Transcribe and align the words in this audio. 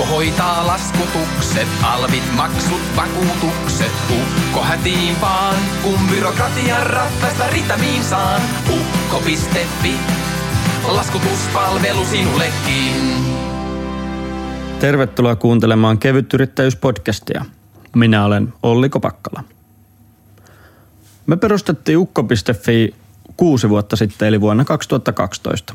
Ukko 0.00 0.14
hoitaa 0.14 0.66
laskutukset, 0.66 1.68
alvit, 1.82 2.32
maksut, 2.36 2.80
vakuutukset. 2.96 3.92
Ukko 4.10 4.62
hätiin 4.62 5.20
vaan, 5.20 5.54
kun 5.82 5.98
byrokratian 6.10 6.86
ratkaista 6.86 7.44
ritamiin 7.52 8.04
saan. 8.04 8.42
Ukko.fi, 8.70 9.94
laskutuspalvelu 10.88 12.04
sinullekin. 12.04 13.24
Tervetuloa 14.78 15.36
kuuntelemaan 15.36 15.98
Kevyt 15.98 16.34
yrittäjyyspodcastia. 16.34 17.44
Minä 17.96 18.24
olen 18.24 18.52
Olli 18.62 18.88
Kopakkala. 18.88 19.44
Me 21.26 21.36
perustettiin 21.36 21.98
ukko.fi 21.98 22.94
kuusi 23.36 23.68
vuotta 23.68 23.96
sitten, 23.96 24.28
eli 24.28 24.40
vuonna 24.40 24.64
2012. 24.64 25.74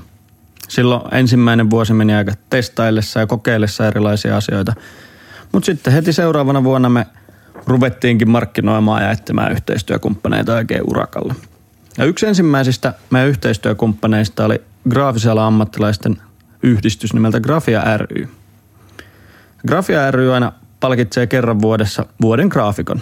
Silloin 0.68 1.14
ensimmäinen 1.14 1.70
vuosi 1.70 1.94
meni 1.94 2.16
aika 2.16 2.34
testaillessa 2.50 3.20
ja 3.20 3.28
kokeillessa 3.28 3.88
erilaisia 3.88 4.38
asioita. 4.38 4.74
Mutta 5.52 5.66
sitten 5.66 5.94
heti 5.94 6.14
seuraavana 6.14 6.64
vuonna 6.64 6.90
me 6.90 7.08
ruvettiinkin 7.68 8.30
markkinoimaan 8.30 9.04
ja 9.04 9.12
etsimään 9.12 9.52
yhteistyökumppaneita 9.52 10.56
oikein 10.56 10.84
urakalla. 10.88 11.36
Ja 11.98 12.06
yksi 12.06 12.26
ensimmäisistä 12.26 12.94
meidän 13.10 13.30
yhteistyökumppaneista 13.30 14.46
oli 14.46 14.62
graafisella 14.90 15.48
ammattilaisten 15.48 16.22
yhdistys 16.64 17.14
nimeltä 17.14 17.40
Grafia 17.40 17.98
ry. 17.98 18.30
Grafia 19.68 20.12
ry 20.12 20.34
aina 20.34 20.52
palkitsee 20.80 21.28
kerran 21.28 21.62
vuodessa 21.62 22.06
vuoden 22.22 22.48
graafikon. 22.48 23.02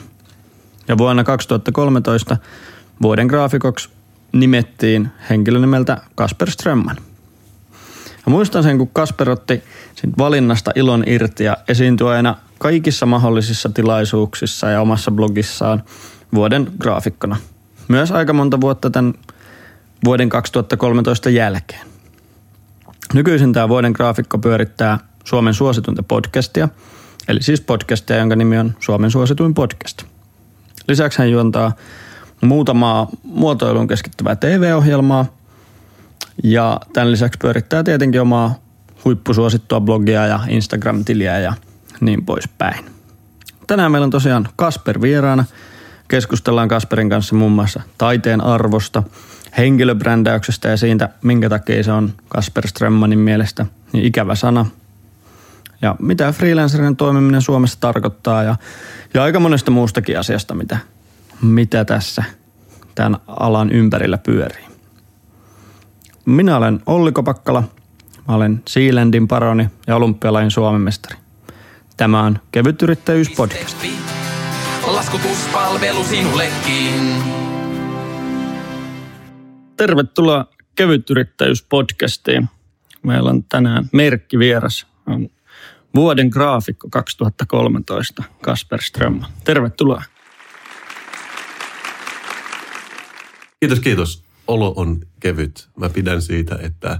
Ja 0.87 0.97
vuonna 0.97 1.23
2013 1.23 2.37
vuoden 3.01 3.27
graafikoksi 3.27 3.89
nimettiin 4.31 5.11
henkilö 5.29 5.59
nimeltä 5.59 6.01
Kasper 6.15 6.51
Strömman. 6.51 6.97
Ja 8.25 8.31
muistan 8.31 8.63
sen, 8.63 8.77
kun 8.77 8.89
Kasper 8.93 9.29
otti 9.29 9.63
valinnasta 10.17 10.71
ilon 10.75 11.03
irti 11.07 11.43
ja 11.43 11.57
esiintyi 11.67 12.07
aina 12.07 12.35
kaikissa 12.57 13.05
mahdollisissa 13.05 13.69
tilaisuuksissa 13.69 14.69
ja 14.69 14.81
omassa 14.81 15.11
blogissaan 15.11 15.83
vuoden 16.35 16.71
graafikkona. 16.79 17.37
Myös 17.87 18.11
aika 18.11 18.33
monta 18.33 18.61
vuotta 18.61 18.89
tämän 18.89 19.13
vuoden 20.05 20.29
2013 20.29 21.29
jälkeen. 21.29 21.87
Nykyisin 23.13 23.53
tämä 23.53 23.69
vuoden 23.69 23.91
graafikko 23.91 24.37
pyörittää 24.37 24.99
Suomen 25.23 25.53
suositunta 25.53 26.03
podcastia, 26.03 26.69
eli 27.27 27.43
siis 27.43 27.61
podcastia, 27.61 28.17
jonka 28.17 28.35
nimi 28.35 28.57
on 28.57 28.75
Suomen 28.79 29.11
suosituin 29.11 29.53
podcast. 29.53 30.03
Lisäksi 30.87 31.19
hän 31.19 31.31
juontaa 31.31 31.71
muutamaa 32.41 33.07
muotoiluun 33.23 33.87
keskittyvää 33.87 34.35
TV-ohjelmaa 34.35 35.25
ja 36.43 36.79
tämän 36.93 37.11
lisäksi 37.11 37.37
pyörittää 37.41 37.83
tietenkin 37.83 38.21
omaa 38.21 38.55
huippusuosittua 39.05 39.81
blogia 39.81 40.27
ja 40.27 40.39
Instagram-tiliä 40.47 41.39
ja 41.39 41.53
niin 42.01 42.25
poispäin. 42.25 42.85
Tänään 43.67 43.91
meillä 43.91 44.05
on 44.05 44.11
tosiaan 44.11 44.47
Kasper 44.55 45.01
vieraana. 45.01 45.45
Keskustellaan 46.07 46.67
Kasperin 46.67 47.09
kanssa 47.09 47.35
muun 47.35 47.51
muassa 47.51 47.81
taiteen 47.97 48.41
arvosta, 48.41 49.03
henkilöbrändäyksestä 49.57 50.69
ja 50.69 50.77
siitä, 50.77 51.09
minkä 51.21 51.49
takia 51.49 51.83
se 51.83 51.91
on 51.91 52.13
Kasper 52.27 52.67
Strömmanin 52.67 53.19
mielestä 53.19 53.65
niin 53.93 54.05
ikävä 54.05 54.35
sana. 54.35 54.65
Ja 55.81 55.95
mitä 55.99 56.31
freelancerin 56.31 56.95
toimiminen 56.95 57.41
Suomessa 57.41 57.79
tarkoittaa 57.79 58.43
ja, 58.43 58.55
ja 59.13 59.23
aika 59.23 59.39
monesta 59.39 59.71
muustakin 59.71 60.19
asiasta, 60.19 60.53
mitä, 60.53 60.77
mitä 61.41 61.85
tässä 61.85 62.23
tämän 62.95 63.17
alan 63.27 63.71
ympärillä 63.71 64.17
pyörii. 64.17 64.72
Minä 66.25 66.57
olen 66.57 66.79
Olli 66.85 67.11
Kopakkala, 67.11 67.63
mä 68.27 68.35
olen 68.35 68.63
Sealandin 68.67 69.27
paroni 69.27 69.69
ja 69.87 69.95
olympialain 69.95 70.51
Suomen 70.51 70.81
mestari. 70.81 71.15
Tämä 71.97 72.23
on 72.23 72.39
Kevyt 72.51 72.81
Yrittäjyys 72.81 73.29
podcast. 73.29 73.77
Laskutuspalvelu 74.87 76.03
sinullekin. 76.03 77.23
Tervetuloa 79.77 80.45
Kevyt 80.75 81.09
Yrittäjyys 81.09 81.63
podcastiin. 81.63 82.49
Meillä 83.03 83.29
on 83.29 83.43
tänään 83.43 83.89
merkki 83.93 84.39
vieras. 84.39 84.87
On 85.07 85.29
vuoden 85.95 86.27
graafikko 86.27 86.87
2013, 86.89 88.23
Kasper 88.41 88.81
Ström. 88.81 89.21
Tervetuloa. 89.43 90.03
Kiitos, 93.59 93.79
kiitos. 93.79 94.32
Olo 94.47 94.73
on 94.75 95.01
kevyt. 95.19 95.69
Mä 95.77 95.89
pidän 95.89 96.21
siitä, 96.21 96.59
että 96.61 96.99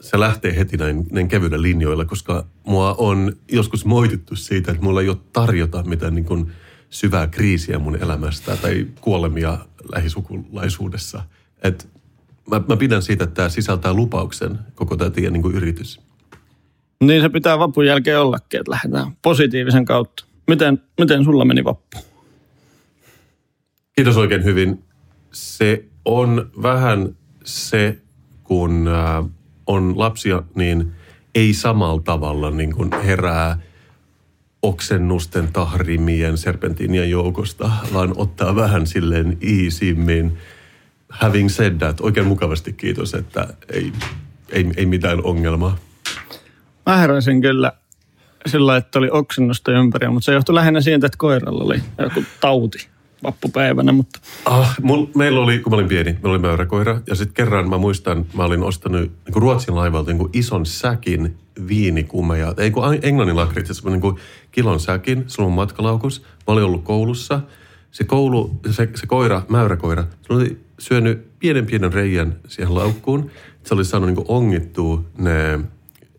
se 0.00 0.20
lähtee 0.20 0.56
heti 0.56 0.76
näin, 0.76 1.06
näin 1.12 1.28
kevyillä 1.28 1.62
linjoilla, 1.62 2.04
koska 2.04 2.46
mua 2.66 2.94
on 2.98 3.32
joskus 3.52 3.84
moitittu 3.84 4.36
siitä, 4.36 4.70
että 4.70 4.82
mulla 4.82 5.00
ei 5.00 5.08
ole 5.08 5.18
tarjota 5.32 5.82
mitään 5.82 6.14
niin 6.14 6.24
kuin 6.24 6.52
syvää 6.90 7.26
kriisiä 7.26 7.78
mun 7.78 7.96
elämästä 8.02 8.56
tai 8.56 8.86
kuolemia 9.00 9.58
lähisukulaisuudessa. 9.92 11.22
Et 11.62 11.88
mä, 12.50 12.60
mä 12.68 12.76
pidän 12.76 13.02
siitä, 13.02 13.24
että 13.24 13.34
tämä 13.34 13.48
sisältää 13.48 13.94
lupauksen 13.94 14.58
koko 14.74 14.96
tämä 14.96 15.10
teidän 15.10 15.32
niin 15.32 15.42
kuin 15.42 15.54
yritys. 15.54 16.00
Niin 17.00 17.22
se 17.22 17.28
pitää 17.28 17.58
vapun 17.58 17.86
jälkeen 17.86 18.20
ollakin, 18.20 18.60
että 18.60 18.70
lähdetään 18.70 19.16
positiivisen 19.22 19.84
kautta. 19.84 20.24
Miten, 20.48 20.82
miten 21.00 21.24
sulla 21.24 21.44
meni 21.44 21.64
vappu? 21.64 21.98
Kiitos 23.96 24.16
oikein 24.16 24.44
hyvin. 24.44 24.84
Se 25.32 25.84
on 26.04 26.50
vähän 26.62 27.16
se, 27.44 27.98
kun 28.44 28.88
äh, 28.88 29.24
on 29.66 29.98
lapsia, 29.98 30.42
niin 30.54 30.92
ei 31.34 31.54
samalla 31.54 32.02
tavalla 32.02 32.50
niin 32.50 32.74
kuin 32.74 32.90
herää 33.04 33.58
oksennusten, 34.62 35.52
tahrimien, 35.52 36.38
serpentiinien 36.38 37.10
joukosta, 37.10 37.70
vaan 37.94 38.12
ottaa 38.16 38.56
vähän 38.56 38.86
silleen 38.86 39.38
iisimmin. 39.42 40.38
Having 41.08 41.48
said 41.48 41.78
that, 41.78 42.00
oikein 42.00 42.26
mukavasti 42.26 42.72
kiitos, 42.72 43.14
että 43.14 43.48
ei, 43.72 43.92
ei, 44.50 44.70
ei 44.76 44.86
mitään 44.86 45.24
ongelmaa. 45.24 45.76
Mä 46.86 46.96
heräsin 46.96 47.40
kyllä 47.40 47.72
sillä 48.46 48.76
että 48.76 48.98
oli 48.98 49.08
oksennusta 49.10 49.72
ympäri, 49.72 50.08
mutta 50.08 50.24
se 50.24 50.32
johtui 50.32 50.54
lähinnä 50.54 50.80
siitä, 50.80 51.06
että 51.06 51.18
koiralla 51.18 51.64
oli 51.64 51.82
joku 51.98 52.24
tauti 52.40 52.91
vappupäivänä. 53.22 53.92
Mutta... 53.92 54.20
Ah, 54.44 54.76
mul, 54.82 55.06
meillä 55.16 55.40
oli, 55.40 55.58
kun 55.58 55.72
mä 55.72 55.74
olin 55.74 55.88
pieni, 55.88 56.12
meillä 56.12 56.30
oli 56.30 56.38
mäyräkoira. 56.38 57.00
Ja 57.06 57.14
sitten 57.14 57.34
kerran 57.34 57.70
mä 57.70 57.78
muistan, 57.78 58.26
mä 58.34 58.44
olin 58.44 58.62
ostanut 58.62 59.00
niin 59.00 59.32
kuin 59.32 59.42
Ruotsin 59.42 59.74
laivalta 59.74 60.10
niin 60.10 60.18
kuin 60.18 60.30
ison 60.32 60.66
säkin 60.66 61.36
viinikumeja. 61.68 62.54
Ei 62.56 62.70
kun 62.70 62.84
englannin 63.02 63.36
lakritsi, 63.36 63.88
niin 63.88 64.00
kuin 64.00 64.16
kilon 64.52 64.80
säkin, 64.80 65.24
se 65.26 65.42
on 65.42 65.52
matkalaukus. 65.52 66.22
Mä 66.22 66.26
olin 66.46 66.64
ollut 66.64 66.84
koulussa. 66.84 67.40
Se 67.90 68.04
koulu, 68.04 68.60
se, 68.70 68.88
se 68.94 69.06
koira, 69.06 69.42
mäyräkoira, 69.48 70.04
se 70.26 70.32
oli 70.32 70.60
syönyt 70.78 71.38
pienen 71.38 71.66
pienen 71.66 71.92
reijän 71.92 72.36
siihen 72.48 72.74
laukkuun. 72.74 73.30
Se 73.64 73.74
oli 73.74 73.84
saanut 73.84 74.06
niin 74.08 74.16
kuin 74.16 74.26
ongittua 74.28 75.04
ne 75.18 75.60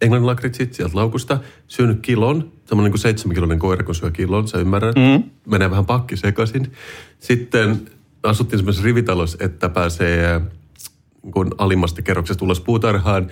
englannin 0.02 0.28
lakritsit 0.28 0.74
sieltä 0.74 0.98
laukusta, 0.98 1.40
syönyt 1.68 2.00
kilon, 2.02 2.52
semmoinen 2.74 2.92
niin 2.92 3.02
seitsemänkiloinen 3.02 3.60
koira, 3.60 3.84
kun 3.84 3.96
syö 3.96 4.12
kilon, 4.12 4.48
sä 4.48 4.58
ymmärrät, 4.58 4.96
mm. 4.96 5.24
menee 5.48 5.70
vähän 5.70 5.86
pakki 5.86 6.18
sekaisin. 6.18 6.72
Sitten 7.20 7.82
asuttiin 8.24 8.60
semmoisessa 8.60 8.86
rivitalossa, 8.86 9.38
että 9.42 9.70
pääsee 9.70 10.42
kun 11.32 11.56
alimmasta 11.58 12.02
kerroksesta 12.02 12.46
ulos 12.46 12.62
puutarhaan, 12.62 13.28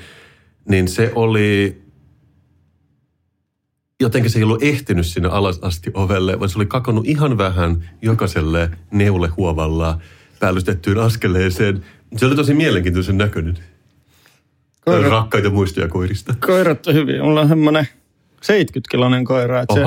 niin 0.70 0.88
se 0.88 1.12
oli 1.16 1.82
jotenkin 4.00 4.32
se 4.32 4.40
ei 4.40 4.44
ollut 4.44 4.64
ehtinyt 4.64 5.06
sinne 5.06 5.30
alas 5.30 5.60
asti 5.62 5.92
ovelle, 5.94 6.40
vaan 6.40 6.50
se 6.50 6.58
oli 6.58 6.66
kakonnut 6.66 7.08
ihan 7.08 7.38
vähän 7.38 7.90
jokaiselle 8.02 8.70
neulehuovalla 8.92 10.00
päällystettyyn 10.40 10.98
askeleeseen. 10.98 11.86
Se 12.18 12.26
oli 12.26 12.36
tosi 12.36 12.54
mielenkiintoisen 12.54 13.18
näköinen. 13.18 13.58
Koirat, 14.86 15.12
Rakkaita 15.12 15.50
muistoja 15.50 15.88
koirista. 15.88 16.36
Koirat 16.46 16.88
on 16.88 16.94
hyvin. 16.94 17.22
Mulla 17.24 17.42
on 17.42 17.48
semmoinen 17.48 17.88
70-kiloinen 18.46 19.26
koira. 19.26 19.62
Että 19.62 19.74
se, 19.74 19.82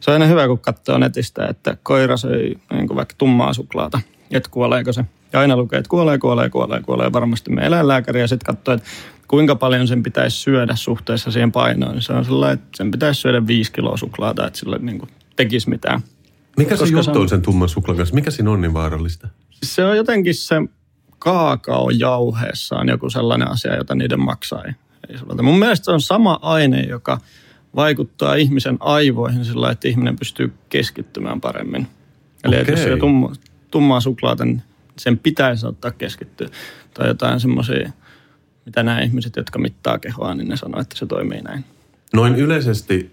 se 0.00 0.10
on 0.10 0.12
aina 0.12 0.26
hyvä, 0.26 0.46
kun 0.46 0.58
katsoo 0.58 0.98
netistä, 0.98 1.46
että 1.46 1.76
koira 1.82 2.16
söi 2.16 2.54
niin 2.72 2.96
vaikka 2.96 3.14
tummaa 3.18 3.52
suklaata. 3.52 4.00
Että 4.30 4.50
kuoleeko 4.50 4.92
se. 4.92 5.04
Ja 5.32 5.40
aina 5.40 5.56
lukee, 5.56 5.78
että 5.78 5.88
kuolee, 5.88 6.18
kuolee, 6.18 6.50
kuolee, 6.50 6.80
kuolee. 6.80 7.12
Varmasti 7.12 7.50
me 7.50 7.66
eläinlääkäri 7.66 8.20
ja 8.20 8.28
sitten 8.28 8.54
katsoo, 8.54 8.74
että 8.74 8.88
kuinka 9.28 9.56
paljon 9.56 9.88
sen 9.88 10.02
pitäisi 10.02 10.36
syödä 10.36 10.76
suhteessa 10.76 11.30
siihen 11.30 11.52
painoon. 11.52 11.92
Niin 11.92 12.02
se 12.02 12.12
on 12.12 12.24
sellainen, 12.24 12.58
että 12.58 12.68
sen 12.76 12.90
pitäisi 12.90 13.20
syödä 13.20 13.46
viisi 13.46 13.72
kiloa 13.72 13.96
suklaata, 13.96 14.46
että 14.46 14.58
sille 14.58 14.78
niin 14.78 14.98
kuin 14.98 15.10
tekisi 15.36 15.68
mitään. 15.68 16.00
Mikä 16.56 16.76
se 16.76 16.84
juttu 16.84 17.20
on 17.20 17.28
sen 17.28 17.42
tumman 17.42 17.68
suklaan 17.68 17.96
kanssa? 17.96 18.14
Mikä 18.14 18.30
siinä 18.30 18.50
on 18.50 18.60
niin 18.60 18.74
vaarallista? 18.74 19.28
Se 19.62 19.84
on 19.84 19.96
jotenkin 19.96 20.34
se 20.34 20.56
kaakaojauheessa 21.18 22.76
on 22.76 22.88
joku 22.88 23.10
sellainen 23.10 23.50
asia, 23.50 23.76
jota 23.76 23.94
niiden 23.94 24.20
maksaa. 24.20 24.64
Ei, 24.64 24.72
ei 25.08 25.42
Mun 25.42 25.58
mielestä 25.58 25.84
se 25.84 25.90
on 25.90 26.00
sama 26.00 26.38
aine, 26.42 26.80
joka 26.80 27.20
vaikuttaa 27.76 28.34
ihmisen 28.34 28.76
aivoihin 28.80 29.44
sillä 29.44 29.70
että 29.70 29.88
ihminen 29.88 30.16
pystyy 30.16 30.52
keskittymään 30.68 31.40
paremmin. 31.40 31.86
Eli 32.44 32.60
okay. 32.60 32.74
jos 32.74 32.92
on 32.92 32.98
tumma, 32.98 33.32
tummaa 33.70 34.00
suklaata, 34.00 34.44
niin 34.44 34.62
sen 34.98 35.18
pitäisi 35.18 35.66
ottaa 35.66 35.90
keskittyä. 35.90 36.48
Tai 36.94 37.08
jotain 37.08 37.40
semmoisia, 37.40 37.92
mitä 38.66 38.82
nämä 38.82 39.00
ihmiset, 39.00 39.36
jotka 39.36 39.58
mittaa 39.58 39.98
kehoa, 39.98 40.34
niin 40.34 40.48
ne 40.48 40.56
sanoo, 40.56 40.80
että 40.80 40.98
se 40.98 41.06
toimii 41.06 41.40
näin. 41.40 41.64
Noin 42.14 42.34
yleisesti 42.34 43.10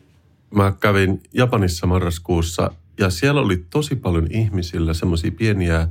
mä 0.55 0.73
kävin 0.79 1.23
Japanissa 1.33 1.87
marraskuussa 1.87 2.71
ja 2.99 3.09
siellä 3.09 3.41
oli 3.41 3.65
tosi 3.69 3.95
paljon 3.95 4.27
ihmisillä 4.31 4.93
semmoisia 4.93 5.31
pieniä 5.31 5.87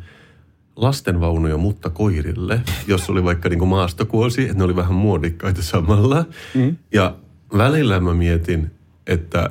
lastenvaunuja 0.77 1.57
mutta 1.57 1.91
koirille, 1.91 2.61
jos 2.87 3.11
oli 3.11 3.25
vaikka 3.25 3.49
niin 3.49 3.69
maastokuosi, 3.69 4.43
että 4.43 4.55
ne 4.55 4.65
oli 4.65 4.77
vähän 4.77 4.95
muodikkaita 4.95 5.63
samalla. 5.63 6.25
Mm. 6.55 6.77
Ja 6.93 7.17
välillä 7.57 8.01
mä 8.01 8.15
mietin, 8.15 8.71
että 9.07 9.51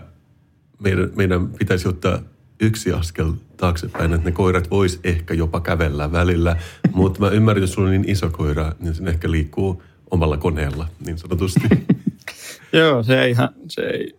meidän, 0.80 1.12
meidän 1.16 1.50
pitäisi 1.50 1.88
ottaa 1.88 2.20
yksi 2.60 2.92
askel 2.92 3.34
taaksepäin, 3.58 4.14
että 4.14 4.30
ne 4.30 4.32
koirat 4.32 4.72
vois 4.72 5.00
ehkä 5.04 5.34
jopa 5.34 5.60
kävellä 5.60 6.12
välillä. 6.12 6.58
Mutta 6.94 7.20
mä 7.20 7.30
ymmärrän, 7.30 7.64
että 7.64 7.74
sulla 7.74 7.88
on 7.88 7.92
niin 7.92 8.10
iso 8.10 8.30
koira, 8.30 8.72
niin 8.80 8.96
se 8.96 9.04
ehkä 9.04 9.32
liikkuu 9.32 9.84
omalla 10.12 10.38
koneella, 10.38 10.88
niin 11.06 11.18
sanotusti. 11.18 11.62
Joo, 12.74 13.04
se 13.04 13.22
ei 13.22 13.32
ihan, 13.32 13.50
se 13.68 13.82
ei, 13.82 14.14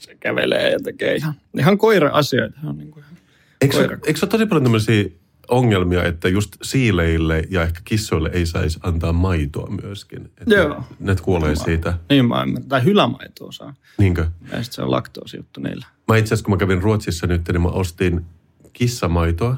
se 0.00 0.16
kävelee 0.20 0.70
ja 0.70 0.78
tekee 0.84 1.16
ihan, 1.16 1.34
ihan 1.58 1.78
koira-asioita. 1.78 2.58
On 2.64 2.78
niin 2.78 2.90
kuin 2.90 3.04
ihan 3.04 3.16
eikö, 3.60 3.76
koira. 3.76 3.98
eikö 4.06 4.18
se 4.18 4.24
ole 4.26 4.30
tosi 4.30 4.46
paljon 4.46 4.62
tämmöisiä 4.62 5.04
ongelmia, 5.48 6.04
että 6.04 6.28
just 6.28 6.56
siileille 6.62 7.42
ja 7.50 7.62
ehkä 7.62 7.80
kissoille 7.84 8.30
ei 8.32 8.46
saisi 8.46 8.78
antaa 8.82 9.12
maitoa 9.12 9.70
myöskin. 9.82 10.24
Että 10.24 10.54
Joo. 10.54 10.84
Ne, 11.00 11.12
ne 11.12 11.16
kuolee 11.22 11.56
siitä. 11.56 11.98
Niin 12.08 12.28
mä 12.28 12.42
ymmärrän. 12.42 12.68
Tai 12.68 12.84
hylämaitoa 12.84 13.52
saa. 13.52 13.74
Niinkö? 13.98 14.20
Ja 14.22 14.48
sitten 14.48 14.72
se 14.72 14.82
on 14.82 14.90
laktoosi 14.90 15.36
juttu 15.36 15.60
niillä. 15.60 15.86
Mä 16.08 16.16
itse 16.16 16.28
asiassa, 16.28 16.44
kun 16.44 16.54
mä 16.54 16.58
kävin 16.58 16.82
Ruotsissa 16.82 17.26
nyt, 17.26 17.48
niin 17.48 17.62
mä 17.62 17.68
ostin 17.68 18.24
kissamaitoa 18.72 19.56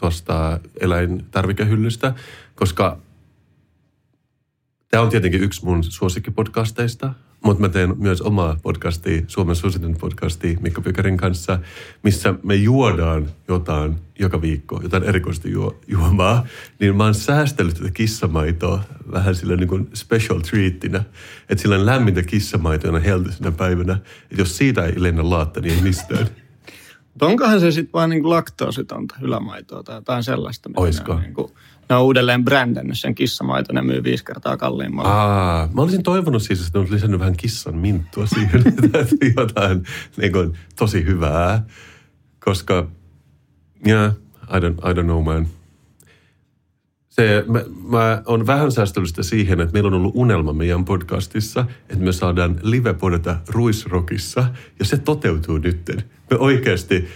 tuosta 0.00 0.60
eläintarvikehyllystä, 0.80 2.14
koska 2.54 2.98
tämä 4.88 5.02
on 5.02 5.08
tietenkin 5.08 5.42
yksi 5.42 5.64
mun 5.64 5.84
suosikkipodcasteista, 5.84 7.14
mutta 7.44 7.60
mä 7.60 7.68
teen 7.68 7.94
myös 7.98 8.22
omaa 8.22 8.56
podcastia, 8.62 9.22
Suomen 9.26 9.56
suositun 9.56 9.96
podcastia 10.00 10.58
Mikko 10.60 10.80
Pykärin 10.80 11.16
kanssa, 11.16 11.58
missä 12.02 12.34
me 12.42 12.54
juodaan 12.54 13.26
jotain 13.48 13.94
joka 14.18 14.42
viikko, 14.42 14.80
jotain 14.82 15.02
erikoista 15.02 15.48
juo, 15.48 15.80
juomaa. 15.86 16.46
Niin 16.78 16.96
mä 16.96 17.04
oon 17.04 17.14
säästellyt 17.14 17.74
tätä 17.74 17.90
kissamaitoa 17.90 18.80
vähän 19.12 19.34
sillä 19.34 19.56
niin 19.56 19.68
kuin 19.68 19.90
special 19.94 20.40
treatinä. 20.40 21.04
Että 21.48 21.62
sillä 21.62 21.74
on 21.74 21.86
lämmintä 21.86 22.22
kissamaitoa 22.22 22.98
helteisenä 22.98 23.52
päivänä. 23.52 23.92
Että 24.30 24.42
jos 24.42 24.56
siitä 24.56 24.84
ei 24.84 25.02
lennä 25.02 25.30
laatta, 25.30 25.60
niin 25.60 25.74
ei 25.74 25.82
mistään. 25.82 26.26
Mutta 27.04 27.26
onkohan 27.26 27.60
se 27.60 27.70
sitten 27.70 27.92
vaan 27.92 28.10
niin 28.10 28.30
laktoositonta 28.30 29.14
hylämaitoa 29.20 29.82
tai 29.82 29.94
jotain 29.94 30.24
sellaista? 30.24 30.70
Oisko? 30.76 31.20
Niin 31.20 31.34
kuin, 31.34 31.52
ne 31.92 31.96
on 31.96 32.04
uudelleen 32.04 32.44
brändännyt 32.44 32.98
sen 32.98 33.14
kissamaito, 33.14 33.72
ne 33.72 33.82
myy 33.82 34.04
viisi 34.04 34.24
kertaa 34.24 34.56
kalliimmalla. 34.56 35.10
Aa, 35.10 35.68
mä 35.74 35.82
olisin 35.82 36.02
toivonut 36.02 36.42
siis, 36.42 36.66
että 36.66 36.78
ne 36.78 36.80
olisi 36.80 36.94
lisännyt 36.94 37.20
vähän 37.20 37.36
kissan 37.36 37.76
minttua 37.76 38.26
siihen, 38.26 38.64
jotain 39.36 39.82
niin 40.16 40.32
kuin, 40.32 40.52
tosi 40.76 41.04
hyvää. 41.04 41.66
Koska, 42.44 42.86
yeah, 43.86 44.12
I 44.42 44.58
don't, 44.58 44.90
I 44.90 44.94
don't 44.94 45.04
know 45.04 45.24
man. 45.24 45.46
Se, 47.08 47.44
mä, 47.48 47.60
mä 47.88 48.22
on 48.26 48.46
vähän 48.46 48.72
säästöllistä 48.72 49.22
siihen, 49.22 49.60
että 49.60 49.72
meillä 49.72 49.86
on 49.86 49.94
ollut 49.94 50.12
unelma 50.14 50.52
meidän 50.52 50.84
podcastissa, 50.84 51.64
että 51.88 52.04
me 52.04 52.12
saadaan 52.12 52.60
live-podata 52.62 53.36
Ruisrockissa, 53.48 54.44
ja 54.78 54.84
se 54.84 54.96
toteutuu 54.96 55.58
nytten. 55.58 56.02
Me 56.30 56.36
oikeasti, 56.38 57.08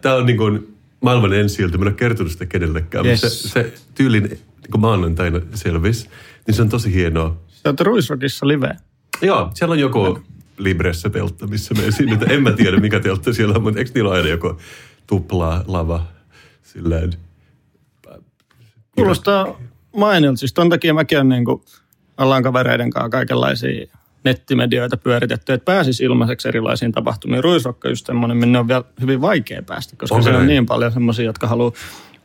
tämä 0.00 0.14
on 0.14 0.26
niin 0.26 0.38
kuin 0.38 0.77
maailman 1.00 1.32
ensi 1.32 1.62
ilta, 1.62 1.78
mä 1.78 1.82
en 1.84 1.88
ole 1.88 1.94
kertonut 1.94 2.32
sitä 2.32 2.46
kenellekään, 2.46 3.06
Yes. 3.06 3.22
mutta 3.22 3.38
se, 3.38 3.48
se 3.48 3.72
tyylin 3.94 4.22
niin 4.22 4.70
kuin 4.70 4.80
maanantaina 4.80 5.40
selvisi, 5.54 6.08
niin 6.46 6.54
se 6.54 6.62
on 6.62 6.68
tosi 6.68 6.94
hienoa. 6.94 7.40
Sä 7.48 7.68
oot 7.68 7.80
Ruisrockissa 7.80 8.48
live. 8.48 8.76
Joo, 9.22 9.50
siellä 9.54 9.72
on 9.72 9.78
joku 9.78 10.18
Libressä 10.58 11.10
teltta, 11.10 11.46
missä 11.46 11.74
me 11.74 11.86
esiinnytään. 11.86 12.30
En 12.32 12.42
mä 12.42 12.52
tiedä, 12.52 12.76
mikä 12.76 13.00
teltta 13.00 13.32
siellä 13.32 13.54
on, 13.54 13.62
mutta 13.62 13.78
eikö 13.78 13.90
niillä 13.94 14.10
aina 14.10 14.28
joku 14.28 14.56
tupla 15.06 15.64
lava 15.66 16.06
silleen? 16.62 17.12
Kuulostaa 18.94 19.60
mainilta. 19.96 20.36
Siis 20.36 20.52
ton 20.52 20.68
takia 20.68 20.94
mäkin 20.94 21.18
on 21.20 21.28
niin 21.28 21.44
kuin, 21.44 21.62
ollaan 22.18 22.42
kavereiden 22.42 22.90
kanssa 22.90 23.08
kaikenlaisia 23.08 23.86
nettimedioita 24.24 24.96
pyöritetty, 24.96 25.52
että 25.52 25.64
pääsisi 25.64 26.04
ilmaiseksi 26.04 26.48
erilaisiin 26.48 26.92
tapahtumiin. 26.92 27.44
Ruisrokka 27.44 27.88
just 27.88 28.06
semmoinen, 28.06 28.36
minne 28.36 28.58
on 28.58 28.68
vielä 28.68 28.84
hyvin 29.00 29.20
vaikea 29.20 29.62
päästä, 29.62 29.96
koska 29.96 30.16
okay. 30.16 30.32
se 30.32 30.38
on 30.38 30.46
niin 30.46 30.66
paljon 30.66 30.92
semmoisia, 30.92 31.24
jotka 31.24 31.46
haluaa 31.46 31.72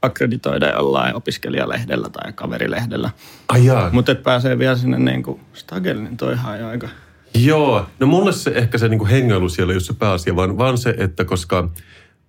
akkreditoida 0.02 0.70
jollain 0.70 1.16
opiskelijalehdellä 1.16 2.10
tai 2.10 2.34
kaverilehdellä. 2.34 3.10
Ai. 3.50 3.62
Mutta 3.92 4.12
että 4.12 4.24
pääsee 4.24 4.60
vielä 4.60 4.76
sinne 4.76 5.00
niin 5.00 5.24
kuin 5.24 5.40
Stagelle, 5.54 6.04
niin 6.04 6.18
toihan 6.18 6.60
jo 6.60 6.68
aika... 6.68 6.90
Joo, 7.36 7.86
no 8.00 8.08
mulle 8.08 8.32
se 8.32 8.52
ehkä 8.56 8.78
se 8.78 8.88
niinku 8.88 9.06
hengailu 9.06 9.50
siellä 9.50 9.72
ei 9.72 9.76
ole 9.76 9.84
se 9.84 9.94
pääasia, 9.94 10.36
vaan, 10.36 10.58
vaan 10.58 10.78
se, 10.78 10.96
että 10.98 11.26
koska 11.26 11.62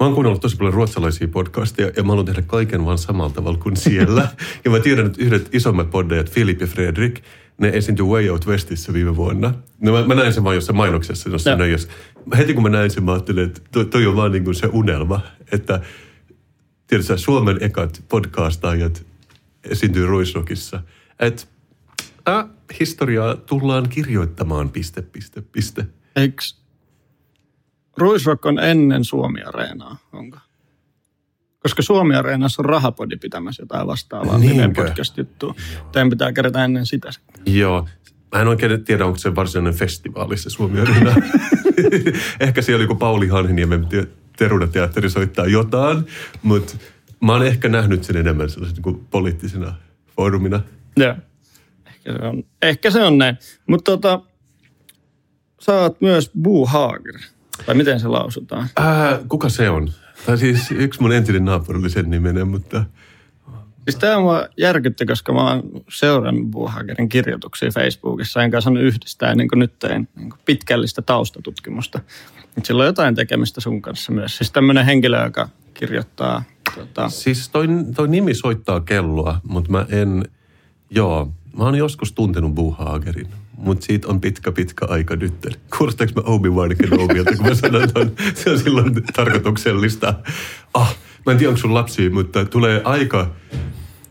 mä 0.01 0.07
oon 0.07 0.15
kuunnellut 0.15 0.41
tosi 0.41 0.57
paljon 0.57 0.75
ruotsalaisia 0.75 1.29
podcasteja 1.29 1.91
ja 1.97 2.03
mä 2.03 2.09
haluan 2.09 2.27
tehdä 2.27 2.43
kaiken 2.43 2.85
vaan 2.85 2.99
samalla 2.99 3.33
tavalla 3.33 3.59
kuin 3.59 3.77
siellä. 3.77 4.29
ja 4.65 4.71
mä 4.71 4.79
tiedän, 4.79 5.07
että 5.07 5.23
yhdet 5.23 5.49
isommat 5.53 5.91
poddejat, 5.91 6.31
Filip 6.31 6.61
ja 6.61 6.67
Fredrik, 6.67 7.23
ne 7.59 7.69
esiintyi 7.69 8.07
Way 8.07 8.29
Out 8.29 8.47
Westissä 8.47 8.93
viime 8.93 9.17
vuonna. 9.17 9.55
No 9.81 9.93
mä, 9.93 10.07
mä 10.07 10.15
näin 10.15 10.33
sen 10.33 10.45
vaan 10.45 10.55
jossain 10.57 10.77
mainoksessa, 10.77 11.31
jossa 11.31 11.57
ne, 11.57 11.69
jos, 11.69 11.89
heti 12.37 12.55
kun 12.55 12.63
mä 12.63 12.69
näin 12.69 12.91
sen, 12.91 13.05
mä 13.05 13.13
ajattelin, 13.13 13.45
että 13.45 13.61
toi, 13.73 13.85
toi 13.85 14.07
on 14.07 14.17
vaan 14.17 14.33
niinku 14.33 14.53
se 14.53 14.69
unelma, 14.73 15.21
että 15.53 15.81
tiedätkö, 16.87 17.19
Suomen 17.19 17.59
ekat 17.61 18.05
podcastaajat 18.09 19.07
esiintyy 19.65 20.07
Ruisrockissa. 20.07 20.83
Että 21.21 21.43
äh, 22.29 22.47
historiaa 22.81 23.37
tullaan 23.37 23.89
kirjoittamaan, 23.89 24.71
piste, 24.71 25.03
piste, 25.03 25.43
piste. 25.53 25.87
Eikö 26.17 26.43
Ruisrock 27.97 28.47
on 28.47 28.59
ennen 28.59 29.05
Suomi-areenaa, 29.05 29.97
onko? 30.13 30.39
Koska 31.65 31.83
Suomi-areenassa 31.83 32.63
on 32.63 32.67
rahapodi 32.67 33.17
pitämässä 33.17 33.63
jotain 33.63 33.87
vastaavaa 33.87 34.39
podcast-juttua. 34.77 35.55
Teidän 35.93 36.11
pitää 36.11 36.33
kerätä 36.33 36.65
ennen 36.65 36.87
sitä. 36.87 37.11
Joo. 37.47 37.89
Mä 38.35 38.41
en 38.41 38.49
oikein 38.49 38.85
tiedä, 38.85 39.07
onko 39.07 39.19
se 39.19 39.35
varsinainen 39.35 39.75
festivaali 39.75 40.37
se 40.37 40.51
Suomi 40.51 40.81
Arena. 40.81 41.15
ehkä 42.41 42.63
siellä 42.63 42.85
joku 42.85 42.95
Pauli 42.95 43.29
Hanhiniemen 43.29 43.87
te- 43.87 44.09
Teruda-teatteri 44.37 45.11
soittaa 45.11 45.47
jotain, 45.47 46.07
mutta 46.43 46.77
mä 47.21 47.33
oon 47.33 47.47
ehkä 47.47 47.69
nähnyt 47.69 48.05
sen 48.05 48.17
enemmän 48.17 48.51
sellaisena 48.51 48.83
niin 48.87 49.07
poliittisena 49.11 49.75
foorumina. 50.17 50.61
Joo. 50.97 51.15
Ehkä 51.87 52.13
se 52.13 52.27
on, 52.27 52.43
ehkä 52.63 52.91
se 52.91 53.03
on 53.03 53.19
näin. 53.19 53.37
Mutta 53.67 53.91
tota, 53.91 54.21
sä 55.61 55.73
oot 55.73 56.01
myös 56.01 56.31
Boo 56.43 56.67
Hager. 56.67 57.15
Tai 57.67 57.75
miten 57.75 58.01
se 58.01 58.09
lausutaan? 58.09 58.69
Ää, 58.77 59.21
kuka 59.29 59.49
se 59.49 59.71
on? 59.71 59.93
Tai 60.27 60.39
siis 60.39 60.71
yksi 60.71 61.03
mun 61.03 61.13
entinen 61.13 61.45
naapuri 61.45 61.79
oli 61.79 61.91
sen 61.91 62.11
nimenen, 62.11 62.49
mutta 62.49 62.85
Siis 63.85 63.97
tämä 63.97 64.21
mua 64.21 64.47
järkytti, 64.57 65.07
koska 65.07 65.33
mä 65.33 65.51
oon 65.51 65.63
seurannut 65.89 66.47
Boo 66.47 66.69
Hagerin 66.69 67.09
kirjoituksia 67.09 67.71
Facebookissa, 67.71 68.43
enkä 68.43 68.61
saanut 68.61 68.83
yhdistää 68.83 69.31
ennen 69.31 69.49
kuin 69.49 69.59
nyt 69.59 69.79
tein 69.79 70.09
niin 70.17 70.31
kuin 70.31 70.41
pitkällistä 70.45 71.03
taustatutkimusta. 71.03 72.01
Mut 72.57 72.65
Sillä 72.65 72.81
on 72.81 72.87
jotain 72.87 73.15
tekemistä 73.15 73.61
sun 73.61 73.83
kanssa 73.83 74.13
myös. 74.13 74.37
Siis 74.37 74.53
tämmöinen 74.53 74.85
henkilö, 74.85 75.25
joka 75.25 75.49
kirjoittaa 75.75 76.43
tota, 76.75 77.09
Siis 77.09 77.49
toi, 77.49 77.67
toi 77.95 78.09
nimi 78.09 78.35
soittaa 78.35 78.81
kelloa, 78.81 79.41
mutta 79.49 79.71
mä 79.71 79.87
en, 79.89 80.25
joo, 80.91 81.33
mä 81.59 81.65
oon 81.65 81.75
joskus 81.75 82.13
tuntenut 82.13 82.55
Buhagerin, 82.55 83.29
mutta 83.57 83.87
siitä 83.87 84.09
on 84.09 84.21
pitkä, 84.21 84.53
pitkä 84.53 84.87
aika 84.89 85.17
nyt. 85.17 85.59
Kuulostaako 85.79 86.13
mä 86.17 86.23
Obi-Wan 86.23 86.77
Kenobilta, 86.77 87.37
kun 87.37 87.47
mä 87.47 87.55
sanon 87.55 87.93
ton, 87.93 88.13
se 88.35 88.51
on 88.51 88.59
silloin 88.59 88.95
tarkoituksellista. 89.17 90.15
Ah, 90.75 90.97
mä 91.27 91.33
en 91.33 91.39
tiedä, 91.39 91.51
onko 91.51 91.61
sun 91.61 91.75
lapsia, 91.75 92.11
mutta 92.11 92.45
tulee 92.45 92.81
aika 92.85 93.31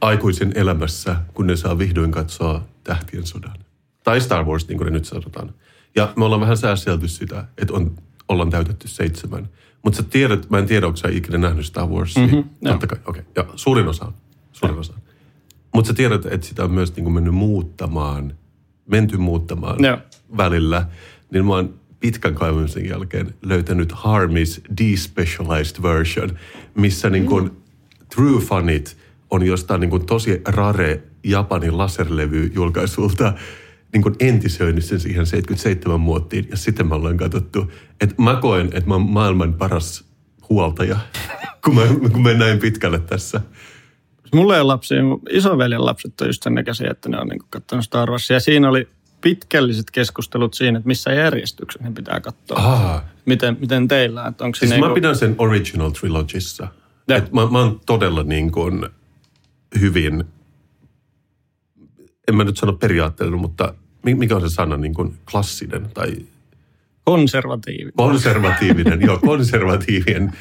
aikuisen 0.02 0.52
elämässä, 0.56 1.16
kun 1.34 1.48
ne 1.48 1.56
saa 1.56 1.78
vihdoin 1.78 2.12
katsoa 2.12 2.64
Tähtien 2.84 3.26
sodan. 3.28 3.58
Tai 4.04 4.22
Star 4.22 4.46
Wars, 4.46 4.68
niin 4.68 4.78
kuin 4.78 4.86
ne 4.86 4.92
nyt 4.92 5.06
sanotaan. 5.06 5.54
Ja 5.96 6.14
me 6.16 6.26
ollaan 6.26 6.42
vähän 6.42 6.58
säästelty 6.58 7.08
sitä, 7.08 7.46
että 7.58 7.74
on, 7.74 7.96
ollaan 8.30 8.50
täytetty 8.50 8.88
seitsemän. 8.88 9.50
Mutta 9.84 9.98
sä 9.98 10.04
tiedät, 10.04 10.50
mä 10.50 10.58
en 10.58 10.66
tiedä, 10.66 10.88
onko 10.88 10.98
sä 10.98 11.08
ikinä 11.12 11.38
nähnyt 11.38 11.66
Star 11.66 11.88
Warsia. 11.88 12.28
Mhm, 12.28 12.36
Mm-hmm, 12.36 12.68
Totta 12.72 12.88
kai, 12.88 13.00
okei. 13.06 13.22
Okay. 13.22 13.34
Ja 13.36 13.54
suurin 13.56 13.88
osa 13.88 14.06
on. 14.06 14.14
Suurin 14.52 14.80
osa. 14.80 14.94
Mutta 15.74 15.88
sä 15.88 15.94
tiedät, 15.94 16.26
että 16.26 16.48
sitä 16.48 16.64
on 16.64 16.72
myös 16.72 16.96
niin 16.96 17.04
kuin 17.04 17.14
mennyt 17.14 17.34
muuttamaan, 17.34 18.34
menty 18.88 19.18
muuttamaan 19.18 19.84
Joo. 19.84 19.98
välillä. 20.38 20.88
Niin 21.32 21.46
mä 21.46 21.54
oon 21.54 21.74
pitkän 22.00 22.36
kaivamisen 22.36 22.90
jälkeen 22.90 23.34
löytänyt 23.42 23.92
Harmis 23.92 24.62
Despecialized 24.82 25.84
Version, 25.84 26.30
missä 26.76 27.10
niin 27.10 27.26
kuin 27.26 27.52
True 28.16 28.42
Funit 28.42 28.98
on 29.30 29.46
jostain 29.46 29.82
niin 29.82 29.90
kuin 29.90 30.06
tosi 30.06 30.42
rare 30.46 31.04
Japanin 31.24 31.78
laserlevy 31.78 32.52
julkaisulta 32.56 33.34
niin 33.94 34.04
kuin 34.04 34.16
entisöinyt 34.20 34.86
sen 34.86 35.00
siihen 35.00 35.26
77 35.26 36.00
muottiin. 36.00 36.48
Ja 36.52 36.58
sitten 36.58 36.88
me 36.88 36.96
ollaan 36.96 37.18
katsottu, 37.18 37.72
että 38.02 38.16
mä 38.22 38.36
koen, 38.36 38.66
että 38.66 38.88
mä 38.88 38.94
oon 38.94 39.10
maailman 39.10 39.54
paras 39.54 40.06
huoltaja, 40.50 40.98
kun 41.66 41.76
mä, 41.76 41.82
kun 42.12 42.22
mä 42.22 42.34
näin 42.34 42.60
pitkälle 42.60 43.00
tässä. 43.00 43.42
Mulla 44.34 44.56
ei 44.56 44.62
ole 44.62 44.68
lapsia, 44.68 45.04
mun 45.04 45.22
isoveljen 45.30 45.86
lapset 45.86 46.22
on 46.22 46.28
just 46.28 46.44
sen 46.44 46.54
näköisiä, 46.54 46.92
että 46.92 47.10
ne 47.10 47.20
on 47.20 47.28
niin 47.28 47.40
katsonut 47.50 47.86
Star 47.86 48.12
Warsia. 48.12 48.36
Ja 48.36 48.40
siinä 48.40 48.70
oli 48.70 48.88
pitkälliset 49.22 49.92
keskustelut 49.92 50.54
siinä, 50.54 50.78
että 50.78 50.88
missä 50.88 51.14
järjestyksessä 51.14 51.90
ne 51.90 51.96
pitää 51.96 52.20
katsoa. 52.20 52.58
Ah, 52.58 53.04
miten, 53.26 53.58
miten 53.60 53.88
teillä? 53.88 54.28
Että 54.28 54.44
onko 54.44 54.56
Siis 54.56 54.72
niinku, 54.72 54.88
mä 54.88 54.94
pidän 54.94 55.16
sen 55.16 55.36
original 55.38 55.90
trilogissa. 55.90 56.68
Et 57.08 57.32
mä, 57.34 57.46
mä 57.46 57.60
oon 57.60 57.82
todella 57.86 58.24
niin 58.24 58.52
kuin 58.52 58.86
hyvin, 59.80 60.24
en 62.28 62.36
mä 62.36 62.44
nyt 62.44 62.58
sano 62.58 62.74
periaatteellinen, 62.74 63.42
mutta 63.42 63.74
mi- 64.04 64.16
mikä 64.16 64.36
on 64.36 64.50
se 64.50 64.54
sana, 64.54 64.78
niin 64.78 64.94
kuin 64.94 65.18
klassinen 65.32 65.90
tai 65.94 66.16
konservatiivi? 67.04 67.92
konservatiivinen, 67.96 69.02
joo, 69.02 69.20
konservatiivien 69.20 70.34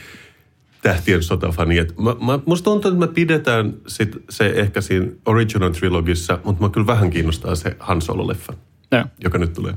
tähtien 0.83 1.23
sotafani. 1.23 1.79
Et 1.79 1.99
mä, 1.99 2.11
mä, 2.27 2.39
musta 2.47 2.65
tuntuu, 2.65 2.91
että 2.91 3.07
me 3.07 3.13
pidetään 3.13 3.75
sit 3.87 4.17
se 4.31 4.47
ehkä 4.47 4.81
siinä 4.81 5.07
original 5.27 5.71
trilogissa, 5.71 6.39
mutta 6.45 6.63
mä 6.63 6.71
kyllä 6.71 6.87
vähän 6.87 7.11
kiinnostaa 7.11 7.55
se 7.55 7.77
Han 7.79 8.03
Solo-leffa, 8.03 8.55
Joo. 8.93 9.05
joka 9.25 9.39
nyt 9.39 9.53
tulee. 9.53 9.75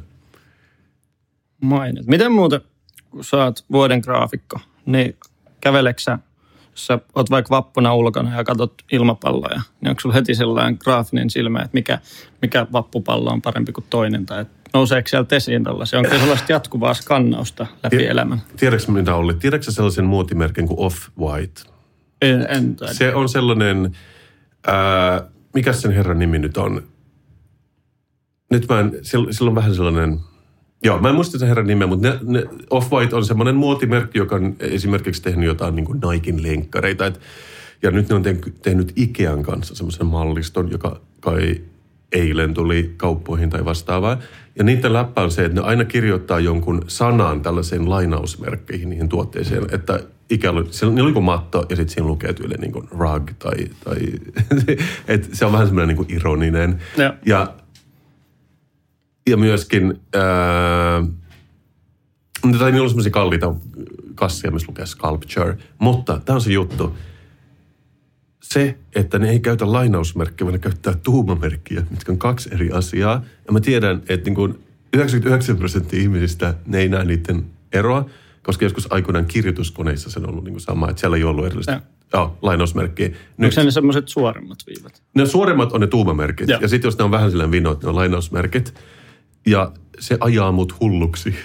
Mainit. 1.61 2.07
Miten 2.07 2.31
muuten, 2.31 2.61
kun 3.09 3.23
sä 3.23 3.43
oot 3.43 3.65
vuoden 3.71 3.99
graafikko, 3.99 4.59
niin 4.85 5.15
käveleksä, 5.61 6.19
jos 6.71 6.87
sä 6.87 6.99
oot 7.15 7.29
vaikka 7.29 7.55
vappuna 7.55 7.93
ulkona 7.93 8.35
ja 8.35 8.43
katsot 8.43 8.73
ilmapalloja, 8.91 9.61
niin 9.81 9.89
onko 9.89 9.99
sulla 10.01 10.15
heti 10.15 10.35
sellainen 10.35 10.77
graafinen 10.83 11.29
silmä, 11.29 11.59
että 11.59 11.73
mikä, 11.73 11.99
mikä 12.41 12.67
vappupallo 12.71 13.29
on 13.29 13.41
parempi 13.41 13.71
kuin 13.71 13.85
toinen, 13.89 14.25
tai 14.25 14.41
että 14.41 14.64
nouseeko 14.75 15.07
sieltä 15.07 15.35
esiin 15.35 15.63
tällaisia? 15.63 15.99
Onko 15.99 16.11
se 16.11 16.19
sellaista 16.19 16.51
jatkuvaa 16.51 16.93
skannausta 16.93 17.67
läpi 17.83 17.97
Tie- 17.97 18.09
elämän? 18.09 18.41
Tiedätkö 18.57 18.91
mitä 18.91 19.15
oli? 19.15 19.33
Tiedätkö 19.33 19.71
sellaisen 19.71 20.05
muotimerkin 20.05 20.67
kuin 20.67 20.79
Off-White? 20.79 21.71
En, 22.21 22.47
en 22.49 22.75
taida. 22.75 22.93
Se 22.93 23.15
on 23.15 23.29
sellainen, 23.29 23.91
ää, 24.67 25.27
mikä 25.53 25.73
sen 25.73 25.91
herran 25.91 26.19
nimi 26.19 26.39
nyt 26.39 26.57
on? 26.57 26.83
Nyt 28.51 28.69
mä 28.69 28.79
en, 28.79 28.91
sillä 29.01 29.33
sillä 29.33 29.49
on 29.49 29.55
vähän 29.55 29.75
sellainen, 29.75 30.19
joo 30.83 30.99
mä 30.99 31.09
en 31.09 31.15
muista 31.15 31.39
sen 31.39 31.47
herran 31.47 31.67
nimeä, 31.67 31.87
mutta 31.87 32.09
ne, 32.09 32.19
ne 32.23 32.43
Off-White 32.69 33.15
on 33.15 33.25
semmoinen 33.25 33.55
muotimerkki, 33.55 34.17
joka 34.17 34.35
on 34.35 34.55
esimerkiksi 34.59 35.21
tehnyt 35.21 35.45
jotain 35.45 35.75
niin 35.75 35.85
kuin 35.85 35.99
Nikein 36.11 36.43
lenkkareita. 36.43 37.05
Et, 37.05 37.19
ja 37.81 37.91
nyt 37.91 38.09
ne 38.09 38.15
on 38.15 38.23
te- 38.23 38.37
tehnyt 38.61 38.93
Ikean 38.95 39.43
kanssa 39.43 39.75
semmoisen 39.75 40.05
malliston, 40.05 40.71
joka 40.71 41.01
kai 41.19 41.61
eilen 42.11 42.53
tuli 42.53 42.93
kauppoihin 42.97 43.49
tai 43.49 43.65
vastaavaa. 43.65 44.17
Ja 44.55 44.63
niiden 44.63 44.93
läppä 44.93 45.21
on 45.21 45.31
se, 45.31 45.45
että 45.45 45.61
ne 45.61 45.67
aina 45.67 45.85
kirjoittaa 45.85 46.39
jonkun 46.39 46.81
sanan 46.87 47.41
tällaiseen 47.41 47.89
lainausmerkkeihin 47.89 48.89
niihin 48.89 49.09
tuotteeseen, 49.09 49.63
että 49.71 49.99
Ikea 50.29 50.51
oli, 50.51 50.67
siellä, 50.71 50.95
niillä 50.95 51.07
oli 51.07 51.13
kuin 51.13 51.25
matto 51.25 51.65
ja 51.69 51.75
sitten 51.75 51.93
siinä 51.93 52.07
lukee 52.07 52.33
tyyli 52.33 52.55
niin 52.55 52.71
kuin 52.71 52.87
rug 52.91 53.29
tai, 53.39 53.67
tai 53.83 53.97
että 55.07 55.35
se 55.35 55.45
on 55.45 55.51
vähän 55.51 55.67
semmoinen 55.67 55.87
niin 55.87 56.05
kuin 56.05 56.17
ironinen. 56.17 56.81
Joo. 56.97 57.13
Ja, 57.25 57.53
ja 59.29 59.37
myöskin, 59.37 60.01
ää, 60.13 61.03
tai 62.59 62.71
niillä 62.71 62.83
on 62.83 62.89
semmoisia 62.89 63.11
kalliita 63.11 63.55
kassia, 64.15 64.51
missä 64.51 64.67
lukee 64.69 64.85
sculpture. 64.85 65.57
Mutta 65.77 66.21
tämä 66.25 66.35
on 66.35 66.41
se 66.41 66.51
juttu. 66.51 66.97
Se, 68.53 68.77
että 68.95 69.19
ne 69.19 69.29
ei 69.29 69.39
käytä 69.39 69.71
lainausmerkkiä, 69.71 70.45
vaan 70.45 70.53
ne 70.53 70.59
käyttää 70.59 70.93
tuumamerkkiä, 71.03 71.83
mitkä 71.89 72.11
on 72.11 72.17
kaksi 72.17 72.49
eri 72.53 72.71
asiaa. 72.71 73.23
Ja 73.47 73.53
mä 73.53 73.59
tiedän, 73.59 74.01
että 74.09 74.25
niin 74.29 74.35
kuin 74.35 74.59
99 74.93 75.57
prosenttia 75.57 75.99
ihmisistä 76.01 76.53
ne 76.65 76.77
ei 76.79 76.89
näe 76.89 77.05
niiden 77.05 77.45
eroa, 77.73 78.05
koska 78.43 78.65
joskus 78.65 78.87
aikoinaan 78.91 79.25
kirjoituskoneissa 79.25 80.09
se 80.09 80.19
on 80.19 80.29
ollut 80.29 80.43
niin 80.43 80.53
kuin 80.53 80.61
sama, 80.61 80.89
että 80.89 80.99
siellä 80.99 81.17
ei 81.17 81.23
ollut 81.23 81.45
erillistä 81.45 81.71
Joo. 81.71 81.81
joo, 82.13 82.37
lainausmerkkiä. 82.41 83.05
Onko 83.05 83.17
Nyt, 83.37 83.53
se 83.53 83.63
ne 83.63 83.71
semmoiset 83.71 84.07
suoremmat 84.07 84.57
viivat? 84.67 85.01
ne 85.15 85.25
suoremmat 85.25 85.71
on 85.71 85.81
ne 85.81 85.87
tuumamerkit. 85.87 86.49
Joo. 86.49 86.59
Ja 86.61 86.67
sitten 86.67 86.87
jos 86.87 86.97
ne 86.97 87.03
on 87.03 87.11
vähän 87.11 87.31
sellainen 87.31 87.51
vino, 87.51 87.71
että 87.71 87.85
ne 87.85 87.89
on 87.89 87.95
lainausmerkit. 87.95 88.73
Ja 89.45 89.71
se 89.99 90.17
ajaa 90.19 90.51
mut 90.51 90.79
hulluksi. 90.79 91.35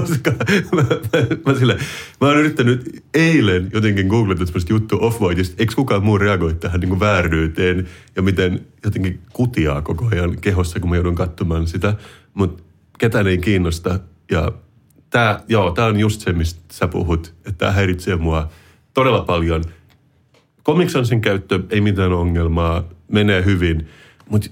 Koska 0.00 0.30
mä, 0.74 0.82
mä, 0.82 1.26
mä, 1.46 1.58
sille, 1.58 1.78
mä 2.20 2.26
oon 2.26 2.36
yrittänyt 2.36 3.04
eilen 3.14 3.70
jotenkin 3.72 4.06
googlata 4.06 4.46
semmoista 4.46 4.72
juttua 4.72 4.98
off-whiteista. 4.98 5.54
Eikö 5.58 5.72
kukaan 5.76 6.04
muu 6.04 6.18
reagoi 6.18 6.54
tähän 6.54 6.80
niin 6.80 6.88
kuin 6.88 7.00
vääryyteen 7.00 7.88
ja 8.16 8.22
miten 8.22 8.66
jotenkin 8.84 9.20
kutiaa 9.32 9.82
koko 9.82 10.08
ajan 10.12 10.36
kehossa, 10.40 10.80
kun 10.80 10.90
mä 10.90 10.96
joudun 10.96 11.14
katsomaan 11.14 11.66
sitä. 11.66 11.94
Mutta 12.34 12.62
ketään 12.98 13.26
ei 13.26 13.38
kiinnosta. 13.38 14.00
Ja 14.30 14.52
tää, 15.10 15.40
joo, 15.48 15.70
tää 15.70 15.86
on 15.86 16.00
just 16.00 16.20
se, 16.20 16.32
mistä 16.32 16.60
sä 16.72 16.88
puhut. 16.88 17.34
Että 17.38 17.52
tää 17.52 17.72
häiritsee 17.72 18.16
mua 18.16 18.48
todella 18.94 19.22
paljon. 19.22 19.64
Komiksansin 20.62 21.20
käyttö, 21.20 21.60
ei 21.70 21.80
mitään 21.80 22.12
ongelmaa, 22.12 22.84
menee 23.08 23.44
hyvin. 23.44 23.88
Mutta 24.28 24.48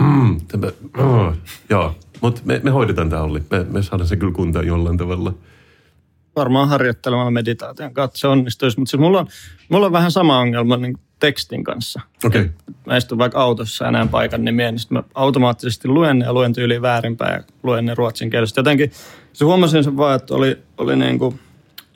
mm, 0.00 0.40
tämä, 0.48 0.66
oh, 0.98 1.34
joo, 1.70 1.94
mutta 2.20 2.40
me, 2.44 2.60
me 2.62 2.70
hoidetaan 2.70 3.10
tämä 3.10 3.22
Olli. 3.22 3.42
Me, 3.50 3.66
me 3.70 3.82
saadaan 3.82 4.08
se 4.08 4.16
kyllä 4.16 4.32
kuntaan 4.32 4.66
jollain 4.66 4.98
tavalla. 4.98 5.34
varmaan 6.36 6.68
harjoittelemalla 6.68 7.30
meditaation 7.30 7.94
kautta 7.94 8.18
se 8.18 8.28
onnistuisi. 8.28 8.78
Mutta 8.78 8.90
siis 8.90 9.00
mulla 9.00 9.18
on, 9.18 9.26
mulla 9.68 9.86
on 9.86 9.92
vähän 9.92 10.12
sama 10.12 10.38
ongelma 10.38 10.76
niin 10.76 10.98
tekstin 11.20 11.64
kanssa. 11.64 12.00
Okei. 12.24 12.40
Okay. 12.40 12.52
Mä 12.86 12.96
istun 12.96 13.18
vaikka 13.18 13.42
autossa 13.42 13.84
ja 13.84 13.90
näen 13.90 14.08
paikan 14.08 14.44
nimiä, 14.44 14.70
niin 14.70 14.80
mä 14.90 15.02
automaattisesti 15.14 15.88
luen 15.88 16.18
ne 16.18 16.24
ja 16.24 16.32
luen 16.32 16.52
tyyliin 16.52 16.82
väärinpäin 16.82 17.34
ja 17.34 17.42
luen 17.62 17.86
ne 17.86 17.94
ruotsin 17.94 18.30
kielestä. 18.30 18.58
Jotenkin 18.58 18.92
se 19.32 19.44
huomasin 19.44 19.84
sen 19.84 19.96
vaan, 19.96 20.16
että 20.16 20.34
oli, 20.34 20.58
oli 20.78 20.96
niin 20.96 21.18
kuin 21.18 21.40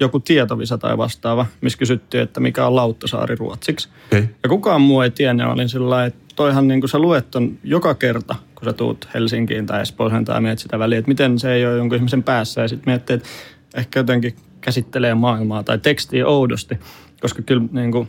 joku 0.00 0.21
tietovisa 0.21 0.79
tai 0.79 0.99
vastaava, 0.99 1.47
missä 1.61 1.79
kysyttiin, 1.79 2.23
että 2.23 2.41
mikä 2.41 2.67
on 2.67 2.77
Lauttasaari 2.77 3.35
ruotsiksi. 3.35 3.89
Okay. 4.07 4.29
Ja 4.43 4.49
kukaan 4.49 4.81
muu 4.81 5.00
ei 5.00 5.11
tiennyt, 5.11 5.47
olin 5.47 5.69
sillä 5.69 6.05
että 6.05 6.25
toihan 6.37 6.69
niin 6.69 6.81
kuin 6.81 6.91
sä 6.91 6.99
luet 6.99 7.31
ton 7.31 7.59
joka 7.65 7.95
kerta, 7.95 8.35
kun 8.61 8.69
sä 8.69 8.73
tuut 8.73 9.09
Helsinkiin 9.14 9.67
tai 9.67 9.83
Espooseen 9.83 10.25
tai 10.25 10.40
mietit 10.40 10.59
sitä 10.59 10.79
väliä, 10.79 10.99
että 10.99 11.09
miten 11.09 11.38
se 11.38 11.52
ei 11.52 11.67
ole 11.67 11.76
jonkun 11.76 11.97
ihmisen 11.97 12.23
päässä 12.23 12.61
ja 12.61 12.69
sitten 12.69 12.93
miettii, 12.93 13.17
että 13.17 13.29
ehkä 13.75 14.00
jotenkin 14.00 14.37
käsittelee 14.61 15.14
maailmaa 15.14 15.62
tai 15.62 15.79
tekstiä 15.79 16.26
oudosti, 16.26 16.79
koska 17.21 17.43
kyllä 17.43 17.62
niin 17.73 17.93
kuin 17.93 18.09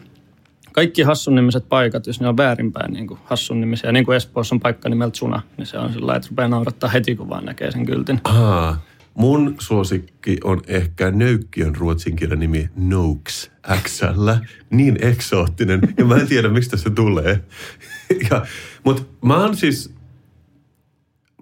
kaikki 0.71 1.01
hassun 1.01 1.35
nimiset 1.35 1.69
paikat, 1.69 2.07
jos 2.07 2.21
ne 2.21 2.27
on 2.27 2.37
väärinpäin 2.37 2.93
niin 2.93 3.07
kuin 3.07 3.19
hassun 3.23 3.61
nimisiä, 3.61 3.91
niin 3.91 4.05
kuin 4.05 4.15
Espoossa 4.15 4.55
on 4.55 4.59
paikka 4.59 4.89
nimeltä 4.89 5.17
Suna, 5.17 5.41
niin 5.57 5.65
se 5.65 5.77
on 5.77 5.93
sillä 5.93 6.15
että 6.15 6.27
rupeaa 6.29 6.47
naurattaa 6.47 6.89
heti, 6.89 7.15
kun 7.15 7.29
vaan 7.29 7.45
näkee 7.45 7.71
sen 7.71 7.85
kyltin. 7.85 8.21
Aa, 8.23 8.81
mun 9.13 9.55
suosikki 9.59 10.37
on 10.43 10.61
ehkä 10.67 11.11
Nöykkiön 11.11 11.75
ruotsin 11.75 12.15
kielen 12.15 12.39
nimi 12.39 12.69
Noaks 12.75 13.51
XL. 13.83 14.29
Niin 14.69 14.97
eksoottinen. 15.01 15.81
Ja 15.97 16.05
mä 16.05 16.15
en 16.15 16.27
tiedä, 16.27 16.49
mistä 16.49 16.77
se 16.77 16.89
tulee. 16.89 17.43
ja, 18.31 18.45
Mutta 18.83 19.03
mä 19.25 19.37
oon 19.37 19.57
siis, 19.57 19.93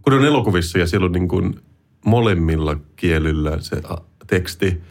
kun 0.09 0.19
on 0.19 0.25
elokuvissa 0.25 0.79
ja 0.79 0.87
siellä 0.87 1.05
on 1.05 1.11
niin 1.11 1.27
kuin 1.27 1.59
molemmilla 2.05 2.77
kielillä 2.95 3.61
se 3.61 3.81
teksti, 4.27 4.81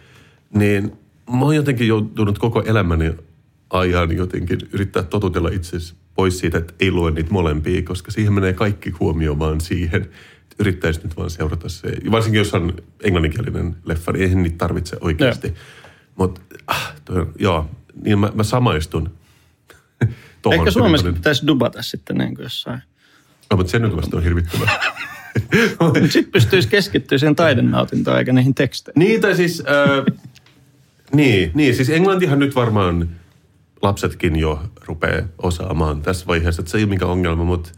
niin 0.55 0.93
mä 1.31 1.45
oon 1.45 1.57
jotenkin 1.57 1.89
joutunut 1.89 2.39
koko 2.39 2.63
elämäni 2.63 3.13
ajan 3.71 4.17
jotenkin 4.17 4.59
yrittää 4.73 5.03
totutella 5.03 5.49
itse 5.49 5.77
pois 6.15 6.39
siitä, 6.39 6.59
että 6.59 6.75
ei 6.81 6.93
lue 6.93 7.11
niitä 7.11 7.31
molempia, 7.31 7.83
koska 7.83 8.11
siihen 8.11 8.33
menee 8.33 8.53
kaikki 8.53 8.91
huomio 8.91 9.39
vaan 9.39 9.61
siihen. 9.61 10.03
että 10.03 10.57
Yrittäisi 10.59 11.01
nyt 11.03 11.17
vaan 11.17 11.31
seurata 11.31 11.69
se. 11.69 11.93
Varsinkin 12.11 12.39
jos 12.39 12.55
on 12.55 12.73
englanninkielinen 13.03 13.77
leffa, 13.85 14.13
niin 14.13 14.23
eihän 14.23 14.43
niitä 14.43 14.59
tarvitse 14.59 14.97
oikeasti. 15.01 15.55
Mutta 16.17 16.41
ah, 16.67 16.95
toi, 17.05 17.27
joo, 17.39 17.71
niin 18.03 18.19
mä, 18.19 18.33
mä 18.35 18.43
samaistun. 18.43 19.11
Ehkä 20.53 20.71
Suomessa 20.71 21.13
pitäisi 21.13 21.47
dubata 21.47 21.83
sitten 21.83 22.17
niin 22.17 22.35
kuin 22.35 22.43
jossain. 22.43 22.83
Paljon. 23.49 23.59
mutta 23.59 23.71
sen 23.71 23.83
nyt 23.83 23.97
vasta 23.97 24.17
on 24.17 24.23
hirvittävää. 24.23 24.81
Sitten 26.09 26.33
pystyisi 26.33 26.69
keskittyä 26.69 27.19
siihen 27.19 27.37
taidennautintoon 27.37 28.19
eikä 28.19 28.33
niihin 28.33 28.55
teksteihin. 28.55 28.99
Niin, 28.99 29.21
tai 29.21 29.37
siis, 29.37 29.63
äh, 29.69 30.15
niin, 31.13 31.51
niin, 31.55 31.75
siis 31.75 31.91
englantihan 31.91 32.39
nyt 32.39 32.55
varmaan 32.55 33.09
lapsetkin 33.83 34.37
jo 34.37 34.63
rupeaa 34.87 35.23
osaamaan 35.43 36.03
tässä 36.03 36.27
vaiheessa, 36.27 36.63
että 36.63 36.71
se 36.71 36.79
ei 36.79 36.85
ole 36.85 36.91
mikään 36.91 37.11
ongelma, 37.11 37.45
mutta 37.45 37.71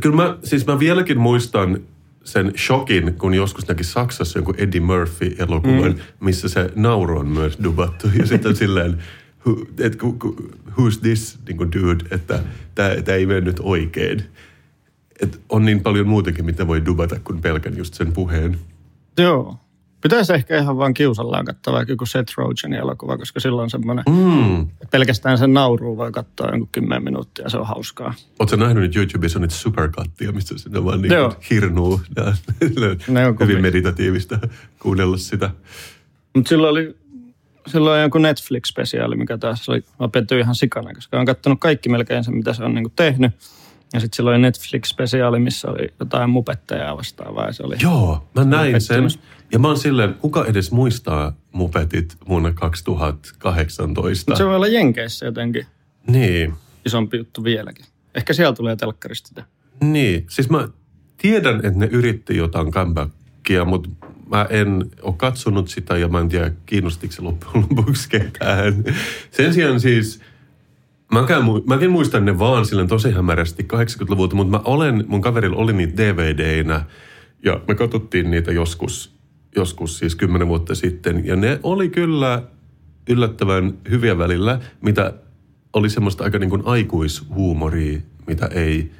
kyllä 0.00 0.16
mä, 0.16 0.36
siis 0.44 0.66
mä 0.66 0.78
vieläkin 0.78 1.18
muistan 1.18 1.80
sen 2.24 2.52
shokin, 2.56 3.14
kun 3.14 3.34
joskus 3.34 3.68
näki 3.68 3.84
Saksassa 3.84 4.38
jonkun 4.38 4.54
Eddie 4.58 4.80
Murphy-elokuvan, 4.80 5.92
mm. 5.92 6.00
missä 6.20 6.48
se 6.48 6.70
nauru 6.74 7.18
on 7.18 7.28
myös 7.28 7.58
dubattu. 7.64 8.08
Ja 8.18 8.26
sitten 8.26 8.56
silleen, 8.56 9.02
who, 9.46 9.66
et, 9.78 9.98
who's 10.70 11.00
this 11.02 11.38
niin 11.48 11.72
dude, 11.72 12.04
että 12.10 12.40
tämä 12.74 13.16
ei 13.16 13.26
mene 13.26 13.40
nyt 13.40 13.60
oikein. 13.60 14.22
Et 15.22 15.40
on 15.48 15.64
niin 15.64 15.80
paljon 15.80 16.08
muutakin, 16.08 16.44
mitä 16.44 16.66
voi 16.66 16.84
dubata 16.86 17.16
kuin 17.24 17.40
pelkän 17.40 17.76
just 17.76 17.94
sen 17.94 18.12
puheen. 18.12 18.58
Joo. 19.18 19.56
Pitäisi 20.00 20.32
ehkä 20.34 20.58
ihan 20.58 20.76
vaan 20.78 20.94
kiusallaan 20.94 21.44
katsoa 21.44 21.74
vaikka 21.74 21.92
joku 21.92 22.06
Seth 22.06 22.32
Rogenin 22.36 22.78
elokuva, 22.78 23.18
koska 23.18 23.40
silloin 23.40 23.62
on 23.64 23.70
semmoinen, 23.70 24.04
Mm. 24.08 24.60
että 24.62 24.86
pelkästään 24.90 25.38
sen 25.38 25.54
nauruun 25.54 25.96
voi 25.96 26.12
katsoa 26.12 26.48
jonkun 26.50 26.68
kymmenen 26.72 27.04
minuuttia, 27.04 27.48
se 27.48 27.56
on 27.56 27.66
hauskaa. 27.66 28.14
Oletko 28.38 28.56
nähnyt 28.56 28.82
nyt 28.82 28.96
YouTubessa 28.96 29.38
niitä 29.38 29.54
superkattia, 29.54 30.32
mistä 30.32 30.58
sinne 30.58 30.84
vaan 30.84 31.02
niin 31.02 31.12
Joo. 31.12 31.36
hirnuu. 31.50 32.00
Ja, 32.16 32.24
Ne 33.08 33.26
on 33.26 33.36
hyvin 33.40 33.62
meditatiivista 33.62 34.38
kuunnella 34.78 35.16
sitä. 35.16 35.50
Mutta 36.34 36.48
silloin 36.48 36.72
oli 36.72 36.96
silloin 37.66 38.02
joku 38.02 38.18
Netflix-spesiaali, 38.18 39.16
mikä 39.16 39.38
taas 39.38 39.68
oli, 39.68 39.84
mä 40.00 40.08
ihan 40.40 40.54
sikana, 40.54 40.94
koska 40.94 41.16
olen 41.16 41.26
katsonut 41.26 41.60
kaikki 41.60 41.88
melkein 41.88 42.24
sen, 42.24 42.34
mitä 42.36 42.52
se 42.52 42.64
on 42.64 42.74
niinku 42.74 42.92
tehnyt. 42.96 43.32
Ja 43.92 44.00
sitten 44.00 44.16
silloin 44.16 44.34
oli 44.34 44.42
Netflix-spesiaali, 44.42 45.38
missä 45.38 45.68
oli 45.70 45.88
jotain 46.00 46.30
mupetteja 46.30 46.96
vastaavaa. 46.96 47.46
Ja 47.46 47.52
se 47.52 47.62
oli 47.62 47.76
Joo, 47.82 48.28
mä 48.34 48.44
näin 48.44 48.80
sen. 48.80 49.04
Ja 49.52 49.58
mä 49.58 49.68
oon 49.68 49.78
silleen, 49.78 50.14
kuka 50.14 50.44
edes 50.44 50.72
muistaa 50.72 51.32
mupetit 51.52 52.16
vuonna 52.28 52.52
2018? 52.52 54.36
Se 54.36 54.44
voi 54.46 54.56
olla 54.56 54.66
Jenkeissä 54.66 55.26
jotenkin 55.26 55.66
Niin, 56.06 56.54
isompi 56.86 57.16
juttu 57.16 57.44
vieläkin. 57.44 57.84
Ehkä 58.14 58.32
siellä 58.32 58.52
tulee 58.52 58.76
telkkarista 58.76 59.28
sitä. 59.28 59.44
niin. 59.80 60.26
Siis 60.28 60.50
mä 60.50 60.68
tiedän, 61.16 61.56
että 61.56 61.78
ne 61.78 61.86
yritti 61.86 62.36
jotain 62.36 62.70
comebackia, 62.70 63.64
mutta 63.64 63.88
mä 64.30 64.46
en 64.50 64.90
ole 65.02 65.14
katsonut 65.16 65.68
sitä 65.68 65.96
ja 65.96 66.08
mä 66.08 66.20
en 66.20 66.28
tiedä, 66.28 66.52
kiinnostiko 66.66 67.12
se 67.12 67.22
loppujen 67.22 67.66
lopuksi 67.70 68.08
ketään. 68.08 68.84
Sen 69.30 69.54
sijaan 69.54 69.80
siis, 69.80 70.20
mäkään, 71.12 71.42
mäkin 71.66 71.90
muistan 71.90 72.24
ne 72.24 72.38
vaan 72.38 72.66
silleen 72.66 72.88
tosi 72.88 73.10
hämärästi 73.10 73.66
80-luvulta, 73.72 74.36
mutta 74.36 74.50
mä 74.50 74.62
olen, 74.64 75.04
mun 75.08 75.20
kaverilla 75.20 75.56
oli 75.56 75.72
niitä 75.72 75.96
DVD-nä 75.96 76.84
ja 77.44 77.60
me 77.68 77.74
katsottiin 77.74 78.30
niitä 78.30 78.52
joskus, 78.52 79.16
joskus 79.56 79.98
siis 79.98 80.16
kymmenen 80.16 80.48
vuotta 80.48 80.74
sitten. 80.74 81.26
Ja 81.26 81.36
ne 81.36 81.60
oli 81.62 81.88
kyllä 81.88 82.42
yllättävän 83.08 83.74
hyviä 83.90 84.18
välillä, 84.18 84.60
mitä 84.80 85.12
oli 85.72 85.90
semmoista 85.90 86.24
aika 86.24 86.38
niin 86.38 86.50
kuin 86.50 86.62
aikuishuumoria, 86.64 87.98
mitä 88.26 88.46
ei 88.46 88.92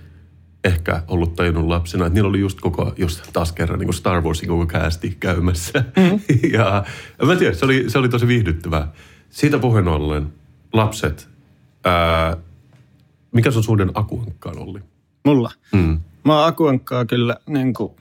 ehkä 0.64 1.02
ollut 1.08 1.34
tajunnut 1.34 1.66
lapsena. 1.66 2.06
Että 2.06 2.14
niillä 2.14 2.28
oli 2.28 2.40
just 2.40 2.60
koko, 2.60 2.92
just 2.96 3.22
taas 3.32 3.52
kerran 3.52 3.78
niin 3.78 3.86
kuin 3.86 3.94
Star 3.94 4.22
Warsin 4.22 4.48
koko 4.48 4.66
käästi 4.66 5.16
käymässä. 5.20 5.84
Mm. 5.96 6.20
ja, 6.52 6.84
ja 7.18 7.26
mä 7.26 7.36
tiedän, 7.36 7.56
se 7.56 7.64
oli, 7.64 7.84
se 7.88 7.98
oli 7.98 8.08
tosi 8.08 8.26
viihdyttävää. 8.26 8.92
Siitä 9.30 9.58
puheen 9.58 9.88
ollen, 9.88 10.32
lapset, 10.72 11.28
ää, 11.84 12.36
mikä 13.32 13.50
sun 13.50 13.64
suhden 13.64 13.90
akuankkaan 13.94 14.58
oli? 14.58 14.80
Mulla. 15.24 15.50
Mm. 15.72 16.00
Mä 16.24 16.38
oon 16.38 16.48
Akuankkaa 16.48 17.04
kyllä 17.04 17.36
niin 17.46 17.74
kuin 17.74 17.92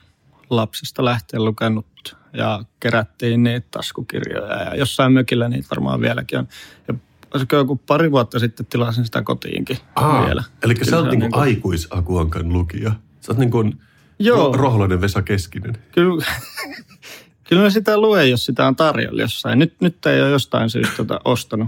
lapsesta 0.50 1.06
lähtien 1.06 1.46
lukenut 1.46 2.18
ja 2.34 2.64
kerättiin 2.80 3.44
niitä 3.44 3.68
taskukirjoja 3.72 4.64
ja 4.64 4.76
jossain 4.76 5.14
mökillä 5.14 5.50
niitä 5.50 5.68
varmaan 5.72 6.02
vieläkin 6.02 6.40
on. 6.40 6.48
Ja 6.88 6.94
olisiko 7.34 7.56
joku 7.56 7.76
pari 7.88 8.12
vuotta 8.12 8.40
sitten 8.40 8.66
tilasin 8.66 9.06
sitä 9.06 9.22
kotiinkin 9.22 9.78
Aa, 9.96 10.26
vielä. 10.26 10.44
Eli 10.64 10.76
sä 10.82 10.98
oot 10.98 11.06
niinku 11.10 11.26
niinku- 11.26 11.40
aikuisakuankan 11.40 12.54
lukija. 12.54 12.92
Sä 13.22 13.32
oot 13.32 13.38
niinku 13.38 13.72
Joo. 14.20 14.52
ro- 14.54 14.58
rohloinen 14.58 15.02
Vesa 15.02 15.22
Keskinen. 15.22 15.78
Kyllä, 15.92 16.26
kyllä 17.50 17.62
mä 17.62 17.70
sitä 17.70 17.98
luen, 17.98 18.30
jos 18.32 18.46
sitä 18.46 18.68
on 18.68 18.76
tarjolla 18.76 19.22
jossain. 19.22 19.60
Nyt, 19.60 19.74
nyt 19.82 20.06
ei 20.06 20.22
ole 20.22 20.30
jostain 20.30 20.70
syystä 20.70 20.96
tota 20.98 21.22
ostanut. 21.26 21.68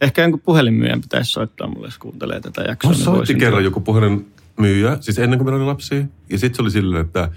Ehkä 0.00 0.22
jonkun 0.22 0.40
puhelinmyyjän 0.40 1.00
pitäisi 1.00 1.30
soittaa 1.30 1.66
mulle, 1.66 1.86
jos 1.86 1.98
kuuntelee 1.98 2.40
tätä 2.40 2.62
jaksoa. 2.62 2.90
Mulla 2.90 2.96
niin 2.96 3.04
soitti 3.04 3.34
kerran 3.34 3.64
joku 3.64 3.80
puhelimen 3.80 4.26
myyjä, 4.58 4.98
siis 5.00 5.18
ennen 5.18 5.38
kuin 5.38 5.46
meillä 5.46 5.58
oli 5.58 5.66
lapsia. 5.66 6.04
Ja 6.30 6.38
sitten 6.38 6.56
se 6.56 6.62
oli 6.62 6.70
silleen, 6.70 7.04
että 7.04 7.30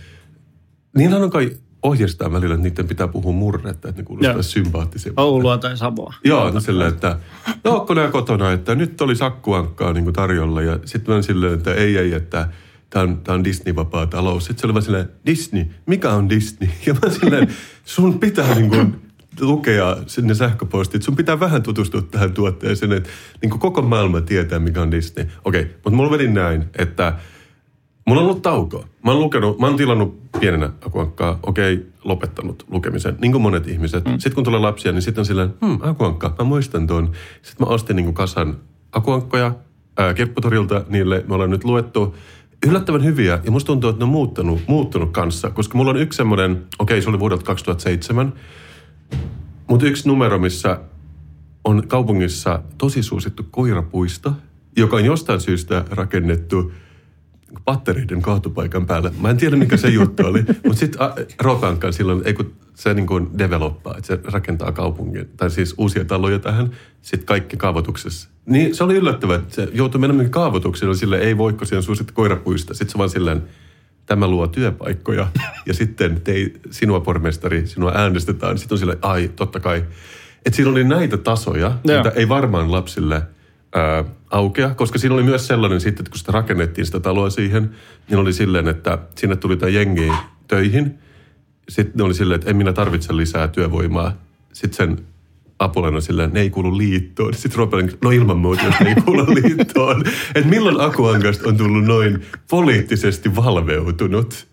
niillä 0.96 1.18
on 1.18 1.30
kai 1.30 1.58
ohjeistaa 1.84 2.32
välillä, 2.32 2.56
että 2.56 2.68
niiden 2.68 2.88
pitää 2.88 3.08
puhua 3.08 3.32
murretta, 3.32 3.89
että 3.89 4.01
ne 4.01 4.06
kuulostaa 4.06 4.34
Joo. 4.34 4.44
sympaattisemmin. 4.44 5.20
Oulua 5.20 5.58
tai 5.58 5.78
Savoa. 5.78 6.13
Joo, 6.24 6.51
no 6.51 6.60
silleen, 6.60 6.89
että 6.89 7.20
ootko 7.66 7.94
nää 7.94 8.12
kotona, 8.12 8.51
että 8.51 8.75
nyt 8.75 9.01
oli 9.01 9.16
sakkuankkaa 9.16 9.94
niin 9.94 10.13
tarjolla. 10.13 10.62
Ja 10.62 10.80
sitten 10.86 11.16
mä 11.16 11.22
silleen, 11.22 11.54
että 11.54 11.74
ei, 11.74 11.98
ei, 11.98 12.13
että 12.13 12.50
tämä 12.89 13.04
on, 13.04 13.22
tää 13.24 13.36
on 13.36 13.44
Disney-vapaa 13.44 14.08
talous. 14.08 14.46
Sitten 14.46 14.62
se 14.62 14.68
oli 14.68 14.74
vaan 14.74 14.84
silleen, 14.84 15.10
Disney, 15.25 15.66
mikä 15.86 16.12
on 16.12 16.30
Disney? 16.30 16.70
Ja 16.86 16.94
mä 16.94 17.10
silleen, 17.10 17.48
sun 17.86 18.20
pitää 18.20 18.56
niin 18.56 18.70
kuin 18.70 19.09
lukea 19.41 19.98
sinne 20.08 20.34
sähköpostit. 20.34 21.03
Sun 21.03 21.15
pitää 21.15 21.39
vähän 21.39 21.63
tutustua 21.63 22.01
tähän 22.01 22.34
tuotteeseen, 22.34 22.91
että 22.91 23.10
niin 23.41 23.50
kuin 23.50 23.60
koko 23.60 23.81
maailma 23.81 24.22
tietää, 24.22 24.60
mikä 24.60 24.81
on 24.81 24.91
Disney. 24.91 25.27
Okei, 25.46 25.63
mutta 25.63 25.89
mulla 25.89 26.12
meni 26.12 26.27
näin, 26.27 26.65
että 26.77 27.13
Mulla 28.10 28.22
on 28.22 28.27
ollut 28.27 28.41
taukoa. 28.41 28.86
Mä 29.05 29.12
oon, 29.12 29.19
lukenut, 29.19 29.60
mä 29.60 29.67
oon 29.67 29.75
tilannut 29.75 30.31
pienenä 30.39 30.69
akuankkaa, 30.86 31.39
okei, 31.43 31.86
lopettanut 32.03 32.65
lukemisen, 32.72 33.17
niin 33.22 33.31
kuin 33.31 33.41
monet 33.41 33.67
ihmiset. 33.67 34.05
Mm. 34.05 34.12
Sitten 34.12 34.34
kun 34.34 34.43
tulee 34.43 34.60
lapsia, 34.60 34.91
niin 34.91 35.01
sitten 35.01 35.22
on 35.22 35.25
silleen, 35.25 35.53
hmm, 35.65 35.77
akuankka, 35.81 36.36
mä 36.39 36.46
muistan 36.46 36.88
tuon. 36.88 37.12
Sitten 37.41 37.67
mä 37.67 37.74
ostin 37.74 37.95
niin 37.95 38.04
kuin 38.04 38.13
kasan 38.13 38.58
akuankkoja 38.91 39.56
ää, 39.97 40.13
Keppotorilta 40.13 40.86
niille. 40.89 41.23
Me 41.28 41.34
ollaan 41.34 41.49
nyt 41.49 41.63
luettu 41.63 42.15
yllättävän 42.67 43.04
hyviä, 43.04 43.39
ja 43.43 43.52
musta 43.52 43.67
tuntuu, 43.67 43.89
että 43.89 43.99
ne 43.99 44.04
on 44.04 44.10
muuttunut, 44.10 44.60
muuttunut 44.67 45.12
kanssa. 45.12 45.49
Koska 45.49 45.78
mulla 45.78 45.91
on 45.91 45.97
yksi 45.97 46.17
semmoinen, 46.17 46.63
okei, 46.80 47.02
se 47.02 47.10
oli 47.10 47.19
vuodelta 47.19 47.45
2007, 47.45 48.34
mutta 49.67 49.86
yksi 49.86 50.08
numero, 50.08 50.39
missä 50.39 50.80
on 51.63 51.88
kaupungissa 51.88 52.63
tosi 52.78 53.04
suosittu 53.04 53.48
koirapuisto, 53.52 54.34
joka 54.78 54.95
on 54.95 55.06
jostain 55.06 55.41
syystä 55.41 55.86
rakennettu 55.89 56.72
pattereiden 57.65 58.22
kaatopaikan 58.22 58.86
päälle. 58.86 59.12
Mä 59.22 59.30
en 59.30 59.38
tiedä, 59.38 59.56
mikä 59.56 59.78
se 59.78 59.89
juttu 59.89 60.26
oli. 60.26 60.43
Mutta 60.65 60.80
sitten 60.80 61.02
Rokankan 61.39 61.93
silloin, 61.93 62.22
ei 62.26 62.34
kun 62.34 62.54
se 62.76 62.93
niin 62.93 63.08
kuin 63.08 63.38
developpaa, 63.38 63.98
että 63.98 64.08
se 64.08 64.19
rakentaa 64.24 64.72
kaupungin, 64.72 65.30
tai 65.38 65.52
siis 65.52 65.76
uusia 65.78 66.06
taloja 66.06 66.39
tähän, 66.39 66.69
sitten 67.02 67.26
kaikki 67.26 67.58
kaavoituksessa. 67.58 68.30
Niin 68.45 68.76
se 68.76 68.84
oli 68.84 68.95
yllättävää, 68.95 69.36
että 69.36 69.56
se 69.56 69.67
joutui 69.74 70.02
menemään 70.02 70.30
kaavoitukseen, 70.30 70.95
sille 70.95 71.17
ei 71.17 71.38
voiko 71.38 71.65
siihen 71.65 71.84
suosittu 71.84 72.13
koirapuista. 72.13 72.74
Sitten 72.74 72.91
se 72.91 72.98
vaan 72.98 73.10
silleen, 73.10 73.43
tämä 74.10 74.28
luo 74.28 74.48
työpaikkoja, 74.48 75.28
ja 75.65 75.74
sitten 75.74 76.22
tei, 76.22 76.54
sinua 76.72 77.00
pormestari, 77.00 77.67
sinua 77.67 77.91
äänestetään. 77.95 78.58
Sitten 78.58 78.76
on 78.76 78.80
silleen, 78.80 79.00
ai, 79.02 79.32
totta 79.36 79.60
kai. 79.60 79.86
Että 80.45 80.56
siinä 80.56 80.72
oli 80.72 80.84
näitä 80.84 81.17
tasoja, 81.17 81.72
Joo. 81.84 81.98
mitä 81.98 82.12
ei 82.15 82.30
varmaan 82.30 82.72
lapsille 82.72 83.22
ää, 83.76 84.04
aukea, 84.30 84.76
koska 84.76 85.00
siinä 85.00 85.15
oli 85.15 85.24
myös 85.24 85.48
sellainen 85.48 85.82
sitten, 85.82 86.02
että 86.02 86.12
kun 86.12 86.19
sitä 86.19 86.32
rakennettiin 86.32 86.86
sitä 86.86 87.00
taloa 87.00 87.30
siihen, 87.30 87.69
niin 88.10 88.17
oli 88.17 88.34
silleen, 88.34 88.67
että 88.67 88.98
sinne 89.15 89.36
tuli 89.36 89.58
tämä 89.58 89.69
jengi 89.69 90.12
töihin. 90.48 91.00
Sitten 91.69 91.93
ne 91.98 92.04
oli 92.04 92.13
silleen, 92.13 92.39
että 92.39 92.50
en 92.50 92.58
minä 92.58 92.74
tarvitse 92.74 93.15
lisää 93.15 93.48
työvoimaa. 93.48 94.13
Sitten 94.54 94.78
sen 94.78 95.06
apulainen 95.60 96.02
silleen, 96.02 96.34
ne 96.34 96.41
ei 96.41 96.50
kuulu 96.50 96.78
liittoon. 96.78 97.34
Sitten 97.34 97.58
Robin, 97.58 97.91
no 98.04 98.12
ilman 98.12 98.38
muuta, 98.38 98.65
jos 98.65 98.80
ne 98.80 98.89
ei 98.89 98.95
kuulu 98.95 99.26
liittoon. 99.41 100.04
Että 100.36 100.50
milloin 100.50 100.82
Akuankasta 100.82 101.50
on 101.50 101.58
tullut 101.58 101.84
noin 101.84 102.26
poliittisesti 102.50 103.36
valveutunut? 103.36 104.48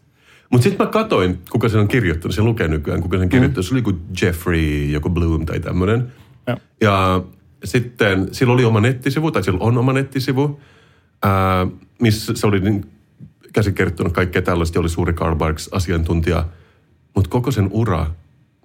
Mutta 0.50 0.62
sitten 0.64 0.86
mä 0.86 0.92
katoin, 0.92 1.38
kuka 1.50 1.68
sen 1.68 1.80
on 1.80 1.88
kirjoittanut. 1.88 2.34
Se 2.34 2.42
lukee 2.42 2.68
nykyään, 2.68 3.02
kuka 3.02 3.18
sen 3.18 3.28
kirjoittanut. 3.28 3.66
Se 3.66 3.74
oli 3.74 3.78
joku 3.78 3.98
Jeffrey, 4.22 4.84
joku 4.84 5.10
Bloom 5.10 5.46
tai 5.46 5.60
tämmöinen. 5.60 6.12
Joo. 6.46 6.56
Ja 6.80 7.22
sitten 7.64 8.28
sillä 8.32 8.52
oli 8.52 8.64
oma 8.64 8.80
nettisivu, 8.80 9.30
tai 9.30 9.44
sillä 9.44 9.58
on 9.60 9.78
oma 9.78 9.92
nettisivu, 9.92 10.60
ää, 11.22 11.66
missä 12.00 12.32
se 12.36 12.46
oli 12.46 12.60
niin 12.60 12.84
käsikirjoittanut 13.52 14.12
kaikkea 14.12 14.42
tällaista, 14.42 14.76
ja 14.76 14.80
oli 14.80 14.88
suuri 14.88 15.12
Karl 15.12 15.36
Barks-asiantuntija. 15.36 16.44
Mutta 17.14 17.30
koko 17.30 17.50
sen 17.50 17.68
ura 17.70 18.06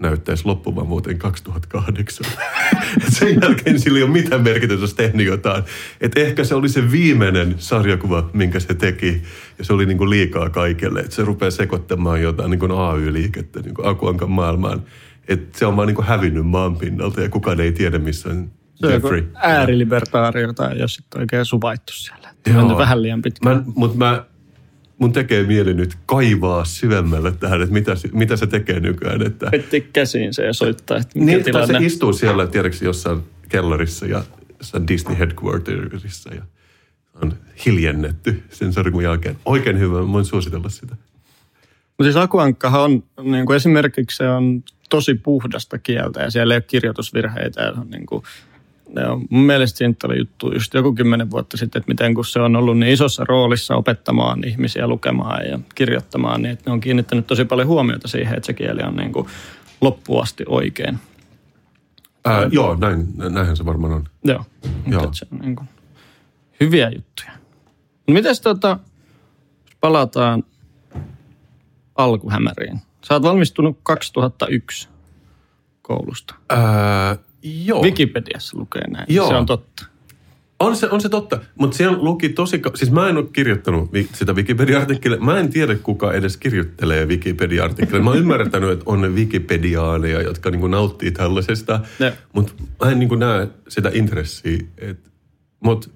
näyttäisi 0.02 0.46
loppuvan 0.46 0.90
vuoteen 0.90 1.18
2008. 1.18 2.26
Et 3.08 3.14
sen 3.14 3.40
jälkeen 3.42 3.80
sillä 3.80 3.98
ei 3.98 4.04
ole 4.04 4.12
mitään 4.12 4.42
merkitystä, 4.42 4.84
jos 4.84 4.94
tehnyt 4.94 5.26
jotain. 5.26 5.64
Et 6.02 6.18
ehkä 6.18 6.44
se 6.44 6.56
oli 6.56 6.70
se 6.70 6.92
viimeinen 6.92 7.56
sarjakuva, 7.58 8.30
minkä 8.34 8.60
se 8.60 8.74
teki. 8.74 9.22
Ja 9.60 9.66
se 9.66 9.74
oli 9.74 9.86
niinku 9.86 10.10
liikaa 10.10 10.50
kaikelle. 10.50 11.00
Et 11.00 11.12
se 11.12 11.24
rupeaa 11.24 11.52
sekoittamaan 11.52 12.22
jotain 12.22 12.52
niinku 12.52 12.66
AY-liikettä 12.66 13.60
niinku 13.60 13.88
Akuankan 13.88 14.32
maailmaan. 14.32 14.84
Et 15.28 15.56
se 15.56 15.66
on 15.66 15.78
vaan 15.78 15.88
niinku 15.88 16.02
hävinnyt 16.02 16.48
maan 16.48 16.78
pinnalta 16.78 17.22
ja 17.22 17.30
kukaan 17.30 17.60
ei 17.60 17.72
tiedä, 17.72 18.00
missä 18.00 18.30
on 18.30 18.52
Se 18.76 18.92
Jeffrey. 18.92 19.32
äärilibertaario 19.36 20.54
tai 20.54 20.80
jos 20.80 20.96
sitten 20.96 21.22
oikein 21.22 21.46
suvaittu 21.46 21.94
siellä. 21.94 22.30
Joo. 22.54 22.78
Vähän 22.78 23.02
liian 23.02 23.22
pitkään. 23.22 23.64
Mutta 23.76 23.98
mä, 23.98 24.24
mun 25.02 25.14
tekee 25.14 25.44
mieli 25.44 25.74
nyt 25.74 25.98
kaivaa 26.06 26.66
syvemmälle 26.66 27.32
tähän, 27.32 27.62
että 27.62 27.74
mitä, 27.74 27.96
se- 27.96 28.10
mitä 28.14 28.36
se 28.36 28.48
tekee 28.48 28.80
nykyään. 28.80 29.28
Että, 29.28 29.50
Heti 29.52 29.90
käsiin 29.94 30.34
se 30.34 30.46
ja 30.46 30.54
soittaa, 30.54 30.98
että 30.98 31.20
mikä 31.20 31.26
niin, 31.26 31.38
tai 31.38 31.46
tilanne. 31.46 31.80
se 31.80 31.86
istuu 31.86 32.14
siellä, 32.14 32.48
tiedätkö, 32.48 32.86
jossain 32.86 33.20
kellarissa 33.50 34.06
ja 34.06 34.24
jossain 34.60 34.88
Disney 34.88 35.20
Headquartersissa 35.20 36.34
ja 36.34 36.42
on 37.22 37.34
hiljennetty 37.66 38.44
sen 38.50 38.74
sarjakun 38.74 39.04
jälkeen. 39.04 39.38
Oikein 39.46 39.80
hyvä, 39.80 40.02
mä 40.02 40.12
voin 40.14 40.26
suositella 40.26 40.70
sitä. 40.70 40.96
Mutta 41.98 42.04
siis 42.04 42.16
Akuankkahan 42.16 42.82
on, 42.82 43.04
niin 43.32 43.46
kuin 43.46 43.56
esimerkiksi 43.56 44.18
se 44.18 44.30
on 44.30 44.64
tosi 44.90 45.14
puhdasta 45.16 45.78
kieltä 45.78 46.22
ja 46.22 46.32
siellä 46.32 46.54
ei 46.54 46.58
ole 46.58 46.64
kirjoitusvirheitä. 46.68 47.62
Ja 47.62 47.74
se 47.74 47.80
on 47.80 47.90
niin 47.90 48.06
kuin, 48.06 48.24
ne 48.96 49.08
on, 49.08 49.26
mun 49.30 49.44
mielestä 49.44 49.78
siitä 49.78 50.08
oli 50.08 50.18
juttu 50.18 50.54
just 50.54 50.74
joku 50.74 50.94
kymmenen 50.94 51.32
vuotta 51.32 51.58
sitten, 51.58 51.80
että 51.80 51.92
miten 51.92 52.14
kun 52.14 52.26
se 52.26 52.40
on 52.40 52.56
ollut 52.56 52.78
niin 52.78 52.94
isossa 52.94 53.24
roolissa 53.28 53.76
opettamaan 53.76 54.48
ihmisiä 54.48 54.88
lukemaan 54.88 55.48
ja 55.48 55.60
kirjoittamaan, 55.76 56.42
niin 56.42 56.52
että 56.52 56.70
ne 56.70 56.74
on 56.74 56.80
kiinnittänyt 56.80 57.28
tosi 57.28 57.46
paljon 57.46 57.68
huomiota 57.68 58.08
siihen, 58.08 58.38
että 58.38 58.48
se 58.48 58.54
kieli 58.54 58.82
on 58.82 58.96
niin 58.96 59.14
kuin 59.14 59.28
loppuun 59.82 60.24
asti 60.24 60.44
oikein. 60.48 61.00
Ää, 62.26 62.50
joo, 62.52 62.76
näin, 62.76 63.08
näinhän 63.18 63.58
se 63.58 63.66
varmaan 63.66 63.94
on. 63.94 64.04
Joo, 64.24 64.46
Joo. 64.88 65.10
se 65.14 65.28
on 65.32 65.40
niin 65.40 65.56
kuin 65.56 65.70
hyviä 66.60 66.90
juttuja. 66.96 67.32
No 68.08 68.14
mites 68.14 68.42
tota, 68.42 68.80
palataan 69.80 70.44
alkuhämäriin. 71.96 72.82
Sä 73.08 73.14
oot 73.14 73.24
valmistunut 73.24 73.80
2001 73.84 74.90
koulusta. 75.82 76.36
Ää, 76.50 77.18
joo. 77.44 77.84
Wikipediassa 77.84 78.58
lukee 78.58 78.88
näin. 78.90 79.06
Joo. 79.10 79.28
Se 79.28 79.36
on 79.36 79.46
totta. 79.46 79.86
On 80.60 80.76
se, 80.76 80.90
on 80.90 81.02
se 81.02 81.10
totta, 81.10 81.40
mutta 81.60 81.78
siellä 81.78 81.98
luki 82.02 82.30
tosi... 82.30 82.62
Siis 82.76 82.92
mä 82.92 83.10
en 83.10 83.18
ole 83.18 83.26
kirjoittanut 83.34 83.94
vi- 83.94 84.10
sitä 84.14 84.34
Wikipedia-artikkelia. 84.34 85.20
Mä 85.20 85.40
en 85.40 85.50
tiedä, 85.50 85.76
kuka 85.76 86.14
edes 86.14 86.38
kirjoittelee 86.38 87.06
Wikipedia-artikkelia. 87.06 88.04
Mä 88.04 88.10
oon 88.10 88.20
ymmärtänyt, 88.20 88.72
että 88.72 88.84
on 88.86 89.02
ne 89.02 89.10
Wikipediaaneja, 89.10 90.22
jotka 90.22 90.52
niinku 90.52 90.68
nauttii 90.68 91.12
tällaisesta. 91.12 91.80
Mutta 92.34 92.54
mä 92.86 92.92
en 92.92 93.00
niinku 93.00 93.16
näe 93.16 93.48
sitä 93.68 93.92
intressiä. 93.94 94.60
Mutta 95.64 95.90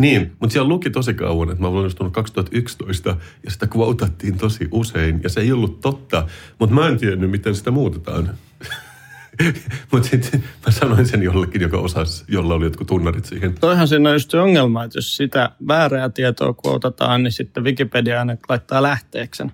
niin, 0.00 0.32
mutta 0.40 0.52
siellä 0.52 0.68
luki 0.68 0.90
tosi 0.90 1.14
kauan, 1.14 1.50
että 1.50 1.60
mä 1.60 1.66
olen 1.66 1.76
valmistunut 1.76 2.12
2011 2.12 3.16
ja 3.44 3.50
sitä 3.50 3.68
quotattiin 3.76 4.38
tosi 4.38 4.68
usein 4.70 5.20
ja 5.22 5.28
se 5.28 5.40
ei 5.40 5.52
ollut 5.52 5.80
totta, 5.80 6.26
mutta 6.58 6.74
mä 6.74 6.88
en 6.88 6.98
tiennyt, 6.98 7.30
miten 7.30 7.54
sitä 7.54 7.70
muutetaan. 7.70 8.30
mutta 9.92 10.08
sitten 10.08 10.44
mä 10.66 10.72
sanoin 10.72 11.06
sen 11.06 11.22
jollekin, 11.22 11.62
joka 11.62 11.78
osasi, 11.78 12.24
jolla 12.28 12.54
oli 12.54 12.64
jotkut 12.64 12.86
tunnarit 12.86 13.24
siihen. 13.24 13.54
Toihan 13.60 13.88
siinä 13.88 14.08
on 14.08 14.14
just 14.14 14.30
se 14.30 14.38
ongelma, 14.38 14.84
että 14.84 14.98
jos 14.98 15.16
sitä 15.16 15.50
väärää 15.68 16.08
tietoa 16.08 16.52
kuotataan, 16.52 17.22
niin 17.22 17.32
sitten 17.32 17.64
Wikipedia 17.64 18.18
aina 18.18 18.36
laittaa 18.48 18.82
lähteeksen 18.82 19.52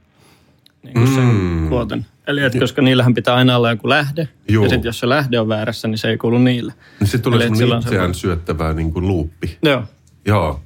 niin 0.82 0.94
kuin 0.94 1.14
sen 1.14 1.24
Mm. 1.24 1.68
kuoten. 1.68 2.06
Eli 2.26 2.42
että 2.42 2.58
koska 2.58 2.82
niillähän 2.82 3.14
pitää 3.14 3.34
aina 3.34 3.56
olla 3.56 3.70
joku 3.70 3.88
lähde, 3.88 4.28
Joo. 4.48 4.64
ja 4.64 4.70
sitten 4.70 4.88
jos 4.88 4.98
se 4.98 5.08
lähde 5.08 5.40
on 5.40 5.48
väärässä, 5.48 5.88
niin 5.88 5.98
se 5.98 6.08
ei 6.08 6.18
kuulu 6.18 6.38
niille. 6.38 6.72
Niin 7.00 7.08
sitten 7.08 7.22
tulee 7.22 7.38
semmoinen 7.38 7.58
silloin 7.58 7.82
se 7.82 7.88
itseään 7.88 8.14
syöttävää 8.14 8.72
niin 8.72 8.92
kuin 8.92 9.08
luuppi. 9.08 9.58
Joo. 9.62 9.84
Joo. 10.26 10.60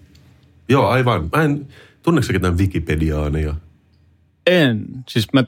Joo, 0.69 0.87
aivan. 0.89 1.29
Mä 1.37 1.43
en, 1.43 1.67
tunneeko 2.03 2.27
ketään 2.33 2.59
Wikipediaaneja? 2.59 3.55
En. 4.47 4.85
Siis 5.09 5.27
mä, 5.33 5.45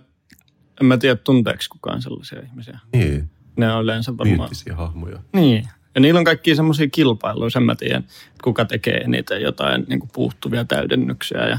en 0.80 0.86
mä 0.86 0.96
tiedä 0.98 1.16
tunteeko 1.16 1.62
kukaan 1.70 2.02
sellaisia 2.02 2.40
ihmisiä. 2.40 2.78
Niin, 2.92 3.30
Ne 3.58 3.72
on 3.72 3.84
yleensä 3.84 4.16
varmaan... 4.16 4.38
myyttisiä 4.38 4.76
hahmoja. 4.76 5.18
Niin. 5.32 5.68
Ja 5.94 6.00
niillä 6.00 6.18
on 6.18 6.24
kaikkia 6.24 6.54
semmoisia 6.54 6.88
kilpailuja, 6.92 7.50
sen 7.50 7.62
mä 7.62 7.74
tiedän, 7.74 8.02
että 8.02 8.44
kuka 8.44 8.64
tekee 8.64 9.08
niitä 9.08 9.38
jotain 9.38 9.84
niin 9.88 10.00
kuin 10.00 10.10
puuttuvia 10.12 10.64
täydennyksiä. 10.64 11.48
Ja 11.48 11.58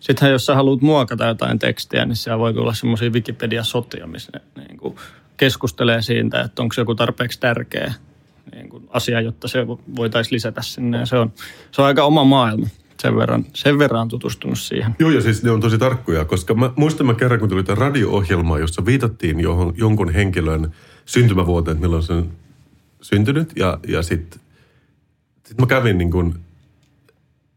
sittenhän 0.00 0.32
jos 0.32 0.46
sä 0.46 0.54
haluat 0.54 0.80
muokata 0.80 1.26
jotain 1.26 1.58
tekstiä, 1.58 2.04
niin 2.04 2.16
siellä 2.16 2.38
voi 2.38 2.54
tulla 2.54 2.74
semmoisia 2.74 3.10
Wikipedia-sotia, 3.10 4.06
missä 4.06 4.32
ne 4.34 4.64
niin 4.64 4.78
kuin 4.78 4.96
keskustelee 5.36 6.02
siitä, 6.02 6.40
että 6.40 6.62
onko 6.62 6.72
se 6.72 6.80
joku 6.80 6.94
tarpeeksi 6.94 7.40
tärkeä 7.40 7.94
niin 8.52 8.68
kuin 8.68 8.88
asia, 8.90 9.20
jotta 9.20 9.48
se 9.48 9.66
voitaisiin 9.96 10.34
lisätä 10.34 10.62
sinne. 10.62 10.98
Ja 10.98 11.06
se 11.06 11.18
on, 11.18 11.32
se 11.70 11.82
on 11.82 11.86
aika 11.86 12.04
oma 12.04 12.24
maailma. 12.24 12.66
Sen 13.00 13.16
verran, 13.16 13.44
sen 13.54 13.78
verran 13.78 14.08
tutustunut 14.08 14.58
siihen. 14.58 14.96
Joo, 14.98 15.10
ja 15.10 15.20
siis 15.20 15.42
ne 15.42 15.50
on 15.50 15.60
tosi 15.60 15.78
tarkkoja, 15.78 16.24
koska 16.24 16.54
mä 16.54 16.70
muistan 16.76 17.06
mä 17.06 17.14
kerran, 17.14 17.40
kun 17.40 17.48
tuli 17.48 17.64
tämä 17.64 17.80
radio-ohjelma, 17.80 18.58
jossa 18.58 18.86
viitattiin 18.86 19.40
johon, 19.40 19.74
jonkun 19.76 20.12
henkilön 20.12 20.72
syntymävuoteen, 21.10 21.72
että 21.72 21.82
milloin 21.82 22.02
se 22.02 22.12
on 22.12 22.30
syntynyt, 23.00 23.52
ja, 23.56 23.78
ja 23.88 24.02
sitten 24.02 24.40
sit 25.46 25.58
mä 25.58 25.66
kävin 25.66 25.98
niin 25.98 26.10
kuin 26.10 26.34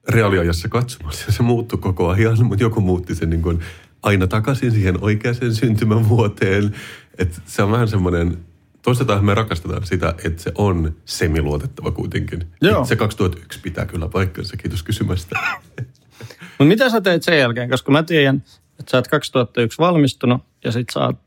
reaaliajassa 0.10 0.70
katsomassa, 0.70 1.26
ja 1.28 1.32
se 1.34 1.44
muuttui 1.44 1.80
koko 1.80 2.10
ajan, 2.10 2.46
mutta 2.46 2.64
joku 2.64 2.82
muutti 2.82 3.16
sen 3.16 3.30
niin 3.30 3.42
kuin 3.42 3.60
aina 4.04 4.28
takaisin 4.28 4.72
siihen 4.72 4.98
oikeaan 5.02 5.54
syntymävuoteen. 5.54 6.76
Että 7.18 7.42
se 7.46 7.64
on 7.64 7.72
vähän 7.72 7.88
semmoinen, 7.88 8.38
toisaalta 8.82 9.22
me 9.22 9.34
rakastetaan 9.34 9.86
sitä, 9.86 10.16
että 10.24 10.44
se 10.44 10.52
on 10.56 10.96
semiluotettava 11.06 11.92
kuitenkin. 11.92 12.48
Joo. 12.62 12.82
Et 12.82 12.88
Se 12.88 12.96
2001 12.96 13.60
pitää 13.60 13.86
kyllä 13.86 14.10
paikkansa, 14.10 14.58
kiitos 14.58 14.84
kysymästä. 14.84 15.40
Mutta 16.40 16.64
mitä 16.74 16.90
sä 16.90 17.02
teit 17.02 17.24
sen 17.24 17.40
jälkeen? 17.40 17.70
Koska 17.70 17.92
mä 17.92 18.04
tiedän, 18.04 18.44
että 18.80 18.92
sä 18.92 18.98
oot 18.98 19.08
2001 19.08 19.78
valmistunut 19.78 20.42
ja 20.64 20.72
sit 20.72 20.88
sä 20.94 21.00
oot, 21.00 21.18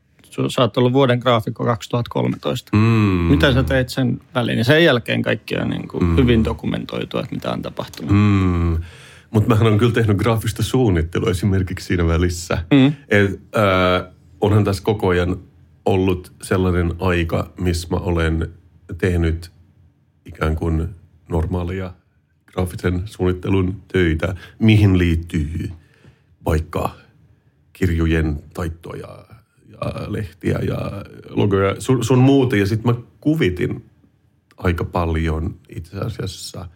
sä 0.49 0.61
oot 0.61 0.77
ollut 0.77 0.93
vuoden 0.93 1.19
graafikko 1.19 1.65
2013. 1.65 2.77
Mm. 2.77 2.81
Mitä 3.29 3.53
sä 3.53 3.63
teit 3.63 3.89
sen 3.89 4.21
väliin? 4.35 4.57
Ja 4.57 4.63
sen 4.63 4.83
jälkeen 4.83 5.21
kaikki 5.21 5.57
on 5.57 5.69
niin 5.69 5.87
kuin 5.87 6.03
mm. 6.03 6.17
hyvin 6.17 6.43
dokumentoitu, 6.43 7.17
että 7.17 7.35
mitä 7.35 7.51
on 7.51 7.61
tapahtunut. 7.61 8.11
Mm. 8.11 8.77
Mutta 9.31 9.49
mähän 9.49 9.67
on 9.67 9.77
kyllä 9.77 9.93
tehnyt 9.93 10.17
graafista 10.17 10.63
suunnittelua 10.63 11.29
esimerkiksi 11.29 11.85
siinä 11.85 12.07
välissä. 12.07 12.57
Mm. 12.71 12.93
Et, 13.09 13.31
äh, 13.57 14.13
onhan 14.41 14.63
tässä 14.63 14.83
koko 14.83 15.07
ajan 15.07 15.37
ollut 15.85 16.33
sellainen 16.41 16.93
aika, 16.99 17.51
missä 17.59 17.87
mä 17.91 17.97
olen 17.97 18.47
tehnyt 18.97 19.51
ikään 20.25 20.55
kuin 20.55 20.87
normaalia 21.29 21.93
graafisen 22.45 23.01
suunnittelun 23.05 23.81
töitä, 23.87 24.35
mihin 24.59 24.97
liittyy 24.97 25.71
vaikka 26.45 26.95
kirjojen 27.73 28.43
taittoa 28.53 29.26
ja, 29.81 30.11
lehtiä 30.11 30.59
ja 30.59 31.05
logoja, 31.29 31.75
sun, 31.79 32.03
sun 32.03 32.19
muuta. 32.19 32.55
Ja 32.55 32.65
sitten 32.65 32.95
mä 32.95 33.01
kuvitin 33.21 33.85
aika 34.57 34.83
paljon 34.83 35.55
itse 35.69 35.97
asiassa 35.97 36.67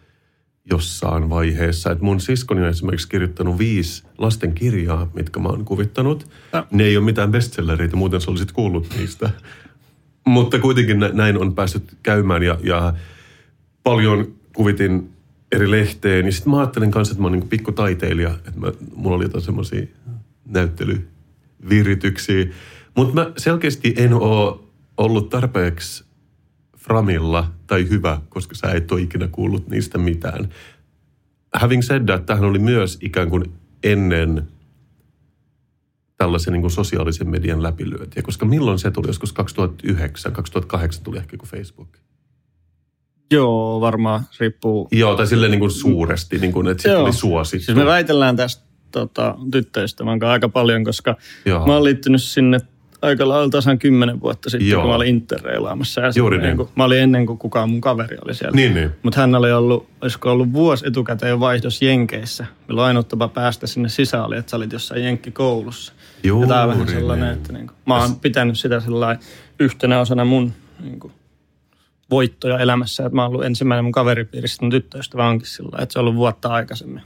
jossain 0.70 1.30
vaiheessa. 1.30 1.90
Että 1.90 2.04
mun 2.04 2.20
siskoni 2.20 2.62
on 2.62 2.68
esimerkiksi 2.68 3.08
kirjoittanut 3.08 3.58
viisi 3.58 4.04
lasten 4.18 4.52
kirjaa, 4.52 5.10
mitkä 5.14 5.40
mä 5.40 5.48
oon 5.48 5.64
kuvittanut. 5.64 6.30
Ja. 6.52 6.66
Ne 6.70 6.84
ei 6.84 6.96
ole 6.96 7.04
mitään 7.04 7.30
bestsellereitä, 7.30 7.96
muuten 7.96 8.20
sä 8.20 8.30
olisit 8.30 8.52
kuullut 8.52 8.94
niistä. 8.98 9.30
Mutta 10.26 10.58
kuitenkin 10.58 10.98
nä- 10.98 11.10
näin 11.12 11.38
on 11.38 11.54
päässyt 11.54 11.96
käymään 12.02 12.42
ja, 12.42 12.58
ja 12.62 12.94
paljon 13.82 14.34
kuvitin 14.56 15.12
eri 15.52 15.70
lehteen. 15.70 16.26
Ja 16.26 16.32
sitten 16.32 16.50
mä 16.50 16.58
ajattelin 16.58 16.90
kanssa, 16.90 17.12
että 17.12 17.22
mä 17.22 17.26
oon 17.26 17.38
niin 17.38 17.48
pikkutaiteilija. 17.48 18.30
Että 18.30 18.60
mä, 18.60 18.72
mulla 18.94 19.16
oli 19.16 19.24
jotain 19.24 19.44
semmoisia 19.44 19.86
näyttelyvirityksiä. 20.44 22.46
Mutta 22.96 23.14
mä 23.14 23.32
selkeästi 23.38 23.94
en 23.96 24.14
ole 24.14 24.58
ollut 24.96 25.28
tarpeeksi 25.28 26.04
framilla 26.78 27.52
tai 27.66 27.88
hyvä, 27.88 28.20
koska 28.28 28.54
sä 28.54 28.72
et 28.72 28.92
ole 28.92 29.00
ikinä 29.00 29.28
kuullut 29.28 29.68
niistä 29.68 29.98
mitään. 29.98 30.48
Having 31.54 31.82
said 31.82 32.04
that, 32.06 32.26
tämähän 32.26 32.48
oli 32.48 32.58
myös 32.58 32.98
ikään 33.00 33.30
kuin 33.30 33.52
ennen 33.82 34.48
tällaisen 36.16 36.52
niin 36.52 36.60
kuin 36.60 36.70
sosiaalisen 36.70 37.28
median 37.28 37.62
läpilyöntiä, 37.62 38.22
koska 38.22 38.46
milloin 38.46 38.78
se 38.78 38.90
tuli? 38.90 39.06
Joskus 39.06 39.32
2009, 39.32 40.32
2008 40.32 41.04
tuli 41.04 41.18
ehkä 41.18 41.36
kuin 41.36 41.48
Facebook. 41.48 41.88
Joo, 43.32 43.80
varmaan 43.80 44.24
riippuu. 44.40 44.88
Joo, 44.92 45.16
tai 45.16 45.26
silleen 45.26 45.50
niin 45.50 45.60
kuin 45.60 45.70
suuresti, 45.70 46.38
niin 46.38 46.52
kuin, 46.52 46.68
että 46.68 46.82
se 46.82 46.94
tuli 46.94 47.12
suosittu. 47.12 47.64
Siis 47.64 47.78
me 47.78 47.86
väitellään 47.86 48.36
tästä 48.36 48.64
tota, 48.92 49.34
tyttöystävän 49.52 50.18
kanssa 50.18 50.32
aika 50.32 50.48
paljon, 50.48 50.84
koska 50.84 51.16
Joo. 51.44 51.66
mä 51.66 51.72
oon 51.72 51.84
liittynyt 51.84 52.22
sinne 52.22 52.58
aika 53.02 53.28
lailla 53.28 53.48
tasan 53.48 53.78
kymmenen 53.78 54.20
vuotta 54.20 54.50
sitten, 54.50 54.68
Joo. 54.68 54.80
kun 54.80 54.90
mä 54.90 54.96
olin 54.96 55.08
interreilaamassa. 55.08 56.00
Ja 56.00 56.12
Juuri 56.16 56.38
niin. 56.38 56.56
kun, 56.56 56.68
mä 56.76 56.84
olin 56.84 56.98
ennen 56.98 57.26
kuin 57.26 57.38
kukaan 57.38 57.70
mun 57.70 57.80
kaveri 57.80 58.16
oli 58.24 58.34
siellä. 58.34 58.56
Niin, 58.56 58.74
niin. 58.74 58.90
Mutta 59.02 59.20
hän 59.20 59.34
oli 59.34 59.52
ollut, 59.52 59.88
olisiko 60.00 60.32
ollut 60.32 60.52
vuosi 60.52 60.86
etukäteen 60.86 61.40
vaihdos 61.40 61.82
Jenkeissä. 61.82 62.46
Milloin 62.68 62.86
ainut 62.86 63.08
tapa 63.08 63.28
päästä 63.28 63.66
sinne 63.66 63.88
sisään 63.88 64.24
oli, 64.24 64.36
että 64.36 64.50
sä 64.50 64.56
olit 64.56 64.72
jossain 64.72 65.04
Jenkkikoulussa. 65.04 65.92
Juuri 66.24 66.44
ja 66.44 66.48
tää 66.48 66.62
on 66.62 66.68
vähän 66.68 66.88
sellainen, 66.88 67.28
niin. 67.28 67.36
että 67.36 67.52
niinku, 67.52 67.74
mä 67.86 68.00
oon 68.00 68.16
pitänyt 68.16 68.58
sitä 68.58 68.80
sellainen 68.80 69.24
yhtenä 69.60 70.00
osana 70.00 70.24
mun 70.24 70.52
niinku, 70.80 71.12
voittoja 72.10 72.58
elämässä. 72.58 73.06
Että 73.06 73.16
mä 73.16 73.22
oon 73.22 73.30
ollut 73.30 73.44
ensimmäinen 73.44 73.84
mun 73.84 73.92
kaveripiiristä, 73.92 74.64
mun 74.64 74.70
tyttöystävä 74.70 75.28
onkin 75.28 75.48
sillä 75.48 75.78
että 75.82 75.92
se 75.92 75.98
on 75.98 76.00
ollut 76.00 76.16
vuotta 76.16 76.48
aikaisemmin. 76.48 77.02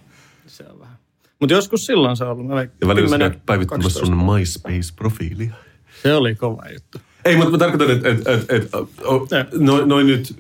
Se 0.47 0.65
on 0.71 0.81
vähän. 0.81 0.97
Mutta 1.41 1.55
joskus 1.55 1.87
silloin 1.87 2.17
se 2.17 2.25
on 2.25 2.31
ollut. 2.31 2.47
Ja 2.81 2.89
välillä 2.89 3.09
sä 3.09 3.17
10, 3.17 3.31
käyt 3.31 3.47
päivittämässä 3.47 4.01
12. 4.01 4.07
sun 4.07 4.27
MySpace-profiilia. 4.27 5.55
Se 6.03 6.15
oli 6.15 6.35
kova 6.35 6.63
juttu. 6.73 6.99
Ei, 7.25 7.37
mutta 7.37 7.51
mä 7.51 7.59
tarkoitan, 7.59 7.91
että 7.91 8.09
et, 8.09 8.21
et, 8.29 8.51
et, 8.51 8.71
noin 9.59 9.89
noi 9.89 10.05
nyt 10.05 10.37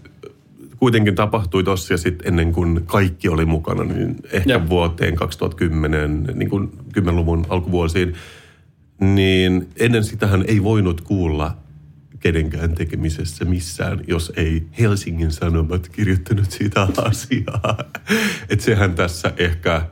kuitenkin 0.77 1.14
tapahtui 1.14 1.64
tossa 1.64 1.95
ja 1.95 1.99
sitten 1.99 2.29
ennen 2.29 2.53
kuin 2.53 2.87
kaikki 2.87 3.29
oli 3.29 3.45
mukana, 3.45 3.85
niin 3.85 4.16
ehkä 4.33 4.53
Joo. 4.53 4.69
vuoteen 4.69 5.16
2010, 5.16 6.25
niin 6.35 6.51
kuin 6.51 6.73
10-luvun 6.99 7.47
alkuvuosiin, 7.49 8.14
niin 9.01 9.69
ennen 9.77 10.05
sitähän 10.05 10.45
ei 10.49 10.62
voinut 10.62 11.01
kuulla 11.01 11.57
kenenkään 12.21 12.75
tekemisessä 12.75 13.45
missään, 13.45 14.01
jos 14.07 14.33
ei 14.37 14.66
Helsingin 14.79 15.31
Sanomat 15.31 15.88
kirjoittanut 15.88 16.51
siitä 16.51 16.88
asiaa. 16.97 17.79
Että 18.51 18.64
sehän 18.64 18.95
tässä 18.95 19.33
ehkä 19.37 19.83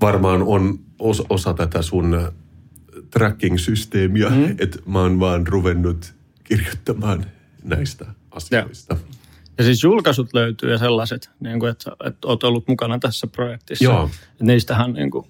varmaan 0.00 0.42
on 0.42 0.78
osa, 0.98 1.24
osa 1.28 1.54
tätä 1.54 1.82
sun 1.82 2.32
tracking-systeemiä, 3.10 4.28
mm. 4.28 4.56
että 4.58 4.78
mä 4.86 5.00
oon 5.00 5.20
vaan 5.20 5.46
ruvennut 5.46 6.14
kirjoittamaan 6.44 7.24
näistä 7.64 8.06
asioista. 8.30 8.96
Ja 9.58 9.64
siis 9.64 9.82
julkaisut 9.82 10.34
löytyy 10.34 10.70
ja 10.70 10.78
sellaiset, 10.78 11.30
niin 11.40 11.60
kuin, 11.60 11.70
että, 11.70 11.92
että 12.04 12.28
olet 12.28 12.44
ollut 12.44 12.68
mukana 12.68 12.98
tässä 12.98 13.26
projektissa. 13.26 13.84
Joo. 13.84 14.10
Et 14.14 14.40
niistähän 14.40 14.92
niin 14.92 15.10
kuin, 15.10 15.26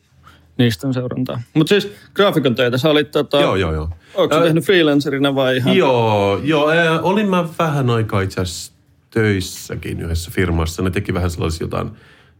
niistä 0.58 0.86
on 0.86 0.94
seurantaa. 0.94 1.42
Mutta 1.54 1.68
siis 1.68 1.92
graafikon 2.14 2.54
töitä, 2.54 2.78
sä 2.78 2.90
olit 2.90 3.10
tota, 3.10 3.40
Joo, 3.40 3.56
joo, 3.56 3.72
joo. 3.72 3.90
Oletko 4.14 4.36
sä 4.36 4.40
Ö, 4.40 4.44
tehnyt 4.44 4.64
freelancerina 4.64 5.34
vai 5.34 5.56
ihan? 5.56 5.76
Joo, 5.76 6.40
joo. 6.44 6.70
Ää, 6.70 7.00
olin 7.00 7.28
mä 7.28 7.48
vähän 7.58 7.90
aikaa 7.90 8.20
itse 8.20 8.40
asiassa 8.40 8.72
töissäkin 9.10 10.00
yhdessä 10.00 10.30
firmassa. 10.30 10.82
Ne 10.82 10.90
teki 10.90 11.14
vähän 11.14 11.30
sellaisia 11.30 11.64
jotain 11.64 11.90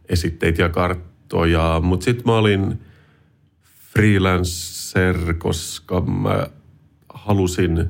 esitteitä 0.09 0.61
ja 0.61 0.69
karttoja, 0.69 1.79
mutta 1.83 2.03
sitten 2.03 2.23
mä 2.25 2.37
olin 2.37 2.79
freelancer, 3.93 5.33
koska 5.33 6.01
mä 6.01 6.47
halusin... 7.13 7.89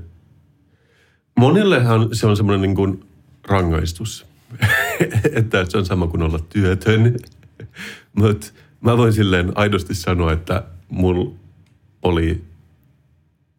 Monillehan 1.39 2.09
se 2.15 2.27
on 2.27 2.37
semmoinen 2.37 2.61
niin 2.61 2.75
kuin 2.75 3.05
rangaistus. 3.47 4.25
että 5.33 5.65
se 5.69 5.77
on 5.77 5.85
sama 5.85 6.07
kuin 6.07 6.21
olla 6.21 6.39
työtön. 6.39 7.15
Mutta 8.13 8.47
mä 8.81 8.97
voin 8.97 9.13
silleen 9.13 9.51
aidosti 9.55 9.95
sanoa, 9.95 10.33
että 10.33 10.63
mulla 10.89 11.35
oli 12.01 12.43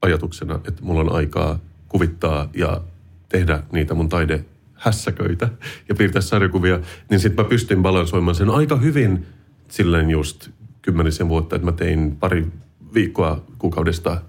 ajatuksena, 0.03 0.55
että 0.55 0.83
mulla 0.83 1.00
on 1.00 1.12
aikaa 1.12 1.59
kuvittaa 1.88 2.50
ja 2.55 2.81
tehdä 3.29 3.62
niitä 3.72 3.94
mun 3.94 4.09
taide 4.09 4.44
hässäköitä 4.74 5.48
ja 5.88 5.94
piirtää 5.94 6.22
sarjakuvia, 6.22 6.81
niin 7.11 7.20
sitten 7.20 7.44
mä 7.44 7.48
pystyn 7.48 7.83
balansoimaan 7.83 8.35
sen 8.35 8.50
aika 8.50 8.76
hyvin 8.76 9.26
silleen 9.68 10.11
just 10.11 10.50
kymmenisen 10.83 11.29
vuotta, 11.29 11.57
että 11.57 11.66
mä 11.66 11.73
tein 11.73 12.16
pari 12.16 12.47
viikkoa 12.95 13.45
kuukaudesta 13.59 14.21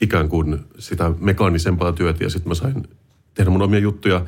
ikään 0.00 0.28
kuin 0.28 0.58
sitä 0.78 1.12
mekaanisempaa 1.18 1.92
työtä 1.92 2.24
ja 2.24 2.30
sitten 2.30 2.48
mä 2.48 2.54
sain 2.54 2.88
tehdä 3.34 3.50
mun 3.50 3.62
omia 3.62 3.80
juttuja, 3.80 4.24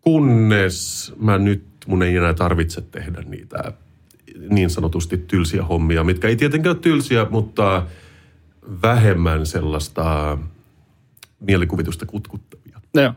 kunnes 0.00 1.12
mä 1.18 1.38
nyt 1.38 1.64
mun 1.86 2.02
ei 2.02 2.16
enää 2.16 2.34
tarvitse 2.34 2.80
tehdä 2.80 3.22
niitä 3.22 3.72
niin 4.50 4.70
sanotusti 4.70 5.18
tylsiä 5.18 5.64
hommia, 5.64 6.04
mitkä 6.04 6.28
ei 6.28 6.36
tietenkään 6.36 6.76
ole 6.76 6.82
tylsiä, 6.82 7.26
mutta 7.30 7.86
vähemmän 8.82 9.46
sellaista 9.46 10.38
mielikuvitusta 11.40 12.06
kutkuttavia. 12.06 12.80
Joo. 12.94 13.12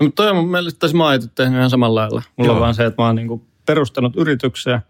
No, 0.00 0.04
mutta 0.04 0.22
toi 0.22 0.30
on 0.30 0.36
mun 0.36 0.50
mielestä 0.50 0.78
tässä 0.78 0.96
mä 0.96 1.04
oon 1.04 1.20
tehnyt 1.34 1.58
ihan 1.58 1.70
samalla 1.70 2.00
lailla. 2.00 2.22
Mulla 2.36 2.48
Joo. 2.48 2.54
on 2.54 2.60
vaan 2.60 2.74
se, 2.74 2.84
että 2.84 3.02
mä 3.02 3.06
oon 3.06 3.16
niinku 3.16 3.46
perustanut 3.66 4.16
yrityksiä, 4.16 4.82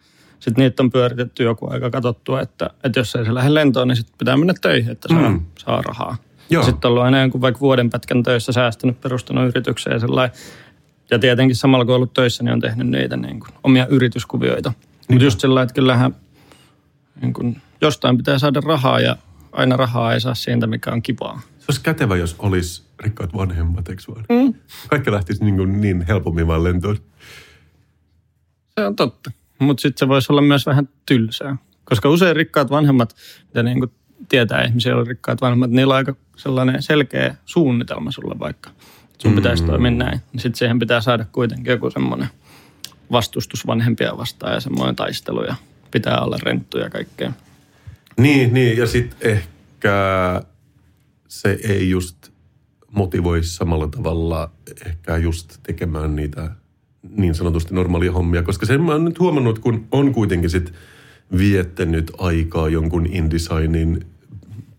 sitten 0.45 0.63
niitä 0.63 0.83
on 0.83 0.91
pyöritetty 0.91 1.43
joku 1.43 1.71
aika 1.71 1.91
katsottua, 1.91 2.41
että, 2.41 2.71
että 2.85 3.01
jos 3.01 3.17
ei 3.17 3.25
se 3.25 3.35
lähde 3.35 3.55
lentoon, 3.55 3.89
niin 3.89 3.97
sitten 3.97 4.15
pitää 4.19 4.37
mennä 4.37 4.55
töihin, 4.61 4.93
että 4.93 5.09
saa, 5.09 5.31
mm. 5.31 5.41
saa 5.59 5.83
rahaa. 5.83 6.17
Sitten 6.49 6.75
on 6.85 6.91
ollut 6.91 7.03
aina 7.03 7.21
jonkun 7.21 7.41
vaikka 7.41 7.61
vuoden 7.61 7.91
pätkän 7.91 8.23
töissä 8.23 8.53
säästänyt, 8.53 9.01
perustanut 9.01 9.49
yrityksiä 9.49 9.93
ja 9.93 9.99
sellainen. 9.99 10.37
Ja 11.11 11.19
tietenkin 11.19 11.57
samalla 11.57 11.85
kun 11.85 11.95
ollut 11.95 12.15
töissä, 12.15 12.43
niin 12.43 12.53
on 12.53 12.61
tehnyt 12.61 12.87
niitä 12.89 13.17
niin 13.17 13.41
kuin, 13.41 13.51
omia 13.63 13.87
yrityskuvioita. 13.87 14.73
Mutta 15.09 15.25
just 15.25 15.41
sellainen, 15.41 15.63
että 15.63 15.75
kyllähän 15.75 16.17
niin 17.21 17.33
kuin, 17.33 17.63
jostain 17.81 18.17
pitää 18.17 18.39
saada 18.39 18.61
rahaa 18.61 19.01
ja 19.01 19.17
aina 19.53 19.77
rahaa 19.77 20.15
ei 20.15 20.21
saa 20.21 20.35
siitä, 20.35 20.67
mikä 20.67 20.91
on 20.91 21.03
kivaa. 21.03 21.41
Se 21.59 21.65
olisi 21.69 21.83
kätevä, 21.83 22.17
jos 22.17 22.37
olisi 22.39 22.83
rikkaat 23.01 23.35
vanhemmat, 23.35 23.89
eikö 23.89 24.03
vaan? 24.09 24.25
Mm. 24.29 24.55
Kaikki 24.89 25.13
lähtisi 25.13 25.45
niin, 25.45 25.57
kuin 25.57 25.81
niin 25.81 26.05
helpommin 26.09 26.47
vaan 26.47 26.65
lentoon. 26.65 26.97
Se 28.81 28.87
on 28.87 28.97
totta. 28.97 29.31
Mutta 29.59 29.81
sitten 29.81 29.99
se 29.99 30.09
voisi 30.09 30.33
olla 30.33 30.43
myös 30.43 30.67
vähän 30.67 30.89
tylsää. 31.07 31.57
Koska 31.85 32.09
usein 32.09 32.37
rikkaat 32.37 32.71
vanhemmat, 32.71 33.17
mitä 33.47 33.63
niin 33.63 33.79
kuin 33.79 33.93
tietää 34.29 34.65
ihmisiä, 34.65 34.91
joilla 34.91 35.01
on 35.01 35.07
rikkaat 35.07 35.41
vanhemmat, 35.41 35.71
niillä 35.71 35.95
on 35.95 35.97
aika 35.97 36.15
sellainen 36.37 36.83
selkeä 36.83 37.35
suunnitelma 37.45 38.11
sulle 38.11 38.39
vaikka. 38.39 38.71
Sun 39.19 39.31
mm. 39.31 39.37
pitäisi 39.37 39.65
toimia 39.65 39.91
näin. 39.91 40.21
Niin 40.33 40.41
sitten 40.41 40.59
siihen 40.59 40.79
pitää 40.79 41.01
saada 41.01 41.25
kuitenkin 41.33 41.71
joku 41.71 41.91
semmoinen 41.91 42.29
vastustus 43.13 43.67
vanhempia 43.67 44.19
vastaan 44.19 44.55
ja 44.55 44.61
semmoinen 44.61 44.97
taistelu 44.97 45.45
ja 45.45 45.55
pitää 45.91 46.21
olla 46.21 46.39
renttuja 46.43 46.85
ja 46.85 46.91
kaikkea. 46.91 47.33
Niin, 48.17 48.55
niin 48.55 48.77
ja 48.77 48.87
sitten 48.87 49.31
ehkä 49.31 49.93
se 51.29 51.59
ei 51.69 51.91
just 51.91 52.31
motivoi 52.91 53.45
samalla 53.45 53.89
tavalla 53.89 54.51
ehkä 54.87 55.17
just 55.17 55.59
tekemään 55.63 56.17
niitä 56.17 56.51
niin 57.11 57.35
sanotusti 57.35 57.75
normaalia 57.75 58.13
hommia, 58.13 58.43
koska 58.43 58.67
sen 58.67 58.83
mä 58.83 58.93
oon 58.93 59.05
nyt 59.05 59.19
huomannut, 59.19 59.59
kun 59.59 59.87
on 59.93 60.13
kuitenkin 60.13 60.51
sit 60.51 60.73
viettänyt 61.39 62.13
aikaa 62.19 62.69
jonkun 62.69 63.07
InDesignin 63.07 64.07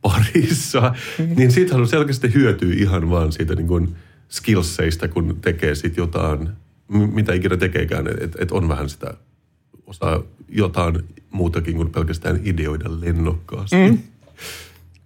parissa, 0.01 0.95
niin 1.37 1.51
siitä 1.51 1.75
on 1.75 1.87
selkeästi 1.87 2.33
hyötyy 2.33 2.73
ihan 2.73 3.09
vaan 3.09 3.31
siitä 3.31 3.55
niin 3.55 3.67
kuin 3.67 3.95
skillseista, 4.29 5.07
kun 5.07 5.37
tekee 5.41 5.75
sit 5.75 5.97
jotain, 5.97 6.49
mitä 6.87 7.33
ikinä 7.33 7.57
tekeekään, 7.57 8.07
että 8.07 8.37
et 8.41 8.51
on 8.51 8.67
vähän 8.67 8.89
sitä 8.89 9.13
osaa 9.85 10.23
jotain 10.49 10.99
muutakin 11.31 11.75
kuin 11.75 11.91
pelkästään 11.91 12.39
ideoida 12.43 12.85
lennokkaasti. 13.01 13.75
Mm. 13.75 13.97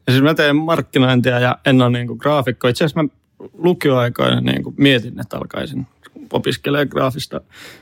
Ja 0.08 0.14
siis 0.14 0.24
mä 0.24 0.34
teen 0.34 0.56
markkinointia 0.56 1.40
ja 1.40 1.58
en 1.66 1.82
ole 1.82 1.90
niin 1.90 2.08
kuin 2.08 2.18
graafikko. 2.18 2.68
Itse 2.68 2.86
asiassa 2.86 3.04
mä 3.04 3.10
lukioaikoina 3.54 4.42
niin 4.42 4.64
kuin 4.64 4.76
mietin, 4.78 5.20
että 5.20 5.38
alkaisin 5.38 5.88
opiskelee 6.34 6.86
graafista 6.86 7.42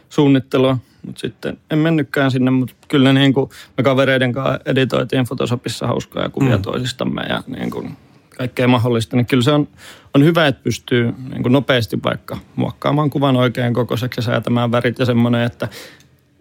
suunnittelua, 0.09 0.77
mutta 1.05 1.19
sitten 1.19 1.57
en 1.71 1.77
mennytkään 1.77 2.31
sinne, 2.31 2.51
mutta 2.51 2.75
kyllä 2.87 3.13
niin 3.13 3.33
kuin 3.33 3.49
me 3.77 3.83
kavereiden 3.83 4.33
kanssa 4.33 4.59
editoitiin 4.65 5.25
Photoshopissa 5.27 5.87
hauskaa 5.87 6.23
ja 6.23 6.29
kuvia 6.29 6.57
mm. 6.57 6.61
toisistamme 6.61 7.21
ja 7.29 7.43
niin 7.47 7.71
kuin 7.71 7.97
kaikkea 8.37 8.67
mahdollista, 8.67 9.15
niin 9.15 9.25
kyllä 9.25 9.43
se 9.43 9.51
on, 9.51 9.67
on 10.13 10.23
hyvä, 10.23 10.47
että 10.47 10.63
pystyy 10.63 11.13
niin 11.29 11.43
kuin 11.43 11.53
nopeasti 11.53 11.99
vaikka 12.03 12.37
muokkaamaan 12.55 13.09
kuvan 13.09 13.35
oikein 13.35 13.73
kokoiseksi 13.73 14.19
ja 14.19 14.23
säätämään 14.23 14.71
värit 14.71 14.99
ja 14.99 15.05
semmoinen, 15.05 15.41
että, 15.41 15.67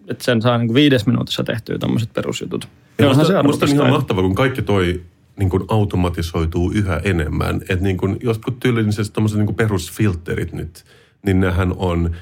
että 0.07 0.23
sen 0.23 0.41
saa 0.41 0.57
niin 0.57 0.67
kuin 0.67 0.75
viides 0.75 1.05
minuutissa 1.05 1.43
tehtyä 1.43 1.77
tämmöiset 1.77 2.13
perusjutut. 2.13 2.67
Ja 2.99 3.07
musta, 3.07 3.25
se 3.25 3.43
musta 3.43 3.65
on 3.65 3.71
ihan 3.71 3.89
mahtavaa, 3.89 4.23
kun 4.23 4.35
kaikki 4.35 4.61
toi 4.61 5.01
niin 5.39 5.49
kuin 5.49 5.63
automatisoituu 5.67 6.71
yhä 6.71 7.01
enemmän. 7.03 7.61
Että 7.61 7.83
niin 7.83 7.97
kuin 7.97 8.17
jotkut 8.23 8.59
tyylilliset 8.59 9.13
niin 9.35 9.55
perusfilterit 9.55 10.53
nyt– 10.53 10.83
niin 11.27 11.39
nehän 11.39 11.73
on 11.77 12.15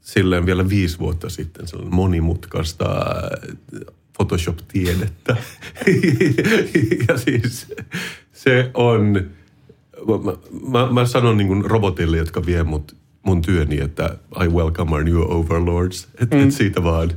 silleen 0.00 0.46
vielä 0.46 0.68
viisi 0.68 0.98
vuotta 0.98 1.28
sitten 1.28 1.68
sellainen 1.68 1.94
monimutkaista 1.94 3.04
Photoshop-tiedettä. 4.12 5.36
ja 7.08 7.18
siis 7.18 7.74
se 8.32 8.70
on, 8.74 9.26
mä, 10.24 10.32
mä, 10.68 10.92
mä 10.92 11.06
sanon 11.06 11.36
niin 11.36 11.64
robotille, 11.64 12.16
jotka 12.16 12.46
vie 12.46 12.62
mut, 12.62 12.96
mun 13.22 13.42
työni, 13.42 13.80
että 13.80 14.18
I 14.44 14.48
welcome 14.48 14.92
our 14.92 15.04
new 15.04 15.16
overlords. 15.16 16.08
Että 16.20 16.36
mm. 16.36 16.42
et 16.42 16.52
siitä 16.52 16.84
vaan, 16.84 17.10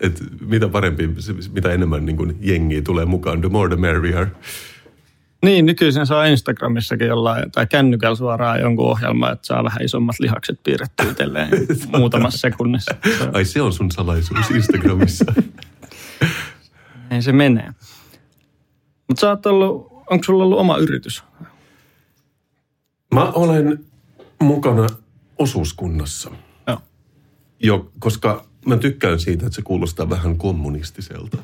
että 0.00 0.24
mitä 0.46 0.68
parempi, 0.68 1.10
mitä 1.52 1.72
enemmän 1.72 2.06
niin 2.06 2.16
kuin 2.16 2.36
jengiä 2.40 2.82
tulee 2.82 3.04
mukaan, 3.04 3.40
the 3.40 3.48
more 3.48 3.68
the 3.68 3.80
merrier. 3.80 4.26
Niin, 5.44 5.66
nykyisin 5.66 6.06
saa 6.06 6.24
Instagramissakin 6.24 7.06
jollain, 7.06 7.50
tai 7.52 7.66
kännykällä 7.66 8.16
suoraan 8.16 8.60
jonkun 8.60 8.86
ohjelma, 8.86 9.30
että 9.30 9.46
saa 9.46 9.64
vähän 9.64 9.82
isommat 9.82 10.16
lihakset 10.18 10.60
piirrettyä 10.62 11.10
itselleen 11.10 11.48
muutamassa 11.98 12.38
sekunnissa. 12.38 12.94
Ai 13.32 13.44
se 13.44 13.62
on 13.62 13.72
sun 13.72 13.90
salaisuus 13.90 14.50
Instagramissa. 14.50 15.24
Ei 17.10 17.22
se 17.22 17.32
menee. 17.32 17.70
Mutta 19.08 19.20
sä 19.20 19.28
oot 19.28 19.46
ollut, 19.46 19.92
onko 20.10 20.24
sulla 20.24 20.44
ollut 20.44 20.58
oma 20.58 20.76
yritys? 20.76 21.24
Mä 23.14 23.30
olen 23.30 23.84
mukana 24.40 24.86
osuuskunnassa. 25.38 26.30
Joo. 26.66 26.82
Jo, 27.62 27.90
koska 27.98 28.44
mä 28.66 28.76
tykkään 28.76 29.20
siitä, 29.20 29.46
että 29.46 29.56
se 29.56 29.62
kuulostaa 29.62 30.10
vähän 30.10 30.38
kommunistiselta. 30.38 31.38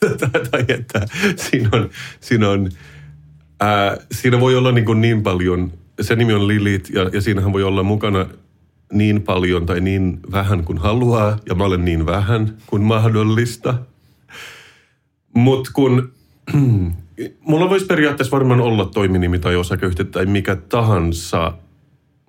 tai 0.50 0.64
että 0.68 1.06
siinä 1.36 1.68
on, 1.72 1.90
siinä 2.20 2.50
on 2.50 2.70
ää, 3.60 3.96
siinä 4.12 4.40
voi 4.40 4.56
olla 4.56 4.72
niin, 4.72 4.84
kuin 4.84 5.00
niin 5.00 5.22
paljon, 5.22 5.72
se 6.00 6.16
nimi 6.16 6.32
on 6.32 6.48
Lilit 6.48 6.90
ja, 6.90 7.10
ja 7.12 7.20
siinähän 7.20 7.52
voi 7.52 7.62
olla 7.62 7.82
mukana 7.82 8.26
niin 8.92 9.22
paljon 9.22 9.66
tai 9.66 9.80
niin 9.80 10.20
vähän 10.32 10.64
kuin 10.64 10.78
haluaa 10.78 11.38
ja 11.48 11.54
mä 11.54 11.64
olen 11.64 11.84
niin 11.84 12.06
vähän 12.06 12.56
kuin 12.66 12.82
mahdollista. 12.82 13.74
Mutta 15.34 15.70
kun 15.74 16.12
mulla 17.40 17.70
voisi 17.70 17.86
periaatteessa 17.86 18.36
varmaan 18.36 18.60
olla 18.60 18.84
toiminimi 18.84 19.38
tai 19.38 19.56
osakeyhtiö 19.56 20.04
tai 20.04 20.26
mikä 20.26 20.56
tahansa, 20.56 21.52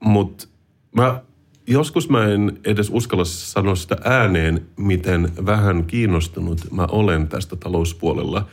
mutta 0.04 0.48
mä 0.96 1.22
joskus 1.68 2.10
mä 2.10 2.26
en 2.26 2.60
edes 2.66 2.90
uskalla 2.94 3.26
sanoa 3.26 3.76
sitä 3.76 3.98
ääneen, 4.04 4.68
miten 4.78 5.32
vähän 5.46 5.86
kiinnostunut 5.86 6.72
mä 6.72 6.86
olen 6.92 7.28
tästä 7.28 7.56
talouspuolella, 7.56 8.48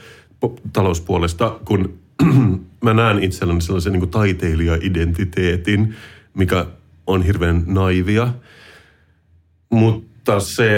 talouspuolesta, 0.73 1.61
kun 1.65 1.99
mä 2.85 2.95
näen 2.95 3.23
itselläni 3.23 3.61
sellaisen 3.61 3.93
niin 3.93 4.11
taiteilija-identiteetin, 4.11 5.95
mikä 6.35 6.67
on 7.07 7.23
hirveän 7.23 7.63
naivia. 7.67 8.29
Mutta 9.71 10.41
se 10.41 10.69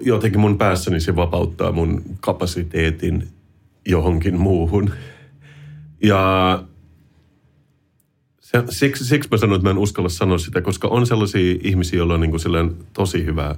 jotenkin 0.00 0.40
mun 0.40 0.58
päässäni 0.58 1.00
se 1.00 1.16
vapauttaa 1.16 1.72
mun 1.72 2.02
kapasiteetin 2.20 3.28
johonkin 3.86 4.40
muuhun. 4.40 4.90
Ja 6.02 6.62
se, 8.60 8.64
siksi, 8.68 9.04
siksi 9.04 9.28
mä 9.30 9.36
sanoin, 9.36 9.56
että 9.56 9.68
mä 9.68 9.70
en 9.70 9.78
uskalla 9.78 10.08
sanoa 10.08 10.38
sitä, 10.38 10.60
koska 10.60 10.88
on 10.88 11.06
sellaisia 11.06 11.56
ihmisiä, 11.62 11.96
joilla 11.96 12.14
on 12.14 12.20
niin 12.20 12.30
kuin 12.30 12.76
tosi 12.92 13.24
hyvä 13.24 13.56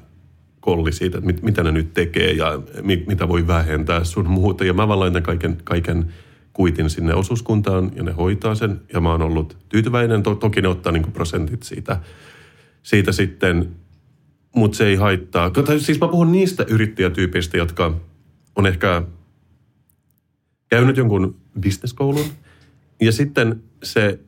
kolli 0.60 0.92
siitä, 0.92 1.18
että 1.18 1.26
mit, 1.26 1.42
mitä 1.42 1.62
ne 1.62 1.72
nyt 1.72 1.94
tekee 1.94 2.32
ja 2.32 2.62
mit, 2.82 3.06
mitä 3.06 3.28
voi 3.28 3.46
vähentää 3.46 4.04
sun 4.04 4.30
muuta. 4.30 4.64
Ja 4.64 4.74
mä 4.74 4.88
vaan 4.88 5.00
laitan 5.00 5.22
kaiken, 5.22 5.58
kaiken 5.64 6.12
kuitin 6.52 6.90
sinne 6.90 7.14
osuuskuntaan 7.14 7.92
ja 7.94 8.02
ne 8.02 8.12
hoitaa 8.12 8.54
sen. 8.54 8.80
Ja 8.92 9.00
mä 9.00 9.10
oon 9.10 9.22
ollut 9.22 9.56
tyytyväinen. 9.68 10.22
To, 10.22 10.34
toki 10.34 10.62
ne 10.62 10.68
ottaa 10.68 10.92
niin 10.92 11.02
kuin 11.02 11.12
prosentit 11.12 11.62
siitä, 11.62 12.00
siitä 12.82 13.12
sitten, 13.12 13.68
mutta 14.54 14.76
se 14.76 14.86
ei 14.86 14.96
haittaa. 14.96 15.50
Siis 15.78 16.00
mä 16.00 16.08
puhun 16.08 16.32
niistä 16.32 16.66
yrittäjätyypeistä, 16.68 17.56
jotka 17.56 17.94
on 18.56 18.66
ehkä 18.66 19.02
käynyt 20.68 20.96
jonkun 20.96 21.36
bisneskoulun. 21.60 22.26
Ja 23.00 23.12
sitten 23.12 23.62
se 23.82 24.18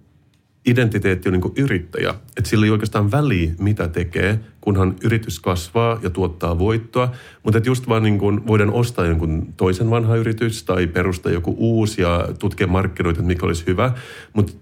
identiteetti 0.66 1.28
on 1.28 1.32
niin 1.32 1.52
yrittäjä. 1.56 2.10
Että 2.10 2.50
sillä 2.50 2.66
ei 2.66 2.70
oikeastaan 2.70 3.10
väliä, 3.10 3.52
mitä 3.58 3.88
tekee, 3.88 4.40
kunhan 4.60 4.96
yritys 5.04 5.40
kasvaa 5.40 5.98
ja 6.02 6.10
tuottaa 6.10 6.58
voittoa. 6.58 7.12
Mutta 7.42 7.58
että 7.58 7.70
just 7.70 7.88
vaan 7.88 8.02
niin 8.02 8.18
kuin 8.18 8.46
voidaan 8.46 8.72
ostaa 8.72 9.06
jonkun 9.06 9.54
toisen 9.56 9.90
vanha 9.90 10.16
yritys 10.16 10.64
tai 10.64 10.86
perustaa 10.86 11.32
joku 11.32 11.54
uusi 11.58 12.02
ja 12.02 12.28
tutkia 12.38 12.66
markkinoita, 12.66 13.22
mikä 13.22 13.46
olisi 13.46 13.66
hyvä. 13.66 13.92
Mutta 14.32 14.52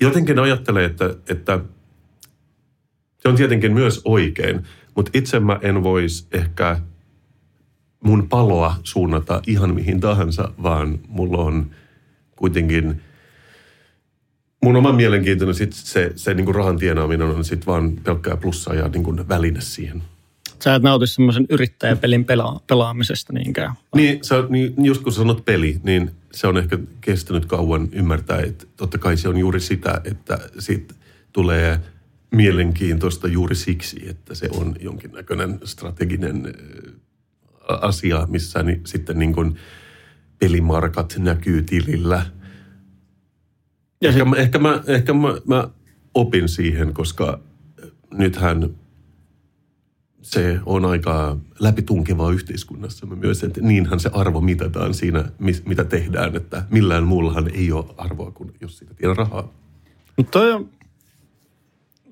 jotenkin 0.00 0.38
ajattelee, 0.38 0.84
että, 0.84 1.14
että 1.28 1.60
se 3.18 3.28
on 3.28 3.36
tietenkin 3.36 3.72
myös 3.72 4.00
oikein, 4.04 4.62
mutta 4.96 5.10
itse 5.14 5.40
mä 5.40 5.58
en 5.62 5.82
voisi 5.82 6.26
ehkä 6.32 6.80
mun 8.04 8.28
paloa 8.28 8.76
suunnata 8.82 9.42
ihan 9.46 9.74
mihin 9.74 10.00
tahansa, 10.00 10.52
vaan 10.62 10.98
mulla 11.08 11.38
on 11.38 11.70
kuitenkin 12.36 13.00
mun 14.64 14.76
oma 14.76 14.92
mielenkiintoinen 14.92 15.54
sit 15.54 15.72
se, 15.72 16.12
se 16.16 16.34
niin 16.34 16.44
kuin 16.44 16.54
rahan 16.54 16.76
tienaaminen 16.76 17.26
on 17.26 17.44
sitten 17.44 17.66
vaan 17.66 17.92
pelkkää 18.04 18.36
plussaa 18.36 18.74
ja 18.74 18.88
niin 18.88 19.02
kuin 19.02 19.28
väline 19.28 19.60
siihen. 19.60 20.02
Sä 20.64 20.74
et 20.74 20.82
nauti 20.82 21.06
semmoisen 21.06 21.46
yrittäjäpelin 21.50 22.24
pela- 22.24 22.60
pelaamisesta 22.66 23.32
niinkään. 23.32 23.72
Niin, 23.94 24.24
sä, 24.24 24.44
niin, 24.48 24.74
just 24.78 25.02
kun 25.02 25.12
sanot 25.12 25.44
peli, 25.44 25.80
niin 25.82 26.10
se 26.32 26.46
on 26.46 26.58
ehkä 26.58 26.78
kestänyt 27.00 27.46
kauan 27.46 27.88
ymmärtää, 27.92 28.40
että 28.40 28.66
totta 28.76 28.98
kai 28.98 29.16
se 29.16 29.28
on 29.28 29.36
juuri 29.36 29.60
sitä, 29.60 30.00
että 30.04 30.38
siitä 30.58 30.94
tulee 31.32 31.80
mielenkiintoista 32.30 33.28
juuri 33.28 33.54
siksi, 33.54 34.08
että 34.08 34.34
se 34.34 34.48
on 34.52 34.76
jonkinnäköinen 34.80 35.58
strateginen 35.64 36.54
asia, 37.68 38.26
missä 38.30 38.62
ni, 38.62 38.80
sitten 38.84 39.18
niin 39.18 39.32
kuin 39.32 39.56
pelimarkat 40.38 41.14
näkyy 41.18 41.62
tilillä. 41.62 42.26
Ja 44.04 44.10
ehkä, 44.10 44.24
mä, 44.24 44.36
ehkä, 44.36 44.58
mä, 44.58 44.82
ehkä 44.86 45.12
mä, 45.12 45.34
mä 45.46 45.68
opin 46.14 46.48
siihen, 46.48 46.94
koska 46.94 47.40
nythän 48.14 48.70
se 50.22 50.58
on 50.66 50.84
aika 50.84 51.36
läpitunkevaa 51.58 52.30
yhteiskunnassa 52.30 53.06
myös, 53.06 53.44
että 53.44 53.60
niinhän 53.60 54.00
se 54.00 54.10
arvo 54.12 54.40
mitataan 54.40 54.94
siinä, 54.94 55.24
mitä 55.64 55.84
tehdään, 55.84 56.36
että 56.36 56.64
millään 56.70 57.04
muullahan 57.04 57.50
ei 57.54 57.72
ole 57.72 57.84
arvoa 57.96 58.30
kuin 58.30 58.52
jos 58.60 58.78
siitä 58.78 58.94
tiedä 58.94 59.14
rahaa. 59.14 59.48
Mutta 60.16 60.38
toi 60.38 60.66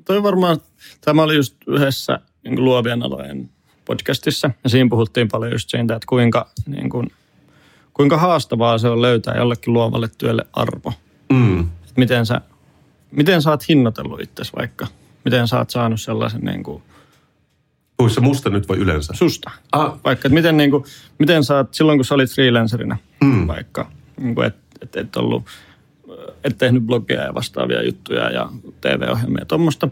toi 0.04 0.22
varmaan, 0.22 0.58
tämä 1.00 1.22
oli 1.22 1.36
just 1.36 1.56
yhdessä 1.66 2.18
niin 2.44 2.64
luovien 2.64 3.02
alojen 3.02 3.50
podcastissa 3.84 4.50
ja 4.64 4.70
siinä 4.70 4.90
puhuttiin 4.90 5.28
paljon 5.28 5.52
just 5.52 5.70
siitä, 5.70 5.94
että 5.94 6.06
kuinka, 6.08 6.50
niin 6.66 6.90
kuin, 6.90 7.12
kuinka 7.94 8.16
haastavaa 8.18 8.78
se 8.78 8.88
on 8.88 9.02
löytää 9.02 9.36
jollekin 9.36 9.72
luovalle 9.72 10.08
työlle 10.18 10.46
arvo. 10.52 10.92
Mm. 11.32 11.68
Miten, 11.96 12.26
sä, 12.26 12.40
miten 13.10 13.42
sä 13.42 13.50
oot 13.50 13.68
hinnoitellut 13.68 14.20
itsesi 14.20 14.52
vaikka? 14.56 14.86
Miten 15.24 15.48
sä 15.48 15.58
oot 15.58 15.70
saanut 15.70 16.00
sellaisen 16.00 16.40
niin 16.40 16.62
kuin, 16.62 16.82
Puhuissa 17.96 18.20
musta 18.20 18.50
nyt 18.50 18.68
vai 18.68 18.76
yleensä? 18.76 19.12
Susta. 19.16 19.50
Ah. 19.72 19.92
Vaikka, 20.04 20.28
että 20.28 20.34
miten, 20.34 20.56
niin 20.56 20.70
kuin, 20.70 20.84
miten 21.18 21.44
sä 21.44 21.56
oot, 21.56 21.74
silloin 21.74 21.98
kun 21.98 22.04
sä 22.04 22.14
olit 22.14 22.30
freelancerina 22.30 22.96
mm. 23.24 23.46
vaikka, 23.46 23.90
niin 24.20 24.34
kuin, 24.34 24.46
et, 24.46 24.54
et, 24.80 24.96
et 24.96 25.16
ollut, 25.16 25.44
et 26.44 26.58
tehnyt 26.58 26.82
blogia 26.82 27.22
ja 27.22 27.34
vastaavia 27.34 27.82
juttuja 27.82 28.30
ja 28.30 28.50
TV-ohjelmia 28.80 29.40
ja 29.40 29.46
tuommoista, 29.46 29.88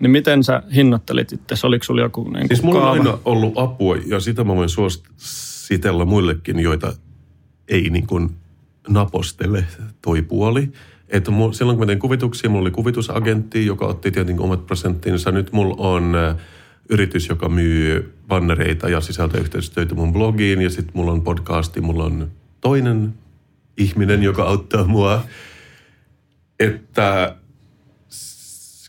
niin 0.00 0.10
miten 0.10 0.44
sä 0.44 0.62
hinnoittelit 0.74 1.32
itse? 1.32 1.66
Oliko 1.66 1.84
sulla 1.84 2.00
joku 2.00 2.30
niin 2.30 2.48
Siis 2.48 2.62
mulla 2.62 2.80
kaava? 2.80 2.92
on 2.92 2.98
aina 2.98 3.18
ollut 3.24 3.52
apua 3.56 3.96
ja 4.06 4.20
sitä 4.20 4.44
mä 4.44 4.56
voin 4.56 4.68
suositella 4.68 6.04
muillekin, 6.04 6.60
joita 6.60 6.92
ei 7.68 7.90
niin 7.90 8.06
kuin 8.06 8.30
napostele 8.88 9.64
toi 10.02 10.22
puoli. 10.22 10.72
Että 11.08 11.30
mulla, 11.30 11.52
silloin 11.52 11.78
kun 11.78 11.82
mä 11.82 11.86
tein 11.86 11.98
kuvituksia, 11.98 12.50
mulla 12.50 12.62
oli 12.62 12.70
kuvitusagentti, 12.70 13.66
joka 13.66 13.86
otti 13.86 14.10
tietenkin 14.10 14.44
omat 14.44 14.66
prosenttinsa. 14.66 15.30
Nyt 15.30 15.52
mulla 15.52 15.74
on 15.78 16.14
yritys, 16.88 17.28
joka 17.28 17.48
myy 17.48 18.14
bannereita 18.28 18.88
ja 18.88 19.00
sisältöyhteistyötä 19.00 19.94
mun 19.94 20.12
blogiin. 20.12 20.60
Ja 20.60 20.70
sitten 20.70 20.92
mulla 20.94 21.12
on 21.12 21.22
podcasti, 21.22 21.80
mulla 21.80 22.04
on 22.04 22.30
toinen 22.60 23.14
ihminen, 23.78 24.22
joka 24.22 24.42
auttaa 24.42 24.84
mua. 24.84 25.24
Että 26.60 27.36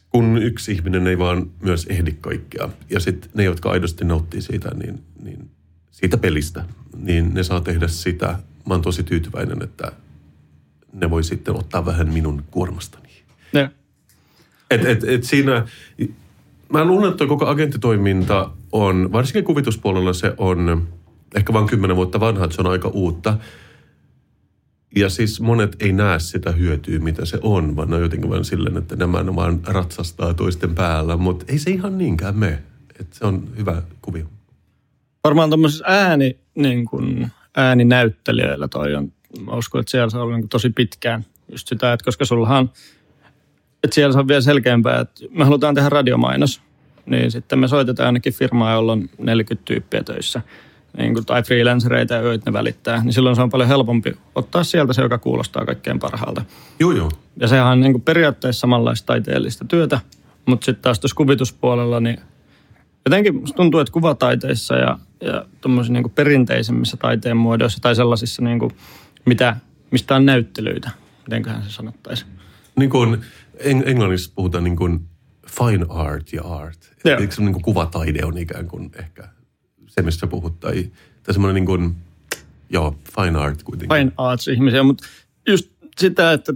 kun 0.09 0.37
yksi 0.37 0.71
ihminen 0.71 1.07
ei 1.07 1.17
vaan 1.17 1.51
myös 1.61 1.85
ehdi 1.89 2.11
kaikkea. 2.21 2.69
Ja 2.89 2.99
sitten 2.99 3.31
ne, 3.33 3.43
jotka 3.43 3.71
aidosti 3.71 4.05
nauttii 4.05 4.41
siitä, 4.41 4.69
niin, 4.75 5.03
niin 5.23 5.49
siitä 5.91 6.17
pelistä, 6.17 6.65
niin 6.97 7.33
ne 7.33 7.43
saa 7.43 7.61
tehdä 7.61 7.87
sitä. 7.87 8.27
Mä 8.67 8.73
oon 8.73 8.81
tosi 8.81 9.03
tyytyväinen, 9.03 9.63
että 9.63 9.91
ne 10.93 11.09
voi 11.09 11.23
sitten 11.23 11.55
ottaa 11.55 11.85
vähän 11.85 12.13
minun 12.13 12.43
kuormastani. 12.51 13.09
Ja. 13.53 13.69
Et, 14.71 14.85
et, 14.85 15.03
et 15.03 15.23
siinä, 15.23 15.65
mä 16.73 16.85
luulen, 16.85 17.11
että 17.11 17.27
koko 17.27 17.45
agenttitoiminta 17.45 18.51
on, 18.71 19.11
varsinkin 19.11 19.43
kuvituspuolella 19.43 20.13
se 20.13 20.33
on 20.37 20.87
ehkä 21.35 21.53
vain 21.53 21.67
kymmenen 21.67 21.95
vuotta 21.95 22.19
vanha, 22.19 22.45
että 22.45 22.55
se 22.55 22.61
on 22.61 22.71
aika 22.71 22.87
uutta. 22.87 23.37
Ja 24.95 25.09
siis 25.09 25.41
monet 25.41 25.75
ei 25.79 25.91
näe 25.91 26.19
sitä 26.19 26.51
hyötyä, 26.51 26.99
mitä 26.99 27.25
se 27.25 27.39
on, 27.41 27.75
vaan 27.75 27.89
ne 27.89 27.95
on 27.95 28.01
jotenkin 28.01 28.29
vain 28.29 28.45
silleen, 28.45 28.77
että 28.77 28.95
nämä 28.95 29.35
vaan 29.35 29.59
ratsastaa 29.67 30.33
toisten 30.33 30.75
päällä. 30.75 31.17
Mutta 31.17 31.45
ei 31.47 31.59
se 31.59 31.71
ihan 31.71 31.97
niinkään 31.97 32.37
me. 32.37 32.59
Että 32.99 33.17
se 33.17 33.25
on 33.25 33.49
hyvä 33.57 33.81
kuvio. 34.01 34.25
Varmaan 35.23 35.49
tuommoisessa 35.49 35.85
ääni, 35.87 36.39
niin 36.55 36.85
kun, 36.85 37.27
ääninäyttelijöillä 37.57 38.67
toi 38.67 38.95
on, 38.95 39.11
mä 39.45 39.51
uskon, 39.51 39.79
että 39.79 39.91
siellä 39.91 40.09
se 40.09 40.17
on 40.17 40.33
niin 40.33 40.49
tosi 40.49 40.69
pitkään 40.69 41.25
just 41.51 41.67
sitä, 41.67 41.93
että 41.93 42.05
koska 42.05 42.25
sullahan, 42.25 42.71
että 43.83 43.95
siellä 43.95 44.13
se 44.13 44.19
on 44.19 44.27
vielä 44.27 44.41
selkeämpää, 44.41 44.99
että 44.99 45.25
me 45.29 45.43
halutaan 45.43 45.75
tehdä 45.75 45.89
radiomainos, 45.89 46.61
niin 47.05 47.31
sitten 47.31 47.59
me 47.59 47.67
soitetaan 47.67 48.07
ainakin 48.07 48.33
firmaa, 48.33 48.73
jolla 48.73 48.91
on 48.91 49.09
40 49.17 49.65
tyyppiä 49.65 50.03
töissä– 50.03 50.41
niin 50.97 51.13
kuin, 51.13 51.25
tai 51.25 51.43
freelancereita, 51.43 52.13
joita 52.13 52.49
ne 52.49 52.53
välittää, 52.53 53.03
niin 53.03 53.13
silloin 53.13 53.35
se 53.35 53.41
on 53.41 53.49
paljon 53.49 53.69
helpompi 53.69 54.17
ottaa 54.35 54.63
sieltä 54.63 54.93
se, 54.93 55.01
joka 55.01 55.17
kuulostaa 55.17 55.65
kaikkein 55.65 55.99
parhaalta. 55.99 56.41
Joo, 56.79 56.91
joo. 56.91 57.11
Ja 57.37 57.47
sehän 57.47 57.67
on 57.67 57.79
niin 57.79 57.93
kuin 57.93 58.01
periaatteessa 58.01 58.59
samanlaista 58.59 59.05
taiteellista 59.05 59.65
työtä, 59.65 59.99
mutta 60.45 60.65
sitten 60.65 60.83
taas 60.83 60.99
tuossa 60.99 61.15
kuvituspuolella, 61.15 61.99
niin 61.99 62.17
jotenkin 63.05 63.41
tuntuu, 63.55 63.79
että 63.79 63.91
kuvataiteissa 63.91 64.75
ja, 64.75 64.99
ja 65.21 65.45
tuommoisissa 65.61 65.93
niin 65.93 66.11
perinteisemmissä 66.11 66.97
taiteen 66.97 67.37
muodoissa 67.37 67.79
tai 67.81 67.95
sellaisissa, 67.95 68.41
niin 68.41 68.59
kuin, 68.59 68.71
mitä, 69.25 69.55
mistä 69.91 70.15
on 70.15 70.25
näyttelyitä, 70.25 70.91
mitenköhän 71.25 71.63
se 71.63 71.69
sanottaisi. 71.69 72.25
Niin 72.75 72.89
kuin 72.89 73.21
englannissa 73.59 74.31
puhutaan 74.35 74.63
niin 74.63 74.75
kuin 74.75 74.99
fine 75.47 75.85
art 75.89 76.33
ja 76.33 76.43
art. 76.43 76.91
Eikö 77.05 77.35
se 77.35 77.41
niin 77.41 77.53
kuin 77.53 77.63
kuvataide 77.63 78.25
on 78.25 78.37
ikään 78.37 78.67
kuin 78.67 78.91
ehkä 78.99 79.29
se, 79.87 80.01
mistä 80.01 80.27
puhut, 80.27 80.59
tai, 80.59 80.91
tai 81.23 81.33
semmoinen 81.33 81.55
niin 81.55 81.65
kuin, 81.65 81.95
joo, 82.69 82.95
fine 83.15 83.39
art 83.39 83.63
kuitenkin. 83.63 83.97
Fine 83.97 84.11
arts 84.17 84.47
ihmisiä, 84.47 84.83
mutta 84.83 85.05
just 85.47 85.71
sitä, 85.97 86.33
että 86.33 86.53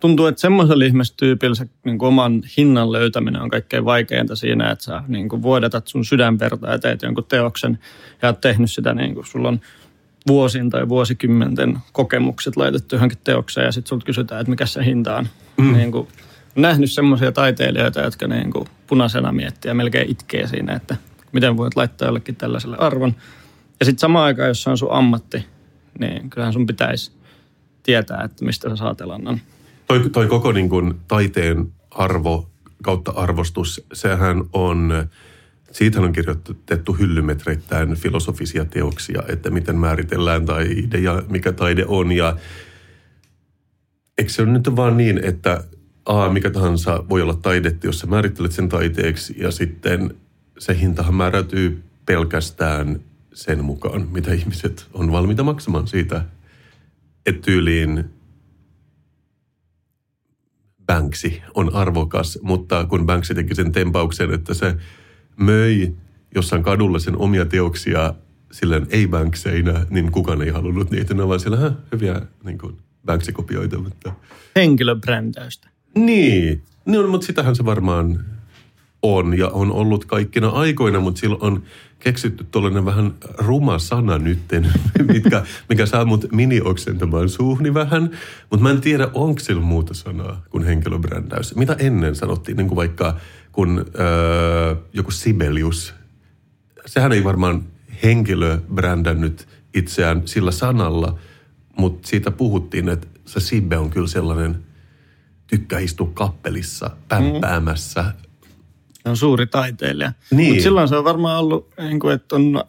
tuntuu, 0.00 0.26
että 0.26 0.40
semmoisella 0.40 0.84
ihmistyypillä 0.84 1.54
se 1.54 1.68
niin 1.84 1.98
kuin 1.98 2.08
oman 2.08 2.42
hinnan 2.56 2.92
löytäminen 2.92 3.42
on 3.42 3.50
kaikkein 3.50 3.84
vaikeinta 3.84 4.36
siinä, 4.36 4.70
että 4.70 4.84
sä 4.84 5.02
niin 5.08 5.28
kuin 5.28 5.42
vuodatat 5.42 5.86
sun 5.86 6.04
sydänverta 6.04 6.70
ja 6.70 6.78
teet 6.78 7.02
jonkun 7.02 7.24
teoksen 7.24 7.78
ja 8.22 8.28
oot 8.28 8.40
tehnyt 8.40 8.70
sitä 8.70 8.94
niin 8.94 9.14
kuin 9.14 9.26
sulla 9.26 9.48
on 9.48 9.60
vuosien 10.26 10.70
tai 10.70 10.88
vuosikymmenten 10.88 11.78
kokemukset 11.92 12.56
laitettu 12.56 12.94
johonkin 12.94 13.18
teokseen 13.24 13.64
ja 13.64 13.72
sitten 13.72 13.88
sulta 13.88 14.06
kysytään, 14.06 14.40
että 14.40 14.50
mikä 14.50 14.66
se 14.66 14.84
hinta 14.84 15.16
on. 15.16 15.28
Mm. 15.56 15.72
Niin 15.72 15.92
kuin, 15.92 16.08
nähnyt 16.56 16.92
semmoisia 16.92 17.32
taiteilijoita, 17.32 18.00
jotka 18.00 18.26
niin 18.26 18.50
kuin 18.50 18.68
punaisena 18.86 19.32
miettii 19.32 19.68
ja 19.68 19.74
melkein 19.74 20.10
itkee 20.10 20.46
siinä, 20.46 20.74
että 20.74 20.96
miten 21.32 21.56
voit 21.56 21.76
laittaa 21.76 22.08
jollekin 22.08 22.36
tällaiselle 22.36 22.76
arvon. 22.76 23.14
Ja 23.80 23.86
sitten 23.86 24.00
samaan 24.00 24.24
aikaan, 24.24 24.48
jos 24.48 24.62
se 24.62 24.70
on 24.70 24.78
sun 24.78 24.92
ammatti, 24.92 25.46
niin 25.98 26.30
kyllähän 26.30 26.52
sun 26.52 26.66
pitäisi 26.66 27.12
tietää, 27.82 28.22
että 28.24 28.44
mistä 28.44 28.68
sä 28.68 28.76
saat 28.76 29.00
elannon. 29.00 29.40
Toi, 29.86 30.10
toi 30.10 30.26
koko 30.26 30.52
niin 30.52 30.68
kuin 30.68 30.94
taiteen 31.08 31.72
arvo 31.90 32.48
kautta 32.82 33.12
arvostus, 33.16 33.86
sehän 33.92 34.44
on, 34.52 35.08
siitä 35.72 36.00
on 36.00 36.12
kirjoitettu 36.12 36.92
hyllymetreittäin 36.92 37.94
filosofisia 37.94 38.64
teoksia, 38.64 39.22
että 39.28 39.50
miten 39.50 39.76
määritellään 39.76 40.46
taide 40.46 40.98
ja 40.98 41.22
mikä 41.30 41.52
taide 41.52 41.84
on. 41.88 42.12
Ja 42.12 42.36
eikö 44.18 44.32
se 44.32 44.42
ole 44.42 44.50
nyt 44.50 44.76
vaan 44.76 44.96
niin, 44.96 45.24
että 45.24 45.64
A, 46.04 46.28
mikä 46.28 46.50
tahansa 46.50 47.04
voi 47.08 47.22
olla 47.22 47.34
taidetta, 47.34 47.86
jos 47.86 47.98
sä 47.98 48.06
määrittelet 48.06 48.52
sen 48.52 48.68
taiteeksi 48.68 49.34
ja 49.38 49.50
sitten 49.50 50.14
se 50.58 50.78
hintahan 50.80 51.14
määräytyy 51.14 51.82
pelkästään 52.06 53.00
sen 53.34 53.64
mukaan, 53.64 54.08
mitä 54.12 54.32
ihmiset 54.32 54.86
on 54.92 55.12
valmiita 55.12 55.42
maksamaan 55.42 55.88
siitä, 55.88 56.24
että 57.26 57.42
tyyliin 57.42 58.04
Banksy 60.86 61.32
on 61.54 61.74
arvokas, 61.74 62.38
mutta 62.42 62.84
kun 62.84 63.06
Banksy 63.06 63.34
teki 63.34 63.54
sen 63.54 63.72
tempauksen, 63.72 64.34
että 64.34 64.54
se 64.54 64.76
möi 65.40 65.94
jossain 66.34 66.62
kadulla 66.62 66.98
sen 66.98 67.16
omia 67.16 67.46
teoksia 67.46 68.14
silleen 68.52 68.86
ei 68.90 69.08
Bankseinä, 69.08 69.86
niin 69.90 70.12
kukaan 70.12 70.42
ei 70.42 70.50
halunnut 70.50 70.90
niitä. 70.90 71.14
Ne 71.14 71.28
vaan 71.28 71.40
siellä 71.40 71.72
hyviä 71.92 72.22
niin 72.44 72.58
kuin 72.58 72.76
Banksy-kopioita. 73.06 73.78
Mutta... 73.78 74.12
Henkilöbrändäystä. 74.56 75.68
Niin, 75.94 76.62
no, 76.86 77.06
mutta 77.06 77.26
sitähän 77.26 77.56
se 77.56 77.64
varmaan 77.64 78.24
on 79.02 79.38
ja 79.38 79.48
on 79.48 79.72
ollut 79.72 80.04
kaikkina 80.04 80.48
aikoina, 80.48 81.00
mutta 81.00 81.20
silloin 81.20 81.42
on 81.42 81.62
keksitty 81.98 82.46
tuollainen 82.50 82.84
vähän 82.84 83.14
ruma 83.38 83.78
sana 83.78 84.18
nytten, 84.18 84.72
mitkä, 85.12 85.44
mikä 85.68 85.86
saa 85.86 86.04
mut 86.04 86.32
mini-oksentamaan 86.32 87.28
suuhni 87.28 87.74
vähän. 87.74 88.10
Mutta 88.50 88.62
mä 88.62 88.70
en 88.70 88.80
tiedä, 88.80 89.08
onko 89.14 89.40
sillä 89.40 89.62
muuta 89.62 89.94
sanaa 89.94 90.42
kuin 90.50 90.64
henkilöbrändäys. 90.64 91.54
Mitä 91.56 91.76
ennen 91.78 92.14
sanottiin, 92.14 92.56
niin 92.56 92.68
kuin 92.68 92.76
vaikka 92.76 93.16
kun 93.56 93.86
öö, 93.98 94.74
joku 94.92 95.10
Sibelius. 95.10 95.94
Sehän 96.86 97.12
ei 97.12 97.24
varmaan 97.24 97.64
henkilö 98.02 98.58
brändännyt 98.74 99.48
itseään 99.74 100.22
sillä 100.24 100.50
sanalla, 100.50 101.18
mutta 101.78 102.08
siitä 102.08 102.30
puhuttiin, 102.30 102.88
että 102.88 103.06
se 103.24 103.40
Sibbe 103.40 103.78
on 103.78 103.90
kyllä 103.90 104.06
sellainen 104.06 104.64
tykkää 105.46 105.78
istua 105.78 106.10
kappelissa, 106.14 106.90
pämpäämässä, 107.08 108.04
Se 109.02 109.08
on 109.08 109.16
suuri 109.16 109.46
taiteilija. 109.46 110.12
Niin. 110.30 110.48
Mutta 110.48 110.62
silloin 110.62 110.88
se 110.88 110.96
on 110.96 111.04
varmaan 111.04 111.40
ollut, 111.40 111.68
niin 111.78 112.00
kuin, 112.00 112.14
että 112.14 112.36
on 112.36 112.64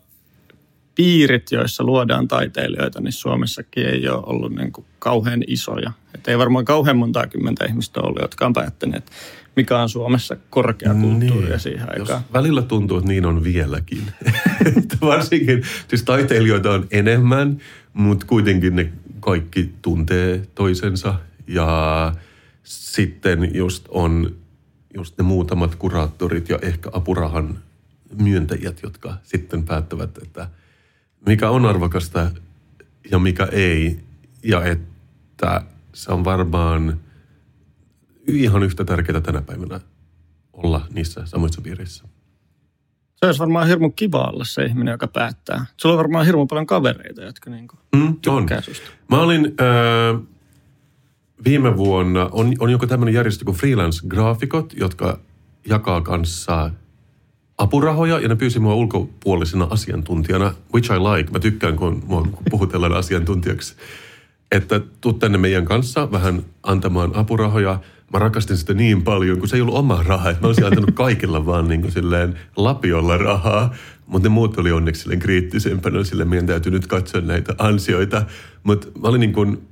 piirit, 0.95 1.51
joissa 1.51 1.83
luodaan 1.83 2.27
taiteilijoita, 2.27 3.01
niin 3.01 3.11
Suomessakin 3.13 3.85
ei 3.85 4.09
ole 4.09 4.23
ollut 4.25 4.55
niin 4.55 4.71
kuin 4.71 4.85
kauhean 4.99 5.43
isoja. 5.47 5.91
Että 6.15 6.31
ei 6.31 6.37
varmaan 6.37 6.65
kauhean 6.65 6.97
montaa 6.97 7.27
kymmentä 7.27 7.65
ihmistä 7.65 8.01
ollut, 8.01 8.21
jotka 8.21 8.45
on 8.45 8.53
päättäneet, 8.53 9.11
mikä 9.57 9.79
on 9.79 9.89
Suomessa 9.89 10.37
korkeakulttuuria 10.49 11.49
niin. 11.49 11.59
siihen 11.59 11.87
Jos 11.97 12.09
aikaan. 12.09 12.23
välillä 12.33 12.61
tuntuu, 12.61 12.97
että 12.97 13.07
niin 13.07 13.25
on 13.25 13.43
vieläkin. 13.43 14.03
Varsinkin, 15.01 15.63
siis 15.87 16.03
taiteilijoita 16.03 16.71
on 16.71 16.87
enemmän, 16.91 17.57
mutta 17.93 18.25
kuitenkin 18.25 18.75
ne 18.75 18.91
kaikki 19.19 19.71
tuntee 19.81 20.47
toisensa. 20.55 21.15
Ja 21.47 22.13
sitten 22.63 23.55
just 23.55 23.85
on 23.89 24.35
just 24.93 25.17
ne 25.17 25.23
muutamat 25.23 25.75
kuraattorit 25.75 26.49
ja 26.49 26.59
ehkä 26.61 26.89
apurahan 26.93 27.59
myöntäjät, 28.21 28.79
jotka 28.83 29.13
sitten 29.23 29.63
päättävät, 29.63 30.17
että 30.17 30.49
mikä 31.25 31.49
on 31.49 31.65
arvokasta 31.65 32.31
ja 33.11 33.19
mikä 33.19 33.47
ei. 33.51 33.99
Ja 34.43 34.65
että 34.65 35.61
se 35.93 36.11
on 36.11 36.25
varmaan 36.25 36.99
ihan 38.27 38.63
yhtä 38.63 38.85
tärkeää 38.85 39.21
tänä 39.21 39.41
päivänä 39.41 39.79
olla 40.53 40.87
niissä 40.93 41.25
samoissa 41.25 41.61
piireissä. 41.61 42.03
Se 43.15 43.25
olisi 43.25 43.39
varmaan 43.39 43.67
hirmu 43.67 43.89
kiva 43.89 44.23
olla 44.33 44.43
se 44.43 44.65
ihminen, 44.65 44.91
joka 44.91 45.07
päättää. 45.07 45.65
Sulla 45.77 45.93
on 45.93 45.97
varmaan 45.97 46.25
hirmu 46.25 46.45
paljon 46.45 46.65
kavereita, 46.65 47.21
jotka 47.21 47.49
niin 47.49 47.67
kuin 47.67 47.79
Mm, 47.95 48.15
on. 48.27 48.47
susta. 48.61 48.89
Mä 49.09 49.19
olin 49.21 49.45
äh, 49.45 50.21
viime 51.45 51.77
vuonna, 51.77 52.29
on, 52.31 52.53
on 52.59 52.69
joku 52.69 52.87
tämmöinen 52.87 53.13
järjestö 53.13 53.45
kuin 53.45 53.57
freelance-graafikot, 53.57 54.73
jotka 54.79 55.19
jakaa 55.69 56.01
kanssa 56.01 56.71
apurahoja 57.57 58.19
ja 58.19 58.27
ne 58.27 58.35
pyysi 58.35 58.59
mua 58.59 58.75
ulkopuolisena 58.75 59.67
asiantuntijana, 59.69 60.53
which 60.73 60.91
I 60.91 60.99
like. 60.99 61.31
Mä 61.31 61.39
tykkään, 61.39 61.75
kun 61.75 62.03
mua 62.07 62.27
puhutellaan 62.49 62.93
asiantuntijaksi. 62.93 63.75
Että 64.51 64.81
tuu 65.01 65.13
tänne 65.13 65.37
meidän 65.37 65.65
kanssa 65.65 66.11
vähän 66.11 66.43
antamaan 66.63 67.15
apurahoja. 67.15 67.79
Mä 68.13 68.19
rakastin 68.19 68.57
sitä 68.57 68.73
niin 68.73 69.03
paljon, 69.03 69.39
kun 69.39 69.47
se 69.47 69.55
ei 69.55 69.61
ollut 69.61 69.75
oma 69.75 70.03
raha. 70.03 70.29
Että 70.29 70.41
mä 70.41 70.47
olisin 70.47 70.65
antanut 70.65 70.91
kaikilla 70.93 71.45
vaan 71.45 71.67
niin 71.67 71.81
kuin 71.81 71.91
silleen 71.91 72.39
lapiolla 72.55 73.17
rahaa. 73.17 73.73
Mutta 74.07 74.29
ne 74.29 74.33
muut 74.33 74.57
oli 74.57 74.71
onneksi 74.71 75.01
silleen 75.01 75.19
kriittisempänä. 75.19 76.03
Sille 76.03 76.25
meidän 76.25 76.47
täytyy 76.47 76.71
nyt 76.71 76.87
katsoa 76.87 77.21
näitä 77.21 77.55
ansioita. 77.57 78.25
Mutta 78.63 78.87
mä 79.01 79.07
olin 79.07 79.19
niin 79.19 79.33
kuin 79.33 79.67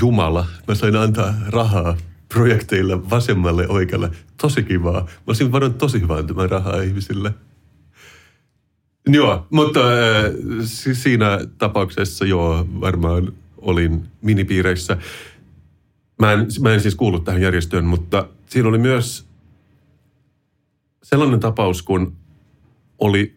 Jumala. 0.00 0.46
Mä 0.68 0.74
sain 0.74 0.96
antaa 0.96 1.34
rahaa 1.48 1.96
projekteille 2.28 3.10
vasemmalle 3.10 3.68
oikealle. 3.68 4.10
Tosi 4.40 4.62
kivaa. 4.62 5.00
Mä 5.00 5.08
olisin 5.26 5.52
varannut 5.52 5.78
tosi 5.78 6.00
hyvää 6.00 6.16
antamaan 6.16 6.50
rahaa 6.50 6.82
ihmisille. 6.82 7.34
Joo, 9.08 9.46
mutta 9.50 9.80
äh, 9.80 10.32
si- 10.64 10.94
siinä 10.94 11.38
tapauksessa 11.58 12.24
joo, 12.24 12.66
varmaan 12.80 13.32
olin 13.58 14.08
minipiireissä. 14.22 14.96
Mä 16.22 16.32
en, 16.32 16.46
mä 16.60 16.74
en 16.74 16.80
siis 16.80 16.94
kuullut 16.94 17.24
tähän 17.24 17.42
järjestöön, 17.42 17.84
mutta 17.84 18.28
siinä 18.46 18.68
oli 18.68 18.78
myös 18.78 19.26
sellainen 21.02 21.40
tapaus, 21.40 21.82
kun 21.82 22.16
oli 22.98 23.36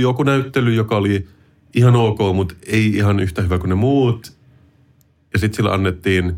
joku 0.00 0.22
näyttely, 0.22 0.74
joka 0.74 0.96
oli 0.96 1.28
ihan 1.74 1.96
ok, 1.96 2.18
mutta 2.34 2.54
ei 2.66 2.90
ihan 2.90 3.20
yhtä 3.20 3.42
hyvä 3.42 3.58
kuin 3.58 3.68
ne 3.68 3.74
muut. 3.74 4.32
Ja 5.32 5.38
sitten 5.38 5.56
sillä 5.56 5.72
annettiin 5.72 6.36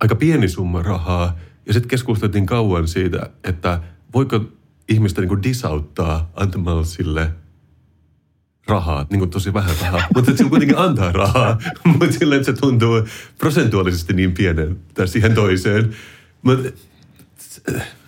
aika 0.00 0.14
pieni 0.14 0.48
summa 0.48 0.82
rahaa. 0.82 1.36
Ja 1.66 1.72
sitten 1.72 1.88
keskusteltiin 1.88 2.46
kauan 2.46 2.88
siitä, 2.88 3.30
että 3.44 3.82
voiko 4.14 4.40
ihmistä 4.88 5.20
niin 5.20 5.42
disauttaa 5.42 6.30
antamalla 6.34 6.84
sille 6.84 7.30
rahaa, 8.68 9.06
niin 9.10 9.18
kuin 9.18 9.30
tosi 9.30 9.54
vähän 9.54 9.76
rahaa. 9.82 10.02
Mutta 10.14 10.36
sillä 10.36 10.50
kuitenkin 10.50 10.78
antaa 10.78 11.12
rahaa, 11.12 11.58
mutta 11.98 12.12
sillä 12.18 12.36
että 12.36 12.46
se 12.46 12.52
tuntuu 12.52 13.02
prosentuaalisesti 13.38 14.12
niin 14.12 14.32
pieneltä 14.32 15.06
siihen 15.06 15.34
toiseen. 15.34 15.96
Mutta 16.42 16.68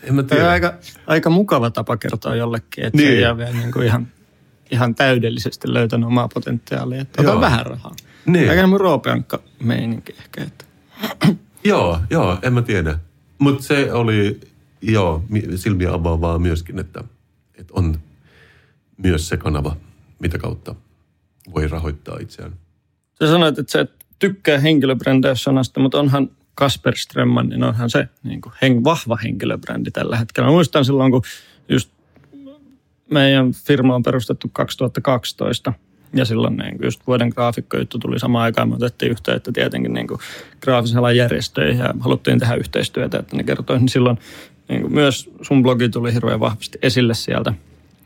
en 0.03 0.15
mä 0.15 0.23
Tämä 0.23 0.23
on 0.23 0.27
tiedä. 0.27 0.51
aika, 0.51 0.75
aika 1.07 1.31
mukava 1.31 1.71
tapa 1.71 1.97
kertoa 1.97 2.37
jollekin, 2.37 2.85
että 2.85 2.97
niin. 2.97 3.09
se 3.09 3.17
ei 3.19 3.27
ole 3.27 3.37
vielä 3.39 3.53
niin 3.53 3.73
kuin 3.73 3.87
ihan, 3.87 4.09
ihan 4.71 4.95
täydellisesti 4.95 5.73
löytänyt 5.73 6.07
omaa 6.07 6.29
potentiaalia. 6.35 7.01
Että 7.01 7.23
ota 7.23 7.41
vähän 7.41 7.67
rahaa. 7.67 7.95
Niin. 8.27 8.51
Aika 8.51 8.67
mun 8.67 8.81
roopeankka 8.81 9.43
meininki 9.63 10.15
ehkä. 10.19 10.43
Että. 10.43 10.65
Joo, 11.65 12.01
joo, 12.11 12.39
en 12.43 12.53
mä 12.53 12.63
tiedä. 12.63 12.99
Mutta 13.39 13.63
se 13.63 13.93
oli, 13.93 14.41
joo, 14.83 15.25
mi- 15.29 15.57
silmiä 15.57 15.93
avaavaa 15.93 16.39
myöskin, 16.39 16.79
että, 16.79 17.05
että 17.55 17.73
on 17.77 17.99
myös 18.97 19.29
se 19.29 19.37
kanava, 19.37 19.77
mitä 20.21 20.39
kautta 20.39 20.75
voi 21.55 21.69
rahoittaa 21.69 22.19
itseään. 22.21 22.53
Sä 23.19 23.27
sanoit, 23.27 23.59
että 23.59 23.73
sä 23.73 23.81
et 23.81 23.91
tykkää 24.19 24.59
henkilöbrändäyssanasta, 24.59 25.81
mutta 25.81 26.01
onhan 26.01 26.31
Kasper 26.55 26.97
Strömman, 26.97 27.49
niin 27.49 27.65
onhan 27.65 27.91
se 27.91 28.09
niin 28.23 28.41
kuin 28.41 28.53
heng, 28.63 28.85
vahva 28.85 29.17
henkilöbrändi 29.17 29.91
tällä 29.91 30.17
hetkellä. 30.17 30.47
Mä 30.47 30.53
muistan 30.53 30.85
silloin, 30.85 31.13
kun 31.13 31.23
just 31.69 31.91
meidän 33.11 33.53
firma 33.53 33.95
on 33.95 34.03
perustettu 34.03 34.51
2012 34.53 35.73
ja 36.13 36.25
silloin 36.25 36.57
niin 36.57 36.77
kuin 36.77 36.87
just 36.87 37.07
vuoden 37.07 37.29
graafikkojuttu 37.29 37.99
tuli 37.99 38.19
samaan 38.19 38.45
aikaan. 38.45 38.69
Me 38.69 38.75
otettiin 38.75 39.13
yhteyttä 39.13 39.53
tietenkin 39.53 39.93
niin 39.93 40.07
kuin 40.07 40.21
graafisen 40.61 41.17
järjestöihin 41.17 41.79
ja 41.79 41.95
haluttiin 42.01 42.39
tehdä 42.39 42.55
yhteistyötä, 42.55 43.19
että 43.19 43.37
ne 43.37 43.45
kertoi. 43.45 43.79
Niin 43.79 43.89
silloin 43.89 44.19
niin 44.69 44.81
kuin 44.81 44.95
myös 44.95 45.31
sun 45.43 45.63
blogi 45.63 45.89
tuli 45.89 46.15
hirveän 46.15 46.41
vahvasti 46.41 46.79
esille 46.83 47.15
sieltä. 47.15 47.55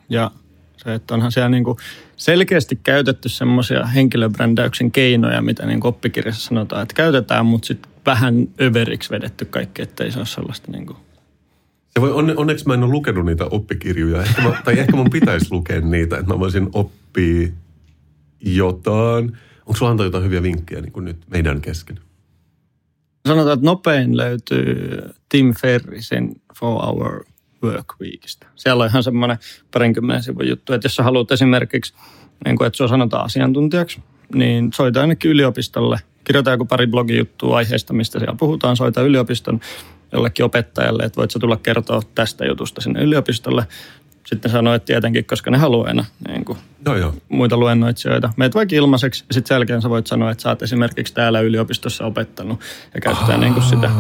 Ja 0.09 0.31
se, 0.77 0.95
että 0.95 1.15
onhan 1.15 1.33
siellä 1.33 1.49
niin 1.49 1.65
kuin 1.65 1.79
selkeästi 2.17 2.81
käytetty 2.83 3.29
semmoisia 3.29 3.87
henkilöbrändäyksen 3.87 4.91
keinoja, 4.91 5.43
mitä 5.43 5.67
niin 5.67 5.87
oppikirjassa 5.87 6.49
sanotaan, 6.49 6.83
että 6.83 6.95
käytetään, 6.95 7.47
mutta 7.47 7.67
sitten 7.67 7.93
vähän 8.07 8.49
överiksi 8.61 9.11
vedetty 9.11 9.45
kaikki, 9.45 9.83
ettei 9.83 10.11
se 10.11 10.19
ole 10.19 10.27
sellaista 10.27 10.73
niin 10.73 10.87
kuin 10.87 10.97
Se 11.91 12.01
voi, 12.01 12.13
onne, 12.13 12.35
onneksi 12.37 12.67
mä 12.67 12.75
en 12.75 12.83
ole 12.83 12.93
lukenut 12.93 13.27
niitä 13.27 13.45
oppikirjoja, 13.45 14.23
ehkä 14.23 14.43
mä, 14.43 14.63
tai 14.65 14.79
ehkä 14.79 14.97
mun 14.97 15.11
pitäisi 15.11 15.47
lukea 15.51 15.81
niitä, 15.81 16.19
että 16.19 16.33
mä 16.33 16.39
voisin 16.39 16.69
oppia 16.73 17.49
jotain. 18.41 19.25
Onko 19.67 19.77
sulla 19.77 19.91
antaa 19.91 20.07
jotain 20.07 20.25
hyviä 20.25 20.43
vinkkejä 20.43 20.81
niin 20.81 20.93
kuin 20.93 21.05
nyt 21.05 21.17
meidän 21.31 21.61
kesken? 21.61 21.99
Sanotaan, 23.29 23.55
että 23.55 23.67
nopein 23.67 24.17
löytyy 24.17 25.01
Tim 25.29 25.55
Ferrisin 25.61 26.43
Four 26.59 26.83
Hour 26.83 27.25
Work 27.65 27.87
Weekistä. 28.01 28.47
Siellä 28.57 28.85
on 28.85 28.91
ihan 28.91 29.03
semmoinen 29.03 29.39
parinkymmenen 29.73 30.23
sivun 30.23 30.49
juttu, 30.49 30.73
että 30.73 30.87
jos 30.87 30.97
sä 30.97 31.03
haluat 31.03 31.33
esimerkiksi, 31.33 31.95
niin 32.45 32.57
kuin, 32.57 32.67
että 32.67 32.77
sua 32.77 32.89
sanotaan 32.89 33.25
asiantuntijaksi, 33.25 34.03
niin 34.35 34.73
soita 34.73 35.01
ainakin 35.01 35.31
yliopistolle. 35.31 35.99
Kirjoita 36.25 36.51
joku 36.51 36.65
pari 36.65 36.87
blogijuttua 36.87 37.57
aiheesta, 37.57 37.93
mistä 37.93 38.19
siellä 38.19 38.37
puhutaan. 38.39 38.77
Soita 38.77 39.03
yliopiston 39.03 39.61
jollekin 40.13 40.45
opettajalle, 40.45 41.03
että 41.03 41.17
voit 41.17 41.31
sä 41.31 41.39
tulla 41.39 41.57
kertoa 41.57 42.03
tästä 42.15 42.47
jutusta 42.47 42.81
sinne 42.81 43.03
yliopistolle. 43.03 43.67
Sitten 44.27 44.51
sanoit 44.51 44.85
tietenkin, 44.85 45.25
koska 45.25 45.51
ne 45.51 45.59
haluaa 45.59 45.87
aina 45.89 46.05
niin 46.29 46.45
kuin 46.45 46.59
Joo, 46.87 46.97
joo. 46.97 47.15
muita 47.29 47.57
luennoitsijoita. 47.57 48.33
Meet 48.37 48.55
vaikka 48.55 48.77
ilmaiseksi 48.77 49.25
ja 49.29 49.35
sitten 49.35 49.49
sen 49.49 49.55
jälkeen 49.55 49.83
sä 49.83 49.91
voit 49.91 50.07
sanoa, 50.07 50.31
että 50.31 50.43
sä 50.43 50.49
oot 50.49 50.63
esimerkiksi 50.63 51.15
täällä 51.15 51.41
yliopistossa 51.41 52.05
opettanut 52.07 52.61
ja 52.95 53.01
käyttää 53.01 53.37
niin 53.37 53.55
kuin 53.55 53.65
sitä, 53.65 53.91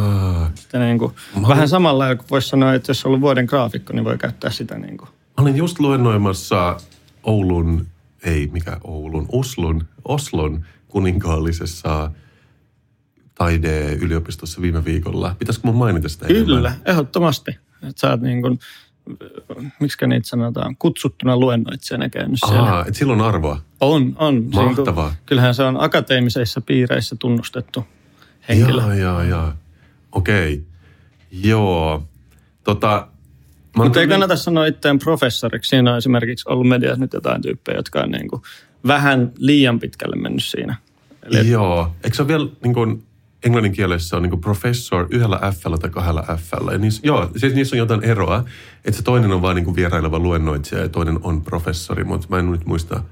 sitä 0.54 0.78
niin 0.78 0.98
kuin, 0.98 1.12
vähän 1.48 1.68
samalla 1.68 2.16
kuin 2.16 2.26
voisi 2.30 2.48
sanoa, 2.48 2.74
että 2.74 2.90
jos 2.90 3.04
on 3.04 3.08
ollut 3.08 3.20
vuoden 3.20 3.44
graafikko, 3.44 3.92
niin 3.92 4.04
voi 4.04 4.18
käyttää 4.18 4.50
sitä 4.50 4.78
niin 4.78 4.96
kuin. 4.96 5.08
Mä 5.08 5.42
olin 5.42 5.56
just 5.56 5.78
luennoimassa 5.80 6.76
Oulun, 7.22 7.86
ei 8.24 8.48
mikä 8.52 8.76
Oulun, 8.84 9.26
Oslon, 9.32 9.82
Oslon 10.04 10.64
kuninkaallisessa 10.88 12.10
taideyliopistossa 13.34 14.62
viime 14.62 14.84
viikolla. 14.84 15.36
Pitäisikö 15.38 15.66
mun 15.66 15.76
mainita 15.76 16.08
sitä 16.08 16.26
Kyllä, 16.26 16.68
enemmän? 16.68 16.82
ehdottomasti. 16.86 17.50
Että 17.88 18.00
sä 18.00 18.10
oot 18.10 18.20
niin 18.20 18.42
kuin, 18.42 18.58
miksi 19.80 20.06
niitä 20.06 20.28
sanotaan, 20.28 20.76
kutsuttuna 20.78 21.36
luennoitsijana 21.36 22.08
käynyt 22.08 22.38
siellä. 22.46 22.62
Ahaa, 22.62 22.84
et 22.86 22.94
silloin 22.94 23.20
arvoa. 23.20 23.60
On, 23.80 24.16
on. 24.18 24.44
Mahtavaa. 24.54 25.14
kyllähän 25.26 25.54
se 25.54 25.62
on 25.62 25.84
akateemisissa 25.84 26.60
piireissä 26.60 27.16
tunnustettu 27.18 27.86
henkilö. 28.48 28.80
Jaa, 28.82 28.94
jaa, 28.94 29.24
jaa. 29.24 29.56
Okei. 30.12 30.64
Joo. 31.30 32.08
Tota, 32.64 33.08
Mutta 33.76 34.00
ei 34.00 34.08
kannata 34.08 34.36
sanoa 34.36 34.66
itseään 34.66 34.98
professoriksi. 34.98 35.68
Siinä 35.68 35.92
on 35.92 35.98
esimerkiksi 35.98 36.48
ollut 36.48 36.68
mediassa 36.68 37.00
nyt 37.00 37.12
jotain 37.12 37.42
tyyppejä, 37.42 37.78
jotka 37.78 38.00
on 38.00 38.10
niin 38.10 38.28
kuin 38.28 38.42
vähän 38.86 39.32
liian 39.38 39.80
pitkälle 39.80 40.16
mennyt 40.16 40.44
siinä. 40.44 40.76
Eli 41.22 41.50
Joo. 41.50 41.94
Eikö 42.04 42.16
se 42.16 42.22
ole 42.22 42.28
vielä 42.28 42.48
niin 42.62 42.74
kuin, 42.74 43.06
englannin 43.44 43.72
kielessä 43.72 44.16
on 44.16 44.22
niin 44.22 44.40
professor 44.40 45.06
yhdellä 45.10 45.40
f 45.52 45.62
tai 45.80 45.90
kahdella 45.90 46.22
f 46.36 46.52
ja 46.72 46.78
niissä, 46.78 47.00
Joo, 47.04 47.30
siis 47.36 47.54
niissä 47.54 47.76
on 47.76 47.78
jotain 47.78 48.04
eroa. 48.04 48.44
Että 48.84 48.98
se 48.98 49.02
toinen 49.02 49.32
on 49.32 49.42
vaan 49.42 49.56
niin 49.56 49.76
vieraileva 49.76 50.18
luennoitsija 50.18 50.80
ja 50.80 50.88
toinen 50.88 51.18
on 51.22 51.42
professori, 51.42 52.04
mutta 52.04 52.26
mä 52.30 52.38
en 52.38 52.52
nyt 52.52 52.66
muista, 52.66 53.02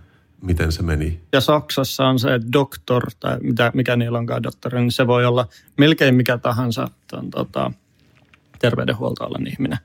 miten 0.43 0.73
se 0.73 0.83
meni. 0.83 1.21
Ja 1.33 1.41
Saksassa 1.41 2.07
on 2.07 2.19
se 2.19 2.41
doktor, 2.53 3.07
tai 3.21 3.39
mitä, 3.43 3.71
mikä 3.75 3.97
niillä 3.97 4.19
onkaan 4.19 4.43
doktori, 4.43 4.81
niin 4.81 4.93
se 4.93 5.07
voi 5.07 5.25
olla 5.25 5.47
melkein 5.79 6.15
mikä 6.15 6.39
tahansa 6.39 6.89
ton, 7.11 7.31
tota, 7.31 7.73
terveydenhuoltoalan 8.59 9.47
ihminen. 9.47 9.79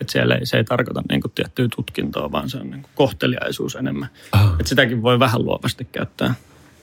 Että 0.00 0.12
siellä 0.12 0.34
ei, 0.34 0.46
se 0.46 0.56
ei 0.56 0.64
tarkoita 0.64 1.02
niin 1.08 1.20
kuin 1.20 1.32
tiettyä 1.34 1.68
tutkintoa, 1.76 2.32
vaan 2.32 2.50
se 2.50 2.58
on 2.58 2.70
niin 2.70 2.82
kuin 2.82 2.90
kohteliaisuus 2.94 3.74
enemmän. 3.74 4.08
Ah. 4.32 4.54
Et 4.60 4.66
sitäkin 4.66 5.02
voi 5.02 5.18
vähän 5.18 5.44
luovasti 5.44 5.88
käyttää. 5.92 6.34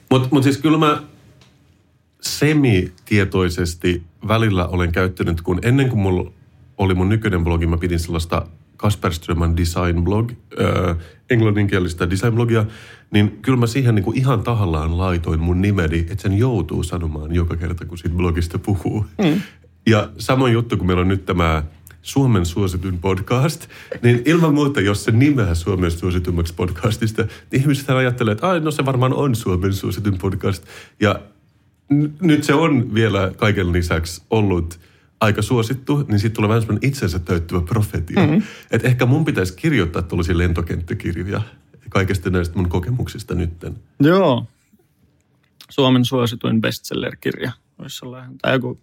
Mutta 0.09 0.27
mut 0.31 0.43
siis 0.43 0.57
kyllä 0.57 0.77
mä 0.77 1.01
semitietoisesti 2.21 4.03
välillä 4.27 4.67
olen 4.67 4.91
käyttänyt, 4.91 5.41
kun 5.41 5.59
ennen 5.61 5.89
kuin 5.89 5.99
mulla 5.99 6.31
oli 6.77 6.93
mun 6.93 7.09
nykyinen 7.09 7.43
blogi, 7.43 7.67
mä 7.67 7.77
pidin 7.77 7.99
sellaista 7.99 8.45
Kasper 8.77 9.13
Ströman 9.13 9.57
design 9.57 10.03
blog, 10.03 10.31
äh, 10.31 10.97
englanninkielistä 11.29 12.09
design 12.09 12.33
blogia, 12.33 12.65
niin 13.11 13.39
kyllä 13.41 13.57
mä 13.57 13.67
siihen 13.67 13.95
niin 13.95 14.03
kuin 14.03 14.17
ihan 14.17 14.43
tahallaan 14.43 14.97
laitoin 14.97 15.39
mun 15.39 15.61
nimeni, 15.61 15.99
että 15.99 16.21
sen 16.21 16.37
joutuu 16.37 16.83
sanomaan 16.83 17.35
joka 17.35 17.55
kerta, 17.55 17.85
kun 17.85 17.97
siitä 17.97 18.15
blogista 18.15 18.59
puhuu. 18.59 19.05
Mm. 19.23 19.41
Ja 19.87 20.09
sama 20.17 20.49
juttu, 20.49 20.77
kun 20.77 20.87
meillä 20.87 21.01
on 21.01 21.07
nyt 21.07 21.25
tämä 21.25 21.63
Suomen 22.01 22.45
suosituin 22.45 22.97
podcast, 22.97 23.67
niin 24.03 24.21
ilman 24.25 24.53
muuta, 24.53 24.81
jos 24.81 25.03
se 25.03 25.11
nimeää 25.11 25.55
Suomen 25.55 25.91
suositummaksi 25.91 26.53
podcastista, 26.53 27.21
niin 27.51 27.61
ihmiset 27.61 27.89
ajattelee, 27.89 28.31
että 28.31 28.59
no 28.59 28.71
se 28.71 28.85
varmaan 28.85 29.13
on 29.13 29.35
Suomen 29.35 29.73
suosituin 29.73 30.17
podcast. 30.17 30.63
Ja 30.99 31.19
nyt 32.21 32.43
se 32.43 32.53
on 32.53 32.93
vielä 32.93 33.31
kaiken 33.37 33.71
lisäksi 33.71 34.21
ollut 34.29 34.79
aika 35.19 35.41
suosittu, 35.41 36.05
niin 36.07 36.19
siitä 36.19 36.33
tulee 36.33 36.49
vähän 36.49 36.61
semmoinen 36.61 36.89
itsensä 36.89 37.19
täyttävä 37.19 37.61
profetia. 37.61 38.19
Mm-hmm. 38.21 38.41
Että 38.71 38.87
ehkä 38.87 39.05
mun 39.05 39.25
pitäisi 39.25 39.53
kirjoittaa 39.55 40.01
tuollaisia 40.01 40.37
lentokenttäkirjoja 40.37 41.41
kaikesta 41.89 42.29
näistä 42.29 42.55
mun 42.55 42.69
kokemuksista 42.69 43.35
nytten. 43.35 43.75
Joo. 43.99 44.45
Suomen 45.69 46.05
suosituin 46.05 46.61
bestseller-kirja 46.61 47.51
voisi 47.79 48.05
olla. 48.05 48.19
ihan- 48.19 48.37
Tai 48.37 48.53
joku 48.53 48.79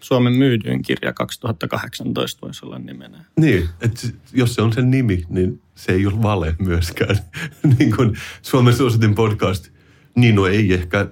Suomen 0.00 0.32
myydyin 0.32 0.82
kirja 0.82 1.12
2018 1.12 2.40
voisi 2.46 2.66
olla 2.66 2.78
nimenä. 2.78 3.24
Niin, 3.36 3.68
että 3.80 4.08
jos 4.32 4.54
se 4.54 4.62
on 4.62 4.72
sen 4.72 4.90
nimi, 4.90 5.24
niin 5.28 5.60
se 5.74 5.92
ei 5.92 6.06
ole 6.06 6.22
vale 6.22 6.56
myöskään. 6.58 7.16
niin 7.78 7.96
kuin 7.96 8.16
Suomen 8.42 8.74
suositin 8.74 9.14
podcast, 9.14 9.68
niin 10.14 10.34
no 10.34 10.46
ei 10.46 10.72
ehkä 10.74 11.08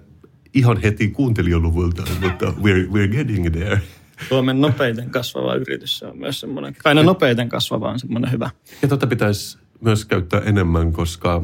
ihan 0.54 0.82
heti 0.82 1.08
kuuntelijaluvulta, 1.08 2.02
mutta 2.20 2.46
we're, 2.46 2.88
we're 2.92 3.08
getting 3.16 3.52
there. 3.52 3.80
Suomen 4.28 4.60
nopeiten 4.60 5.10
kasvava 5.10 5.54
yritys, 5.54 5.98
se 5.98 6.06
on 6.06 6.18
myös 6.18 6.40
semmoinen, 6.40 6.76
aina 6.84 7.02
nopeiten 7.02 7.48
kasvava 7.48 7.90
on 7.90 7.98
semmoinen 7.98 8.32
hyvä. 8.32 8.50
Ja 8.82 8.88
tota 8.88 9.06
pitäisi 9.06 9.58
myös 9.80 10.04
käyttää 10.04 10.40
enemmän, 10.40 10.92
koska... 10.92 11.42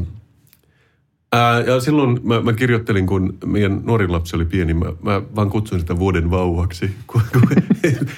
Ää, 1.32 1.61
ja 1.61 1.80
silloin 1.80 2.20
mä, 2.22 2.40
mä 2.40 2.52
kirjoittelin, 2.52 3.07
kun 3.07 3.38
meidän 3.44 3.80
nuorin 3.84 4.12
lapsi 4.12 4.36
oli 4.36 4.44
pieni, 4.44 4.74
mä, 4.74 4.86
mä 5.02 5.22
vaan 5.36 5.50
kutsuin 5.50 5.80
sitä 5.80 5.98
vuoden 5.98 6.30
vauvaksi. 6.30 6.90
Kun, 7.12 7.22
kun, 7.32 7.62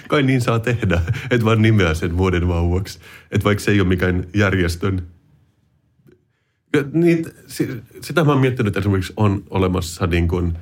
kai 0.09 0.23
niin 0.23 0.41
saa 0.41 0.59
tehdä, 0.59 1.01
että 1.31 1.45
vaan 1.45 1.63
nimeä 1.63 1.95
sen 1.95 2.19
vuoden 2.19 2.49
vauvaksi. 2.49 2.99
Että 3.31 3.45
vaikka 3.45 3.65
se 3.65 3.71
ei 3.71 3.81
ole 3.81 3.89
mikään 3.89 4.25
järjestön 4.35 5.03
Ja 6.77 6.85
Niin, 6.93 7.27
si- 7.47 7.83
sitä 8.01 8.25
mä 8.25 8.33
oon 8.33 8.41
miettinyt, 8.41 8.67
että 8.67 8.81
esimerkiksi 8.81 9.13
on 9.17 9.45
olemassa 9.51 10.07
niin 10.07 10.29
kuin 10.29 10.59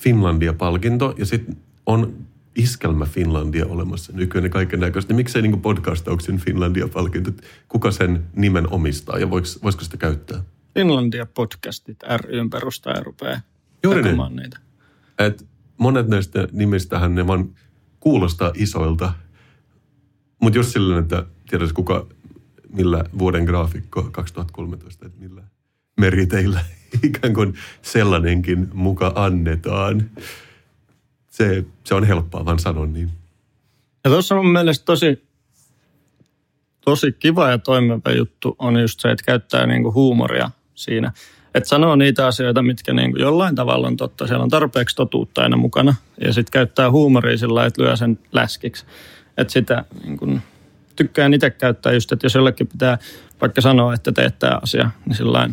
Finlandia-palkinto 0.00 1.14
ja 1.18 1.26
sitten 1.26 1.56
on 1.86 2.16
Iskelmä 2.56 3.06
Finlandia 3.06 3.66
olemassa 3.66 4.12
nykyään 4.12 4.44
ja 4.44 4.50
kaiken 4.50 4.80
näköistä. 4.80 5.14
Miksei 5.14 5.42
niin 5.42 5.60
podcastauksen 5.60 6.38
Finlandia-palkinto? 6.38 7.30
Kuka 7.68 7.90
sen 7.90 8.24
nimen 8.36 8.72
omistaa 8.72 9.18
ja 9.18 9.30
voiko, 9.30 9.46
voisiko 9.62 9.84
sitä 9.84 9.96
käyttää? 9.96 10.42
Finlandia 10.74 11.26
podcastit 11.26 11.98
ryn 12.16 12.50
perustaja 12.50 13.02
rupeaa 13.02 13.40
Juuri 13.82 14.02
niin. 14.02 14.36
niitä. 14.36 14.58
Et 15.18 15.46
monet 15.76 16.08
näistä 16.08 16.48
nimistähän 16.52 17.14
ne 17.14 17.26
vaan 17.26 17.50
kuulostaa 18.00 18.52
isoilta. 18.54 19.12
Mutta 20.42 20.58
just 20.58 20.72
silleen, 20.72 21.02
että 21.02 21.26
tiedätkö 21.50 21.74
kuka, 21.74 22.06
millä 22.68 23.04
vuoden 23.18 23.44
graafikko 23.44 24.02
2013, 24.02 25.06
että 25.06 25.20
millä 25.20 25.42
meriteillä 26.00 26.60
ikään 27.02 27.34
kuin 27.34 27.54
sellainenkin 27.82 28.68
muka 28.74 29.12
annetaan. 29.14 30.10
Se, 31.30 31.64
se 31.84 31.94
on 31.94 32.04
helppoa 32.04 32.44
vaan 32.44 32.58
sanoa 32.58 32.86
niin. 32.86 33.10
Ja 34.04 34.10
tuossa 34.10 34.34
mun 34.34 34.52
mielestä 34.52 34.84
tosi, 34.84 35.24
tosi 36.80 37.12
kiva 37.12 37.50
ja 37.50 37.58
toimiva 37.58 38.10
juttu 38.16 38.56
on 38.58 38.80
just 38.80 39.00
se, 39.00 39.10
että 39.10 39.24
käyttää 39.26 39.66
niinku 39.66 39.92
huumoria 39.92 40.50
siinä. 40.74 41.12
Että 41.54 41.68
sanoo 41.68 41.96
niitä 41.96 42.26
asioita, 42.26 42.62
mitkä 42.62 42.92
niinku 42.92 43.18
jollain 43.18 43.54
tavalla 43.54 43.86
on 43.86 43.96
totta. 43.96 44.26
Siellä 44.26 44.42
on 44.42 44.50
tarpeeksi 44.50 44.96
totuutta 44.96 45.42
aina 45.42 45.56
mukana. 45.56 45.94
Ja 46.24 46.32
sitten 46.32 46.52
käyttää 46.52 46.90
huumoria 46.90 47.38
sillä 47.38 47.66
että 47.66 47.82
lyö 47.82 47.96
sen 47.96 48.18
läskiksi. 48.32 48.84
Että 49.36 49.52
sitä 49.52 49.84
niinku, 50.04 50.38
tykkään 50.96 51.34
itse 51.34 51.50
käyttää 51.50 51.92
just, 51.92 52.12
että 52.12 52.24
jos 52.24 52.34
jollekin 52.34 52.66
pitää 52.66 52.98
vaikka 53.40 53.60
sanoa, 53.60 53.94
että 53.94 54.12
teet 54.12 54.38
tämä 54.38 54.58
asia, 54.62 54.90
niin 55.06 55.16
sillä 55.16 55.50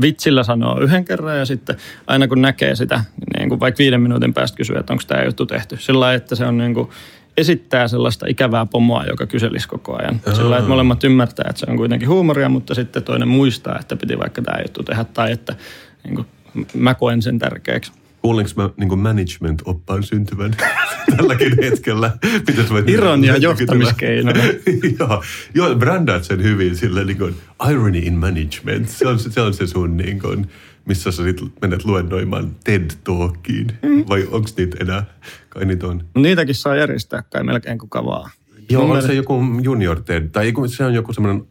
vitsillä 0.00 0.42
sanoo 0.42 0.80
yhden 0.80 1.04
kerran 1.04 1.38
ja 1.38 1.44
sitten 1.44 1.76
aina 2.06 2.28
kun 2.28 2.42
näkee 2.42 2.76
sitä, 2.76 3.04
niin 3.38 3.48
kuin 3.48 3.60
vaikka 3.60 3.78
viiden 3.78 4.00
minuutin 4.00 4.34
päästä 4.34 4.56
kysyy, 4.56 4.76
että 4.76 4.92
onko 4.92 5.04
tämä 5.06 5.24
juttu 5.24 5.46
tehty. 5.46 5.76
Sillä 5.76 6.00
lailla, 6.00 6.16
että 6.16 6.34
se 6.34 6.44
on 6.44 6.58
niin 6.58 6.74
kuin, 6.74 6.88
esittää 7.36 7.88
sellaista 7.88 8.26
ikävää 8.28 8.66
pomoa, 8.66 9.04
joka 9.04 9.26
kyselisi 9.26 9.68
koko 9.68 9.98
ajan. 9.98 10.20
Sillä 10.20 10.40
lailla, 10.40 10.58
että 10.58 10.68
molemmat 10.68 11.04
ymmärtää, 11.04 11.46
että 11.48 11.60
se 11.60 11.66
on 11.70 11.76
kuitenkin 11.76 12.08
huumoria, 12.08 12.48
mutta 12.48 12.74
sitten 12.74 13.02
toinen 13.02 13.28
muistaa, 13.28 13.78
että 13.80 13.96
piti 13.96 14.18
vaikka 14.18 14.42
tämä 14.42 14.62
juttu 14.62 14.82
tehdä 14.82 15.04
tai 15.04 15.32
että 15.32 15.56
niin 16.04 16.14
kuin, 16.14 16.26
mä 16.74 16.94
koen 16.94 17.22
sen 17.22 17.38
tärkeäksi. 17.38 17.92
Kuulinko 18.22 18.50
mä 18.56 18.70
niin 18.76 18.98
management-oppaan 18.98 20.02
syntyvän 20.02 20.50
tälläkin 21.16 21.56
hetkellä? 21.62 22.18
Sä 22.56 22.68
voit 22.70 22.88
Ironia 22.88 23.36
jotenkin 23.36 23.42
johtamiskeinona. 23.42 24.40
joo, 24.98 25.22
joo, 25.54 25.74
brändäät 25.74 26.24
sen 26.24 26.42
hyvin 26.42 26.76
sillä 26.76 27.04
niin 27.04 27.18
kuin, 27.18 27.34
irony 27.70 27.98
in 27.98 28.14
management. 28.14 28.88
Se 28.88 29.08
on, 29.08 29.18
se 29.18 29.40
on 29.40 29.54
se 29.54 29.66
sun 29.66 29.96
niin 29.96 30.20
kuin, 30.20 30.46
missä 30.84 31.12
sä 31.12 31.24
sit 31.24 31.40
menet 31.60 31.84
luennoimaan 31.84 32.50
TED-talkiin. 32.64 33.66
Mm. 33.82 34.04
Vai 34.08 34.22
onko 34.30 34.48
niitä 34.56 34.76
enää? 34.80 35.04
Kai 35.48 35.64
niitä 35.64 35.86
on. 35.86 36.04
No 36.14 36.22
Niitäkin 36.22 36.54
saa 36.54 36.76
järjestää 36.76 37.22
kai 37.22 37.44
melkein 37.44 37.78
kuka 37.78 38.04
vaan. 38.04 38.30
Joo, 38.70 38.86
Mun 38.86 38.96
on 38.96 39.02
se 39.02 39.14
joku 39.14 39.42
junior 39.62 40.00
TED, 40.02 40.28
tai 40.28 40.46
joku- 40.46 40.68
se 40.68 40.84
on 40.84 40.94
joku 40.94 41.12
semmoinen 41.12 41.44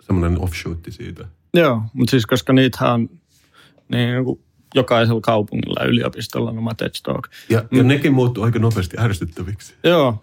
semmoinen 0.00 0.40
offshootti 0.40 0.92
siitä. 0.92 1.24
Joo, 1.54 1.82
mutta 1.92 2.10
siis 2.10 2.26
koska 2.26 2.52
niitähän 2.52 2.92
on 2.92 3.08
niin 3.88 4.24
kuin 4.24 4.40
jokaisella 4.74 5.20
kaupungilla 5.20 5.82
ja 5.82 5.88
yliopistolla 5.88 6.50
on 6.50 6.58
oma 6.58 6.74
TED 6.74 6.90
Talk. 7.02 7.28
Ja, 7.48 7.64
ja 7.72 7.82
nekin 7.82 8.12
muuttuu 8.12 8.44
aika 8.44 8.58
nopeasti 8.58 8.96
ärsyttäviksi. 9.00 9.74
Joo. 9.84 10.22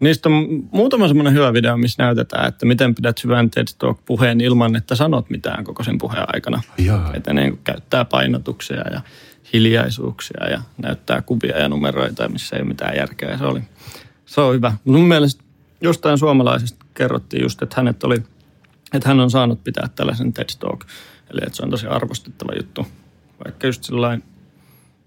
Niistä 0.00 0.28
on 0.28 0.68
muutama 0.70 1.08
semmoinen 1.08 1.34
hyvä 1.34 1.52
video, 1.52 1.76
missä 1.76 2.02
näytetään, 2.02 2.48
että 2.48 2.66
miten 2.66 2.94
pidät 2.94 3.24
hyvän 3.24 3.50
TED 3.50 3.66
Talk-puheen 3.78 4.40
ilman, 4.40 4.76
että 4.76 4.94
sanot 4.94 5.30
mitään 5.30 5.64
koko 5.64 5.84
sen 5.84 5.98
puheen 5.98 6.24
aikana. 6.34 6.62
Jaa. 6.78 7.14
Että 7.14 7.32
ne 7.32 7.40
niin 7.40 7.60
käyttää 7.64 8.04
painotuksia 8.04 8.90
ja 8.92 9.00
hiljaisuuksia 9.52 10.50
ja 10.50 10.60
näyttää 10.78 11.22
kuvia 11.22 11.58
ja 11.58 11.68
numeroita, 11.68 12.28
missä 12.28 12.56
ei 12.56 12.62
ole 12.62 12.68
mitään 12.68 12.96
järkeä. 12.96 13.38
Se, 13.38 13.44
oli, 13.44 13.60
se 14.26 14.40
on 14.40 14.54
hyvä. 14.54 14.72
Mun 14.84 15.08
mielestä 15.08 15.44
jostain 15.80 16.18
suomalaisesta 16.18 16.86
kerrottiin 16.94 17.42
just, 17.42 17.62
että 17.62 17.76
hänet 17.76 18.04
oli, 18.04 18.22
että 18.92 19.08
hän 19.08 19.20
on 19.20 19.30
saanut 19.30 19.64
pitää 19.64 19.88
tällaisen 19.94 20.32
TED 20.32 20.48
Talk. 20.58 20.84
Eli 21.30 21.40
että 21.46 21.56
se 21.56 21.62
on 21.62 21.70
tosi 21.70 21.86
arvostettava 21.86 22.52
juttu. 22.56 22.86
Vaikka 23.44 23.66
just 23.66 23.84
sillain, 23.84 24.22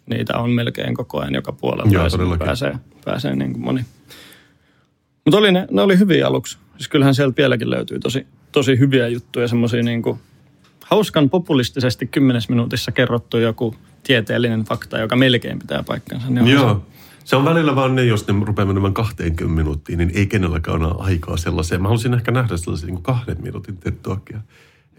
niitä 0.05 0.38
on 0.38 0.49
melkein 0.49 0.93
koko 0.93 1.19
ajan 1.19 1.34
joka 1.34 1.51
puolella. 1.51 1.91
Joo, 1.91 2.09
todellakin. 2.09 2.45
pääsee, 2.45 2.75
pääsee 3.05 3.36
niin 3.36 3.53
kuin 3.53 3.63
moni. 3.63 3.86
Mutta 5.25 5.38
oli 5.38 5.51
ne, 5.51 5.67
ne 5.71 5.82
oli 5.82 5.99
hyviä 5.99 6.27
aluksi. 6.27 6.57
Siis 6.77 6.88
kyllähän 6.88 7.15
sieltä 7.15 7.38
vieläkin 7.38 7.69
löytyy 7.69 7.99
tosi, 7.99 8.27
tosi 8.51 8.80
hyviä 8.80 9.07
juttuja, 9.07 9.47
semmoisia 9.47 9.84
niin 9.84 10.01
kuin 10.01 10.19
hauskan 10.86 11.30
populistisesti 11.30 12.07
kymmenes 12.07 12.49
minuutissa 12.49 12.91
kerrottu 12.91 13.38
joku 13.38 13.75
tieteellinen 14.03 14.63
fakta, 14.63 14.97
joka 14.97 15.15
melkein 15.15 15.59
pitää 15.59 15.84
paikkansa. 15.84 16.30
Niin 16.30 16.47
Joo. 16.47 16.86
Se 17.25 17.36
on 17.36 17.45
välillä 17.45 17.75
vaan 17.75 17.95
ne, 17.95 18.05
jos 18.05 18.27
ne 18.27 18.45
rupeaa 18.45 18.65
menemään 18.65 18.93
20 18.93 19.55
minuuttia, 19.55 19.97
niin 19.97 20.11
ei 20.15 20.27
kenelläkään 20.27 20.84
ole 20.84 20.95
aikaa 20.99 21.38
sellaiseen. 21.38 21.82
Mä 21.82 21.88
haluaisin 21.88 22.13
ehkä 22.13 22.32
nähdä 22.32 22.57
sellaisia 22.57 22.88
niin 22.88 23.03
kahden 23.03 23.38
minuutin 23.41 23.77
TED-talkia. 23.77 24.39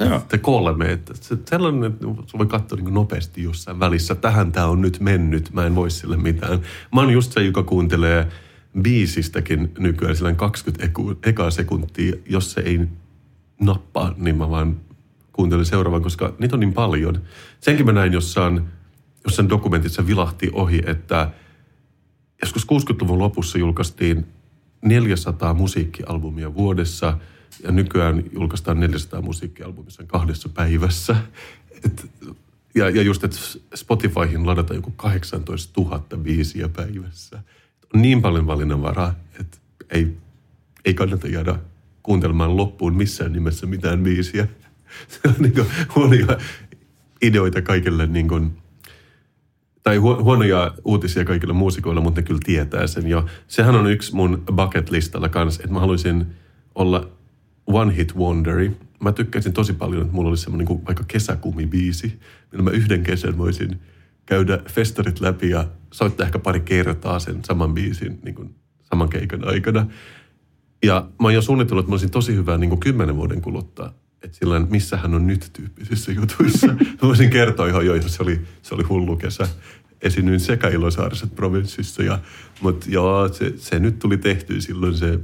Että 0.01 0.39
kolme. 0.39 0.93
Että 0.93 1.15
se, 1.21 1.37
sellainen, 1.45 1.85
että 1.85 2.07
se 2.27 2.39
voi 2.39 2.47
katsoa 2.47 2.79
niin 2.79 2.95
nopeasti 2.95 3.43
jossain 3.43 3.81
välissä. 3.81 4.15
Tähän 4.15 4.53
tämä 4.53 4.67
on 4.67 4.81
nyt 4.81 5.01
mennyt. 5.01 5.53
Mä 5.53 5.67
en 5.67 5.75
voi 5.75 5.91
sille 5.91 6.17
mitään. 6.17 6.61
Mä 6.95 7.01
oon 7.01 7.13
just 7.13 7.33
se, 7.33 7.45
joka 7.45 7.63
kuuntelee 7.63 8.29
biisistäkin 8.83 9.73
nykyään 9.79 10.17
sillä 10.17 10.33
20 10.33 10.85
eku, 10.85 11.15
ekaa 11.23 11.51
sekuntia. 11.51 12.13
Jos 12.27 12.53
se 12.53 12.61
ei 12.61 12.81
nappaa, 13.61 14.15
niin 14.17 14.37
mä 14.37 14.51
vaan 14.51 14.77
kuuntelen 15.33 15.65
seuraavan, 15.65 16.03
koska 16.03 16.35
niitä 16.39 16.57
on 16.57 16.61
niin 16.61 16.75
paljon. 16.75 17.23
Senkin 17.61 17.87
mä 17.87 17.93
näin 17.93 18.13
jossain, 18.13 18.61
jossain 19.25 19.49
dokumentissa 19.49 20.07
vilahti 20.07 20.51
ohi, 20.53 20.83
että 20.87 21.31
joskus 22.43 22.67
60-luvun 22.73 23.19
lopussa 23.19 23.59
julkaistiin 23.59 24.27
400 24.83 25.55
musiikkialbumia 25.55 26.55
vuodessa 26.55 27.19
ja 27.63 27.73
nykyään 27.73 28.25
julkaistaan 28.33 28.81
400 28.81 29.23
musiikkialbumia 29.23 29.91
kahdessa 30.07 30.49
päivässä. 30.49 31.17
Et, 31.85 32.11
ja, 32.75 32.91
ja 32.91 33.03
just, 33.03 33.25
että 33.25 33.37
Spotifyhin 33.75 34.47
ladataan 34.47 34.77
joku 34.77 34.91
18 34.91 35.81
000 35.81 36.05
biisiä 36.23 36.69
päivässä. 36.69 37.43
On 37.95 38.03
niin 38.03 38.23
paljon 38.23 38.47
valinnanvaraa, 38.47 39.15
että 39.41 39.59
ei, 39.91 40.17
ei 40.85 40.95
kannata 40.95 41.29
jäädä 41.29 41.59
kuuntelemaan 42.03 42.57
loppuun 42.57 42.97
missään 42.97 43.33
nimessä 43.33 43.67
mitään 43.67 44.03
biisiä. 44.03 44.49
Se 45.09 45.21
on 45.29 45.35
niin 45.39 45.67
huonoja 45.95 46.39
ideoita 47.23 47.63
kaikille 47.63 48.07
niin 48.07 48.29
kuin, 48.29 48.57
tai 49.83 49.97
huonoja 49.97 50.75
uutisia 50.85 51.25
kaikille 51.25 51.53
muusikoille, 51.53 52.01
mutta 52.01 52.21
ne 52.21 52.27
kyllä 52.27 52.41
tietää 52.45 52.87
sen 52.87 53.07
jo. 53.07 53.27
Sehän 53.49 53.75
on 53.75 53.91
yksi 53.91 54.15
mun 54.15 54.43
bucket 54.57 54.91
listalla 54.91 55.29
kanssa, 55.29 55.63
että 55.63 55.75
mä 55.75 55.81
haluaisin 55.81 56.27
olla 56.75 57.11
one 57.67 57.97
hit 57.97 58.17
wonderi. 58.17 58.77
Mä 59.01 59.13
tykkäsin 59.13 59.53
tosi 59.53 59.73
paljon, 59.73 60.03
että 60.03 60.15
mulla 60.15 60.29
olisi 60.29 60.43
semmoinen 60.43 60.69
niin 60.69 60.87
vaikka 60.87 61.05
kesäkumibiisi, 61.09 62.21
millä 62.53 62.65
mä 62.65 62.71
yhden 62.71 63.03
kesän 63.03 63.39
voisin 63.39 63.81
käydä 64.27 64.59
festarit 64.69 65.21
läpi 65.21 65.51
ja 65.51 65.65
soittaa 65.93 66.27
ehkä 66.27 66.39
pari 66.39 66.61
kertaa 66.61 67.19
sen 67.19 67.45
saman 67.45 67.75
biisin 67.75 68.19
niin 68.23 68.35
kuin 68.35 68.55
saman 68.83 69.09
keikan 69.09 69.49
aikana. 69.49 69.87
Ja 70.83 71.09
mä 71.21 71.27
oon 71.27 71.35
jo 71.35 71.43
suunnitellut, 71.43 71.83
että 71.83 71.91
mä 71.91 71.95
olisin 71.95 72.11
tosi 72.11 72.35
hyvä 72.35 72.59
niin 72.59 72.71
kuin 72.71 72.81
kymmenen 72.81 73.17
vuoden 73.17 73.41
kuluttaa. 73.41 73.93
Että 74.23 74.37
sillä 74.37 74.61
missä 74.61 74.97
hän 74.97 75.15
on 75.15 75.27
nyt 75.27 75.51
tyyppisissä 75.53 76.13
jutuissa. 76.13 76.67
mä 77.03 77.03
voisin 77.03 77.31
kertoa 77.31 77.67
ihan 77.67 77.87
jo, 77.87 78.09
se 78.09 78.23
oli, 78.23 78.41
se 78.63 78.75
oli 78.75 78.83
hullu 78.83 79.17
kesä. 79.17 79.49
Esinnyin 80.03 80.41
sekä 80.41 80.69
Ilosaarissa 80.69 81.25
että 81.25 81.37
provinssissa. 81.37 82.03
Ja, 82.03 82.19
mutta 82.61 82.87
joo, 82.91 83.29
se, 83.29 83.53
se, 83.57 83.79
nyt 83.79 83.99
tuli 83.99 84.17
tehty 84.17 84.61
silloin 84.61 84.95
se, 84.95 85.21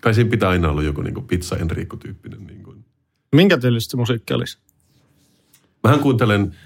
kai 0.00 0.14
siinä 0.14 0.30
pitää 0.30 0.48
aina 0.48 0.70
olla 0.70 0.82
joku 0.82 1.02
niin 1.02 1.14
kuin 1.14 1.26
pizza 1.26 1.56
Enrico-tyyppinen. 1.56 2.46
Niin 2.46 2.62
kuin. 2.62 2.84
Minkä 3.32 3.58
tyylistä 3.58 3.96
musiikki 3.96 4.34
olisi? 4.34 4.58
Mähän 5.84 6.00
kuuntelen 6.00 6.56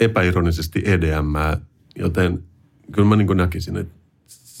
epäironisesti 0.00 0.82
EDM, 0.84 1.34
joten 1.96 2.42
kyllä 2.92 3.08
mä 3.08 3.16
niin 3.16 3.36
näkisin, 3.36 3.76
että 3.76 3.94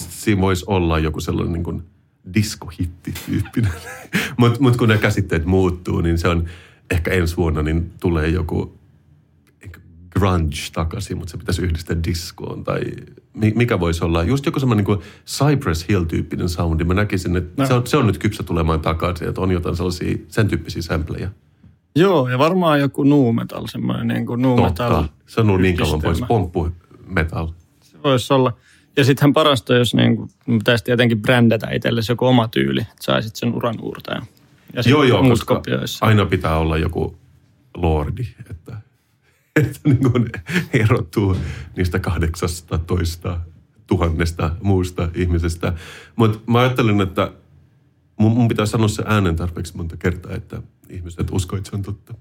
siinä 0.08 0.40
voisi 0.40 0.64
olla 0.68 0.98
joku 0.98 1.20
sellainen 1.20 1.52
niin 1.52 1.64
kuin– 1.64 1.82
diskohitti-tyyppinen. 2.34 3.72
Mutta 4.38 4.60
mut 4.60 4.76
kun 4.76 4.88
ne 4.88 4.98
käsitteet 4.98 5.44
muuttuu, 5.44 6.00
niin 6.00 6.18
se 6.18 6.28
on 6.28 6.44
ehkä 6.90 7.10
ensi 7.10 7.36
vuonna, 7.36 7.62
niin 7.62 7.92
tulee 8.00 8.28
joku 8.28 8.78
grunge 10.18 10.56
takaisin, 10.72 11.18
mutta 11.18 11.30
se 11.30 11.38
pitäisi 11.38 11.62
yhdistää 11.62 11.96
diskoon 12.04 12.64
tai 12.64 12.80
mikä 13.34 13.80
voisi 13.80 14.04
olla. 14.04 14.22
Just 14.22 14.46
joku 14.46 14.60
semmoinen 14.60 14.84
niin 14.84 14.98
Cypress 15.26 15.88
Hill-tyyppinen 15.88 16.48
soundi. 16.48 16.84
Mä 16.84 16.94
näkisin, 16.94 17.36
että 17.36 17.62
no. 17.62 17.68
se, 17.68 17.74
on, 17.74 17.86
se 17.86 17.96
on 17.96 18.06
nyt 18.06 18.18
kypsä 18.18 18.42
tulemaan 18.42 18.80
takaisin, 18.80 19.28
että 19.28 19.40
on 19.40 19.50
jotain 19.50 19.76
sellaisia 19.76 20.16
sen 20.28 20.48
tyyppisiä 20.48 20.82
sampleja. 20.82 21.28
Joo, 21.96 22.28
ja 22.28 22.38
varmaan 22.38 22.80
joku 22.80 23.04
nu 23.04 23.32
metal, 23.32 23.66
semmoinen 23.66 24.08
niin 24.08 24.26
kuin 24.26 24.42
nu 24.42 24.56
metal. 24.56 24.90
Totta, 24.90 25.08
se 25.26 25.40
on 25.40 25.62
niin 25.62 25.76
kauan 25.76 26.02
pois, 26.02 26.22
pomppu 26.28 26.68
metal. 27.06 27.48
Se 27.82 27.96
voisi 28.04 28.32
olla. 28.32 28.52
Ja 28.96 29.04
sittenhän 29.04 29.32
parasta, 29.32 29.74
jos 29.74 29.94
niin 29.94 30.16
kuin, 30.16 30.30
pitäisi 30.46 30.84
tietenkin 30.84 31.22
brändätä 31.22 31.70
itsellesi 31.70 32.12
joku 32.12 32.26
oma 32.26 32.48
tyyli, 32.48 32.80
että 32.80 32.94
saisit 33.00 33.36
sen 33.36 33.54
uran 33.54 33.74
uurtajan. 33.80 34.22
Ja 34.74 34.82
joo, 34.86 35.02
joo, 35.02 35.22
koska 35.22 35.54
kopioissa. 35.54 36.06
aina 36.06 36.26
pitää 36.26 36.58
olla 36.58 36.78
joku 36.78 37.16
lordi, 37.76 38.26
että, 38.50 38.76
että 39.60 39.80
niin 39.84 40.12
kuin 40.12 40.30
erottuu 40.72 41.36
niistä 41.76 41.98
18 41.98 43.40
tuhannesta 43.86 44.56
muusta 44.62 45.08
ihmisestä. 45.14 45.72
Mutta 46.16 46.52
mä 46.52 46.58
ajattelin, 46.58 47.00
että 47.00 47.32
mun, 48.16 48.32
mun 48.32 48.48
pitää 48.48 48.66
sanoa 48.66 48.88
se 48.88 49.02
äänen 49.06 49.36
tarpeeksi 49.36 49.76
monta 49.76 49.96
kertaa, 49.96 50.32
että 50.32 50.62
ihmiset 50.88 51.28
uskoo, 51.32 51.56
että 51.56 51.70
se 51.70 51.76
on 51.76 51.82
totta. 51.82 52.14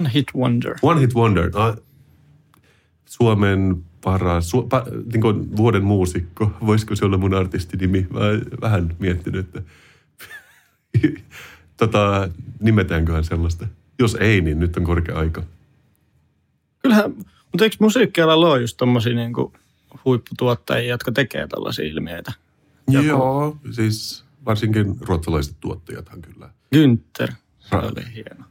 One 0.00 0.10
hit 0.14 0.26
wonder. 0.34 0.74
One 0.82 1.00
hit 1.00 1.14
wonder. 1.14 1.50
No, 1.50 1.76
Suomen 3.04 3.84
paras, 4.04 4.50
su, 4.50 4.62
pa, 4.62 4.84
niin 5.12 5.20
kuin 5.20 5.56
vuoden 5.56 5.84
muusikko. 5.84 6.52
Voisiko 6.66 6.96
se 6.96 7.04
olla 7.04 7.18
mun 7.18 7.34
artistinimi? 7.34 8.06
Mä 8.10 8.20
vähän 8.60 8.96
miettinyt, 8.98 9.46
että 9.46 9.62
tota, 11.76 12.28
nimetäänköhän 12.60 13.24
sellaista. 13.24 13.66
Jos 13.98 14.16
ei, 14.20 14.40
niin 14.40 14.60
nyt 14.60 14.76
on 14.76 14.84
korkea 14.84 15.18
aika. 15.18 15.42
Kyllähän, 16.82 17.14
mutta 17.16 17.64
eikö 17.64 17.76
musiikkialalla 17.80 18.48
ole 18.48 18.60
just 18.60 18.76
tommosia 18.76 19.14
niin 19.14 19.32
kuin 19.32 19.52
huipputuottajia, 20.04 20.90
jotka 20.90 21.12
tekee 21.12 21.46
tällaisia 21.46 21.84
ilmiöitä? 21.84 22.32
Joku... 22.90 23.06
Joo, 23.06 23.56
siis 23.70 24.24
varsinkin 24.46 24.96
ruotsalaiset 25.00 25.56
tuottajathan 25.60 26.22
kyllä. 26.22 26.50
Günther, 26.74 27.32
se 27.58 27.76
Ra- 27.76 27.84
oli 27.84 28.14
hieno. 28.14 28.44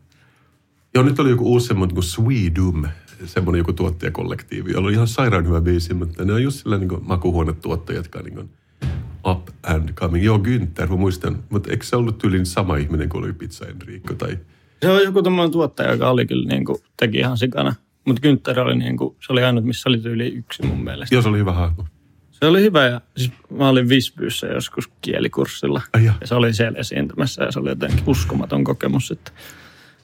Joo, 0.94 1.04
nyt 1.04 1.20
oli 1.20 1.30
joku 1.30 1.52
uusi 1.52 1.68
semmoinen 1.68 1.96
kuin 1.96 2.04
Swedum, 2.04 2.86
semmoinen 3.26 3.58
joku 3.58 3.74
tuottajakollektiivi, 3.74 4.72
jolla 4.72 4.88
oli 4.88 4.94
ihan 4.94 5.08
sairaan 5.08 5.48
hyvä 5.48 5.62
biisi, 5.62 5.94
mutta 5.94 6.26
ne 6.26 6.34
on 6.34 6.44
just 6.44 6.64
sillä 6.64 6.78
niin 6.78 6.90
makuhuonetuottajat, 7.02 7.98
jotka 7.98 8.20
on 8.20 8.26
niin 8.26 8.50
up 9.28 9.50
and 9.64 9.94
coming. 9.94 10.26
Joo, 10.26 10.38
Günther, 10.38 10.90
mä 10.90 10.96
muistan, 10.96 11.44
mutta 11.50 11.72
eikö 11.72 11.86
se 11.86 11.96
ollut 11.96 12.18
tyylin 12.18 12.46
sama 12.46 12.78
ihminen 12.78 13.10
kuin 13.10 13.24
oli 13.24 13.34
Pizza 13.34 13.66
Enrico 13.66 14.14
tai... 14.14 14.40
Se 14.82 14.90
on 14.90 15.04
joku 15.04 15.24
tämmöinen 15.24 15.52
tuottaja, 15.52 15.92
joka 15.92 16.10
oli 16.10 16.26
kyllä 16.26 16.48
niin 16.48 16.66
kuin, 16.66 16.78
teki 16.98 17.18
ihan 17.18 17.38
sikana. 17.38 17.76
Mutta 18.06 18.28
Günther 18.28 18.60
oli 18.60 18.76
niin 18.76 18.98
kuin, 18.98 19.16
se 19.26 19.34
oli 19.34 19.44
ainut, 19.44 19.66
missä 19.66 19.90
oli 19.90 19.98
tyyli 19.98 20.28
yksi 20.28 20.66
mun 20.66 20.84
mielestä. 20.84 21.16
Joo, 21.16 21.22
se 21.22 21.30
oli 21.30 21.38
hyvä 21.38 21.54
hahmo. 21.54 21.86
Se 22.32 22.46
oli 22.46 22.62
hyvä 22.62 22.86
ja 22.86 23.02
siis 23.18 23.32
mä 23.50 23.70
olin 23.70 23.90
Visbyssä 23.90 24.48
joskus 24.48 24.90
kielikurssilla. 25.02 25.82
Ai 25.94 26.06
ja. 26.06 26.14
ja 26.22 26.28
se 26.28 26.36
oli 26.36 26.54
siellä 26.54 26.80
esiintymässä 26.80 27.44
ja 27.44 27.52
se 27.52 27.60
oli 27.60 27.70
jotenkin 27.70 28.04
uskomaton 28.08 28.64
kokemus, 28.64 29.12
että 29.12 29.32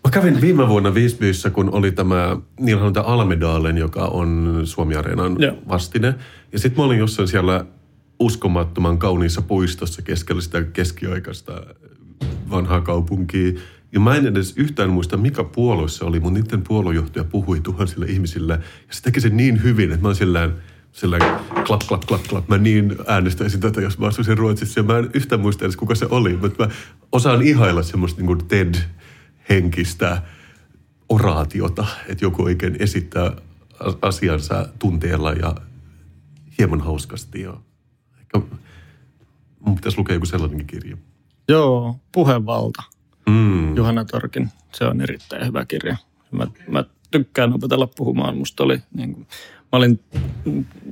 Mä 0.07 0.11
kävin 0.11 0.41
viime 0.41 0.67
vuonna 0.67 0.93
Visbyssä, 0.93 1.49
kun 1.49 1.69
oli 1.69 1.91
tämä, 1.91 2.37
niillä 2.59 2.83
on 2.83 2.93
tämä 2.93 3.05
Almedalen, 3.05 3.77
joka 3.77 4.05
on 4.05 4.61
Suomi-areenan 4.63 5.37
vastine. 5.67 6.15
Ja 6.51 6.59
sitten 6.59 6.81
mä 6.81 6.85
olin 6.85 6.99
jossain 6.99 7.27
siellä 7.27 7.65
uskomattoman 8.19 8.97
kauniissa 8.97 9.41
puistossa 9.41 10.01
keskellä 10.01 10.41
sitä 10.41 10.63
keskiaikaista 10.63 11.63
vanhaa 12.49 12.81
kaupunkia. 12.81 13.59
Ja 13.91 13.99
mä 13.99 14.15
en 14.15 14.25
edes 14.25 14.53
yhtään 14.57 14.89
muista, 14.89 15.17
mikä 15.17 15.43
puolue 15.43 15.89
se 15.89 16.05
oli, 16.05 16.19
mutta 16.19 16.39
niiden 16.39 16.61
puoluejohtaja 16.61 17.23
puhui 17.23 17.59
tuhansille 17.59 18.05
ihmisille. 18.05 18.53
Ja 18.53 18.93
se 18.93 19.01
teki 19.01 19.21
sen 19.21 19.37
niin 19.37 19.63
hyvin, 19.63 19.91
että 19.91 20.01
mä 20.01 20.07
oon 20.07 20.15
sillään, 20.15 20.53
sillään 20.91 21.39
klap, 21.65 21.81
klap, 21.87 22.01
klap, 22.05 22.23
klap. 22.29 22.47
Mä 22.47 22.57
niin 22.57 22.95
äänestäisin 23.07 23.59
tätä, 23.59 23.81
jos 23.81 23.97
mä 23.97 24.07
asuisin 24.07 24.37
Ruotsissa. 24.37 24.79
Ja 24.79 24.83
mä 24.83 24.97
en 24.97 25.09
yhtään 25.13 25.41
muista 25.41 25.65
edes, 25.65 25.77
kuka 25.77 25.95
se 25.95 26.07
oli. 26.09 26.37
Mutta 26.37 26.65
mä 26.65 26.73
osaan 27.11 27.41
ihailla 27.41 27.83
semmoista 27.83 28.21
niin 28.21 28.27
kuin 28.27 28.47
TED 28.47 28.75
henkistä 29.49 30.21
oraatiota, 31.09 31.85
että 32.07 32.25
joku 32.25 32.43
oikein 32.43 32.75
esittää 32.79 33.31
asiansa 34.01 34.69
tunteella 34.79 35.33
ja 35.33 35.55
hieman 36.59 36.81
hauskasti. 36.81 37.41
Ja 37.41 37.57
ehkä 38.19 38.41
mun 39.59 39.75
pitäisi 39.75 39.97
lukea 39.97 40.15
joku 40.15 40.25
sellainenkin 40.25 40.67
kirja. 40.67 40.97
Joo, 41.49 41.99
Puhevalta. 42.11 42.96
Mm. 43.27 43.75
Juhana 43.75 44.05
Torkin. 44.05 44.49
Se 44.73 44.85
on 44.85 45.01
erittäin 45.01 45.47
hyvä 45.47 45.65
kirja. 45.65 45.97
Mä, 46.31 46.47
mä 46.67 46.83
tykkään 47.11 47.53
opetella 47.53 47.87
puhumaan. 47.87 48.37
Musta 48.37 48.63
oli, 48.63 48.81
niin 48.93 49.13
kuin, 49.13 49.27
mä 49.59 49.77
olin, 49.77 49.99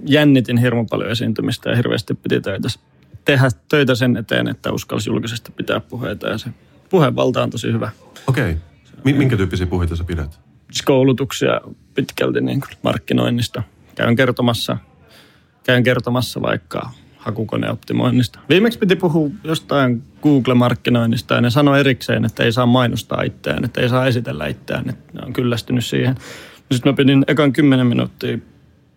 jännitin 0.06 0.58
hirmu 0.58 0.86
paljon 0.86 1.12
esiintymistä 1.12 1.70
ja 1.70 1.76
hirveästi 1.76 2.14
piti 2.14 2.42
töitä, 2.42 2.68
tehdä 3.26 3.50
töitä 3.70 3.96
sen 3.96 4.18
eteen, 4.18 4.48
että 4.48 4.72
uskalsi 4.72 5.10
julkisesti 5.10 5.52
pitää 5.52 5.80
puheita 5.80 6.28
ja 6.28 6.38
se 6.38 6.50
puhevalta 6.90 7.44
on 7.44 7.50
tosi 7.50 7.74
hyvä. 7.74 7.92
Okei. 8.28 8.52
Okay. 8.52 9.14
Minkä 9.14 9.38
tyyppisiä 9.38 9.68
puheita 9.68 9.96
sä 9.96 10.04
pidät? 10.04 10.40
Siis 10.72 10.82
koulutuksia 10.82 11.62
pitkälti 11.94 12.42
niin 12.42 12.60
kuin 12.60 12.72
markkinoinnista. 12.84 13.64
Käyn 13.96 14.16
kertomassa, 14.16 14.78
käyn 15.64 15.84
kertomassa 15.84 16.42
vaikka 16.42 16.92
hakukoneoptimoinnista. 17.26 18.40
Viimeksi 18.50 18.80
piti 18.80 18.96
puhua 18.96 19.30
jostain 19.44 20.04
Google-markkinoinnista 20.24 21.34
ja 21.34 21.42
ne 21.42 21.50
sanoi 21.50 21.80
erikseen, 21.80 22.26
että 22.26 22.44
ei 22.44 22.52
saa 22.52 22.66
mainostaa 22.66 23.22
itseään, 23.22 23.66
että 23.66 23.82
ei 23.82 23.90
saa 23.90 24.08
esitellä 24.08 24.48
itseään, 24.48 24.90
että 24.90 25.14
ne 25.14 25.26
on 25.26 25.34
kyllästynyt 25.34 25.86
siihen. 25.86 26.16
Sitten 26.72 26.92
mä 26.92 26.96
pidin 26.96 27.26
ekan 27.28 27.54
kymmenen 27.54 27.88
minuuttia 27.88 28.38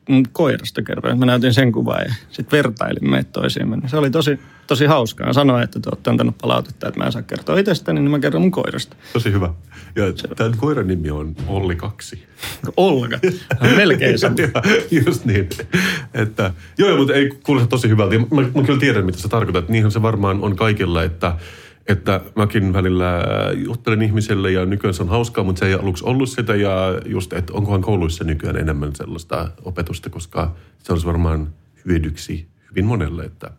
mun 0.09 0.25
koirasta 0.33 0.83
kerroin. 0.83 1.19
Mä 1.19 1.27
näytin 1.27 1.55
sen 1.55 1.73
kuvan 1.73 2.05
ja 2.09 2.15
sitten 2.31 2.57
vertailin 2.57 3.11
meitä 3.11 3.31
toisiimme. 3.33 3.89
Se 3.89 3.97
oli 3.97 4.11
tosi, 4.11 4.39
tosi 4.67 4.87
hauskaa. 4.87 5.33
Sanoin, 5.33 5.65
että 5.65 5.81
te 5.81 5.89
olette 5.93 6.11
antanut 6.11 6.39
palautetta, 6.39 6.89
että 6.89 7.01
mä 7.01 7.07
en 7.07 7.13
saa 7.13 7.23
kertoa 7.23 7.59
itsestäni, 7.59 8.01
niin 8.01 8.11
mä 8.11 8.19
kerron 8.19 8.43
mun 8.43 8.51
koirasta. 8.51 8.97
Tosi 9.13 9.33
hyvä. 9.33 9.55
Ja 9.97 10.35
tämän 10.37 10.57
koiran 10.57 10.87
nimi 10.87 11.11
on 11.11 11.37
Olli 11.47 11.77
2. 11.77 12.27
Olga. 12.77 13.19
Melkein 13.77 14.19
sama. 14.19 14.37
Just 15.07 15.25
niin. 15.25 15.49
Että, 16.15 16.53
joo, 16.79 16.97
mutta 16.97 17.15
ei 17.15 17.31
kuulosta 17.43 17.69
tosi 17.69 17.89
hyvältä. 17.89 18.19
Mä, 18.19 18.43
mä 18.55 18.63
kyllä 18.67 18.81
tiedän, 18.81 19.07
mitä 19.07 19.19
sä 19.19 19.29
tarkoitat. 19.29 19.69
Niinhän 19.69 19.93
se 19.93 20.03
varmaan 20.03 20.41
on 20.41 20.57
kaikilla, 20.57 21.03
että, 21.03 21.37
että 21.89 22.21
mäkin 22.37 22.73
välillä 22.73 23.23
juttelen 23.65 24.03
ihmiselle 24.03 24.53
ja 24.53 24.67
nykyään 24.67 24.95
se 24.95 25.03
on 25.03 25.09
hauskaa, 25.09 25.45
mutta 25.45 25.59
se 25.59 25.67
ei 25.67 25.75
aluksi 25.75 26.05
ollut 26.05 26.29
sitä. 26.29 26.55
Ja 26.55 27.01
just, 27.07 27.33
että 27.33 27.53
onkohan 27.53 27.83
kouluissa 27.83 28.25
nykyään 28.25 28.57
enemmän 28.57 28.95
sellaista 28.95 29.51
opetusta, 29.65 30.11
koska 30.11 30.55
se 30.79 30.93
olisi 30.93 31.07
varmaan 31.07 31.49
hyödyksi 31.85 32.49
hyvin 32.71 32.85
monelle, 32.85 33.25
että, 33.25 33.51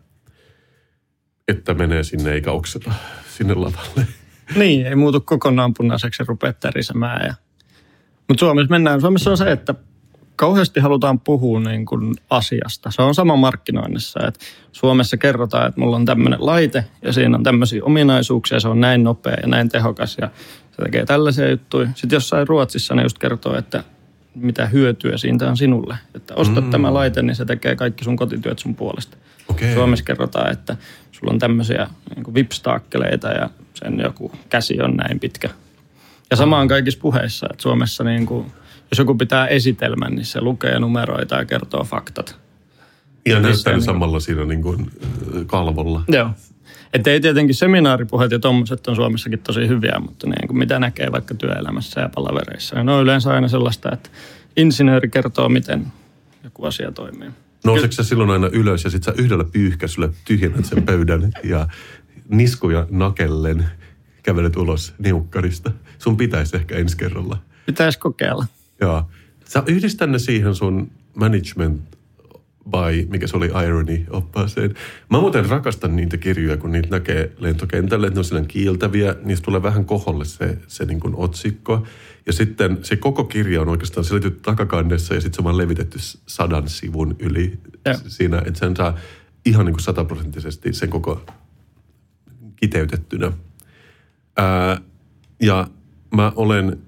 että 1.48 1.74
menee 1.74 2.02
sinne 2.02 2.32
eikä 2.32 2.52
okseta 2.52 2.92
sinne 3.28 3.54
lavalle. 3.54 4.06
Niin, 4.56 4.86
ei 4.86 4.94
muutu 4.94 5.20
kokonaan 5.20 5.74
punaiseksi 5.74 6.22
ja 6.22 6.26
rupea 6.28 6.52
tärisemään. 6.52 7.26
Ja... 7.26 7.34
Mutta 8.28 8.40
Suomessa 8.40 8.70
mennään. 8.70 9.00
Suomessa 9.00 9.30
on 9.30 9.36
se, 9.36 9.52
että 9.52 9.74
kauheasti 10.40 10.80
halutaan 10.80 11.20
puhua 11.20 11.60
niin 11.60 11.86
kuin 11.86 12.14
asiasta. 12.30 12.90
Se 12.90 13.02
on 13.02 13.14
sama 13.14 13.36
markkinoinnissa, 13.36 14.20
että 14.26 14.40
Suomessa 14.72 15.16
kerrotaan, 15.16 15.68
että 15.68 15.80
mulla 15.80 15.96
on 15.96 16.04
tämmöinen 16.04 16.46
laite 16.46 16.84
ja 17.02 17.12
siinä 17.12 17.36
on 17.36 17.42
tämmöisiä 17.42 17.84
ominaisuuksia, 17.84 18.60
se 18.60 18.68
on 18.68 18.80
näin 18.80 19.04
nopea 19.04 19.36
ja 19.42 19.48
näin 19.48 19.68
tehokas 19.68 20.16
ja 20.20 20.30
se 20.70 20.82
tekee 20.84 21.06
tällaisia 21.06 21.50
juttuja. 21.50 21.88
Sitten 21.94 22.16
jossain 22.16 22.48
Ruotsissa 22.48 22.94
ne 22.94 23.02
just 23.02 23.18
kertoo, 23.18 23.56
että 23.56 23.84
mitä 24.34 24.66
hyötyä 24.66 25.16
siitä 25.16 25.50
on 25.50 25.56
sinulle. 25.56 25.96
Että 26.14 26.34
ostat 26.34 26.64
mm. 26.64 26.70
tämä 26.70 26.94
laite, 26.94 27.22
niin 27.22 27.36
se 27.36 27.44
tekee 27.44 27.76
kaikki 27.76 28.04
sun 28.04 28.16
kotityöt 28.16 28.58
sun 28.58 28.74
puolesta. 28.74 29.16
Okei. 29.48 29.74
Suomessa 29.74 30.04
kerrotaan, 30.04 30.52
että 30.52 30.76
sulla 31.12 31.32
on 31.32 31.38
tämmöisiä 31.38 31.86
niin 32.16 32.34
vipstaakkeleita 32.34 33.28
ja 33.28 33.50
sen 33.74 34.00
joku 34.00 34.32
käsi 34.48 34.82
on 34.82 34.96
näin 34.96 35.20
pitkä. 35.20 35.48
Ja 36.30 36.36
sama 36.36 36.58
on 36.58 36.68
kaikissa 36.68 37.00
puheissa, 37.00 37.46
että 37.50 37.62
Suomessa 37.62 38.04
niin 38.04 38.26
kuin, 38.26 38.52
jos 38.90 38.98
joku 38.98 39.14
pitää 39.14 39.46
esitelmän, 39.46 40.14
niin 40.14 40.24
se 40.24 40.40
lukee 40.40 40.78
numeroita 40.78 41.36
ja 41.36 41.44
kertoo 41.44 41.84
faktat. 41.84 42.38
Ja 43.26 43.40
näyttää 43.40 43.72
niin- 43.72 43.82
samalla 43.82 44.20
siinä 44.20 44.44
niin 44.44 44.62
kuin 44.62 44.90
kalvolla. 45.46 46.04
Joo. 46.08 46.30
Että 46.94 47.10
ei 47.10 47.20
tietenkin 47.20 47.54
seminaaripuheet 47.54 48.32
ja 48.32 48.38
tommoset 48.38 48.86
on 48.86 48.96
Suomessakin 48.96 49.38
tosi 49.38 49.68
hyviä, 49.68 49.98
mutta 50.00 50.26
niin 50.26 50.48
kuin 50.48 50.58
mitä 50.58 50.78
näkee 50.78 51.12
vaikka 51.12 51.34
työelämässä 51.34 52.00
ja 52.00 52.08
palavereissa. 52.14 52.76
Ja 52.76 52.84
ne 52.84 52.92
on 52.92 53.02
yleensä 53.02 53.30
aina 53.30 53.48
sellaista, 53.48 53.92
että 53.92 54.10
insinööri 54.56 55.08
kertoo, 55.08 55.48
miten 55.48 55.86
joku 56.44 56.64
asia 56.64 56.92
toimii. 56.92 57.30
Nouseeko 57.64 57.92
sä 57.92 58.02
silloin 58.02 58.30
aina 58.30 58.48
ylös 58.52 58.84
ja 58.84 58.90
sit 58.90 59.02
sä 59.02 59.14
yhdellä 59.18 59.44
pyyhkäisyllä 59.44 60.08
tyhjennät 60.24 60.64
sen 60.64 60.82
pöydän 60.82 61.32
ja 61.44 61.68
niskuja 62.28 62.86
nakellen 62.90 63.66
kävelet 64.22 64.56
ulos 64.56 64.94
niukkarista. 64.98 65.70
Sun 65.98 66.16
pitäisi 66.16 66.56
ehkä 66.56 66.76
ensi 66.76 66.96
kerralla. 66.96 67.38
Pitäisi 67.66 67.98
kokeilla. 67.98 68.44
Joo. 68.80 69.04
Sä 69.44 69.62
yhdistä 69.66 70.06
ne 70.06 70.18
siihen 70.18 70.54
sun 70.54 70.90
management 71.14 71.82
by, 72.70 73.06
mikä 73.10 73.26
se 73.26 73.36
oli 73.36 73.50
irony 73.66 74.06
oppaaseen. 74.10 74.74
Mä 75.10 75.20
muuten 75.20 75.48
rakastan 75.48 75.96
niitä 75.96 76.16
kirjoja, 76.16 76.56
kun 76.56 76.72
niitä 76.72 76.88
näkee 76.90 77.32
lentokentällä, 77.38 78.06
että 78.06 78.16
ne 78.16 78.18
on 78.18 78.24
sellainen 78.24 78.48
kiiltäviä. 78.48 79.16
Niistä 79.22 79.44
tulee 79.44 79.62
vähän 79.62 79.84
koholle 79.84 80.24
se, 80.24 80.58
se 80.66 80.84
niin 80.84 81.00
kuin 81.00 81.14
otsikko. 81.16 81.86
Ja 82.26 82.32
sitten 82.32 82.78
se 82.82 82.96
koko 82.96 83.24
kirja 83.24 83.60
on 83.60 83.68
oikeastaan 83.68 84.04
selitetty 84.04 84.40
takakannessa 84.42 85.14
ja 85.14 85.20
sitten 85.20 85.36
se 85.36 85.40
on 85.40 85.44
vaan 85.44 85.58
levitetty 85.58 85.98
sadan 86.26 86.68
sivun 86.68 87.16
yli 87.18 87.58
Joo. 87.86 87.94
siinä, 88.06 88.38
että 88.38 88.58
sen 88.58 88.76
saa 88.76 88.96
ihan 89.44 89.66
niin 89.66 89.74
kuin 89.74 89.82
sataprosenttisesti 89.82 90.72
sen 90.72 90.90
koko 90.90 91.26
kiteytettynä. 92.56 93.32
Ää, 94.36 94.80
ja 95.42 95.68
mä 96.14 96.32
olen 96.36 96.78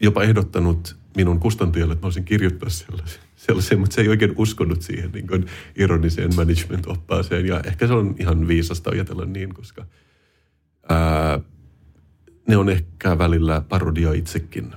jopa 0.00 0.22
ehdottanut 0.22 0.96
minun 1.16 1.40
kustantajalle, 1.40 1.92
että 1.92 2.04
mä 2.04 2.06
olisin 2.06 2.24
kirjoittaa 2.24 2.68
sellaisen, 2.68 3.20
sellaisen 3.36 3.78
mutta 3.78 3.94
se 3.94 4.00
ei 4.00 4.08
oikein 4.08 4.34
uskonut 4.36 4.82
siihen 4.82 5.12
niin 5.12 5.26
kuin 5.26 5.46
ironiseen 5.76 6.30
management-oppaaseen. 6.36 7.46
Ja 7.46 7.60
ehkä 7.60 7.86
se 7.86 7.92
on 7.92 8.14
ihan 8.18 8.48
viisasta 8.48 8.90
ajatella 8.90 9.24
niin, 9.24 9.54
koska 9.54 9.86
ää, 10.88 11.40
ne 12.48 12.56
on 12.56 12.68
ehkä 12.68 13.18
välillä 13.18 13.62
parodia 13.68 14.12
itsekin, 14.12 14.74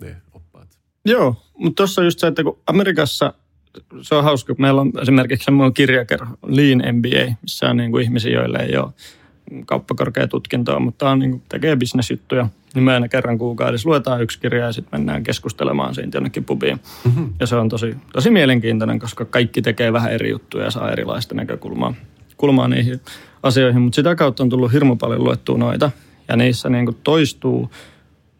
ne 0.00 0.16
oppaat. 0.32 0.78
Joo, 1.04 1.42
mutta 1.58 1.76
tuossa 1.76 2.02
just 2.02 2.18
se, 2.18 2.26
että 2.26 2.42
kun 2.42 2.58
Amerikassa 2.66 3.34
se 4.02 4.14
on 4.14 4.24
hauska, 4.24 4.54
kun 4.54 4.62
meillä 4.62 4.80
on 4.80 4.92
esimerkiksi 5.02 5.44
semmoinen 5.44 5.74
kirjakerho, 5.74 6.36
Lean 6.46 6.96
MBA, 6.96 7.34
missä 7.42 7.70
on 7.70 7.76
niin 7.76 7.90
kuin 7.90 8.04
ihmisiä, 8.04 8.32
joille 8.32 8.58
ei 8.58 8.76
ole 8.76 8.92
kauppakorkeatutkintoa, 9.66 10.80
mutta 10.80 11.10
on 11.10 11.18
niin 11.18 11.42
tekee 11.48 11.76
bisnesjuttuja. 11.76 12.48
Niin 12.74 12.84
me 12.84 12.94
aina 12.94 13.08
kerran 13.08 13.38
kuukaudessa 13.38 13.88
luetaan 13.88 14.22
yksi 14.22 14.40
kirja 14.40 14.64
ja 14.64 14.72
sitten 14.72 15.00
mennään 15.00 15.22
keskustelemaan 15.22 15.94
siitä 15.94 16.16
jonnekin 16.16 16.44
pubiin. 16.44 16.80
Mm-hmm. 17.04 17.34
Ja 17.40 17.46
se 17.46 17.56
on 17.56 17.68
tosi, 17.68 17.96
tosi 18.12 18.30
mielenkiintoinen, 18.30 18.98
koska 18.98 19.24
kaikki 19.24 19.62
tekee 19.62 19.92
vähän 19.92 20.12
eri 20.12 20.30
juttuja 20.30 20.64
ja 20.64 20.70
saa 20.70 20.92
erilaista 20.92 21.34
näkökulmaa 21.34 21.94
kulmaa 22.36 22.68
niihin 22.68 23.00
asioihin. 23.42 23.82
Mutta 23.82 23.96
sitä 23.96 24.14
kautta 24.14 24.42
on 24.42 24.48
tullut 24.48 24.72
hirmu 24.72 24.96
paljon 24.96 25.24
luettua 25.24 25.58
noita. 25.58 25.90
Ja 26.28 26.36
niissä 26.36 26.68
niin 26.68 26.84
kuin 26.84 26.96
toistuu 27.04 27.70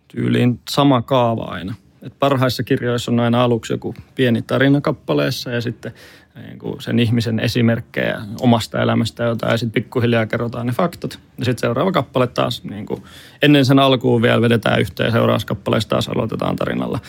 tyyliin 0.09 0.61
sama 0.71 1.03
kaava 1.03 1.45
aina. 1.45 1.75
Et 2.03 2.13
parhaissa 2.19 2.63
kirjoissa 2.63 3.13
on 3.13 3.21
aina 3.21 3.45
aluksi 3.45 3.73
joku 3.73 3.95
pieni 4.15 4.43
tarina 4.43 4.81
kappaleessa 4.81 5.51
ja 5.51 5.61
sitten 5.61 5.93
niin 6.37 6.59
kuin 6.59 6.83
sen 6.83 6.99
ihmisen 6.99 7.41
esimerkkejä 7.41 8.21
omasta 8.41 8.83
elämästä 8.83 9.25
jotain 9.25 9.51
ja 9.51 9.57
sitten 9.57 9.83
pikkuhiljaa 9.83 10.27
kerrotaan 10.27 10.67
ne 10.67 10.73
faktat. 10.73 11.19
Ja 11.39 11.45
sitten 11.45 11.61
seuraava 11.61 11.93
kappale 11.93 12.27
taas, 12.27 12.65
niin 12.65 12.87
kuin 12.87 13.03
ennen 13.43 13.65
sen 13.65 13.79
alkuun 13.79 14.23
vielä 14.23 14.41
vedetään 14.41 14.81
yhteen 14.81 15.13
seuraavassa 15.13 15.49
kappaleessa 15.49 15.89
taas 15.89 16.09
aloitetaan 16.09 16.57
tarinalla. 16.57 17.01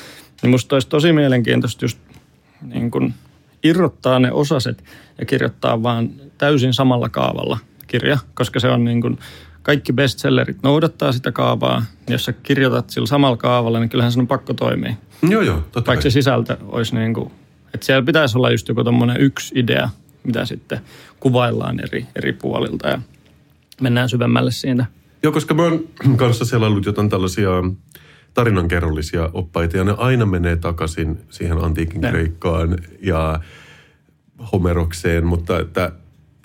Niin 0.41 0.49
musta 0.49 0.75
olisi 0.75 0.87
tosi 0.87 1.13
mielenkiintoista 1.13 1.85
just 1.85 1.99
niin 2.61 2.91
kuin 2.91 3.13
irrottaa 3.63 4.19
ne 4.19 4.31
osaset 4.31 4.83
ja 5.19 5.25
kirjoittaa 5.25 5.83
vaan 5.83 6.09
täysin 6.37 6.73
samalla 6.73 7.09
kaavalla 7.09 7.57
kirja, 7.87 8.17
koska 8.33 8.59
se 8.59 8.67
on 8.67 8.85
niin 8.85 9.01
kuin, 9.01 9.19
kaikki 9.63 9.93
bestsellerit 9.93 10.57
noudattaa 10.63 11.11
sitä 11.11 11.31
kaavaa. 11.31 11.83
Jos 12.09 12.25
sä 12.25 12.33
kirjoitat 12.33 12.89
sillä 12.89 13.07
samalla 13.07 13.37
kaavalla, 13.37 13.79
niin 13.79 13.89
kyllähän 13.89 14.11
se 14.11 14.19
on 14.19 14.27
pakko 14.27 14.53
toimia. 14.53 14.93
Joo, 15.29 15.41
joo, 15.41 15.57
totta 15.71 15.89
Vaikka 15.89 16.03
se 16.03 16.09
sisältö 16.09 16.57
olisi 16.67 16.95
niin 16.95 17.13
kuin, 17.13 17.31
että 17.77 17.85
siellä 17.85 18.05
pitäisi 18.05 18.37
olla 18.37 18.51
just 18.51 18.67
joku 18.67 18.83
tommonen 18.83 19.21
yksi 19.21 19.59
idea, 19.59 19.89
mitä 20.23 20.45
sitten 20.45 20.79
kuvaillaan 21.19 21.79
eri, 21.79 22.05
eri 22.15 22.33
puolilta 22.33 22.87
ja 22.87 23.01
mennään 23.81 24.09
syvemmälle 24.09 24.51
siitä. 24.51 24.85
Joo, 25.23 25.33
koska 25.33 25.53
mä 25.53 25.63
oon 25.63 25.83
kanssa 26.17 26.45
siellä 26.45 26.67
ollut 26.67 26.85
jotain 26.85 27.09
tällaisia 27.09 27.49
tarinankerrollisia 28.33 29.29
oppaita, 29.33 29.77
ja 29.77 29.83
ne 29.83 29.95
aina 29.97 30.25
menee 30.25 30.55
takaisin 30.55 31.19
siihen 31.29 31.57
antiikin 31.57 32.01
Ne. 32.01 32.09
Kreikkaan 32.09 32.77
ja 33.01 33.39
Homerokseen, 34.51 35.25
mutta 35.25 35.59
että 35.59 35.91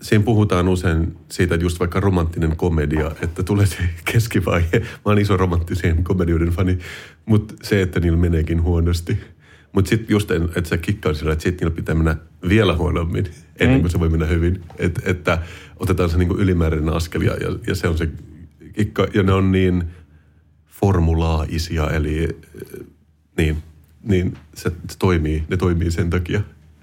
siinä 0.02 0.24
puhutaan 0.24 0.68
usein 0.68 1.16
siitä, 1.28 1.54
että 1.54 1.64
just 1.64 1.80
vaikka 1.80 2.00
romanttinen 2.00 2.56
komedia, 2.56 3.10
että 3.22 3.42
tulee 3.42 3.66
se 3.66 3.76
keskivaihe. 4.12 4.78
Mä 4.80 4.86
oon 5.04 5.18
iso 5.18 5.36
romanttisen 5.36 6.04
komedioiden 6.04 6.48
fani, 6.48 6.78
mutta 7.26 7.54
se, 7.62 7.82
että 7.82 8.00
niillä 8.00 8.18
meneekin 8.18 8.62
huonosti. 8.62 9.18
Mutta 9.72 9.88
sitten 9.88 10.08
just, 10.08 10.30
että 10.30 10.68
se 10.68 10.78
kikkaa 10.78 11.14
sillä, 11.14 11.32
että 11.32 11.42
sitten 11.42 11.66
niillä 11.66 11.76
pitää 11.76 11.94
mennä 11.94 12.16
vielä 12.48 12.76
huonommin, 12.76 13.24
ennen 13.60 13.80
kuin 13.80 13.90
se 13.90 14.00
voi 14.00 14.08
mennä 14.08 14.26
hyvin. 14.26 14.64
Et, 14.78 15.02
että 15.04 15.42
otetaan 15.76 16.10
se 16.10 16.18
niinku 16.18 16.36
ylimääräinen 16.36 16.94
askel 16.94 17.20
ja, 17.20 17.32
ja, 17.32 17.58
ja 17.66 17.74
se 17.74 17.88
on 17.88 17.98
se 17.98 18.08
kikka. 18.72 19.06
Ja 19.14 19.22
ne 19.22 19.32
on 19.32 19.52
niin 19.52 19.84
formulaaisia, 20.66 21.90
eli 21.90 22.24
äh, 22.24 22.86
niin, 23.36 23.56
niin 24.02 24.38
se, 24.54 24.70
se 24.90 24.98
toimii, 24.98 25.44
ne 25.48 25.56
toimii 25.56 25.90
sen 25.90 26.10
takia. 26.10 26.40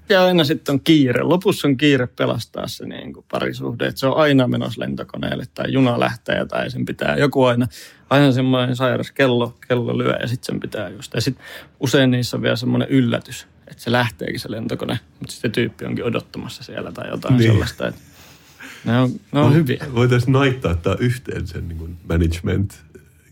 Ja 0.09 0.23
aina 0.25 0.43
sitten 0.43 0.73
on 0.73 0.79
kiire. 0.81 1.23
Lopussa 1.23 1.67
on 1.67 1.77
kiire 1.77 2.07
pelastaa 2.07 2.67
se 2.67 2.85
niin 2.85 3.13
kuin 3.13 3.25
parisuhde. 3.31 3.87
Että 3.87 3.99
se 3.99 4.07
on 4.07 4.17
aina 4.17 4.47
menossa 4.47 4.81
lentokoneelle 4.81 5.45
tai 5.55 5.65
juna 5.71 5.99
lähtee 5.99 6.45
tai 6.45 6.71
sen 6.71 6.85
pitää 6.85 7.15
joku 7.17 7.43
aina, 7.43 7.67
aina 8.09 8.31
semmoinen 8.31 8.75
sairas 8.75 9.11
kello, 9.11 9.57
kello 9.67 9.97
lyö 9.97 10.17
ja 10.21 10.27
sitten 10.27 10.45
sen 10.53 10.59
pitää 10.59 10.89
just. 10.89 11.13
Ja 11.13 11.21
sitten 11.21 11.45
usein 11.79 12.11
niissä 12.11 12.37
on 12.37 12.43
vielä 12.43 12.55
semmoinen 12.55 12.89
yllätys, 12.89 13.47
että 13.67 13.83
se 13.83 13.91
lähteekin 13.91 14.39
se 14.39 14.51
lentokone, 14.51 14.99
mutta 15.19 15.31
sitten 15.33 15.51
tyyppi 15.51 15.85
onkin 15.85 16.05
odottamassa 16.05 16.63
siellä 16.63 16.91
tai 16.91 17.09
jotain 17.09 17.37
Niin. 17.37 17.51
sellaista. 17.51 17.87
Että 17.87 18.01
ne 18.85 18.99
on, 18.99 19.11
ne 19.31 19.39
on 19.39 19.53
hyviä. 19.53 19.85
Voitaisiin 19.95 20.31
naittaa 20.31 20.75
tämä 20.75 20.95
yhteen 20.99 21.47
sen 21.47 21.67
niin 21.67 21.77
kuin 21.77 21.97
management 22.09 22.83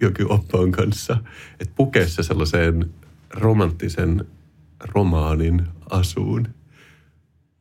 jokin 0.01 0.31
oppaan 0.31 0.71
kanssa. 0.71 1.17
Että 1.59 1.73
pukee 1.77 2.07
se 2.07 2.23
sellaiseen 2.23 2.89
romanttisen 3.33 4.25
romaanin 4.79 5.67
asuun. 5.89 6.47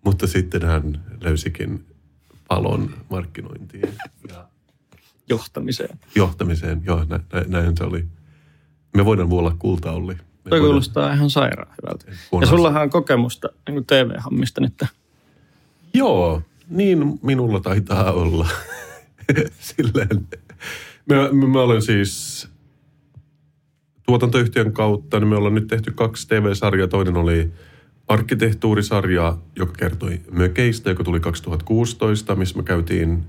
Mutta 0.07 0.27
sitten 0.27 0.63
hän 0.63 1.05
löysikin 1.21 1.85
palon 2.49 2.91
markkinointiin 3.11 3.89
ja 4.29 4.49
johtamiseen. 5.29 5.99
johtamiseen. 6.15 6.83
Joo, 6.85 7.05
nä, 7.09 7.21
nä, 7.33 7.45
näin 7.47 7.77
se 7.77 7.85
oli. 7.85 8.05
Me 8.97 9.05
voidaan 9.05 9.31
vuolla 9.31 9.57
kulta 9.59 9.93
Olli. 9.93 10.17
Toi 10.49 10.61
kuulostaa 10.61 11.13
ihan 11.13 11.31
sairaan 11.31 11.75
hyvältä. 11.83 12.05
Ja 12.41 12.47
sullahan 12.47 12.83
on 12.83 12.91
kokemusta 12.91 13.49
niin 13.69 13.87
TV-hammista 13.87 14.61
nyt. 14.61 14.85
Joo, 15.95 16.43
niin 16.69 17.19
minulla 17.23 17.61
taitaa 17.61 18.13
olla. 18.13 18.49
Silleen. 19.59 20.29
Mä, 21.07 21.47
mä 21.49 21.61
olen 21.61 21.83
siis 21.83 22.49
tuotantoyhtiön 24.07 24.73
kautta, 24.73 25.21
niin 25.21 25.29
me 25.29 25.37
ollaan 25.37 25.55
nyt 25.55 25.67
tehty 25.67 25.93
kaksi 25.93 26.29
TV-sarjaa. 26.29 26.89
Toinen 26.89 27.17
oli 27.17 27.53
arkkitehtuurisarja, 28.09 29.39
joka 29.57 29.73
kertoi 29.73 30.21
mökeistä, 30.31 30.91
joka 30.91 31.05
tuli 31.05 31.21
2016, 31.21 32.37
missä 32.37 32.57
me 32.57 32.63
käytiin 32.63 33.25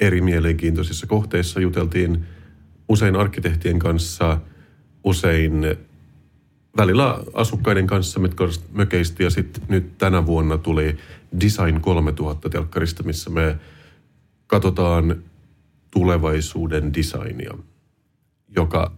eri 0.00 0.20
mielenkiintoisissa 0.20 1.06
kohteissa, 1.06 1.60
juteltiin 1.60 2.24
usein 2.88 3.16
arkkitehtien 3.16 3.78
kanssa, 3.78 4.40
usein 5.04 5.64
välillä 6.76 7.18
asukkaiden 7.34 7.86
kanssa 7.86 8.20
mitkä 8.20 8.44
mökeistä 8.72 9.22
ja 9.22 9.30
sitten 9.30 9.62
nyt 9.68 9.98
tänä 9.98 10.26
vuonna 10.26 10.58
tuli 10.58 10.96
Design 11.40 11.80
3000 11.80 12.50
telkkarista, 12.50 13.02
missä 13.02 13.30
me 13.30 13.58
katsotaan 14.46 15.22
tulevaisuuden 15.90 16.94
designia, 16.94 17.58
joka 18.56 18.92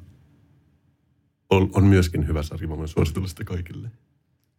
on, 1.50 1.70
on 1.72 1.84
myöskin 1.84 2.26
hyvä 2.26 2.42
sarja. 2.42 2.68
Mä 2.68 2.86
suositella 2.86 3.28
sitä 3.28 3.44
kaikille. 3.44 3.88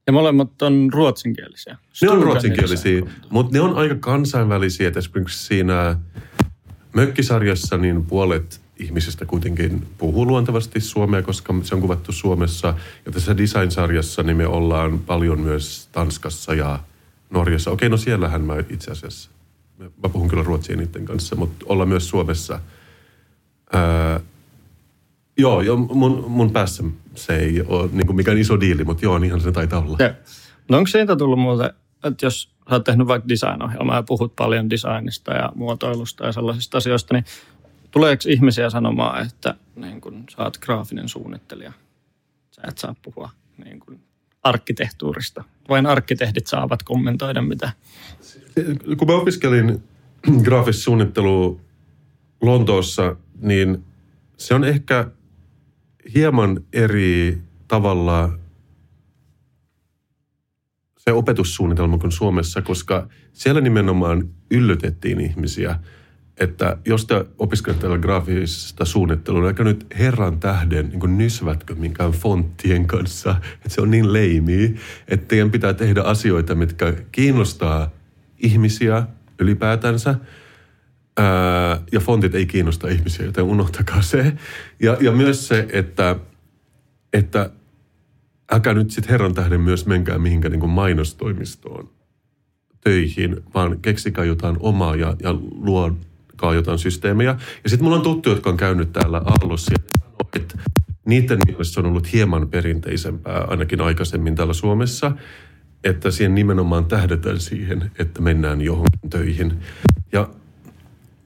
Ja 0.07 0.13
molemmat 0.13 0.61
on 0.61 0.89
ruotsinkielisiä. 0.93 1.77
Ne 2.01 2.09
on 2.09 2.23
ruotsinkielisiä, 2.23 3.01
mutta 3.29 3.53
ne 3.53 3.61
on 3.61 3.75
aika 3.75 3.95
kansainvälisiä. 3.95 4.87
Et 4.87 4.97
esimerkiksi 4.97 5.45
siinä 5.45 5.97
mökkisarjassa 6.93 7.77
niin 7.77 8.05
puolet 8.05 8.61
ihmisistä 8.77 9.25
kuitenkin 9.25 9.87
puhuu 9.97 10.25
luontevasti 10.25 10.81
suomea, 10.81 11.21
koska 11.21 11.53
se 11.63 11.75
on 11.75 11.81
kuvattu 11.81 12.11
Suomessa. 12.11 12.73
Ja 13.05 13.11
tässä 13.11 13.37
design-sarjassa 13.37 14.23
niin 14.23 14.37
me 14.37 14.47
ollaan 14.47 14.99
paljon 14.99 15.39
myös 15.39 15.89
Tanskassa 15.91 16.53
ja 16.53 16.79
Norjassa. 17.29 17.71
Okei, 17.71 17.89
no 17.89 17.97
siellähän 17.97 18.41
mä 18.41 18.55
itse 18.69 18.91
asiassa, 18.91 19.29
mä 19.79 20.09
puhun 20.09 20.27
kyllä 20.27 20.43
ruotsia 20.43 20.77
niiden 20.77 21.05
kanssa, 21.05 21.35
mutta 21.35 21.65
olla 21.69 21.85
myös 21.85 22.09
Suomessa. 22.09 22.59
Ää, 23.73 24.19
joo, 25.37 25.61
jo, 25.61 25.77
mun, 25.77 26.25
mun 26.27 26.51
päässä 26.51 26.83
se 27.15 27.35
ei 27.35 27.61
ole 27.67 27.89
niin 27.91 28.07
kuin 28.07 28.15
mikään 28.15 28.37
iso 28.37 28.59
diili, 28.59 28.83
mutta 28.83 29.05
joo, 29.05 29.19
niinhän 29.19 29.41
se 29.41 29.51
taitaa 29.51 29.79
olla. 29.79 29.97
Ja. 29.99 30.13
No 30.69 30.77
onko 30.77 30.87
siitä 30.87 31.15
tullut 31.15 31.39
muuten, 31.39 31.69
että 32.03 32.25
jos 32.25 32.55
sä 32.69 32.75
oot 32.75 32.83
tehnyt 32.83 33.07
vaikka 33.07 33.29
design-ohjelmaa 33.29 33.95
ja 33.95 34.03
puhut 34.03 34.35
paljon 34.35 34.69
designista 34.69 35.33
ja 35.33 35.51
muotoilusta 35.55 36.25
ja 36.25 36.31
sellaisista 36.31 36.77
asioista, 36.77 37.13
niin 37.13 37.25
tuleeko 37.91 38.23
ihmisiä 38.27 38.69
sanomaan, 38.69 39.25
että 39.25 39.55
niin 39.75 40.01
kun 40.01 40.23
sä 40.29 40.43
oot 40.43 40.57
graafinen 40.57 41.09
suunnittelija, 41.09 41.73
sä 42.51 42.61
et 42.67 42.77
saa 42.77 42.95
puhua 43.01 43.29
niin 43.65 43.79
kun 43.79 43.99
arkkitehtuurista? 44.43 45.43
Vain 45.69 45.85
arkkitehdit 45.85 46.47
saavat 46.47 46.83
kommentoida 46.83 47.41
mitä? 47.41 47.71
Kun 48.97 49.07
mä 49.07 49.13
opiskelin 49.13 49.83
graafista 50.45 50.83
suunnittelua 50.83 51.59
Lontoossa, 52.41 53.15
niin 53.41 53.83
se 54.37 54.55
on 54.55 54.63
ehkä 54.63 55.07
hieman 56.15 56.59
eri 56.73 57.37
tavalla 57.67 58.39
se 60.97 61.11
opetussuunnitelma 61.11 61.97
kuin 61.97 62.11
Suomessa, 62.11 62.61
koska 62.61 63.07
siellä 63.33 63.61
nimenomaan 63.61 64.29
yllytettiin 64.51 65.21
ihmisiä, 65.21 65.79
että 66.37 66.77
jos 66.85 67.05
te 67.05 67.25
opiskelette 67.37 67.81
täällä 67.81 67.97
graafisesta 67.97 68.85
suunnittelua, 68.85 69.51
niin 69.51 69.65
nyt 69.65 69.85
herran 69.99 70.39
tähden 70.39 70.89
niin 70.89 71.17
nysvätkö 71.17 71.75
minkään 71.75 72.11
fonttien 72.11 72.87
kanssa, 72.87 73.35
että 73.53 73.69
se 73.69 73.81
on 73.81 73.91
niin 73.91 74.13
leimiä, 74.13 74.69
että 75.07 75.27
teidän 75.27 75.51
pitää 75.51 75.73
tehdä 75.73 76.01
asioita, 76.01 76.55
mitkä 76.55 76.93
kiinnostaa 77.11 77.91
ihmisiä 78.39 79.03
ylipäätänsä– 79.39 80.15
Ja 81.91 81.99
fontit 81.99 82.35
ei 82.35 82.45
kiinnosta 82.45 82.87
ihmisiä, 82.87 83.25
joten 83.25 83.43
unohtakaa 83.43 84.01
se. 84.01 84.33
Ja, 84.79 84.97
ja 85.01 85.11
myös 85.11 85.47
se, 85.47 85.67
että, 85.71 86.15
että 87.13 87.49
älkää 88.51 88.73
nyt 88.73 88.91
sitten 88.91 89.11
herran 89.11 89.33
tähden 89.33 89.61
myös 89.61 89.85
menkää 89.85 90.17
mihinkään 90.17 90.51
niin 90.51 90.69
mainostoimistoon 90.69 91.89
töihin, 92.81 93.37
vaan 93.53 93.79
keksikää 93.81 94.25
jotain 94.25 94.57
omaa 94.59 94.95
ja, 94.95 95.15
ja 95.23 95.33
luokaa 95.51 96.53
jotain 96.53 96.79
systeemejä. 96.79 97.35
Ja 97.63 97.69
sitten 97.69 97.83
mulla 97.83 97.97
on 97.97 98.03
tuttu, 98.03 98.29
jotka 98.29 98.49
on 98.49 98.57
käynyt 98.57 98.93
täällä 98.93 99.17
Aallossa 99.17 99.71
ja 99.73 99.77
sanoo, 99.99 100.29
että 100.33 100.57
niiden 101.05 101.39
mielestä 101.47 101.73
se 101.73 101.79
on 101.79 101.85
ollut 101.85 102.13
hieman 102.13 102.49
perinteisempää 102.49 103.43
ainakin 103.43 103.81
aikaisemmin 103.81 104.35
täällä 104.35 104.53
Suomessa, 104.53 105.11
että 105.83 106.11
siihen 106.11 106.35
nimenomaan 106.35 106.85
tähdetään 106.85 107.39
siihen, 107.39 107.91
että 107.99 108.21
mennään 108.21 108.61
johonkin 108.61 109.09
töihin. 109.09 109.53
Ja 110.11 110.29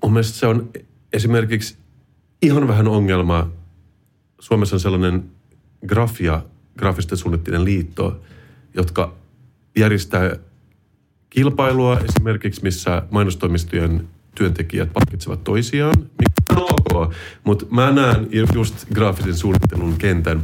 mun 0.04 0.14
mielestä 0.14 0.38
se 0.38 0.48
on 0.48 0.70
esimerkiksi 1.14 1.78
ihan 2.42 2.68
vähän 2.68 2.88
ongelma. 2.88 3.52
Suomessa 4.40 4.76
on 4.76 4.80
sellainen 4.80 5.24
grafia, 5.88 6.42
graafisten 6.78 7.18
suunnittelinen 7.18 7.66
liitto, 7.66 8.22
jotka 8.74 9.16
järjestää 9.78 10.36
kilpailua 11.30 12.00
esimerkiksi, 12.00 12.64
missä 12.64 13.02
mainostoimistojen 13.12 14.08
työntekijät 14.36 14.94
palkitsevat 14.94 15.44
toisiaan. 15.44 16.10
Mutta 17.44 17.66
mä 17.72 17.92
näen 17.92 18.28
just 18.54 18.86
graafisen 18.94 19.36
suunnittelun 19.36 19.98
kentän 19.98 20.42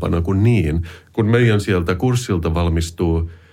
paljon 0.00 0.22
kuin 0.22 0.42
niin, 0.42 0.82
kun 1.12 1.26
meidän 1.26 1.60
sieltä 1.60 1.94
kurssilta 1.94 2.54
valmistuu– 2.54 3.30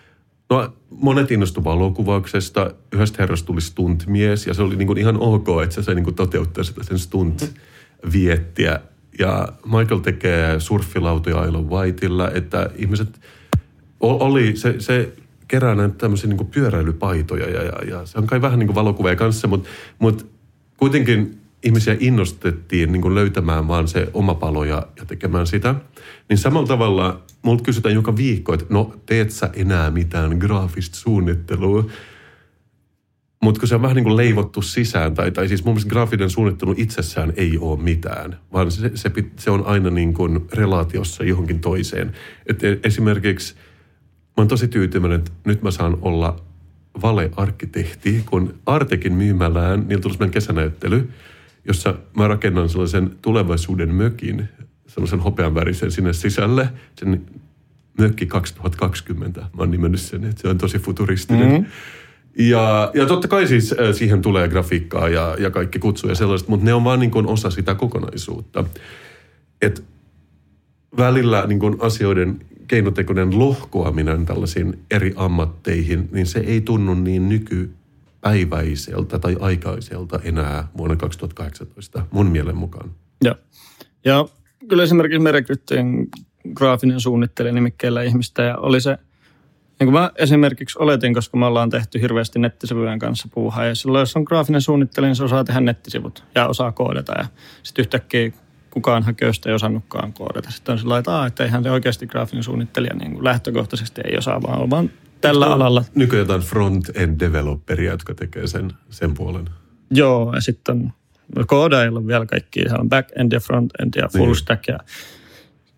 No 0.49 0.73
monet 0.89 1.31
innostu 1.31 1.63
valokuvauksesta. 1.63 2.71
Yhdestä 2.91 3.23
herrasta 3.23 3.45
tuli 3.45 3.61
stuntmies 3.61 4.47
ja 4.47 4.53
se 4.53 4.61
oli 4.61 4.75
niin 4.75 4.87
kuin 4.87 4.97
ihan 4.97 5.17
ok, 5.19 5.47
että 5.63 5.75
se 5.75 5.83
sai 5.83 5.95
niin 5.95 6.03
kuin 6.03 6.15
toteuttaa 6.15 6.63
sitä 6.63 6.83
sen 6.83 6.99
stunt-viettiä. 6.99 8.79
Ja 9.19 9.47
Michael 9.65 9.99
tekee 9.99 10.59
surffilautoja 10.59 11.45
Isle 11.45 11.61
Whiteilla, 11.61 12.31
että 12.31 12.69
ihmiset 12.75 13.21
oli, 13.99 14.55
se, 14.55 14.75
se 14.79 15.13
kerää 15.47 15.75
näitä 15.75 15.95
tämmöisiä 15.95 16.29
niin 16.29 16.47
pyöräilypaitoja 16.47 17.49
ja, 17.49 17.63
ja, 17.63 17.73
ja, 17.89 18.05
se 18.05 18.17
on 18.17 18.27
kai 18.27 18.41
vähän 18.41 18.59
niin 18.59 18.67
kuin 18.67 18.75
valokuvia 18.75 19.15
kanssa, 19.15 19.47
mutta, 19.47 19.69
mutta 19.99 20.25
kuitenkin 20.77 21.37
ihmisiä 21.63 21.97
innostettiin 21.99 22.91
niin 22.91 23.01
kuin 23.01 23.15
löytämään 23.15 23.67
vaan 23.67 23.87
se 23.87 24.09
oma 24.13 24.35
palo 24.35 24.63
ja, 24.63 24.87
ja 24.99 25.05
tekemään 25.05 25.47
sitä. 25.47 25.75
Niin 26.30 26.38
samalla 26.38 26.67
tavalla 26.67 27.24
multa 27.41 27.63
kysytään 27.63 27.95
joka 27.95 28.17
viikko, 28.17 28.53
että 28.53 28.65
no 28.69 28.93
teet 29.05 29.32
sä 29.32 29.49
enää 29.53 29.91
mitään 29.91 30.38
graafista 30.38 30.97
suunnittelua? 30.97 31.86
Mutta 33.43 33.59
kun 33.59 33.67
se 33.67 33.76
on 33.76 33.82
vähän 33.82 33.95
niin 33.95 34.03
kuin 34.03 34.17
leivottu 34.17 34.61
sisään, 34.61 35.13
tai, 35.13 35.32
tai 35.32 35.47
siis 35.47 35.63
mun 35.63 35.74
mielestä 35.74 35.89
graafinen 35.89 36.30
suunnittelu 36.30 36.76
itsessään 36.78 37.34
ei 37.36 37.57
ole 37.57 37.80
mitään, 37.80 38.39
vaan 38.53 38.71
se, 38.71 38.91
se, 38.95 39.11
se 39.39 39.51
on 39.51 39.65
aina 39.65 39.89
niin 39.89 40.13
kuin 40.13 40.45
relaatiossa 40.53 41.24
johonkin 41.24 41.59
toiseen. 41.59 42.11
Et 42.45 42.63
e, 42.63 42.80
esimerkiksi 42.84 43.53
mä 44.28 44.34
oon 44.38 44.47
tosi 44.47 44.67
tyytyväinen, 44.67 45.19
että 45.19 45.32
nyt 45.45 45.61
mä 45.61 45.71
saan 45.71 45.97
olla 46.01 46.39
valearkkitehti, 47.01 48.24
kun 48.30 48.53
Artekin 48.65 49.13
myymälään, 49.13 49.86
niillä 49.88 50.01
tuli 50.01 50.30
kesänäyttely, 50.30 51.09
jossa 51.67 51.95
mä 52.17 52.28
rakennan 52.28 52.69
sellaisen 52.69 53.11
tulevaisuuden 53.21 53.95
mökin, 53.95 54.49
sellaisen 54.93 55.19
hopeanvärisen 55.19 55.91
sinne 55.91 56.13
sisälle, 56.13 56.69
sen 56.99 57.25
mökki 57.99 58.25
2020, 58.25 59.41
mä 59.41 59.49
oon 59.57 59.71
nimennyt 59.71 60.01
sen, 60.01 60.25
että 60.25 60.41
se 60.41 60.47
on 60.47 60.57
tosi 60.57 60.79
futuristinen. 60.79 61.51
Mm-hmm. 61.51 61.65
Ja, 62.37 62.91
ja 62.93 63.05
totta 63.05 63.27
kai 63.27 63.47
siis 63.47 63.71
äh, 63.71 63.95
siihen 63.95 64.21
tulee 64.21 64.47
grafiikkaa 64.47 65.09
ja, 65.09 65.35
ja 65.39 65.51
kaikki 65.51 65.79
kutsuja 65.79 66.11
ja 66.11 66.15
sellaiset, 66.15 66.47
mutta 66.47 66.65
ne 66.65 66.73
on 66.73 66.83
vaan 66.83 66.99
niin 66.99 67.11
kuin 67.11 67.27
osa 67.27 67.49
sitä 67.49 67.75
kokonaisuutta. 67.75 68.63
Et 69.61 69.83
välillä 70.97 71.45
niin 71.47 71.59
kuin 71.59 71.75
asioiden 71.79 72.39
keinotekoinen 72.67 73.39
lohkoaminen 73.39 74.25
tällaisiin 74.25 74.79
eri 74.91 75.13
ammatteihin, 75.15 76.09
niin 76.11 76.25
se 76.25 76.39
ei 76.39 76.61
tunnu 76.61 76.93
niin 76.93 77.29
nyky 77.29 77.73
päiväiseltä 78.21 79.19
tai 79.19 79.37
aikaiselta 79.39 80.19
enää 80.23 80.67
vuonna 80.77 80.95
2018 80.95 82.05
mun 82.11 82.27
mielen 82.27 82.57
mukaan. 82.57 82.91
Joo. 83.21 83.35
Ja 84.05 84.25
kyllä 84.70 84.84
esimerkiksi 84.84 85.20
me 85.20 85.32
rekryttiin 85.32 86.07
graafinen 86.53 86.99
suunnittelija 86.99 87.53
nimikkeellä 87.53 88.03
ihmistä 88.03 88.43
ja 88.43 88.57
oli 88.57 88.82
se, 88.82 88.97
niin 89.80 89.86
kuin 89.86 89.93
mä 89.93 90.11
esimerkiksi 90.16 90.80
oletin, 90.80 91.14
koska 91.14 91.38
me 91.38 91.45
ollaan 91.45 91.70
tehty 91.70 92.01
hirveästi 92.01 92.39
nettisivujen 92.39 92.99
kanssa 92.99 93.28
puuhaa 93.34 93.66
ja 93.66 93.76
silloin 93.76 94.01
jos 94.01 94.16
on 94.16 94.24
graafinen 94.24 94.61
suunnittelija, 94.61 95.09
niin 95.09 95.16
se 95.16 95.24
osaa 95.24 95.43
tehdä 95.43 95.59
nettisivut 95.59 96.24
ja 96.36 96.47
osaa 96.47 96.72
koodata 96.72 97.14
ja 97.18 97.26
sitten 97.64 97.84
yhtäkkiä 97.84 98.32
kukaan 98.70 99.03
hakijoista 99.03 99.49
ei 99.49 99.55
osannutkaan 99.55 100.14
koodata. 100.14 100.51
Sitten 100.51 100.74
on 100.74 100.80
sillä 100.80 100.97
että, 100.97 101.26
että 101.26 101.43
eihän 101.43 101.64
se 101.64 101.72
oikeasti 101.72 102.07
graafinen 102.07 102.43
suunnittelija 102.43 102.95
niin 102.95 103.14
kuin 103.14 103.24
lähtökohtaisesti 103.24 104.01
ei 104.05 104.18
osaa, 104.18 104.41
vaan 104.41 104.61
on 104.61 104.70
vaan 104.70 104.89
tällä 105.22 105.45
alalla. 105.45 105.84
Nykyään 105.95 106.22
jotain 106.22 106.41
front-end 106.41 107.20
developeria, 107.20 107.91
jotka 107.91 108.16
tekee 108.16 108.47
sen, 108.47 108.72
sen 108.89 109.14
puolen. 109.14 109.49
Joo, 109.91 110.34
ja 110.36 110.41
sitten 110.41 110.93
on 111.36 111.47
koodailla 111.47 112.07
vielä 112.07 112.25
kaikki. 112.25 112.59
Siellä 112.59 112.81
on 112.81 112.89
back-end 112.89 113.31
ja 113.31 113.39
front-end 113.39 113.93
ja 113.95 114.07
full 114.17 114.25
niin. 114.25 114.36
stack 114.36 114.67
ja 114.67 114.79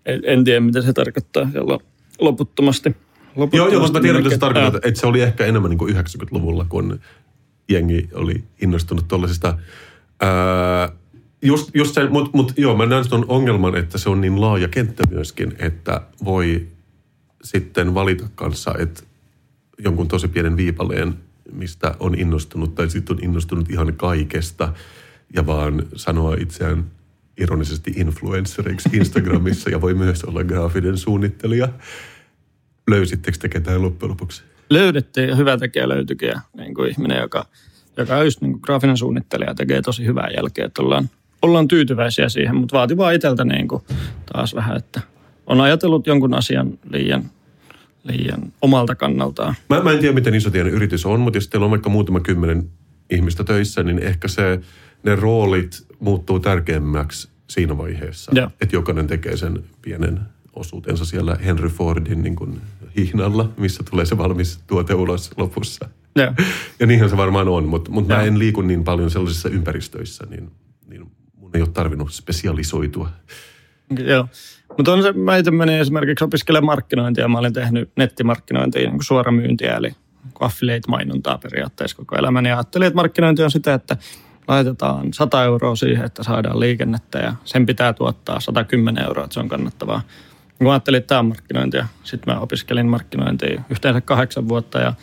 En, 0.06 0.22
en 0.24 0.44
tiedä, 0.44 0.60
mitä 0.60 0.82
se 0.82 0.94
tarkoittaa 0.94 1.50
siellä 1.52 1.80
loputtomasti. 2.20 2.96
loputtomasti 3.36 3.58
Joo, 3.58 3.68
joo, 3.68 3.82
mutta 3.82 4.00
tiedän, 4.00 4.24
mitä 4.24 4.36
se 4.36 4.40
tarkoittaa. 4.40 4.82
Että 4.84 5.00
se 5.00 5.08
oli 5.08 5.22
ehkä 5.22 5.46
enemmän 5.46 5.70
niin 5.70 5.78
kuin 5.78 5.96
90-luvulla, 5.96 6.66
kun 6.70 7.00
jengi 7.70 8.10
oli 8.14 8.44
innostunut 8.62 9.08
tuollaisista... 9.08 9.58
Just, 11.42 11.70
just 11.74 11.94
se, 11.94 12.10
mutta 12.10 12.32
mut, 12.34 12.54
joo, 12.58 12.78
mä 12.78 12.86
näen 12.86 13.10
tuon 13.10 13.26
ongelman, 13.28 13.76
että 13.76 13.98
se 13.98 14.10
on 14.10 14.22
niin 14.22 14.42
laaja 14.42 14.68
kenttä 14.68 15.04
myöskin, 15.10 15.56
että 15.60 16.02
voi 16.26 16.68
sitten 17.44 17.94
valita 17.94 18.30
kanssa, 18.36 18.76
että 18.80 19.04
jonkun 19.78 20.08
tosi 20.08 20.28
pienen 20.28 20.58
viipaleen, 20.58 21.14
mistä 21.52 21.96
on 22.00 22.20
innostunut, 22.20 22.76
tai 22.76 22.90
sitten 22.90 23.18
on 23.18 23.24
innostunut 23.24 23.70
ihan 23.70 23.94
kaikesta, 23.94 24.74
ja 25.34 25.46
vaan 25.46 25.84
sanoa 25.96 26.36
itseään 26.40 26.86
ironisesti 27.38 27.94
influenceriksi 27.96 28.90
Instagramissa, 28.94 29.70
ja 29.70 29.82
voi 29.82 29.94
myös 29.94 30.24
olla 30.24 30.44
graafinen 30.44 30.98
suunnittelija. 30.98 31.70
Löysittekö 32.90 33.38
te 33.38 33.50
ketään 33.50 33.82
loppujen 33.82 34.10
lopuksi? 34.10 34.44
löydettiin 34.70 35.30
ja 35.30 35.36
hyvä 35.36 35.58
tekijä 35.58 35.90
löytyikin 35.90 36.30
ja 36.30 36.42
niin 36.58 36.74
kuin 36.74 36.90
ihminen, 36.90 37.22
joka, 37.22 37.46
joka 37.98 38.18
on 38.18 38.26
just 38.26 38.42
niin 38.42 38.52
kuin 38.52 38.62
graafinen 38.62 38.98
suunnittelija 38.98 39.50
ja 39.50 39.56
tekee 39.56 39.82
tosi 39.82 40.06
hyvää 40.06 40.30
jälkeä, 40.38 40.66
että 40.66 40.82
ollaan, 40.82 41.10
ollaan 41.42 41.68
tyytyväisiä 41.68 42.30
siihen, 42.30 42.56
mutta 42.56 42.78
vaatii 42.78 42.98
vaan 42.98 43.16
itseltä 43.16 43.46
niin 43.46 43.68
kuin 43.68 43.84
taas 44.34 44.56
vähän, 44.56 44.78
että 44.78 45.02
on 45.48 45.62
ajatellut 45.62 46.08
jonkun 46.08 46.34
asian 46.34 46.80
liian, 46.90 47.24
liian 48.04 48.54
omalta 48.62 48.96
kannaltaan. 48.96 49.56
Mä, 49.70 49.82
mä 49.82 49.92
en 49.92 50.00
tiedä, 50.00 50.14
miten 50.14 50.36
iso 50.36 50.50
teidän 50.50 50.72
yritys 50.72 51.06
on, 51.06 51.20
mutta 51.20 51.38
jos 51.38 51.48
teillä 51.48 51.66
on 51.66 51.72
vaikka 51.72 51.90
muutama 51.90 52.20
kymmenen 52.20 52.70
ihmistä 53.10 53.44
töissä, 53.44 53.84
niin 53.84 54.00
ehkä 54.00 54.28
se, 54.28 54.60
ne 55.06 55.16
roolit 55.16 55.86
muuttuu 56.00 56.40
tärkeämmäksi 56.40 57.30
siinä 57.50 57.78
vaiheessa. 57.78 58.32
Joo. 58.36 58.50
Että 58.62 58.76
jokainen 58.76 59.08
tekee 59.08 59.38
sen 59.38 59.64
pienen 59.82 60.20
osuutensa 60.54 61.06
siellä 61.06 61.38
Henry 61.46 61.70
Fordin 61.70 62.24
niin 62.24 62.36
kuin 62.36 62.62
hihnalla, 62.98 63.50
missä 63.58 63.84
tulee 63.90 64.06
se 64.06 64.18
valmis 64.18 64.60
tuote 64.68 64.94
ulos 64.94 65.32
lopussa. 65.38 65.90
Joo. 66.16 66.34
Ja 66.80 66.88
niinhän 66.88 67.10
se 67.10 67.18
varmaan 67.18 67.48
on, 67.48 67.68
mutta, 67.68 67.92
mutta 67.92 68.16
mä 68.16 68.22
en 68.22 68.40
liiku 68.40 68.62
niin 68.62 68.84
paljon 68.84 69.12
sellaisissa 69.12 69.50
ympäristöissä, 69.50 70.26
niin, 70.30 70.52
niin 70.88 71.12
mun 71.38 71.52
ei 71.54 71.62
ole 71.62 71.70
tarvinnut 71.70 72.14
spesialisoitua. 72.14 73.10
Joo. 74.06 74.28
Mutta 74.78 74.94
on 74.94 75.04
se, 75.04 75.14
mä 75.14 75.38
itse 75.38 75.52
menin 75.52 75.80
esimerkiksi 75.80 76.26
opiskelemaan 76.26 76.66
markkinointia. 76.66 77.28
Mä 77.28 77.40
olin 77.40 77.54
tehnyt 77.54 77.90
nettimarkkinointia 77.96 78.90
niin 78.90 79.04
suoramyyntiä, 79.04 79.76
eli 79.76 79.92
affiliate-mainontaa 80.40 81.38
periaatteessa 81.38 81.98
koko 81.98 82.16
elämäni. 82.16 82.50
Ja 82.50 82.56
ajattelin, 82.56 82.88
että 82.88 82.96
markkinointi 82.96 83.44
on 83.44 83.52
sitä, 83.52 83.74
että 83.74 83.98
laitetaan 84.48 85.14
100 85.14 85.44
euroa 85.44 85.76
siihen, 85.76 86.06
että 86.06 86.24
saadaan 86.24 86.60
liikennettä 86.60 87.20
ja 87.20 87.34
sen 87.46 87.66
pitää 87.66 87.94
tuottaa 87.94 88.40
110 88.40 89.04
euroa, 89.04 89.24
että 89.24 89.34
se 89.34 89.40
on 89.40 89.50
kannattavaa. 89.50 90.02
Kun 90.58 90.72
ajattelin, 90.72 90.98
että 90.98 91.08
tämä 91.08 91.20
on 91.20 91.26
markkinointia. 91.26 91.88
Sitten 92.04 92.34
mä 92.34 92.40
opiskelin 92.40 92.88
markkinointia 92.88 93.62
yhteensä 93.70 94.02
kahdeksan 94.02 94.48
vuotta 94.48 94.80
ja 94.80 94.94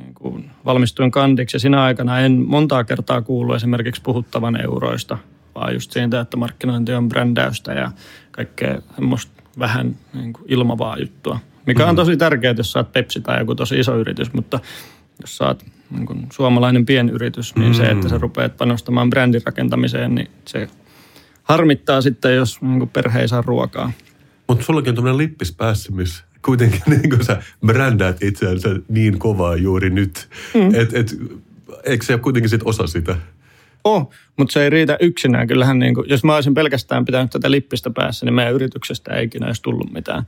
niin 0.00 0.14
kuin 0.14 0.50
valmistuin 0.64 1.10
kandiksi 1.10 1.54
ja 1.54 1.60
siinä 1.60 1.82
aikana 1.82 2.20
en 2.20 2.32
montaa 2.32 2.84
kertaa 2.84 3.22
kuullut 3.22 3.56
esimerkiksi 3.56 4.02
puhuttavan 4.02 4.60
euroista, 4.60 5.18
vaan 5.54 5.74
just 5.74 5.92
siitä, 5.92 6.20
että 6.20 6.36
markkinointi 6.36 6.92
on 6.92 7.08
brändäystä 7.08 7.72
ja 7.72 7.90
kaikkea 8.30 8.82
semmoista 8.94 9.42
vähän 9.58 9.96
niin 10.14 10.32
ilmavaa 10.46 10.98
juttua. 10.98 11.38
Mikä 11.66 11.86
on 11.86 11.96
tosi 11.96 12.16
tärkeää, 12.16 12.54
jos 12.56 12.72
sä 12.72 12.78
oot 12.78 12.92
Pepsi 12.92 13.20
tai 13.20 13.38
joku 13.38 13.54
tosi 13.54 13.78
iso 13.78 13.96
yritys, 13.96 14.32
mutta 14.32 14.60
jos 15.20 15.36
sä 15.36 15.46
oot 15.46 15.64
niin 15.90 16.06
kuin 16.06 16.26
suomalainen 16.32 16.86
pienyritys, 16.86 17.56
niin 17.56 17.74
se, 17.74 17.82
että 17.82 18.08
sä 18.08 18.18
rupeat 18.18 18.56
panostamaan 18.56 19.10
brändin 19.10 19.42
rakentamiseen, 19.46 20.14
niin 20.14 20.30
se 20.46 20.68
harmittaa 21.42 22.00
sitten, 22.00 22.36
jos 22.36 22.62
niin 22.62 22.78
kuin 22.78 22.88
perhe 22.88 23.20
ei 23.20 23.28
saa 23.28 23.42
ruokaa. 23.46 23.92
Mutta 24.48 24.64
sullakin 24.64 24.90
on 24.90 24.94
tämmöinen 24.94 25.18
lippis 25.18 25.52
päässä, 25.52 25.92
missä 25.92 26.24
kuitenkin 26.42 26.82
niin 26.90 27.10
kuin 27.10 27.24
sä 27.24 27.42
brändäät 27.66 28.22
itseänsä 28.22 28.68
niin 28.88 29.18
kovaa 29.18 29.56
juuri 29.56 29.90
nyt. 29.90 30.28
Mm. 30.54 30.74
Et, 30.74 30.94
et, 30.94 31.16
eikö 31.84 32.04
se 32.04 32.12
ole 32.12 32.20
kuitenkin 32.20 32.50
sit 32.50 32.62
osa 32.64 32.86
sitä? 32.86 33.16
Oh, 33.84 34.10
mutta 34.36 34.52
se 34.52 34.62
ei 34.62 34.70
riitä 34.70 34.96
yksinään. 35.00 35.46
Kyllähän 35.46 35.78
niin 35.78 35.94
kuin, 35.94 36.08
jos 36.08 36.24
mä 36.24 36.34
olisin 36.34 36.54
pelkästään 36.54 37.04
pitänyt 37.04 37.30
tätä 37.30 37.50
lippistä 37.50 37.90
päässä, 37.90 38.26
niin 38.26 38.34
meidän 38.34 38.54
yrityksestä 38.54 39.14
ei 39.14 39.24
ikinä 39.24 39.46
olisi 39.46 39.62
tullut 39.62 39.92
mitään. 39.92 40.22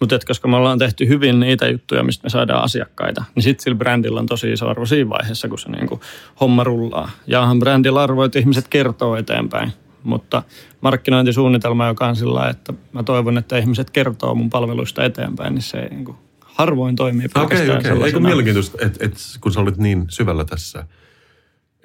Mutta 0.00 0.18
koska 0.26 0.48
me 0.48 0.56
ollaan 0.56 0.78
tehty 0.78 1.08
hyvin 1.08 1.40
niitä 1.40 1.68
juttuja, 1.68 2.02
mistä 2.02 2.24
me 2.24 2.30
saadaan 2.30 2.64
asiakkaita, 2.64 3.24
niin 3.34 3.42
sitten 3.42 3.62
sillä 3.64 3.76
brändillä 3.76 4.20
on 4.20 4.26
tosi 4.26 4.52
iso 4.52 4.68
arvo 4.68 4.86
siinä 4.86 5.10
vaiheessa, 5.10 5.48
kun 5.48 5.58
se 5.58 5.70
niin 5.70 5.86
kuin 5.86 6.00
homma 6.40 6.64
rullaa. 6.64 7.10
Jaahan 7.26 7.58
brändillä 7.58 8.02
arvo, 8.02 8.24
että 8.24 8.38
ihmiset 8.38 8.68
kertoo 8.68 9.16
eteenpäin. 9.16 9.72
Mutta 10.02 10.42
markkinointisuunnitelma, 10.80 11.86
joka 11.86 12.06
on 12.06 12.16
sillä 12.16 12.48
että 12.48 12.72
mä 12.92 13.02
toivon, 13.02 13.38
että 13.38 13.58
ihmiset 13.58 13.90
kertoo 13.90 14.34
mun 14.34 14.50
palveluista 14.50 15.04
eteenpäin, 15.04 15.54
niin 15.54 15.62
se 15.62 15.78
ei 15.78 15.88
niin 15.88 16.04
kuin 16.04 16.16
harvoin 16.40 16.96
toimii 16.96 17.26
Okei, 17.26 17.42
pelkästään 17.42 17.68
okei. 17.68 17.76
Eikö 17.76 17.88
sellaisena. 17.88 18.20
mielenkiintoista, 18.20 18.78
että 18.86 19.04
et, 19.04 19.14
kun 19.40 19.52
sä 19.52 19.60
olet 19.60 19.76
niin 19.76 20.04
syvällä 20.08 20.44
tässä, 20.44 20.86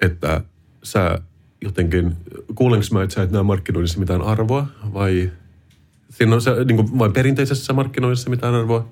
että 0.02 0.40
sä 0.82 1.18
jotenkin, 1.64 2.16
kuulenko 2.54 2.86
mä, 2.92 3.02
että 3.02 3.14
sä 3.14 3.22
et 3.22 3.30
näe 3.30 3.42
markkinoinnissa 3.42 3.98
mitään 3.98 4.22
arvoa 4.22 4.66
vai 4.94 5.30
siinä 6.10 6.34
on 6.34 6.42
se, 6.42 6.64
niin 6.64 6.76
kuin, 6.76 6.98
vai 6.98 7.10
perinteisessä 7.10 7.72
markkinoinnissa 7.72 8.30
mitään 8.30 8.54
arvoa? 8.54 8.88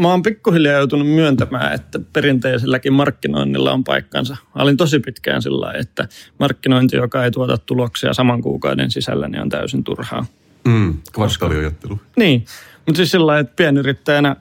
Mä 0.00 0.08
oon 0.08 0.22
pikkuhiljaa 0.22 0.74
joutunut 0.78 1.08
myöntämään, 1.08 1.74
että 1.74 2.00
perinteiselläkin 2.12 2.92
markkinoinnilla 2.92 3.72
on 3.72 3.84
paikkansa. 3.84 4.36
Mä 4.54 4.62
olin 4.62 4.76
tosi 4.76 5.00
pitkään 5.00 5.42
sillä 5.42 5.60
lailla, 5.60 5.80
että 5.80 6.08
markkinointi, 6.38 6.96
joka 6.96 7.24
ei 7.24 7.30
tuota 7.30 7.58
tuloksia 7.58 8.14
saman 8.14 8.42
kuukauden 8.42 8.90
sisällä, 8.90 9.28
niin 9.28 9.42
on 9.42 9.48
täysin 9.48 9.84
turhaa. 9.84 10.26
Mm, 10.64 10.94
kvartaaliojattelu. 11.14 12.00
Niin, 12.16 12.44
mutta 12.86 12.96
siis 12.96 13.10
sillä 13.10 13.26
lailla, 13.26 13.40
että 13.40 13.52
pienyrittäjänä, 13.56 14.36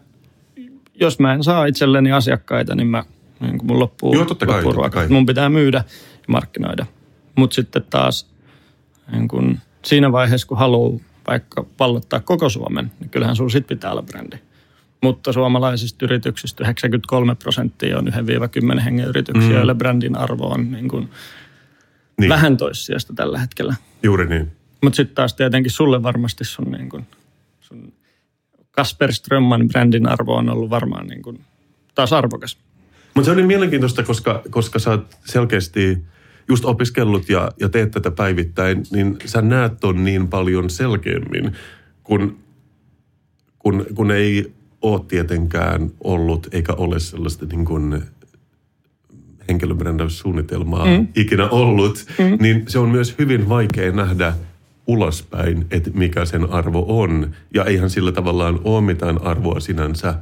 jos 0.96 1.20
mä 1.20 1.34
en 1.34 1.44
saa 1.44 1.66
itselleni 1.66 2.12
asiakkaita, 2.12 2.76
niin 2.76 2.88
mä, 2.88 3.04
niin 3.40 3.58
kun 3.58 3.68
mun 3.68 3.80
loppuu, 3.80 4.14
Joo, 4.14 4.26
totta 4.26 4.46
kai, 4.46 4.56
loppuu 4.56 4.72
totta 4.72 4.82
ruoka. 4.82 5.00
kai. 5.00 5.08
Mun 5.08 5.26
pitää 5.26 5.50
myydä 5.50 5.84
ja 6.14 6.24
markkinoida. 6.28 6.86
Mutta 7.36 7.54
sitten 7.54 7.84
taas 7.90 8.30
niin 9.12 9.28
kun 9.28 9.58
siinä 9.86 10.12
vaiheessa, 10.12 10.48
kun 10.48 10.58
haluaa 10.58 11.00
vaikka 11.30 11.66
pallottaa 11.78 12.20
koko 12.20 12.50
Suomen, 12.50 12.92
niin 13.00 13.10
kyllähän 13.10 13.36
sulla 13.36 13.50
sit 13.50 13.68
pitää 13.68 13.92
olla 13.92 14.02
brändi. 14.02 14.38
Mutta 15.04 15.34
suomalaisista 15.34 16.06
yrityksistä 16.06 16.64
93 16.64 17.36
prosenttia 17.36 17.98
on 17.98 18.08
1-10 18.78 18.80
hengen 18.80 19.08
yrityksiä, 19.08 19.50
mm. 19.50 19.56
joille 19.56 19.76
brändin 19.76 20.18
arvo 20.18 20.48
on 20.48 20.72
niin 20.72 20.90
kun 20.90 21.10
Niin, 22.20 22.30
vähän 22.30 22.58
toissijasta 22.58 23.14
tällä 23.14 23.40
hetkellä. 23.40 23.76
juuri 24.04 24.30
niin. 24.30 24.52
Mutta 24.84 24.98
sitten 24.98 25.16
taas 25.16 25.34
tietenkin 25.34 25.72
sulle 25.72 26.04
varmasti 26.04 26.44
sun, 26.46 26.72
niin 26.72 26.90
kun, 26.90 27.06
sun 27.60 27.94
Kasper 28.72 29.14
Strömman 29.14 29.68
brändin 29.68 30.10
arvo 30.10 30.36
on 30.36 30.50
ollut 30.50 30.70
varmaan 30.70 31.08
niin 31.08 31.22
kun, 31.22 31.40
taas 31.96 32.14
arvokas. 32.14 32.58
Mutta 33.16 33.26
se 33.26 33.32
on 33.32 33.38
niin 33.38 33.48
mielenkiintoista, 33.48 34.04
koska, 34.04 34.42
koska 34.50 34.80
sä 34.80 34.90
oot 34.90 35.18
selkeästi 35.26 35.98
just 36.50 36.66
opiskellut 36.66 37.30
ja, 37.30 37.52
ja 37.60 37.70
teet 37.70 37.91
tätä 37.91 38.12
päivittäin, 38.12 38.84
niin 38.91 39.18
sä 39.26 39.41
näet 39.41 39.80
ton 39.80 40.04
niin 40.04 40.28
paljon 40.28 40.70
selkeämmin, 40.70 41.52
kun, 42.04 42.38
kun, 43.60 43.86
kun 43.95 44.12
ei 44.12 44.54
ole 44.82 45.02
tietenkään 45.08 45.91
ollut 46.04 46.47
eikä 46.52 46.74
ole 46.74 47.00
sellaista 47.00 47.45
niin 47.45 47.66
kuin 47.66 48.04
henkilöbrändäyssuunnitelmaa 49.50 50.86
mm. 50.86 51.08
ikinä 51.16 51.50
ollut, 51.50 52.06
mm. 52.20 52.38
niin 52.41 52.64
se 52.68 52.80
on 52.80 52.89
myös 52.89 53.16
hyvin 53.20 53.50
vaikea 53.50 53.91
nähdä 53.91 54.34
ulospäin, 54.88 55.66
että 55.72 55.89
mikä 55.93 56.26
sen 56.26 56.50
arvo 56.50 56.86
on. 57.02 57.32
Ja 57.54 57.66
eihän 57.66 57.89
sillä 57.89 58.12
tavallaan 58.12 58.60
ole 58.64 58.82
mitään 58.82 59.22
arvoa 59.22 59.60
sinänsä, 59.60 60.16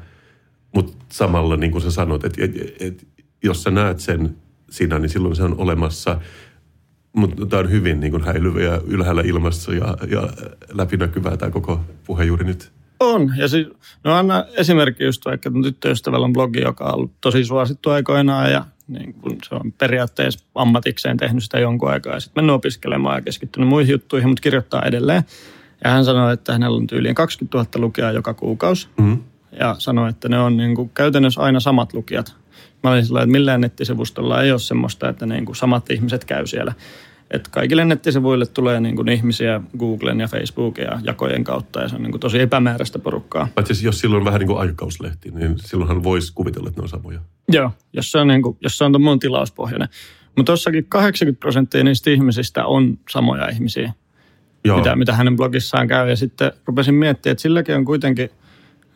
mutta 0.75 1.05
samalla 1.09 1.57
niin 1.57 1.71
kuin 1.71 1.81
sä 1.81 1.91
sanot, 1.91 2.25
että 2.25 2.43
et, 2.43 2.51
et, 2.79 3.07
jos 3.43 3.63
sä 3.63 3.71
näet 3.71 3.99
sen 3.99 4.35
sinä, 4.69 4.99
niin 4.99 5.09
silloin 5.09 5.35
se 5.35 5.43
on 5.43 5.55
olemassa. 5.57 6.19
Mutta 7.13 7.45
tämä 7.45 7.59
on 7.59 7.71
hyvin 7.71 7.99
niin 7.99 8.11
kuin 8.11 8.23
häilyvä 8.23 8.61
ja 8.61 8.81
ylhäällä 8.87 9.21
ilmassa 9.25 9.73
ja, 9.73 9.97
ja 10.09 10.29
läpinäkyvää 10.73 11.37
tämä 11.37 11.51
koko 11.51 11.79
puhe 12.05 12.23
juuri 12.23 12.45
nyt. 12.45 12.71
On. 12.99 13.33
Ja 13.37 13.47
siis, 13.47 13.67
no 14.03 14.13
anna 14.13 14.45
esimerkki 14.57 15.03
just 15.03 15.25
vaikka 15.25 15.51
tyttöystävällä 15.63 16.25
on 16.25 16.33
blogi, 16.33 16.61
joka 16.61 16.85
on 16.85 16.95
ollut 16.95 17.11
tosi 17.21 17.45
suosittu 17.45 17.89
aikoinaan 17.89 18.51
ja 18.51 18.65
niin 18.87 19.13
kun 19.13 19.37
se 19.49 19.55
on 19.55 19.71
periaatteessa 19.71 20.45
ammatikseen 20.55 21.17
tehnyt 21.17 21.43
sitä 21.43 21.59
jonkun 21.59 21.89
aikaa 21.89 22.13
ja 22.13 22.19
sitten 22.19 22.43
mennyt 22.43 22.55
opiskelemaan 22.55 23.15
ja 23.15 23.21
keskittynyt 23.21 23.69
muihin 23.69 23.91
juttuihin, 23.91 24.29
mutta 24.29 24.41
kirjoittaa 24.41 24.81
edelleen. 24.85 25.23
Ja 25.83 25.89
hän 25.89 26.05
sanoi, 26.05 26.33
että 26.33 26.53
hänellä 26.53 26.77
on 26.77 26.87
tyyliin 26.87 27.15
20 27.15 27.57
000 27.57 27.69
lukijaa 27.75 28.11
joka 28.11 28.33
kuukausi. 28.33 28.87
Mm. 28.97 29.17
Ja 29.59 29.75
sanoi, 29.79 30.09
että 30.09 30.29
ne 30.29 30.39
on 30.39 30.57
niin 30.57 30.75
kuin 30.75 30.89
käytännössä 30.89 31.41
aina 31.41 31.59
samat 31.59 31.93
lukijat. 31.93 32.35
Mä 32.87 32.91
olin 32.91 33.05
sillä, 33.05 33.21
että 33.21 33.31
millään 33.31 33.61
nettisivustolla 33.61 34.41
ei 34.41 34.51
ole 34.51 34.59
semmoista, 34.59 35.09
että 35.09 35.25
niin 35.25 35.45
kuin 35.45 35.55
samat 35.55 35.89
ihmiset 35.91 36.25
käy 36.25 36.47
siellä. 36.47 36.73
Että 37.31 37.49
kaikille 37.51 37.85
nettisivuille 37.85 38.45
tulee 38.45 38.79
niin 38.79 38.95
kuin 38.95 39.09
ihmisiä 39.09 39.61
Googlen 39.77 40.19
ja 40.19 40.27
Facebookin 40.27 40.83
ja 40.83 40.99
jakojen 41.03 41.43
kautta 41.43 41.81
ja 41.81 41.89
se 41.89 41.95
on 41.95 42.03
niin 42.03 42.11
kuin 42.11 42.21
tosi 42.21 42.39
epämääräistä 42.39 42.99
porukkaa. 42.99 43.47
Paitsi 43.55 43.73
siis 43.73 43.85
jos 43.85 43.99
silloin 43.99 44.21
on 44.21 44.25
vähän 44.25 44.39
niin 44.39 44.47
kuin 44.47 44.59
aikakauslehti, 44.59 45.31
niin 45.31 45.55
silloinhan 45.59 46.03
voisi 46.03 46.33
kuvitella, 46.33 46.69
että 46.69 46.81
ne 46.81 46.83
on 46.83 46.89
samoja. 46.89 47.19
Joo, 47.51 47.71
jos 47.93 48.11
se 48.11 48.17
on, 48.17 48.27
niin 48.27 48.41
kuin, 48.41 48.57
jos 48.61 48.77
se 48.77 48.83
on 48.83 48.91
tuommoinen 48.91 49.19
tilauspohjainen. 49.19 49.89
Mutta 50.35 50.51
tossakin 50.51 50.85
80 50.85 51.39
prosenttia 51.39 51.83
niistä 51.83 52.09
ihmisistä 52.09 52.65
on 52.65 52.99
samoja 53.09 53.49
ihmisiä. 53.49 53.93
Joo. 54.63 54.77
mitä, 54.77 54.95
mitä 54.95 55.13
hänen 55.13 55.35
blogissaan 55.35 55.87
käy. 55.87 56.09
Ja 56.09 56.15
sitten 56.15 56.51
rupesin 56.65 56.95
miettimään, 56.95 57.31
että 57.31 57.41
silläkin 57.41 57.75
on 57.75 57.85
kuitenkin 57.85 58.29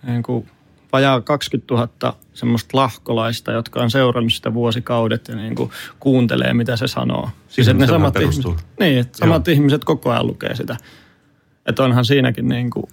niin 0.03 0.23
kuin 0.23 0.47
vajaa 0.93 1.21
20 1.21 1.73
000 1.73 2.17
semmoista 2.33 2.77
lahkolaista, 2.77 3.51
jotka 3.51 3.81
on 3.81 3.91
seurannut 3.91 4.33
sitä 4.33 4.53
vuosikaudet 4.53 5.27
ja 5.27 5.35
niin 5.35 5.55
kuin 5.55 5.71
kuuntelee, 5.99 6.53
mitä 6.53 6.75
se 6.75 6.87
sanoo. 6.87 7.29
Siis 7.47 7.67
että 7.67 7.83
ne 7.83 7.87
samat 7.87 8.13
perustuu. 8.13 8.51
ihmiset, 8.51 8.79
niin, 8.79 8.99
että 8.99 9.17
samat 9.17 9.47
ihmiset 9.47 9.83
koko 9.83 10.11
ajan 10.11 10.27
lukee 10.27 10.55
sitä. 10.55 10.77
Että 11.65 11.83
onhan 11.83 12.05
siinäkin 12.05 12.47
niin 12.47 12.69
kuin, 12.69 12.85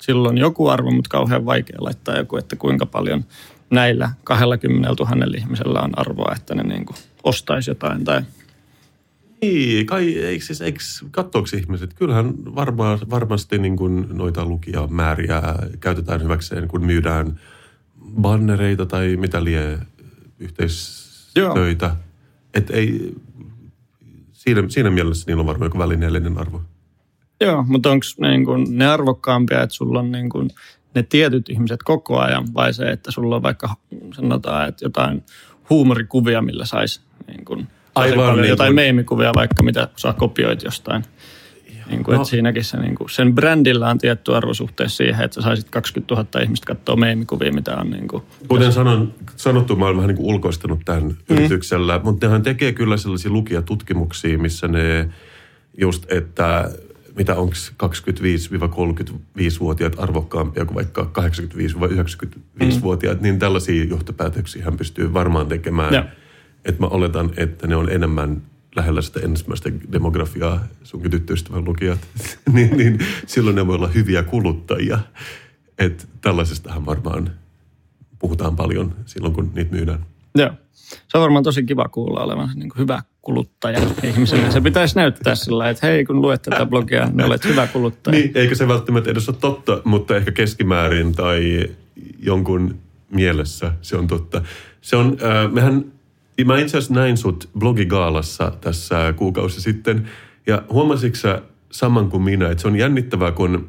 silloin 0.00 0.38
joku 0.38 0.68
arvo, 0.68 0.90
mutta 0.90 1.10
kauhean 1.10 1.46
vaikea 1.46 1.76
laittaa 1.80 2.16
joku, 2.16 2.36
että 2.36 2.56
kuinka 2.56 2.86
paljon 2.86 3.24
näillä 3.70 4.10
20 4.24 4.88
000 4.88 5.26
ihmisellä 5.36 5.80
on 5.80 5.98
arvoa, 5.98 6.34
että 6.36 6.54
ne 6.54 6.62
niin 6.62 6.86
kuin 6.86 6.96
ostaisi 7.24 7.70
jotain 7.70 8.04
tai 8.04 8.22
Niin, 9.42 9.86
kai, 9.86 10.18
eikö 10.18 10.44
siis, 10.44 10.60
eikö, 10.60 10.80
ihmiset? 11.56 11.94
Kyllähän 11.94 12.34
varma, 12.54 12.98
varmasti 13.10 13.58
niin 13.58 13.76
kuin 13.76 14.06
noita 14.12 14.44
lukijamääriä 14.44 15.42
käytetään 15.80 16.22
hyväkseen, 16.22 16.68
kun 16.68 16.86
myydään 16.86 17.40
bannereita 18.20 18.86
tai 18.86 19.16
mitä 19.16 19.44
lie 19.44 19.78
yhteistöitä. 20.38 21.96
Et 22.54 22.70
ei, 22.70 23.14
siinä, 24.32 24.62
siinä 24.68 24.90
mielessä 24.90 25.24
niillä 25.26 25.40
on 25.40 25.46
varmaan 25.46 25.66
joku 25.66 25.78
välineellinen 25.78 26.38
arvo. 26.38 26.62
Joo, 27.40 27.64
mutta 27.68 27.90
onko 27.90 28.06
niin 28.18 28.44
kun 28.44 28.66
ne 28.70 28.86
arvokkaampia, 28.86 29.62
että 29.62 29.74
sulla 29.74 29.98
on 30.00 30.12
niin 30.12 30.28
kun 30.28 30.50
ne 30.94 31.02
tietyt 31.02 31.48
ihmiset 31.48 31.82
koko 31.82 32.18
ajan 32.18 32.54
vai 32.54 32.74
se, 32.74 32.90
että 32.90 33.10
sulla 33.10 33.36
on 33.36 33.42
vaikka 33.42 33.76
sanotaan, 34.14 34.68
että 34.68 34.84
jotain 34.84 35.22
huumorikuvia, 35.70 36.42
millä 36.42 36.64
saisi 36.64 37.00
niin 37.26 37.44
kun, 37.44 37.66
Aivan, 37.94 38.36
niin 38.36 38.48
jotain 38.48 38.68
kun- 38.68 38.74
meemikuvia 38.74 39.32
vaikka, 39.34 39.62
mitä 39.62 39.88
sä 39.96 40.14
kopioit 40.18 40.62
jostain. 40.62 41.04
Niin 41.90 42.04
kuin, 42.04 42.14
No. 42.14 42.20
että 42.20 42.30
siinäkin 42.30 42.64
se, 42.64 42.76
niin 42.76 42.94
kuin, 42.94 43.10
sen 43.10 43.34
brändillä 43.34 43.88
on 43.88 43.98
tietty 43.98 44.34
arvo 44.34 44.54
suhteessa 44.54 44.96
siihen, 44.96 45.24
että 45.24 45.34
sä 45.34 45.42
saisit 45.42 45.70
20 45.70 46.14
000 46.14 46.40
ihmistä 46.42 46.66
katsoa 46.66 46.96
meemikuvia, 46.96 47.52
mitä 47.52 47.76
on 47.76 47.90
niin 47.90 48.08
kuin, 48.08 48.22
Kuten 48.48 48.72
sanon, 48.72 49.14
sanottu, 49.36 49.76
mä 49.76 49.84
olen 49.84 49.96
vähän 49.96 50.08
niin 50.08 50.16
kuin 50.16 50.26
ulkoistanut 50.26 50.80
tämän 50.84 51.02
mm. 51.02 51.14
yrityksellä, 51.28 52.00
mutta 52.04 52.26
nehän 52.26 52.42
tekee 52.42 52.72
kyllä 52.72 52.96
sellaisia 52.96 53.30
lukijatutkimuksia, 53.30 54.38
missä 54.38 54.68
ne 54.68 55.08
just, 55.78 56.12
että 56.12 56.70
mitä 57.16 57.34
onko 57.34 57.54
25-35-vuotiaat 57.82 59.98
arvokkaampia 59.98 60.64
kuin 60.64 60.74
vaikka 60.74 61.10
85-95-vuotiaat, 61.18 63.20
niin 63.20 63.38
tällaisia 63.38 63.84
johtopäätöksiä 63.84 64.64
hän 64.64 64.76
pystyy 64.76 65.14
varmaan 65.14 65.46
tekemään. 65.46 65.94
Joo. 65.94 66.04
Että 66.64 66.80
mä 66.80 66.86
oletan, 66.86 67.30
että 67.36 67.66
ne 67.66 67.76
on 67.76 67.92
enemmän 67.92 68.42
lähellä 68.76 69.02
sitä 69.02 69.20
ensimmäistä 69.20 69.70
demografiaa, 69.92 70.64
sunkin 70.82 71.10
tyttöystävän 71.10 71.64
lukijat, 71.64 71.98
niin, 72.52 72.76
niin 72.76 72.98
silloin 73.26 73.56
ne 73.56 73.66
voi 73.66 73.74
olla 73.74 73.88
hyviä 73.88 74.22
kuluttajia. 74.22 74.98
Että 75.78 76.04
tällaisestahan 76.20 76.86
varmaan 76.86 77.30
puhutaan 78.18 78.56
paljon 78.56 78.94
silloin, 79.06 79.34
kun 79.34 79.50
niitä 79.54 79.74
myydään. 79.74 80.06
Joo. 80.34 80.50
Se 80.82 81.18
on 81.18 81.22
varmaan 81.22 81.44
tosi 81.44 81.62
kiva 81.62 81.88
kuulla 81.88 82.20
olevan 82.20 82.50
niin 82.54 82.68
kuin 82.68 82.78
hyvä 82.78 83.02
kuluttaja 83.22 83.80
ihmiselle. 84.02 84.50
Se 84.50 84.60
pitäisi 84.60 84.96
näyttää 84.96 85.34
sillä 85.34 85.70
että 85.70 85.86
hei, 85.86 86.04
kun 86.04 86.22
luet 86.22 86.42
tätä 86.42 86.66
blogia, 86.66 87.06
niin 87.06 87.24
olet 87.24 87.44
hyvä 87.44 87.66
kuluttaja. 87.66 88.18
Niin, 88.18 88.30
eikä 88.34 88.54
se 88.54 88.68
välttämättä 88.68 89.10
edes 89.10 89.28
ole 89.28 89.36
totta, 89.40 89.82
mutta 89.84 90.16
ehkä 90.16 90.32
keskimäärin 90.32 91.14
tai 91.14 91.66
jonkun 92.18 92.78
mielessä 93.10 93.72
se 93.82 93.96
on 93.96 94.06
totta. 94.06 94.42
Se 94.80 94.96
on, 94.96 95.16
äh, 95.22 95.52
mehän, 95.52 95.84
mä 96.44 96.58
itse 96.58 96.78
asiassa 96.78 96.94
näin 96.94 97.16
sut 97.16 97.50
blogigaalassa 97.58 98.52
tässä 98.60 99.14
kuukausi 99.16 99.60
sitten, 99.60 100.08
ja 100.46 100.62
huomasitko 100.70 101.16
sä 101.16 101.42
saman 101.70 102.10
kuin 102.10 102.22
minä, 102.22 102.50
että 102.50 102.62
se 102.62 102.68
on 102.68 102.76
jännittävää, 102.76 103.32
kun 103.32 103.68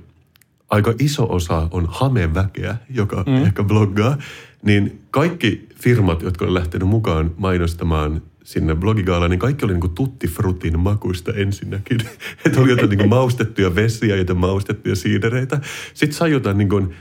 aika 0.70 0.93
iso 0.99 1.28
osa 1.30 1.68
on 1.72 1.88
hameväkeä, 1.89 2.76
joka 2.89 3.24
mm. 3.28 3.43
ehkä 3.43 3.64
bloggaa, 3.64 4.18
niin 4.64 5.01
kaikki 5.11 5.68
firmat, 5.76 6.22
jotka 6.22 6.45
on 6.45 6.53
lähtenyt 6.53 6.88
mukaan 6.88 7.32
mainostamaan 7.38 8.22
sinne 8.43 8.76
blogigaalaan, 8.76 9.32
niin 9.32 9.39
kaikki 9.39 9.66
oli 9.66 9.74
niin 9.74 9.82
kuin 9.82 9.95
tutti 9.95 10.28
frutin 10.28 10.80
makuista 10.80 11.34
ensinnäkin. 11.34 11.97
Että 12.45 12.61
oli 12.61 12.70
jotain 12.70 12.89
niin 12.89 12.97
kuin 12.97 13.09
maustettuja 13.09 13.76
vesiä, 13.76 14.16
jotain 14.16 14.39
maustettuja 14.39 14.95
siidereitä. 14.95 15.61
Sitten 15.93 16.18
sai 16.18 16.32
jotain 16.32 16.57
niin 16.57 16.70
kuin 16.70 16.95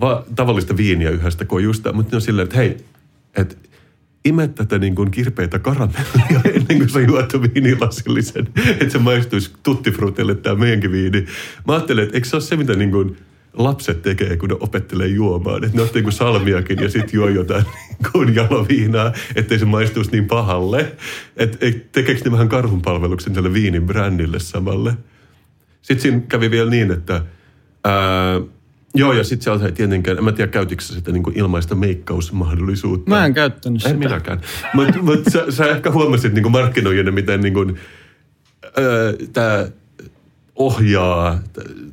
va- 0.00 0.24
tavallista 0.36 0.76
viiniä 0.76 1.10
yhdestä 1.10 1.44
kojusta, 1.44 1.92
mutta 1.92 2.10
ne 2.10 2.16
on 2.16 2.22
silleen, 2.22 2.44
että 2.44 2.56
hei, 2.56 2.76
että 3.36 3.56
ime 4.26 4.48
tätä 4.48 4.78
niin 4.78 4.94
kuin 4.94 5.10
kirpeitä 5.10 5.58
karamellia 5.58 6.40
ennen 6.54 6.78
kuin 6.78 6.88
sä 6.88 7.00
juot 7.00 7.32
viinilasillisen, 7.32 8.48
että 8.70 8.90
se 8.90 8.98
maistuisi 8.98 9.50
tuttifrutille 9.62 10.34
tämä 10.34 10.56
meidänkin 10.56 10.92
viini. 10.92 11.26
Mä 11.66 11.72
ajattelen, 11.72 12.04
että 12.04 12.16
eikö 12.16 12.28
se 12.28 12.36
ole 12.36 12.42
se, 12.42 12.56
mitä 12.56 12.74
niin 12.74 12.90
kuin 12.90 13.16
lapset 13.52 14.02
tekee, 14.02 14.36
kun 14.36 14.48
ne 14.48 14.56
opettelee 14.60 15.06
juomaan. 15.06 15.64
Että 15.64 15.76
ne 15.76 15.82
ottaa 15.82 16.02
niin 16.02 16.12
salmiakin 16.12 16.78
ja 16.82 16.90
sitten 16.90 17.12
juo 17.12 17.28
jotain 17.28 17.64
niin 17.88 18.12
kuin 18.12 18.34
jaloviinaa, 18.34 19.12
ettei 19.34 19.58
se 19.58 19.64
maistuisi 19.64 20.10
niin 20.10 20.26
pahalle. 20.26 20.96
Että 21.36 21.58
et, 21.60 21.92
tekeekö 21.92 22.20
ne 22.24 22.32
vähän 22.32 22.48
karhunpalveluksen 22.48 23.32
tälle 23.32 23.52
viinin 23.52 23.86
brändille 23.86 24.38
samalle? 24.38 24.96
Sitten 25.82 26.02
siinä 26.02 26.20
kävi 26.28 26.50
vielä 26.50 26.70
niin, 26.70 26.90
että 26.90 27.22
ää, 27.84 28.40
joo 28.98 29.12
ja 29.12 29.24
sitten 29.24 29.44
se 29.44 29.50
on 29.50 29.72
tietenkään, 29.74 30.18
en 30.18 30.24
mä 30.24 30.32
tiedä 30.32 30.50
käytikö 30.50 30.82
sä 30.82 30.94
sitä 30.94 31.12
niin 31.12 31.32
ilmaista 31.34 31.74
meikkausmahdollisuutta. 31.74 33.10
Mä 33.10 33.26
en 33.26 33.34
käyttänyt 33.34 33.82
sitä. 33.82 33.90
En 33.94 33.98
minäkään. 33.98 34.40
Mutta 34.74 35.02
mut 35.02 35.20
sä, 35.32 35.44
sä 35.50 35.66
ehkä 35.66 35.90
huomasit 35.90 36.32
niin 36.32 36.50
markkinoijana, 36.50 37.10
miten 37.10 37.40
niin 37.40 37.54
kuin, 37.54 37.76
tämä 39.32 39.66
ohjaa 40.54 41.38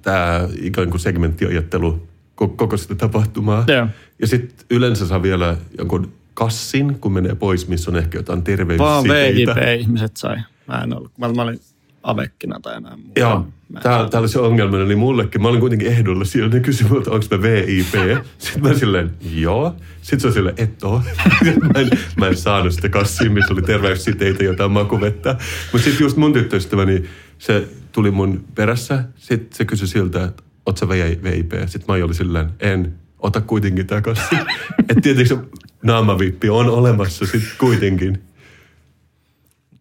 tämä 0.01 0.47
ikään 0.61 0.89
kuin 0.89 0.99
segmenttiajattelu 0.99 2.07
ko- 2.43 2.53
koko 2.55 2.77
sitä 2.77 2.95
tapahtumaa. 2.95 3.63
Joo. 3.67 3.87
Ja 4.21 4.27
sitten 4.27 4.65
yleensä 4.69 5.07
saa 5.07 5.23
vielä 5.23 5.57
jonkun 5.77 6.13
kassin, 6.33 6.99
kun 6.99 7.13
menee 7.13 7.35
pois, 7.35 7.67
missä 7.67 7.91
on 7.91 7.97
ehkä 7.97 8.17
jotain 8.17 8.37
Vaan 8.37 8.43
terveyssiteitä. 8.43 9.55
VJP-ihmiset 9.55 10.17
sai. 10.17 10.37
Mä 10.67 10.81
en 10.83 10.97
ollut. 10.97 11.11
Mä, 11.17 11.33
mä 11.33 11.41
olin 11.41 11.59
avekkina 12.03 12.59
tai 12.59 12.81
näin 12.81 12.99
muuta. 12.99 13.19
Joo, 13.19 13.47
en 13.75 13.81
tää, 14.09 14.19
oli 14.19 14.29
se 14.29 14.39
ongelma, 14.39 14.77
oli 14.77 14.95
mullekin. 14.95 15.41
Mä 15.41 15.47
olin 15.47 15.59
kuitenkin 15.59 15.87
ehdolla 15.87 16.25
siellä, 16.25 16.49
ne 16.49 16.59
kysyi 16.59 16.87
multa, 16.87 17.11
onko 17.11 17.25
mä 17.31 17.41
VIP. 17.41 18.23
Sitten 18.37 18.63
mä 18.63 18.73
silleen, 18.73 19.11
joo. 19.35 19.75
Sitten 20.01 20.19
se 20.19 20.27
on 20.27 20.33
silleen, 20.33 20.55
et 20.57 20.83
oo. 20.83 21.01
mä, 21.73 21.79
en, 21.79 21.89
mä 22.17 22.27
en 22.27 22.37
saanut 22.37 22.73
sitä 22.73 22.89
kassia, 22.89 23.29
missä 23.29 23.53
oli 23.53 23.61
terveyssiteitä, 23.61 24.43
jotain 24.43 24.71
makuvettä. 24.71 25.35
Mutta 25.71 25.85
sitten 25.85 26.05
just 26.05 26.17
mun 26.17 26.33
tyttöystäväni, 26.33 27.03
se 27.37 27.67
tuli 27.91 28.11
mun 28.11 28.45
perässä. 28.55 29.03
Sitten 29.15 29.57
se 29.57 29.65
kysyi 29.65 29.87
siltä, 29.87 30.23
että 30.23 30.43
oot 30.65 30.77
sä 30.77 30.89
VIP? 30.89 31.51
Sitten 31.65 31.85
mä 31.87 31.93
olin 31.93 32.15
silleen, 32.15 32.49
en. 32.59 32.93
Ota 33.19 33.41
kuitenkin 33.41 33.87
tää 33.87 34.01
kassi. 34.01 34.35
että 34.89 35.25
se 35.25 35.37
naamavippi 35.83 36.49
on 36.49 36.69
olemassa 36.69 37.25
sitten 37.25 37.51
kuitenkin. 37.57 38.23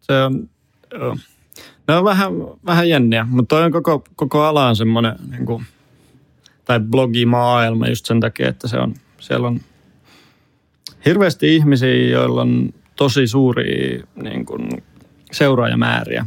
Se 0.01 0.13
on, 0.13 0.49
joo. 0.93 1.17
Ne 1.89 1.95
on 1.95 2.05
vähän, 2.05 2.33
vähän 2.67 2.89
jänniä, 2.89 3.27
mutta 3.31 3.57
toi 3.57 3.65
on 3.65 3.73
koko, 3.73 4.05
koko 4.17 4.43
alaan 4.43 4.77
semmoinen, 4.77 5.15
niin 5.31 5.47
kuin, 5.47 5.65
tai 6.65 6.81
blogimaailma 6.81 7.89
just 7.89 8.07
sen 8.07 8.21
takia, 8.21 8.49
että 8.49 8.69
se 8.69 8.79
on, 8.79 8.95
siellä 9.19 9.49
on 9.49 9.61
hirveästi 11.05 11.57
ihmisiä, 11.57 12.09
joilla 12.09 12.43
on 12.43 12.69
tosi 12.97 13.27
suuria 13.27 14.05
niin 14.23 14.47
kuin, 14.47 14.69
seuraajamääriä. 15.33 16.27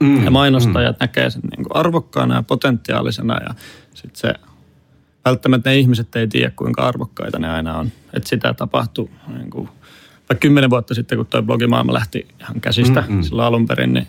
Mm, 0.00 0.24
Ja 0.24 0.30
mainostajat 0.30 0.96
mm. 0.96 1.00
näkee 1.00 1.30
sen 1.30 1.42
niin 1.42 1.64
kuin 1.64 1.76
arvokkaana 1.76 2.34
ja 2.34 2.42
potentiaalisena 2.42 3.34
ja 3.34 3.54
sitten 3.94 4.20
se 4.20 4.34
välttämättä 5.24 5.70
ne 5.70 5.76
ihmiset 5.76 6.16
ei 6.16 6.28
tiedä, 6.28 6.50
kuinka 6.56 6.88
arvokkaita 6.88 7.38
ne 7.38 7.48
aina 7.50 7.78
on. 7.78 7.92
Että 8.14 8.28
sitä 8.28 8.54
tapahtui 8.54 9.08
niin 9.28 9.50
kuin, 9.50 9.68
vaikka 10.18 10.34
kymmenen 10.40 10.70
vuotta 10.70 10.94
sitten, 10.94 11.18
kun 11.18 11.26
toi 11.26 11.42
blogimaailma 11.42 11.92
lähti 11.92 12.26
ihan 12.40 12.60
käsistä 12.60 13.04
Mm, 13.08 13.14
mm. 13.14 13.22
silloin 13.22 13.46
alun 13.46 13.66
perin, 13.66 13.92
niin, 13.92 14.06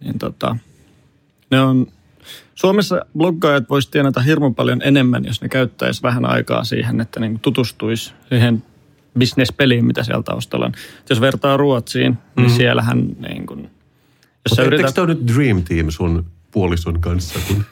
niin 0.00 0.18
tota, 0.18 0.56
ne 1.50 1.60
on, 1.60 1.86
Suomessa 2.54 3.00
bloggaajat 3.18 3.70
vois 3.70 3.86
tienata 3.86 4.20
hirmu 4.20 4.50
paljon 4.54 4.80
enemmän, 4.84 5.24
jos 5.24 5.42
ne 5.42 5.48
käyttäisi 5.48 6.02
vähän 6.02 6.24
aikaa 6.24 6.64
siihen, 6.64 7.00
että 7.00 7.20
niin 7.20 7.40
tutustuisi 7.40 8.12
siihen 8.28 8.62
bisnespeliin, 9.18 9.84
mitä 9.84 10.02
siellä 10.02 10.22
taustalla 10.22 10.66
on. 10.66 10.72
Jos 11.10 11.20
vertaa 11.20 11.56
Ruotsiin, 11.56 12.18
niin 12.36 12.50
Mm. 12.50 12.56
siellähän 12.56 13.08
niin 13.28 13.46
kuin, 13.46 13.60
jos 13.60 13.70
Mutta 14.50 14.62
yrität... 14.62 14.94
tämä 14.94 15.06
nyt 15.06 15.26
Dream 15.34 15.62
Team 15.62 15.90
sun 15.90 16.24
puolison 16.50 17.00
kanssa, 17.00 17.38
kun 17.48 17.64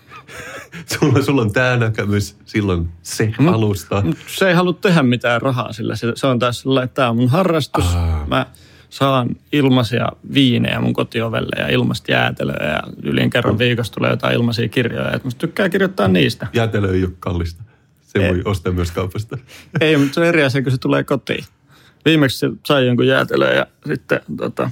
sulla, 0.98 1.22
sulla 1.22 1.42
on 1.42 1.52
tämä 1.52 1.76
näkemys, 1.76 2.36
silloin 2.44 2.88
se 3.02 3.32
Mut- 3.40 3.54
alusta. 3.54 4.02
Se 4.26 4.48
ei 4.48 4.54
halua 4.54 4.72
tehdä 4.72 5.02
mitään 5.02 5.42
rahaa 5.42 5.72
sillä. 5.72 5.96
Se, 5.96 6.12
se 6.14 6.26
on 6.26 6.38
taas 6.38 6.60
sellainen, 6.60 6.84
että 6.84 6.94
tämä 6.94 7.10
on 7.10 7.16
mun 7.16 7.28
harrastus. 7.28 7.94
Aa. 7.94 8.26
Mä 8.28 8.46
saan 8.90 9.28
ilmaisia 9.52 10.08
viinejä 10.34 10.80
mun 10.80 10.92
kotiovelle 10.92 11.56
ja 11.58 11.68
ilmasta 11.68 12.12
jäätelöä 12.12 12.72
ja 12.72 12.82
yliin 13.02 13.30
kerran 13.30 13.58
viikossa 13.58 13.92
tulee 13.92 14.10
jotain 14.10 14.34
ilmaisia 14.34 14.68
kirjoja. 14.68 15.12
Et 15.12 15.24
musta 15.24 15.38
tykkää 15.38 15.68
kirjoittaa 15.68 16.08
niistä. 16.08 16.46
Jäätelö 16.52 16.94
ei 16.94 17.04
ole 17.04 17.12
kallista. 17.20 17.62
Se 18.02 18.18
Ei. 18.18 18.30
voi 18.30 18.42
ostaa 18.44 18.72
myös 18.72 18.90
kaupasta. 18.90 19.38
Ei, 19.80 19.96
mutta 19.96 20.14
se 20.14 20.20
on 20.20 20.26
eri 20.26 20.42
asia, 20.42 20.62
kun 20.62 20.72
se 20.72 20.78
tulee 20.78 21.04
kotiin. 21.04 21.44
Viimeksi 22.04 22.38
se 22.38 22.50
sai 22.66 22.86
jonkun 22.86 23.06
jäätelöä 23.06 23.52
ja 23.52 23.66
sitten 23.86 24.20
tota, 24.36 24.70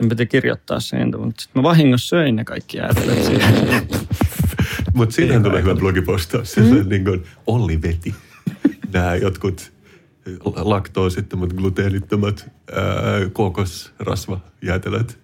Sen 0.00 0.08
piti 0.08 0.26
kirjoittaa 0.26 0.80
siitä, 0.80 1.18
mutta 1.18 1.42
sitten 1.42 1.62
mä 1.62 1.68
vahingossa 1.68 2.08
söin 2.08 2.36
ne 2.36 2.44
kaikki 2.44 2.76
jäätelöt 2.76 3.24
siitä. 3.24 3.46
Mutta 4.94 5.14
siitähän 5.14 5.42
tulee 5.42 5.62
hyvä 5.62 5.74
blogipostaus. 5.74 6.56
Mm. 6.56 6.88
niin 6.88 7.04
kuin 7.04 7.24
Olli 7.46 7.82
veti 7.82 8.14
nämä 8.92 9.14
jotkut 9.14 9.72
laktoosittomat, 10.56 11.52
gluteenittomat 11.52 12.50
ää, 12.72 12.84
kookosrasvajäätelöt. 13.32 15.18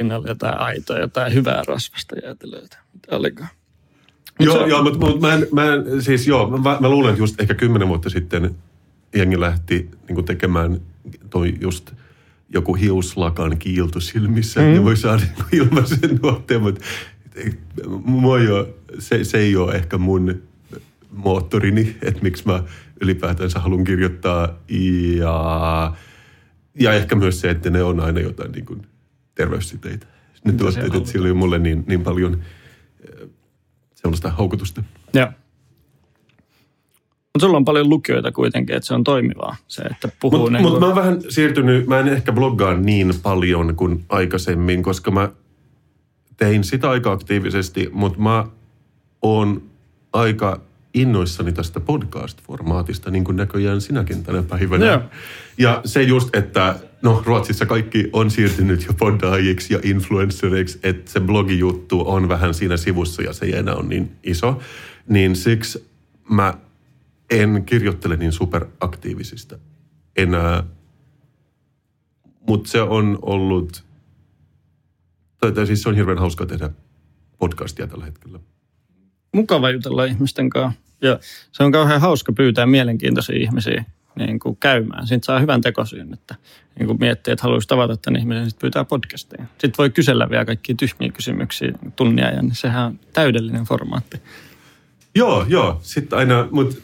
Siinä 0.00 0.16
oli 0.16 0.28
jotain 0.28 0.58
aitoa, 0.58 0.98
jotain 0.98 1.34
hyvää 1.34 1.62
rasvasta 1.66 2.16
jäätelöitä. 2.22 2.78
Mitä 2.92 3.16
olikaan? 3.16 3.50
Joo, 4.40 4.58
se... 4.58 4.68
joo 4.68 4.82
mutta 4.82 4.98
mut 4.98 5.20
mä, 5.20 5.34
en, 5.34 5.46
mä 5.52 5.74
en, 5.74 6.02
siis 6.02 6.26
joo, 6.26 6.58
mä, 6.58 6.78
mä 6.80 6.88
luulen, 6.88 7.10
että 7.10 7.22
just 7.22 7.40
ehkä 7.40 7.54
kymmenen 7.54 7.88
vuotta 7.88 8.10
sitten 8.10 8.56
jengi 9.14 9.40
lähti 9.40 9.90
niin 10.08 10.24
tekemään 10.24 10.80
toi 11.30 11.54
just 11.60 11.92
joku 12.48 12.74
hiuslakan 12.74 13.58
kiilto 13.58 14.00
silmissä, 14.00 14.60
mm. 14.60 14.66
niin 14.66 14.84
voi 14.84 14.96
saada 14.96 15.22
niin 15.22 15.62
ilmaisen 15.62 16.18
nuotteen, 16.22 16.62
mutta 16.62 16.84
se, 18.98 19.24
se 19.24 19.38
ei 19.38 19.56
ole 19.56 19.74
ehkä 19.74 19.98
mun 19.98 20.42
moottorini, 21.10 21.96
että 22.02 22.22
miksi 22.22 22.46
mä 22.46 22.62
ylipäätänsä 23.00 23.60
haluan 23.60 23.84
kirjoittaa. 23.84 24.58
Ja, 25.18 25.92
ja 26.80 26.92
ehkä 26.92 27.14
myös 27.16 27.40
se, 27.40 27.50
että 27.50 27.70
ne 27.70 27.82
on 27.82 28.00
aina 28.00 28.20
jotain 28.20 28.52
niin 28.52 28.66
kuin 28.66 28.86
terveyssiteitä. 29.34 30.06
Ne 30.44 30.52
tuotteet, 30.52 30.94
että 30.94 31.10
sillä 31.10 31.24
oli 31.24 31.34
mulle 31.34 31.58
niin, 31.58 31.84
niin 31.86 32.02
paljon 32.02 32.42
sellaista 33.94 34.30
houkutusta. 34.30 34.82
Joo. 35.14 35.26
Mutta 37.34 37.46
sulla 37.46 37.56
on 37.56 37.64
paljon 37.64 37.88
lukijoita 37.88 38.32
kuitenkin, 38.32 38.76
että 38.76 38.86
se 38.86 38.94
on 38.94 39.04
toimivaa, 39.04 39.56
se, 39.68 39.82
että 39.82 40.08
puhuu... 40.20 40.38
Mutta 40.40 40.52
niin 40.52 40.62
mut 40.62 40.70
kuin... 40.70 40.80
mä 40.80 40.86
oon 40.86 40.96
vähän 40.96 41.18
siirtynyt, 41.28 41.86
mä 41.86 41.98
en 41.98 42.08
ehkä 42.08 42.32
bloggaa 42.32 42.74
niin 42.74 43.14
paljon 43.22 43.76
kuin 43.76 44.04
aikaisemmin, 44.08 44.82
koska 44.82 45.10
mä 45.10 45.30
tein 46.36 46.64
sitä 46.64 46.90
aika 46.90 47.12
aktiivisesti, 47.12 47.88
mutta 47.92 48.18
mä 48.18 48.46
oon 49.22 49.62
aika 50.12 50.60
innoissani 50.94 51.52
tästä 51.52 51.80
podcast-formaatista, 51.80 53.10
niin 53.10 53.24
kuin 53.24 53.36
näköjään 53.36 53.80
sinäkin 53.80 54.24
tänä 54.24 54.42
päivänä. 54.42 54.86
Joo. 54.86 55.02
Ja 55.58 55.80
se 55.84 56.02
just, 56.02 56.36
että 56.36 56.76
no 57.02 57.22
Ruotsissa 57.26 57.66
kaikki 57.66 58.10
on 58.12 58.30
siirtynyt 58.30 58.86
jo 58.86 58.92
poddaajiksi 58.92 59.74
ja 59.74 59.80
influenceriksi, 59.82 60.78
että 60.82 61.10
se 61.10 61.20
blogijuttu 61.20 62.08
on 62.08 62.28
vähän 62.28 62.54
siinä 62.54 62.76
sivussa 62.76 63.22
ja 63.22 63.32
se 63.32 63.46
ei 63.46 63.56
enää 63.56 63.74
ole 63.74 63.86
niin 63.86 64.16
iso. 64.22 64.58
Niin 65.08 65.36
siksi 65.36 65.90
mä 66.30 66.54
en 67.30 67.62
kirjoittele 67.66 68.16
niin 68.16 68.32
superaktiivisista 68.32 69.58
enää. 70.16 70.64
Mutta 72.46 72.70
se 72.70 72.82
on 72.82 73.18
ollut, 73.22 73.84
tai, 75.38 75.52
tai 75.52 75.66
siis 75.66 75.82
se 75.82 75.88
on 75.88 75.94
hirveän 75.94 76.18
hauska 76.18 76.46
tehdä 76.46 76.70
podcastia 77.38 77.86
tällä 77.86 78.04
hetkellä 78.04 78.40
mukava 79.32 79.70
jutella 79.70 80.04
ihmisten 80.04 80.50
kanssa. 80.50 80.80
Ja 81.02 81.18
se 81.52 81.62
on 81.64 81.72
kauhean 81.72 82.00
hauska 82.00 82.32
pyytää 82.32 82.66
mielenkiintoisia 82.66 83.36
ihmisiä 83.36 83.84
niin 84.16 84.38
kuin 84.38 84.56
käymään. 84.56 85.06
Siitä 85.06 85.26
saa 85.26 85.40
hyvän 85.40 85.60
tekosyyn, 85.60 86.12
että 86.12 86.34
niin 86.78 86.86
kuin 86.86 86.98
miettii, 87.00 87.32
että 87.32 87.42
haluaisi 87.42 87.68
tavata 87.68 87.96
tämän 87.96 88.20
ihmisen, 88.20 88.44
sitten 88.44 88.60
pyytää 88.60 88.84
podcasteja. 88.84 89.44
Sitten 89.50 89.74
voi 89.78 89.90
kysellä 89.90 90.30
vielä 90.30 90.44
kaikkia 90.44 90.74
tyhmiä 90.74 91.12
kysymyksiä 91.12 91.72
tunnia 91.96 92.30
ja 92.30 92.42
niin 92.42 92.54
sehän 92.54 92.86
on 92.86 92.98
täydellinen 93.12 93.64
formaatti. 93.64 94.20
Joo, 95.14 95.46
joo. 95.48 95.78
Sitten 95.82 96.18
aina, 96.18 96.48
mutta 96.50 96.76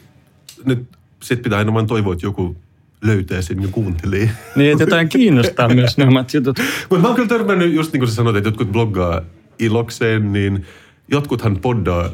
nyt 0.65 0.87
sitten 1.23 1.43
pitää 1.43 1.59
aina 1.59 1.73
vaan 1.73 1.87
toivoa, 1.87 2.13
että 2.13 2.25
joku 2.25 2.55
löytää 3.01 3.41
sen 3.41 3.61
ja 3.61 3.67
kuuntelee. 3.71 4.29
Niin, 4.55 4.71
että 4.71 4.83
jotain 4.83 5.09
kiinnostaa 5.09 5.69
myös 5.69 5.97
nämä 5.97 6.25
jutut. 6.33 6.59
Mutta 6.89 7.01
mä 7.01 7.07
oon 7.07 7.15
kyllä 7.15 7.29
törmännyt, 7.29 7.73
just 7.73 7.93
niin 7.93 7.99
kuin 8.01 8.09
sä 8.09 8.15
sanoit, 8.15 8.35
että 8.35 8.47
jotkut 8.47 8.71
bloggaa 8.71 9.21
ilokseen, 9.59 10.33
niin 10.33 10.65
jotkuthan 11.11 11.57
poddaa 11.57 12.09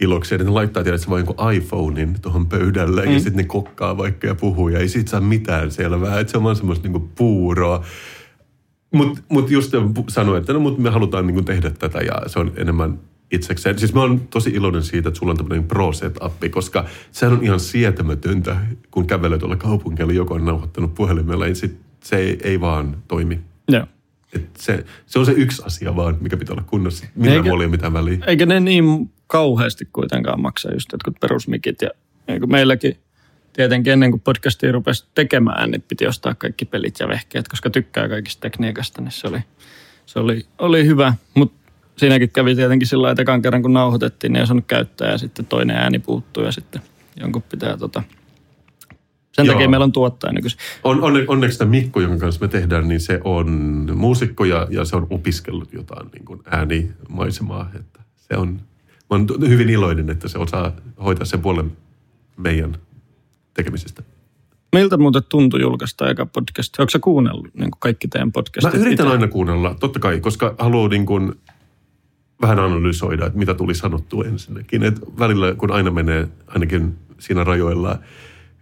ilokseen, 0.00 0.40
että 0.40 0.50
ne 0.50 0.54
laittaa 0.54 0.82
tiedät, 0.82 1.10
vaan 1.10 1.20
jonkun 1.20 1.52
iPhonein 1.52 2.16
tuohon 2.22 2.46
pöydälle 2.46 3.06
mm. 3.06 3.12
ja 3.12 3.18
sitten 3.18 3.36
ne 3.36 3.44
kokkaa 3.44 3.96
vaikka 3.96 4.26
ja 4.26 4.34
puhuu 4.34 4.68
ja 4.68 4.78
ei 4.78 4.88
siitä 4.88 5.10
saa 5.10 5.20
mitään 5.20 5.70
selvää. 5.70 6.20
Että 6.20 6.30
se 6.30 6.36
on 6.36 6.44
vaan 6.44 6.56
semmoista 6.56 6.88
niinku 6.88 7.10
puuroa. 7.14 7.84
Mutta 8.94 9.20
mut 9.28 9.50
just 9.50 9.72
sanoin, 10.08 10.40
että 10.40 10.52
no, 10.52 10.60
mut 10.60 10.78
me 10.78 10.90
halutaan 10.90 11.26
niinku 11.26 11.42
tehdä 11.42 11.70
tätä 11.70 11.98
ja 11.98 12.22
se 12.26 12.38
on 12.38 12.52
enemmän 12.56 12.98
itsekseen. 13.32 13.78
Siis 13.78 13.94
mä 13.94 14.00
oon 14.00 14.20
tosi 14.20 14.50
iloinen 14.50 14.82
siitä, 14.82 15.08
että 15.08 15.18
sulla 15.18 15.30
on 15.30 15.36
tämmöinen 15.36 15.68
pro 15.68 15.92
setup, 15.92 16.32
koska 16.50 16.84
sehän 17.12 17.38
on 17.38 17.44
ihan 17.44 17.60
sietämätöntä, 17.60 18.56
kun 18.90 19.06
kävelee 19.06 19.38
tuolla 19.38 19.56
kaupungilla, 19.56 20.12
joku 20.12 20.34
on 20.34 20.44
nauhoittanut 20.44 20.94
puhelimella, 20.94 21.44
niin 21.44 21.56
sit 21.56 21.80
se 22.04 22.16
ei, 22.16 22.38
ei 22.42 22.60
vaan 22.60 22.96
toimi. 23.08 23.40
Joo. 23.68 23.86
Et 24.32 24.48
se, 24.58 24.84
se 25.06 25.18
on 25.18 25.26
se 25.26 25.32
yksi 25.32 25.62
asia 25.66 25.96
vaan, 25.96 26.16
mikä 26.20 26.36
pitää 26.36 26.54
olla 26.54 26.64
kunnossa. 26.66 27.06
Minä 27.14 27.34
eikä, 27.34 27.50
ei 27.62 27.68
mitään 27.68 27.92
väliä. 27.92 28.18
Eikä 28.26 28.46
ne 28.46 28.60
niin 28.60 29.10
kauheasti 29.30 29.88
kuitenkaan 29.92 30.40
maksa 30.40 30.72
just 30.72 30.92
jotkut 30.92 31.20
perusmikit. 31.20 31.82
Ja 31.82 31.90
niin 32.28 32.40
kuin 32.40 32.50
meilläkin 32.50 32.96
tietenkin 33.52 33.92
ennen 33.92 34.10
kuin 34.10 34.20
podcastia 34.20 34.72
rupesi 34.72 35.06
tekemään, 35.14 35.70
niin 35.70 35.84
piti 35.88 36.06
ostaa 36.06 36.34
kaikki 36.34 36.64
pelit 36.64 37.00
ja 37.00 37.08
vehkeet, 37.08 37.48
koska 37.48 37.70
tykkää 37.70 38.08
kaikista 38.08 38.40
tekniikasta, 38.40 39.02
niin 39.02 39.12
se 39.12 39.28
oli, 39.28 39.40
se 40.06 40.18
oli, 40.18 40.46
oli 40.58 40.86
hyvä. 40.86 41.14
Mutta 41.34 41.70
siinäkin 41.96 42.30
kävi 42.30 42.54
tietenkin 42.54 42.88
sillä 42.88 43.02
lailla, 43.02 43.12
että 43.12 43.22
ekan 43.22 43.42
kerran 43.42 43.62
kun 43.62 43.72
nauhoitettiin, 43.72 44.32
niin 44.32 44.38
ei 44.38 44.42
osannut 44.42 44.64
käyttää 44.66 45.10
ja 45.10 45.18
sitten 45.18 45.46
toinen 45.46 45.76
ääni 45.76 45.98
puuttuu 45.98 46.44
ja 46.44 46.52
sitten 46.52 46.82
jonkun 47.20 47.42
pitää 47.42 47.76
tota, 47.76 48.02
sen 49.32 49.46
Joo. 49.46 49.54
takia 49.54 49.68
meillä 49.68 49.84
on 49.84 49.92
tuottaja 49.92 50.32
nykyisin. 50.32 50.58
On, 50.84 51.02
on, 51.02 51.24
onneksi 51.26 51.58
tämä 51.58 51.70
Mikko, 51.70 52.00
jonka 52.00 52.18
kanssa 52.18 52.40
me 52.40 52.48
tehdään, 52.48 52.88
niin 52.88 53.00
se 53.00 53.20
on 53.24 53.50
muusikko 53.94 54.44
ja, 54.44 54.66
ja 54.70 54.84
se 54.84 54.96
on 54.96 55.06
opiskellut 55.10 55.72
jotain 55.72 56.08
niin 56.12 56.24
kuin 56.24 56.40
äänimaisemaa. 56.46 57.70
Että 57.74 58.00
se 58.16 58.36
on, 58.36 58.60
olen 59.10 59.26
hyvin 59.48 59.70
iloinen, 59.70 60.10
että 60.10 60.28
se 60.28 60.38
osaa 60.38 60.72
hoitaa 61.04 61.24
sen 61.24 61.40
puolen 61.40 61.72
meidän 62.36 62.76
tekemisestä. 63.54 64.02
Miltä 64.72 64.96
muuten 64.96 65.22
tuntui 65.28 65.60
julkaista 65.60 66.10
eka 66.10 66.26
podcast? 66.26 66.80
Onko 66.80 66.90
sä 66.90 66.98
kuunnellut 66.98 67.54
niin 67.54 67.70
kuin 67.70 67.80
kaikki 67.80 68.08
teidän 68.08 68.32
podcastit? 68.32 68.74
Mä 68.74 68.80
yritän 68.80 69.06
itse? 69.06 69.12
aina 69.12 69.28
kuunnella, 69.28 69.76
totta 69.80 69.98
kai, 69.98 70.20
koska 70.20 70.54
haluan 70.58 70.90
niin 70.90 71.06
kuin 71.06 71.32
vähän 72.42 72.58
analysoida, 72.58 73.26
että 73.26 73.38
mitä 73.38 73.54
tuli 73.54 73.74
sanottua 73.74 74.24
ensinnäkin. 74.24 74.82
Et 74.82 75.00
välillä, 75.18 75.54
kun 75.54 75.70
aina 75.70 75.90
menee 75.90 76.28
ainakin 76.46 76.96
siinä 77.18 77.44
rajoilla– 77.44 77.98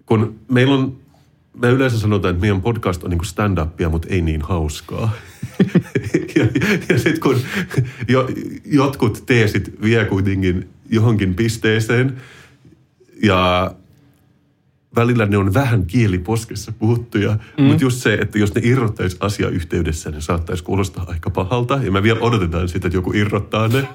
kun 0.09 0.41
meillä 0.51 0.75
on, 0.75 0.97
me 1.57 1.71
yleensä 1.71 1.99
sanotaan, 1.99 2.35
että 2.35 2.41
meidän 2.41 2.63
podcast 2.63 3.05
on 3.05 3.11
niin 3.11 3.19
kuin 3.19 3.29
stand-upia, 3.29 3.89
mutta 3.89 4.09
ei 4.11 4.23
niin 4.23 4.43
hauskaa. 4.43 5.13
ja 6.37 6.47
ja 6.89 6.99
sitten 6.99 7.21
kun 7.21 7.41
jo, 8.09 8.29
jotkut 8.65 9.23
teesit 9.27 9.83
vie 9.83 10.05
kuitenkin 10.05 10.69
johonkin 10.91 11.35
pisteeseen 11.35 12.17
ja 13.23 13.71
välillä 14.97 15.27
ne 15.27 15.37
on 15.37 15.55
vähän 15.55 15.87
kieliposkessa 15.87 16.73
puhuttuja, 16.73 17.39
mm. 17.59 17.65
mutta 17.65 17.85
just 17.85 18.03
se, 18.03 18.15
että 18.15 18.39
jos 18.39 18.55
ne 18.55 18.61
irrottaisi 18.65 19.17
asia 19.21 19.49
yhteydessä, 19.49 20.11
ne 20.11 20.21
saattaisi 20.21 20.65
kuulostaa 20.65 21.05
aika 21.09 21.31
pahalta. 21.31 21.81
Ja 21.83 21.93
me 21.93 22.03
vielä 22.03 22.21
odotetaan 22.21 22.69
sitä, 22.69 22.89
että 22.89 22.99
joku 22.99 23.13
irrottaa 23.13 23.69
ne. 23.69 23.89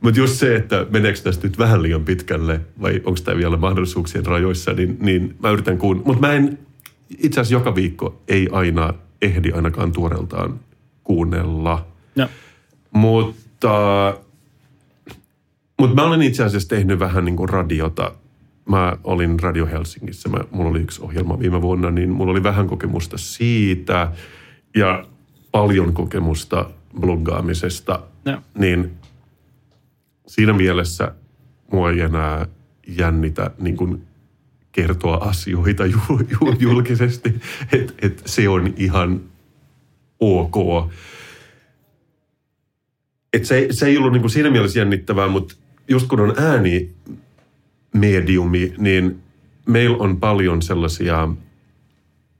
Mutta 0.00 0.20
just 0.20 0.34
se, 0.34 0.56
että 0.56 0.86
meneekö 0.90 1.20
tästä 1.20 1.46
nyt 1.46 1.58
vähän 1.58 1.82
liian 1.82 2.04
pitkälle 2.04 2.60
vai 2.82 3.02
onko 3.04 3.20
tämä 3.24 3.36
vielä 3.36 3.56
mahdollisuuksien 3.56 4.26
rajoissa, 4.26 4.72
niin, 4.72 4.96
niin 5.00 5.36
mä 5.42 5.50
yritän 5.50 5.78
kuun. 5.78 6.02
Mutta 6.04 6.20
mä 6.20 6.32
en, 6.32 6.58
itse 7.18 7.40
asiassa 7.40 7.54
joka 7.54 7.74
viikko 7.74 8.22
ei 8.28 8.48
aina 8.52 8.94
ehdi 9.22 9.52
ainakaan 9.52 9.92
tuoreeltaan 9.92 10.60
kuunnella. 11.04 11.86
Ja. 12.16 12.28
Mutta, 12.90 14.14
mutta 15.78 15.94
mä 15.94 16.02
olen 16.02 16.22
itse 16.22 16.44
asiassa 16.44 16.68
tehnyt 16.68 16.98
vähän 16.98 17.24
niin 17.24 17.36
kuin 17.36 17.48
radiota. 17.48 18.14
Mä 18.68 18.92
olin 19.04 19.40
Radio 19.40 19.66
Helsingissä, 19.66 20.28
mä, 20.28 20.38
mulla 20.50 20.70
oli 20.70 20.80
yksi 20.80 21.02
ohjelma 21.02 21.38
viime 21.38 21.62
vuonna, 21.62 21.90
niin 21.90 22.10
mulla 22.10 22.32
oli 22.32 22.42
vähän 22.42 22.66
kokemusta 22.66 23.18
siitä 23.18 24.12
ja 24.76 25.04
paljon 25.50 25.92
kokemusta 25.92 26.70
bloggaamisesta. 27.00 28.00
Ja. 28.24 28.42
Niin 28.58 28.92
siinä 30.26 30.52
mielessä 30.52 31.14
mua 31.72 31.90
ei 31.90 32.00
enää 32.00 32.46
jännitä 32.86 33.50
niin 33.58 33.76
kuin 33.76 34.02
kertoa 34.74 35.16
asioita 35.16 35.84
julkisesti, 36.58 37.34
että 37.72 37.92
et 38.02 38.22
se 38.26 38.48
on 38.48 38.74
ihan 38.76 39.20
ok. 40.20 40.90
Et 43.32 43.44
se, 43.44 43.66
se 43.70 43.86
ei 43.86 43.98
ollut 43.98 44.12
niin 44.12 44.20
kuin 44.20 44.30
siinä 44.30 44.50
mielessä 44.50 44.78
jännittävää, 44.78 45.28
mutta 45.28 45.54
just 45.88 46.08
kun 46.08 46.20
on 46.20 46.34
ääni 46.36 46.90
mediumi, 47.94 48.74
niin 48.78 49.22
meillä 49.66 49.96
on 49.96 50.20
paljon 50.20 50.62
sellaisia 50.62 51.28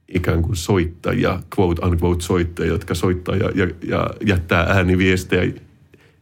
ikään 0.07 0.41
kuin 0.41 0.55
soittajia, 0.55 1.39
quote 1.59 1.85
unquote 1.85 2.23
soittajia, 2.23 2.71
jotka 2.71 2.95
soittaa 2.95 3.35
ja, 3.35 3.51
ja, 3.55 3.67
ja 3.87 4.09
jättää 4.25 4.61
ääniviestejä 4.63 5.53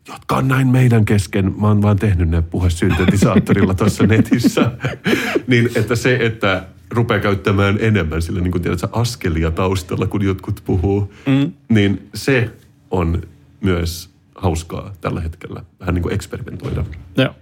jotka 0.07 0.37
on 0.37 0.47
näin 0.47 0.67
meidän 0.67 1.05
kesken. 1.05 1.53
Mä 1.61 1.67
oon 1.67 1.81
vaan 1.81 1.99
tehnyt 1.99 2.29
ne 2.29 2.41
puhe 2.41 2.69
syntetisaattorilla 2.69 3.73
tuossa 3.73 4.03
netissä. 4.03 4.71
niin 5.47 5.69
että 5.75 5.95
se, 5.95 6.15
että 6.21 6.65
rupeaa 6.91 7.19
käyttämään 7.19 7.77
enemmän 7.81 8.21
sillä 8.21 8.41
niin 8.41 8.51
kuin 8.51 8.61
tiedät, 8.61 8.79
askelia 8.91 9.51
taustalla, 9.51 10.07
kun 10.07 10.25
jotkut 10.25 10.61
puhuu, 10.65 11.13
mm. 11.25 11.51
niin 11.69 12.09
se 12.13 12.49
on 12.91 13.21
myös 13.61 14.09
hauskaa 14.35 14.93
tällä 15.01 15.21
hetkellä 15.21 15.63
vähän 15.79 15.95
niin 15.95 16.03
kuin 16.03 16.13
eksperimentoida. 16.13 16.85
Joo. 17.17 17.35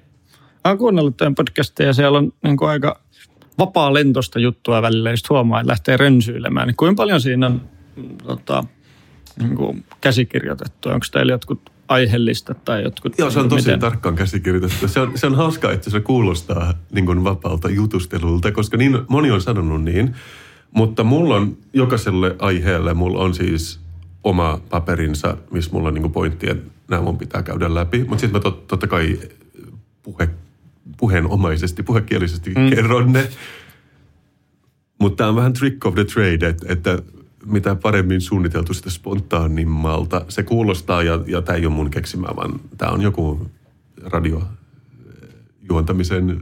Olen 0.64 0.78
kuunnellut 0.78 1.18
tämän 1.18 1.36
podcastin 1.36 1.86
ja 1.86 1.94
siellä 1.94 2.18
on 2.18 2.34
niin 2.44 2.58
kuin 2.58 2.70
aika 2.70 3.00
vapaa 3.58 3.94
lentosta 3.94 4.40
juttua 4.40 4.82
välillä, 4.82 5.12
just 5.12 5.30
huomaa, 5.30 5.60
että 5.60 5.72
lähtee 5.72 5.98
rönsyilemään. 5.98 6.68
Niin 6.68 6.76
kuinka 6.76 7.02
paljon 7.02 7.22
siinä 7.22 7.46
on 7.46 7.62
tota, 8.24 8.64
niin 9.40 9.56
kuin 9.56 9.86
käsikirjoitettu? 10.02 10.90
Onko 10.90 11.06
teillä 11.12 11.32
jotkut 11.32 11.72
aiheellista 11.92 12.54
tai 12.54 12.84
jotkut... 12.84 13.14
Joo, 13.18 13.32
se 13.32 13.40
on 13.40 13.50
tosi 13.50 13.62
miten? 13.62 13.80
tarkkaan 13.80 14.16
käsikirjoitettu. 14.16 14.88
Se 14.88 15.00
on, 15.00 15.12
se 15.16 15.28
on 15.28 15.36
hauskaa, 15.36 15.72
että 15.72 15.90
se 15.90 16.00
kuulostaa 16.00 16.74
niin 16.92 17.06
kuin 17.06 17.24
vapaalta 17.24 17.70
jutustelulta, 17.70 18.52
koska 18.52 18.78
niin, 18.78 19.00
moni 19.08 19.32
on 19.32 19.42
sanonut 19.42 19.84
niin. 19.84 20.16
Mutta 20.72 21.04
mulla 21.04 21.36
on 21.36 21.58
jokaiselle 21.74 22.36
aiheelle, 22.40 22.94
mulla 22.94 23.20
on 23.20 23.34
siis 23.34 23.80
oma 24.24 24.60
paperinsa, 24.70 25.38
missä 25.52 25.72
mulla 25.74 25.88
on 25.88 25.94
niin 25.94 26.02
kuin 26.02 26.14
pointti, 26.14 26.50
että 26.50 26.72
nämä 26.88 27.02
mun 27.02 27.18
pitää 27.18 27.44
käydä 27.44 27.76
läpi. 27.76 28.00
Mutta 28.00 28.18
sitten 28.18 28.40
mä 28.40 28.40
tot, 28.40 28.68
totta 28.68 28.88
kai 28.88 29.20
puhe, 30.04 30.30
puheenomaisesti, 30.98 31.84
puhekielisesti 31.84 32.50
mm. 32.50 32.70
kerron 32.70 33.14
ne. 33.14 33.30
Mutta 35.00 35.18
tämä 35.18 35.30
on 35.30 35.36
vähän 35.36 35.54
trick 35.54 35.86
of 35.86 35.96
the 35.96 36.06
trade, 36.06 36.48
että, 36.48 36.66
että 36.70 37.00
mitä 37.46 37.76
paremmin 37.76 38.22
suunniteltu 38.22 38.74
sitä 38.74 38.90
spontaanimmalta. 38.90 40.26
Se 40.30 40.44
kuulostaa, 40.44 41.04
ja, 41.04 41.20
ja 41.28 41.42
tämä 41.42 41.58
ei 41.58 41.66
ole 41.66 41.74
mun 41.74 41.92
keksimä, 41.92 42.28
vaan 42.36 42.60
tämä 42.78 42.92
on 42.92 43.02
joku 43.02 43.50
radiojuontamisen, 44.04 46.42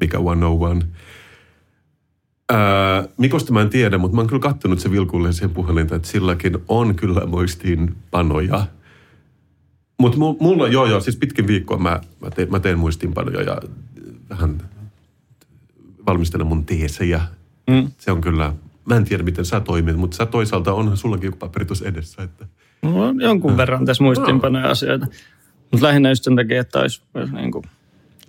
mikä 0.00 0.18
101. 0.18 0.86
Ää, 2.50 3.08
Mikosta 3.16 3.52
mä 3.52 3.60
en 3.60 3.70
tiedä, 3.70 3.98
mutta 3.98 4.14
mä 4.14 4.20
oon 4.20 4.28
kyllä 4.28 4.42
kattonut 4.42 4.78
se 4.78 4.90
vilkulle 4.90 5.32
sen 5.32 5.50
puhelinta, 5.50 5.96
että 5.96 6.08
silläkin 6.08 6.58
on 6.68 6.94
kyllä 6.94 7.26
muistiinpanoja. 7.26 8.66
Mutta 10.00 10.18
mulla, 10.18 10.68
joo 10.68 10.86
joo, 10.86 11.00
siis 11.00 11.16
pitkin 11.16 11.46
viikkoa 11.46 11.78
mä, 11.78 12.00
mä, 12.20 12.30
teen, 12.30 12.50
mä 12.50 12.60
teen 12.60 12.78
muistiinpanoja 12.78 13.42
ja 13.42 13.60
vähän 14.30 14.62
valmistelen 16.06 16.46
mun 16.46 16.64
teesejä. 16.64 17.20
Mm. 17.70 17.90
Se 17.98 18.12
on 18.12 18.20
kyllä, 18.20 18.52
mä 18.90 18.96
en 18.96 19.04
tiedä 19.04 19.22
miten 19.22 19.44
sä 19.44 19.60
toimit, 19.60 19.96
mutta 19.96 20.16
sä 20.16 20.26
toisaalta 20.26 20.72
onhan 20.72 20.96
sullakin 20.96 21.26
joku 21.26 21.38
paperi 21.38 21.64
tuossa 21.64 21.88
edessä. 21.88 22.22
Että... 22.22 22.46
Mulla 22.82 23.06
on 23.06 23.20
jonkun 23.20 23.56
verran 23.56 23.84
tässä 23.84 24.04
muistiinpanoja 24.04 24.70
asioita. 24.70 25.06
Mutta 25.70 25.86
lähinnä 25.86 26.08
just 26.08 26.24
sen 26.24 26.36
takia, 26.36 26.60
että 26.60 26.78
olisi, 26.78 27.02
olisi 27.14 27.34
niin 27.34 27.52
kuin, 27.52 27.64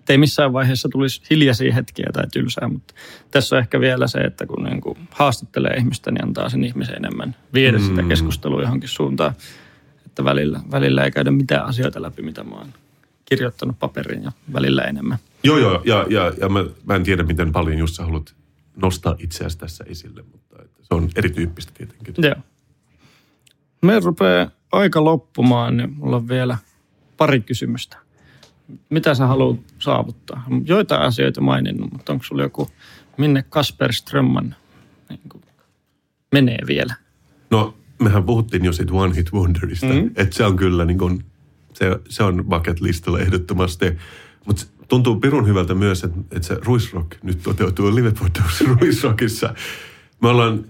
ei 0.10 0.18
missään 0.18 0.54
vaiheessa 0.54 0.90
tulisi 0.90 1.22
hiljaisia 1.30 1.74
hetkiä 1.74 2.10
tai 2.14 2.24
tylsää, 2.34 2.68
mutta 2.68 2.94
tässä 3.32 3.56
on 3.56 3.60
ehkä 3.60 3.80
vielä 3.80 4.08
se, 4.08 4.20
että 4.20 4.46
kun 4.46 4.64
niin 4.64 4.82
kuin 4.82 4.98
haastattelee 5.12 5.74
ihmistä, 5.78 6.12
niin 6.12 6.24
antaa 6.24 6.50
sen 6.50 6.64
ihmisen 6.64 6.96
enemmän 6.96 7.36
viedä 7.54 7.78
mm. 7.78 7.84
sitä 7.84 8.04
keskustelua 8.04 8.62
johonkin 8.62 8.90
suuntaan. 8.90 9.34
Että 10.06 10.24
välillä, 10.24 10.60
välillä 10.72 11.04
ei 11.04 11.12
käydä 11.12 11.32
mitään 11.32 11.66
asioita 11.66 12.02
läpi, 12.02 12.22
mitä 12.22 12.44
mä 12.44 12.56
oon 12.56 12.74
kirjoittanut 13.26 13.80
paperiin 13.80 14.24
ja 14.24 14.32
välillä 14.54 14.82
enemmän. 14.82 15.18
Joo, 15.44 15.58
joo, 15.58 15.82
ja, 15.86 16.06
ja, 16.10 16.34
ja 16.42 16.50
mä, 16.50 16.66
mä 16.86 16.96
en 16.96 17.04
tiedä, 17.04 17.24
miten 17.24 17.52
paljon 17.52 17.78
just 17.78 17.96
sä 17.96 18.04
haluat 18.04 18.36
nostaa 18.76 19.16
itseäsi 19.20 19.58
tässä 19.58 19.84
esille, 19.88 20.24
mutta 20.32 20.56
että 20.64 20.80
se 20.82 20.94
on 20.94 21.10
erityyppistä 21.16 21.72
tietenkin. 21.76 22.16
Joo. 22.18 22.36
Me 23.82 24.00
rupeaa 24.00 24.50
aika 24.72 25.04
loppumaan, 25.04 25.78
niin 25.78 25.94
mulla 25.94 26.16
on 26.16 26.28
vielä 26.28 26.58
pari 27.18 27.42
kysymystä. 27.42 27.98
Mitä 28.90 29.16
sä 29.16 29.28
haluat 29.28 29.60
saavuttaa? 29.80 30.44
Joitain 30.66 31.02
asioita 31.02 31.42
maininnut, 31.42 31.92
mutta 31.92 32.14
onko 32.14 32.26
sulla 32.26 32.44
joku, 32.44 32.70
minne 33.18 33.44
Kasper 33.50 33.94
Strömman 33.94 34.56
niin 35.10 35.20
kuin, 35.30 35.44
menee 36.32 36.60
vielä? 36.68 36.96
No, 37.52 37.78
mehän 38.00 38.24
puhuttiin 38.24 38.66
jo 38.66 38.74
siitä 38.74 38.94
One 38.94 39.16
Hit 39.16 39.34
Wonderista, 39.34 39.86
mm-hmm. 39.86 40.12
että 40.16 40.36
se 40.36 40.46
on 40.46 40.56
kyllä 40.56 40.86
niin 40.86 40.98
kuin, 40.98 41.26
se, 41.74 42.00
se 42.10 42.24
on 42.24 42.46
bucket 42.50 42.82
listalla 42.82 43.20
ehdottomasti. 43.20 43.98
Mutta 44.46 44.66
tuntuu 44.92 45.20
pirun 45.20 45.48
hyvältä 45.48 45.76
myös, 45.76 46.04
että, 46.04 46.20
että 46.32 46.48
se 46.48 46.58
Ruisrock 46.66 47.24
nyt 47.24 47.44
toteutuu 47.44 47.96
live-potaus 47.96 48.62
Ruisrockissa. 48.80 49.54
Me 50.22 50.30
ollaan 50.30 50.66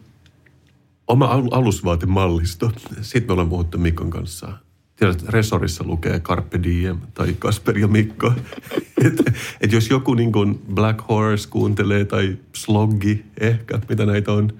oma 1.08 1.26
al- 1.26 1.50
alusvaatemallisto. 1.52 2.72
Sitten 3.02 3.28
me 3.28 3.32
ollaan 3.32 3.50
puhuttu 3.50 3.78
Mikon 3.78 4.10
kanssa. 4.10 4.58
Tiedät, 4.96 5.24
Resorissa 5.30 5.84
lukee 5.84 6.20
Carpe 6.20 6.64
Diem 6.64 6.98
tai 7.14 7.36
Kasper 7.40 7.78
ja 7.78 7.88
Mikko. 7.88 8.34
että 9.08 9.32
et 9.62 9.72
jos 9.72 9.90
joku 9.90 10.14
niin 10.14 10.32
kuin 10.32 10.62
Black 10.74 11.08
Horse 11.10 11.50
kuuntelee 11.50 12.06
tai 12.06 12.38
Sloggi 12.56 13.26
ehkä, 13.40 13.80
mitä 13.90 14.06
näitä 14.06 14.32
on, 14.32 14.54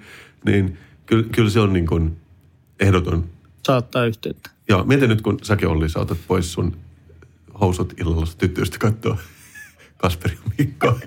niin 0.44 0.78
kyllä, 1.06 1.24
kyllä 1.32 1.50
se 1.50 1.60
on 1.60 1.72
niin 1.72 1.86
kuin 1.86 2.16
ehdoton. 2.80 3.24
Saattaa 3.66 4.04
yhteyttä. 4.04 4.50
Ja 4.68 4.84
mietin 4.84 5.08
nyt, 5.08 5.22
kun 5.22 5.38
säkin 5.42 5.68
Olli, 5.68 5.88
sä 5.88 6.00
otat 6.00 6.18
pois 6.28 6.52
sun 6.52 6.76
housut 7.60 7.94
illalla 8.00 8.26
tyttöistä 8.38 8.78
katsoa 8.78 9.18
Kasperi 10.02 10.34
ja 10.34 10.50
Mikko. 10.58 10.98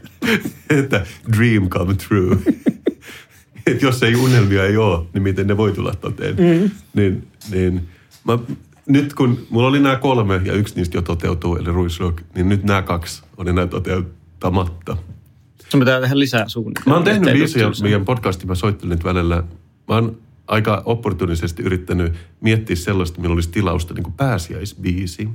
että 0.70 1.06
dream 1.38 1.70
come 1.70 1.94
true. 1.94 2.38
että 3.68 3.86
jos 3.86 4.04
ei 4.04 4.16
unelmia 4.16 4.66
ei 4.66 4.78
ole, 4.78 5.06
niin 5.14 5.24
miten 5.24 5.48
ne 5.48 5.58
voi 5.58 5.72
tulla 5.72 5.94
toteen. 5.94 6.36
Mm. 6.36 6.72
Niin, 6.94 7.28
niin 7.52 7.88
mä, 8.24 8.40
nyt 8.88 9.14
kun 9.14 9.48
mulla 9.50 9.68
oli 9.68 9.80
nämä 9.80 9.96
kolme 9.96 10.42
ja 10.46 10.54
yksi 10.54 10.76
niistä 10.76 10.98
jo 10.98 11.02
toteutuu, 11.02 11.56
eli 11.56 11.66
Ruisrock, 11.66 12.22
niin 12.36 12.50
nyt 12.50 12.64
nämä 12.64 12.82
kaksi 12.82 13.24
on 13.38 13.48
enää 13.48 13.68
toteuttamatta. 13.68 14.98
Sun 15.70 15.80
pitää 15.80 16.02
tehdä 16.02 16.20
lisää 16.20 16.48
suunnitelmia. 16.48 16.90
Mä 16.90 16.96
oon 16.96 17.04
tehnyt 17.04 17.34
biisejä, 17.34 17.72
meidän 17.82 18.06
podcastin 18.06 18.48
mä 18.48 18.56
soittelin 18.56 18.90
nyt 18.90 19.04
välillä. 19.04 19.36
Mä 19.88 19.96
oon 19.96 20.18
aika 20.48 20.82
opportunisesti 20.86 21.64
yrittänyt 21.64 22.14
miettiä 22.42 22.76
sellaista, 22.76 23.22
millä 23.22 23.34
olisi 23.34 23.52
tilausta 23.52 23.94
niin 23.94 24.04
kuin 24.04 24.14
pääsiäisbiisi. 24.14 25.30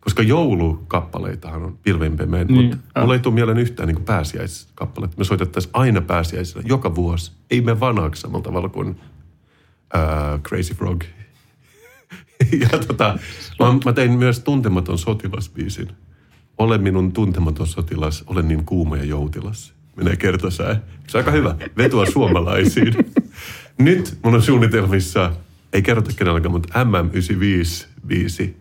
Koska 0.00 0.22
joulukappaleitahan 0.22 1.62
on 1.62 1.78
pilvin 1.82 2.16
pimein, 2.16 2.46
niin. 2.46 2.64
mutta 2.64 2.76
äh. 2.96 3.02
mulla 3.02 3.14
ei 3.14 3.20
tule 3.20 3.34
mieleen 3.34 3.58
yhtään 3.58 3.88
niin 3.88 4.04
pääsiäiskappaleita. 4.04 5.14
Me 5.18 5.24
soitettaisiin 5.24 5.70
aina 5.74 6.00
pääsiäisenä, 6.00 6.64
joka 6.68 6.94
vuosi. 6.94 7.32
Ei 7.50 7.60
me 7.60 7.80
vanhaksi 7.80 8.20
samalla 8.20 8.44
tavalla 8.44 8.68
kuin 8.68 8.88
uh, 8.88 10.40
Crazy 10.42 10.74
Frog. 10.74 11.04
ja 12.60 12.78
tota, 12.86 13.18
mä, 13.60 13.66
mä 13.84 13.92
tein 13.92 14.12
myös 14.12 14.40
Tuntematon 14.40 14.98
sotilasbiisin. 14.98 15.88
Ole 16.58 16.78
minun 16.78 17.12
tuntematon 17.12 17.66
sotilas, 17.66 18.24
olen 18.26 18.48
niin 18.48 18.64
kuuma 18.64 18.96
ja 18.96 19.04
joutilas. 19.04 19.74
Menee 19.96 20.16
kertosää. 20.16 20.80
Se 21.08 21.18
on 21.18 21.24
aika 21.24 21.30
hyvä. 21.30 21.54
Vetua 21.76 22.06
suomalaisiin. 22.06 22.94
Nyt 23.80 24.18
mun 24.24 24.34
on 24.34 24.42
suunnitelmissa, 24.42 25.32
ei 25.72 25.82
kerrota 25.82 26.10
kenelläkään, 26.16 26.52
mutta 26.52 26.84
MM95 26.84 27.86
biisi. 28.06 28.56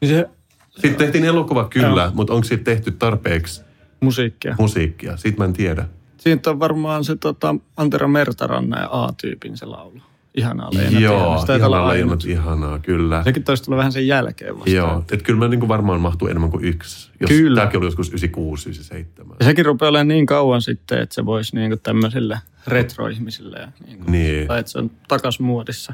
Niin 0.00 0.10
se, 0.10 0.28
Sitten 0.70 0.94
tehtiin 0.94 1.24
elokuva 1.24 1.68
kyllä, 1.68 2.02
Joo. 2.02 2.10
mutta 2.14 2.32
onko 2.32 2.44
siitä 2.44 2.64
tehty 2.64 2.90
tarpeeksi 2.90 3.62
musiikkia. 4.00 4.56
musiikkia? 4.58 5.16
Siitä 5.16 5.38
mä 5.38 5.44
en 5.44 5.52
tiedä. 5.52 5.88
Siitä 6.18 6.50
on 6.50 6.60
varmaan 6.60 7.04
se 7.04 7.16
tota, 7.16 7.54
Antero 7.76 8.08
Mertaranna 8.08 8.80
ja 8.80 8.88
A-tyypin 8.92 9.56
se 9.56 9.66
laulu. 9.66 10.00
Ihanaa 10.38 10.70
Leena 10.72 11.00
Joo, 11.00 11.44
ihanaa 11.56 11.88
Leena, 11.88 12.16
ihanaa, 12.26 12.78
kyllä. 12.78 13.24
Sekin 13.24 13.44
taisi 13.44 13.62
tulla 13.64 13.78
vähän 13.78 13.92
sen 13.92 14.06
jälkeen 14.06 14.54
vasta. 14.56 14.70
Joo, 14.70 14.98
että 14.98 15.24
kyllä 15.24 15.38
mä 15.38 15.48
niin 15.48 15.68
varmaan 15.68 16.00
mahtuu 16.00 16.28
enemmän 16.28 16.50
kuin 16.50 16.64
yksi. 16.64 17.10
Jos 17.20 17.28
Kyllä. 17.28 17.60
Tämäkin 17.60 17.78
oli 17.78 17.86
joskus 17.86 18.08
96, 18.08 18.68
97. 18.68 19.36
Ja 19.40 19.44
sekin 19.46 19.64
rupeaa 19.66 19.88
olemaan 19.90 20.08
niin 20.08 20.26
kauan 20.26 20.62
sitten, 20.62 20.98
että 21.02 21.14
se 21.14 21.26
voisi 21.26 21.56
niinku 21.56 21.76
tämmöisille 21.82 22.38
retroihmisille 22.66 23.58
ja 23.58 23.68
niinku, 23.86 24.10
Niin. 24.10 24.48
tai 24.48 24.60
että 24.60 24.72
se 24.72 24.78
on 24.78 24.90
takas 25.08 25.40
muodissa. 25.40 25.92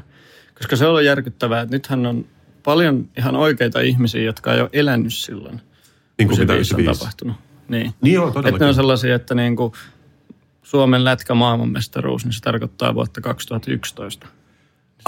Koska 0.57 0.75
se 0.75 0.87
on 0.87 1.05
järkyttävää, 1.05 1.61
että 1.61 1.75
nythän 1.75 2.05
on 2.05 2.25
paljon 2.63 3.09
ihan 3.17 3.35
oikeita 3.35 3.79
ihmisiä, 3.81 4.21
jotka 4.21 4.53
ei 4.53 4.61
ole 4.61 4.69
elänyt 4.73 5.13
silloin. 5.13 5.61
Niin 6.17 6.27
kuin 6.27 6.39
mitä 6.39 6.53
on 6.53 6.57
95. 6.57 6.99
tapahtunut. 6.99 7.35
Niin. 7.69 7.93
Niin 8.01 8.13
joo, 8.13 8.27
Että 8.27 8.39
ne 8.39 8.43
todellakin. 8.43 8.67
on 8.67 8.75
sellaisia, 8.75 9.15
että 9.15 9.35
niinku 9.35 9.73
Suomen 10.65 11.03
lätkä 11.03 11.33
maailmanmestaruus, 11.33 12.25
niin 12.25 12.33
se 12.33 12.41
tarkoittaa 12.41 12.95
vuotta 12.95 13.21
2011. 13.21 14.27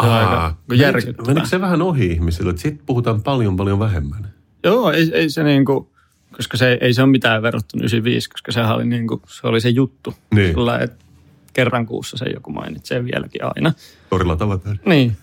Se 0.02 0.06
on 0.08 0.12
aika 0.12 0.56
järkyttävää. 0.76 1.34
Menikö 1.34 1.48
se 1.48 1.62
vähän 1.62 1.82
ohi 1.82 2.06
ihmisille, 2.06 2.50
että 2.50 2.62
siitä 2.62 2.84
puhutaan 2.86 3.24
paljon 3.24 3.58
paljon 3.58 3.80
vähemmän? 3.80 4.34
Joo, 4.64 4.92
ei, 4.92 5.12
ei 5.14 5.30
se 5.30 5.44
niinku, 5.44 5.92
koska 6.32 6.58
se, 6.58 6.78
ei 6.82 6.94
se 6.94 7.02
ole 7.02 7.10
mitään 7.10 7.42
verrattuna 7.42 7.82
95, 7.82 8.30
koska 8.30 8.52
sehän 8.52 8.76
oli, 8.76 8.86
niinku, 8.86 9.22
se 9.28 9.48
oli 9.48 9.62
se 9.62 9.70
juttu. 9.70 10.14
Niin. 10.36 10.50
Sillä, 10.50 10.80
että 10.80 11.06
kerran 11.54 11.86
kuussa 11.86 12.18
se 12.18 12.26
joku 12.26 12.52
mainitsee 12.52 13.06
vieläkin 13.06 13.42
aina. 13.44 13.74
Torilla 14.10 14.36
tavataan. 14.36 14.80
Niin. 14.86 15.18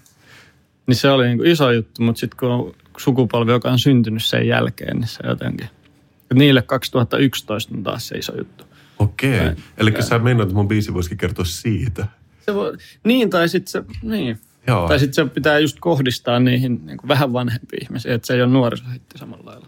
Niin 0.86 0.97
se 0.97 1.11
oli 1.11 1.27
niinku 1.27 1.44
iso 1.44 1.70
juttu, 1.70 2.02
mutta 2.02 2.20
sitten 2.20 2.39
kun 2.39 2.51
on 2.51 2.74
sukupolvi, 2.97 3.52
joka 3.52 3.70
on 3.70 3.78
syntynyt 3.78 4.24
sen 4.24 4.48
jälkeen, 4.48 4.97
niin 4.97 5.09
se 5.09 5.20
jotenkin... 5.27 5.69
Niille 6.35 6.62
2011 6.62 7.74
on 7.74 7.82
taas 7.82 8.09
se 8.09 8.19
iso 8.19 8.39
juttu. 8.39 8.65
Okei. 8.99 9.31
Näin. 9.31 9.57
Eli 9.77 10.03
sä 10.03 10.19
meinaat, 10.19 10.49
että 10.49 10.55
mun 10.55 10.69
biisi 10.69 10.95
voisikin 10.95 11.19
kertoa 11.19 11.45
siitä. 11.45 12.07
Se 12.41 12.55
voi, 12.55 12.77
niin, 13.05 13.31
tai 13.31 13.49
sitten 13.49 13.71
se, 13.71 13.83
niin. 14.03 14.39
Joo. 14.66 14.89
Tai 14.89 14.99
sitten 14.99 15.27
se 15.27 15.35
pitää 15.35 15.59
just 15.59 15.77
kohdistaa 15.81 16.41
niihin 16.41 16.87
niin 16.87 16.99
kuin 16.99 17.09
vähän 17.09 17.33
vanhempiin 17.33 17.85
ihmisiin, 17.85 18.15
että 18.15 18.27
se 18.27 18.35
ei 18.35 18.43
ole 18.43 18.53
nuorisohitti 18.53 19.19
samalla 19.19 19.45
lailla. 19.45 19.66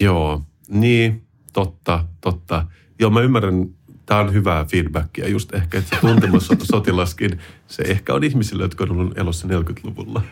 Joo, 0.00 0.42
niin, 0.68 1.22
totta, 1.52 2.04
totta. 2.20 2.66
Joo, 2.98 3.10
mä 3.10 3.20
ymmärrän 3.20 3.68
tämä 4.06 4.20
on 4.20 4.32
hyvää 4.32 4.64
feedbackia. 4.64 5.28
Just 5.28 5.54
ehkä, 5.54 5.78
että 5.78 5.96
se 5.96 6.00
tuntemus 6.00 6.48
sotilaskin, 6.62 7.38
se 7.66 7.82
ehkä 7.82 8.14
on 8.14 8.24
ihmisille, 8.24 8.62
jotka 8.62 8.84
on 8.84 8.90
ollut 8.90 9.18
elossa 9.18 9.48
40-luvulla. 9.48 10.22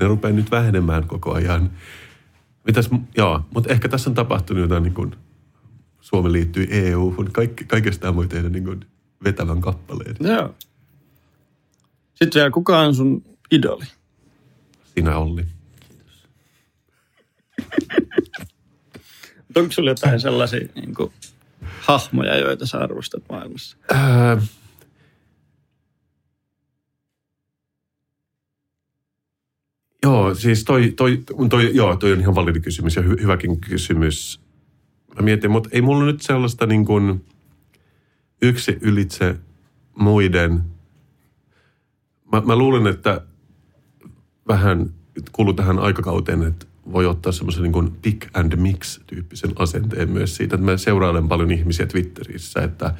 Ne 0.00 0.06
rupeaa 0.06 0.32
nyt 0.32 0.50
vähenemään 0.50 1.06
koko 1.06 1.32
ajan. 1.32 1.70
Mitäs, 2.66 2.90
joo, 3.16 3.40
mutta 3.54 3.72
ehkä 3.72 3.88
tässä 3.88 4.10
on 4.10 4.14
tapahtunut 4.14 4.60
jotain 4.60 4.82
niin 4.82 4.94
kuin 4.94 5.14
Suomi 6.06 6.32
liittyy 6.32 6.66
EU-hun. 6.70 7.32
Kaikki, 7.32 7.64
kaikesta 7.64 8.16
voi 8.16 8.28
tehdä 8.28 8.48
niin 8.48 8.64
kuin 8.64 8.80
vetävän 9.24 9.60
kappaleen. 9.60 10.16
Joo. 10.20 10.54
Sitten 12.14 12.40
vielä, 12.40 12.50
kuka 12.50 12.80
on 12.80 12.94
sun 12.94 13.24
idoli? 13.50 13.84
Sinä 14.94 15.18
Olli. 15.18 15.46
Onko 19.56 19.72
sulla 19.72 19.90
jotain 19.90 20.20
sellaisia 20.20 20.68
niin 20.74 20.94
kuin, 20.94 21.12
hahmoja, 21.80 22.36
joita 22.36 22.66
sä 22.66 22.78
arvostat 22.78 23.22
maailmassa? 23.28 23.76
Ää, 23.90 24.42
joo, 30.02 30.34
siis 30.34 30.64
toi, 30.64 30.92
toi, 30.96 31.22
toi, 31.50 31.70
joo, 31.74 31.96
toi 31.96 32.12
on 32.12 32.20
ihan 32.20 32.34
validi 32.34 32.60
kysymys 32.60 32.96
ja 32.96 33.02
hy, 33.02 33.16
hyväkin 33.22 33.60
kysymys. 33.60 34.45
Mä 35.16 35.22
mietin, 35.22 35.50
mutta 35.50 35.68
ei 35.72 35.82
mulla 35.82 36.04
nyt 36.04 36.20
sellaista 36.20 36.66
niin 36.66 36.84
kuin 36.84 37.24
yksi 38.42 38.78
ylitse 38.80 39.36
muiden. 39.94 40.62
Mä, 42.32 42.40
mä 42.40 42.56
luulen, 42.56 42.86
että 42.86 43.20
vähän 44.48 44.90
kuuluu 45.32 45.54
tähän 45.54 45.78
aikakauteen, 45.78 46.42
että 46.42 46.66
voi 46.92 47.06
ottaa 47.06 47.32
semmoisen 47.32 47.62
niin 47.62 47.72
kuin 47.72 47.92
pick 48.02 48.28
and 48.34 48.56
mix 48.56 49.00
tyyppisen 49.06 49.52
asenteen 49.56 50.10
myös 50.10 50.36
siitä, 50.36 50.54
että 50.54 50.64
mä 50.64 50.76
seurailen 50.76 51.28
paljon 51.28 51.50
ihmisiä 51.50 51.86
Twitterissä, 51.86 52.62
että, 52.62 52.94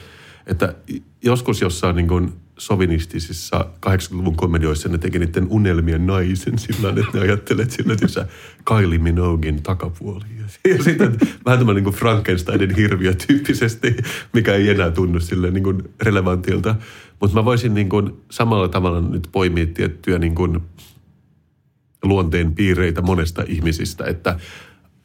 että 0.46 0.74
joskus 1.22 1.60
jossain 1.60 1.96
niin 1.96 2.08
kuin 2.08 2.32
sovinistisissa 2.58 3.66
80-luvun 3.86 4.36
komedioissa 4.36 4.88
ne 4.88 4.98
teki 4.98 5.18
niiden 5.18 5.46
unelmien 5.50 6.06
naisen 6.06 6.58
sillä 6.58 6.88
että 6.88 7.02
ne 7.14 7.20
ajattelee 7.20 7.70
sillä, 7.70 7.92
että 7.92 8.04
jos 8.04 8.18
Kylie 8.64 8.98
Minoguein 8.98 9.62
takapuoli. 9.62 10.24
Ja 10.64 10.82
sitten 10.82 11.18
vähän 11.46 11.58
tämmöinen 11.58 11.84
niin 11.84 11.94
Frankensteinin 11.94 12.76
hirviö 12.76 13.14
tyyppisesti, 13.26 13.96
mikä 14.32 14.54
ei 14.54 14.68
enää 14.68 14.90
tunnu 14.90 15.20
sille 15.20 15.50
niin 15.50 15.64
kuin 15.64 15.82
relevantilta. 16.02 16.74
Mutta 17.20 17.36
mä 17.36 17.44
voisin 17.44 17.74
niin 17.74 17.88
kuin 17.88 18.12
samalla 18.30 18.68
tavalla 18.68 19.00
nyt 19.00 19.28
poimia 19.32 19.66
tiettyjä 19.66 20.18
niin 20.18 20.34
kuin 20.34 20.60
luonteen 22.02 22.54
piireitä 22.54 23.02
monesta 23.02 23.44
ihmisistä, 23.46 24.04
että 24.04 24.38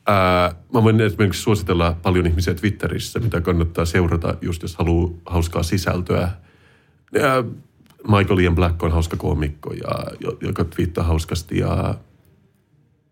Ää, 0.07 0.55
mä 0.73 0.83
voin 0.83 1.01
esimerkiksi 1.01 1.41
suositella 1.41 1.97
paljon 2.01 2.27
ihmisiä 2.27 2.53
Twitterissä, 2.53 3.19
mitä 3.19 3.41
kannattaa 3.41 3.85
seurata, 3.85 4.35
just 4.41 4.61
jos 4.61 4.75
haluaa 4.75 5.11
hauskaa 5.25 5.63
sisältöä. 5.63 6.31
Ja 7.13 7.43
Michael 8.17 8.39
Ian 8.39 8.55
Black 8.55 8.83
on 8.83 8.91
hauska 8.91 9.17
koomikko, 9.17 9.73
ja, 9.73 10.27
joka 10.41 10.63
twiittaa 10.63 11.03
hauskasti. 11.03 11.57
Ja, 11.57 11.95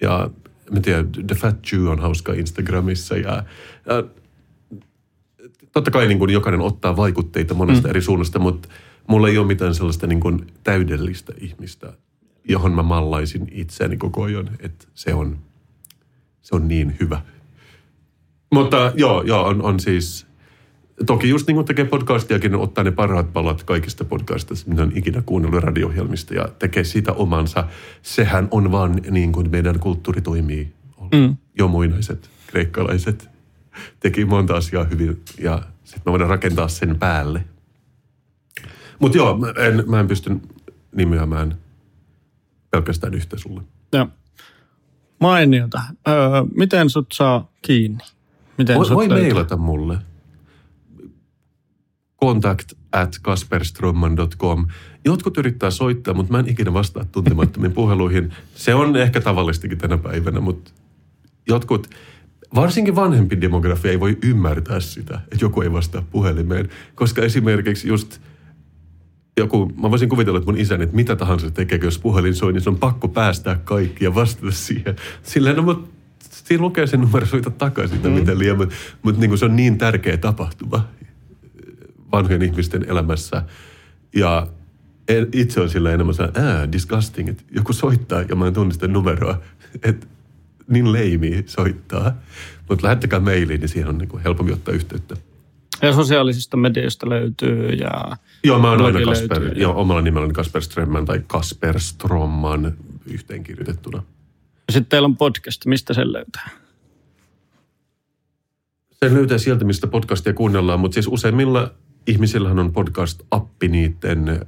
ja 0.02 0.30
mä 0.72 0.80
tiedän, 0.80 1.12
The 1.12 1.36
Fat 1.36 1.58
Jew 1.72 1.88
on 1.88 2.00
hauska 2.00 2.34
Instagramissa. 2.34 3.18
Ja, 3.18 3.44
ja 3.86 4.04
totta 5.74 5.92
kai 5.92 6.08
niin 6.08 6.20
kuin 6.20 6.32
jokainen 6.32 6.62
ottaa 6.62 6.98
vaikutteita 6.98 7.54
monesta 7.54 7.88
mm. 7.88 7.90
eri 7.90 8.02
suunnasta, 8.02 8.40
mutta 8.40 8.70
mulla 9.08 9.30
ei 9.30 9.38
ole 9.38 9.48
mitään 9.48 9.76
sellaista 9.76 10.08
niin 10.08 10.20
kuin 10.20 10.48
täydellistä 10.64 11.34
ihmistä, 11.38 11.94
johon 12.44 12.72
mä 12.72 12.84
mallaisin 12.84 13.48
itseäni 13.52 13.98
koko 13.98 14.24
ajan, 14.24 14.50
että 14.60 14.86
se 14.94 15.14
on, 15.14 15.38
se 16.42 16.56
on 16.56 16.68
niin 16.68 16.96
hyvä. 17.00 17.22
Mutta 18.52 18.92
joo, 18.96 19.22
joo 19.22 19.44
on, 19.44 19.62
on 19.62 19.80
siis, 19.80 20.28
toki 21.06 21.30
just 21.30 21.48
niin 21.48 21.56
kuin 21.56 21.66
tekee 21.66 21.86
podcastiakin, 21.86 22.52
niin 22.52 22.62
ottaa 22.62 22.84
ne 22.84 22.92
parhaat 22.92 23.34
palat 23.34 23.64
kaikista 23.64 24.06
podcastista, 24.06 24.70
mitä 24.70 24.84
on 24.84 24.92
ikinä 24.96 25.22
kuunnellut 25.26 25.64
radio 25.64 25.92
ja 26.36 26.48
tekee 26.60 26.84
sitä 26.84 27.14
omansa. 27.14 27.68
Sehän 28.02 28.48
on 28.52 28.72
vaan 28.72 29.02
niin 29.10 29.32
kuin 29.32 29.52
meidän 29.52 29.80
kulttuuri 29.80 30.22
toimii. 30.22 30.74
Mm. 31.12 31.38
Jo 31.58 31.68
muinaiset 31.68 32.30
kreikkalaiset 32.48 33.30
teki 34.00 34.26
monta 34.26 34.56
asiaa 34.56 34.84
hyvin 34.84 35.22
ja 35.40 35.62
sitten 35.84 36.04
me 36.06 36.12
voidaan 36.12 36.30
rakentaa 36.30 36.68
sen 36.68 36.96
päälle. 36.96 37.44
Mutta 39.00 39.18
joo, 39.18 39.38
mä 39.38 39.48
en, 39.48 39.84
mä 39.88 40.00
en 40.00 40.08
pysty 40.08 40.32
nimeämään– 40.96 41.56
pelkästään 42.72 43.14
yhtä 43.14 43.38
sulle. 43.38 43.62
Joo. 43.94 44.08
Mainiota. 45.20 45.82
Öö, 46.08 46.16
miten 46.56 46.90
sut 46.90 47.08
saa 47.14 47.52
kiinni? 47.62 48.04
Miten 48.58 48.78
voi, 48.78 48.90
voi 48.90 49.08
mailata 49.08 49.58
mulle. 49.58 49.98
Contact 52.26 52.74
at 52.92 53.16
kasperstromman.com. 53.22 54.68
Jotkut 55.06 55.38
yrittää 55.38 55.72
soittaa, 55.72 56.14
mutta 56.14 56.32
mä 56.32 56.40
en 56.40 56.50
ikinä 56.50 56.74
vastaa 56.74 57.06
tuntemattomiin 57.06 57.72
puheluihin. 57.82 58.34
Se 58.56 58.76
on 58.76 58.96
ehkä 58.96 59.22
tavallistikin 59.22 59.78
tänä 59.78 59.98
päivänä, 59.98 60.40
mutta 60.40 60.72
jotkut, 61.48 61.88
varsinkin 62.56 62.96
vanhempi 62.96 63.42
demografia 63.42 63.92
ei 63.92 64.00
voi 64.00 64.18
ymmärtää 64.24 64.80
sitä, 64.80 65.22
että 65.32 65.46
joku 65.46 65.62
ei 65.62 65.74
vastaa 65.74 66.04
puhelimeen. 66.12 66.70
Koska 66.96 67.22
esimerkiksi 67.22 67.88
just– 67.88 68.18
joku, 69.40 69.72
mä 69.82 69.92
voisin 69.92 70.10
kuvitella, 70.10 70.40
että 70.40 70.52
mun 70.52 70.60
isäni, 70.60 70.84
että 70.84 70.96
mitä 70.96 71.16
tahansa 71.16 71.52
tekee, 71.52 71.80
jos 71.84 72.00
puhelin 72.00 72.36
soi, 72.36 72.54
niin 72.54 72.62
se 72.62 72.70
on 72.70 72.78
pakko 72.78 73.08
päästää 73.08 73.60
kaikki 73.64 74.06
ja 74.06 74.16
vastata 74.16 74.52
siihen. 74.52 74.96
Silleen, 75.24 75.56
no 75.56 75.62
mutta 75.62 75.90
siinä 76.20 76.62
lukee 76.62 76.88
sen 76.88 77.02
numero, 77.02 77.26
soita 77.26 77.50
takaisin, 77.50 78.00
mm. 78.04 78.12
miten 78.12 78.40
liian, 78.40 78.58
mutta, 78.58 78.76
mutta 79.04 79.20
niin 79.20 79.30
kuin 79.30 79.40
se 79.40 79.46
on 79.46 79.56
niin 79.56 79.78
tärkeä 79.78 80.18
tapahtuma 80.18 80.88
vanhojen 82.12 82.42
ihmisten 82.42 82.86
elämässä. 82.90 83.44
Ja 84.16 84.48
itse 85.34 85.62
on 85.62 85.70
sillä 85.70 85.92
enemmän 85.92 86.16
se, 86.16 86.24
ää, 86.24 86.72
disgusting, 86.72 87.30
että 87.30 87.44
joku 87.52 87.74
soittaa 87.74 88.22
ja 88.22 88.36
mä 88.36 88.48
en 88.48 88.54
tunnista 88.54 88.88
numeroa. 88.88 89.42
Että 89.84 90.08
niin 90.68 90.92
leimi 90.92 91.44
soittaa. 91.46 92.14
Mutta 92.70 92.86
lähettäkää 92.86 93.20
mailiin, 93.20 93.60
niin 93.60 93.70
siihen 93.70 93.90
on 93.90 93.98
niin 93.98 94.10
kuin 94.10 94.24
helpompi 94.24 94.54
ottaa 94.54 94.74
yhteyttä. 94.74 95.16
Ja 95.82 95.94
sosiaalisista 95.94 96.58
medioista 96.58 97.10
löytyy 97.10 97.70
ja... 97.70 98.18
Joo, 98.44 98.60
mä 98.60 98.70
oon 98.70 98.82
aina 98.82 99.00
Kasper, 99.06 99.42
löytyy, 99.42 99.62
joo, 99.62 99.82
omalla 99.82 100.02
nimelläni 100.02 100.34
Kasper 100.34 100.62
Strömman 100.62 101.06
tai 101.06 101.22
Kasper 101.28 101.80
Stromman 101.80 102.74
yhteenkirjoitettuna. 103.06 104.04
Ja 104.68 104.74
sitten 104.74 104.90
teillä 104.90 105.06
on 105.06 105.18
podcast, 105.18 105.66
mistä 105.66 105.94
sen 105.94 106.14
löytää? 106.14 106.50
Sen 108.92 109.14
löytää 109.14 109.38
sieltä, 109.38 109.66
mistä 109.66 109.88
podcastia 109.88 110.34
kuunnellaan, 110.34 110.80
mutta 110.80 110.94
siis 110.94 111.08
useimmilla 111.08 111.74
ihmisillähän 112.08 112.60
on 112.60 112.74
podcast-appi 112.74 113.68
niiden 113.68 114.46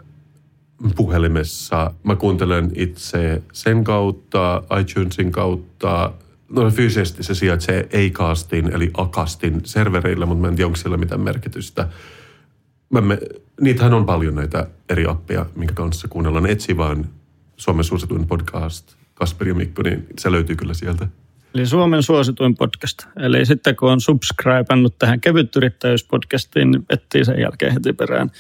puhelimessa. 0.96 1.94
Mä 2.04 2.16
kuuntelen 2.16 2.72
itse 2.76 3.44
sen 3.54 3.84
kautta, 3.84 4.64
iTunesin 4.80 5.32
kautta, 5.32 6.14
No 6.52 6.72
fyysisesti 6.72 7.24
se 7.24 7.36
sijaitsee 7.36 7.90
Acastin 8.08 8.76
eli 8.76 8.92
Akastin 8.98 9.62
servereillä, 9.64 10.26
mutta 10.26 10.42
mä 10.42 10.48
en 10.48 10.56
tiedä, 10.56 10.68
onko 10.68 10.76
siellä 10.76 10.98
mitään 10.98 11.22
merkitystä. 11.22 11.88
Mä 12.90 13.02
me, 13.02 13.20
niitähän 13.62 13.94
on 13.94 14.06
paljon 14.06 14.36
näitä 14.36 14.68
eri 14.90 15.06
appeja, 15.06 15.46
minkä 15.56 15.74
kanssa 15.74 16.08
kuunnellaan. 16.08 16.46
Etsi 16.46 16.78
vaan 16.78 17.10
Suomen 17.58 17.84
suosituin 17.84 18.28
podcast, 18.28 18.96
Kasper 19.14 19.48
ja 19.48 19.56
Mikko, 19.56 19.82
niin 19.82 20.08
se 20.20 20.32
löytyy 20.32 20.56
kyllä 20.56 20.74
sieltä. 20.74 21.08
Eli 21.54 21.66
Suomen 21.66 22.04
suosituin 22.04 22.56
podcast. 22.56 23.06
Eli 23.20 23.46
sitten 23.46 23.76
kun 23.76 23.92
on 23.92 24.02
subscribannut 24.02 25.00
tähän 25.00 25.22
kevytyrittäjyyspodcastiin, 25.22 26.72
niin 26.72 26.86
etsii 26.90 27.26
sen 27.26 27.40
jälkeen 27.40 27.74
heti 27.74 27.94
perään 27.94 28.32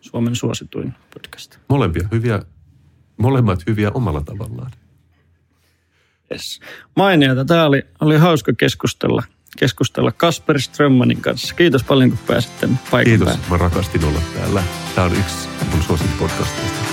Suomen 0.00 0.36
suosituin 0.36 0.94
podcast. 1.14 1.58
Molempia 1.68 2.08
hyviä, 2.12 2.42
molemmat 3.16 3.66
hyviä 3.66 3.90
omalla 3.94 4.20
tavallaan. 4.20 4.70
Yes. 6.32 6.60
Mainiota. 6.96 7.44
Tämä 7.44 7.64
oli, 7.64 7.82
oli 8.00 8.16
hauska 8.16 8.52
keskustella, 8.52 9.22
keskustella 9.58 10.12
Kasper 10.12 10.60
Strömmanin 10.60 11.20
kanssa. 11.20 11.54
Kiitos 11.54 11.84
paljon, 11.84 12.10
kun 12.10 12.18
pääsitte 12.26 12.68
paikan 12.90 13.10
Kiitos. 13.10 13.28
Päälle. 13.28 13.50
Mä 13.50 13.56
rakastin 13.56 14.04
olla 14.04 14.20
täällä. 14.34 14.62
Tämä 14.94 15.06
on 15.06 15.12
yksi 15.12 15.48
mun 15.72 15.82
suosikkipodcasteista. 15.82 16.85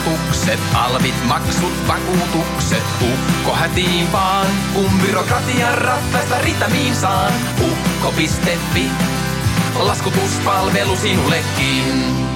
Laskutukset, 0.00 0.60
alvit, 0.74 1.24
maksut, 1.24 1.72
vakuutukset. 1.88 2.82
Ukko 3.00 3.54
hätiin 3.54 4.12
vaan, 4.12 4.46
kun 4.74 4.90
byrokratian 5.06 5.78
rattaista 5.78 6.38
ritamiin 6.38 6.96
saan. 6.96 7.32
Ukko.fi, 7.60 8.90
laskutuspalvelu 9.78 10.96
sinullekin. 10.96 12.29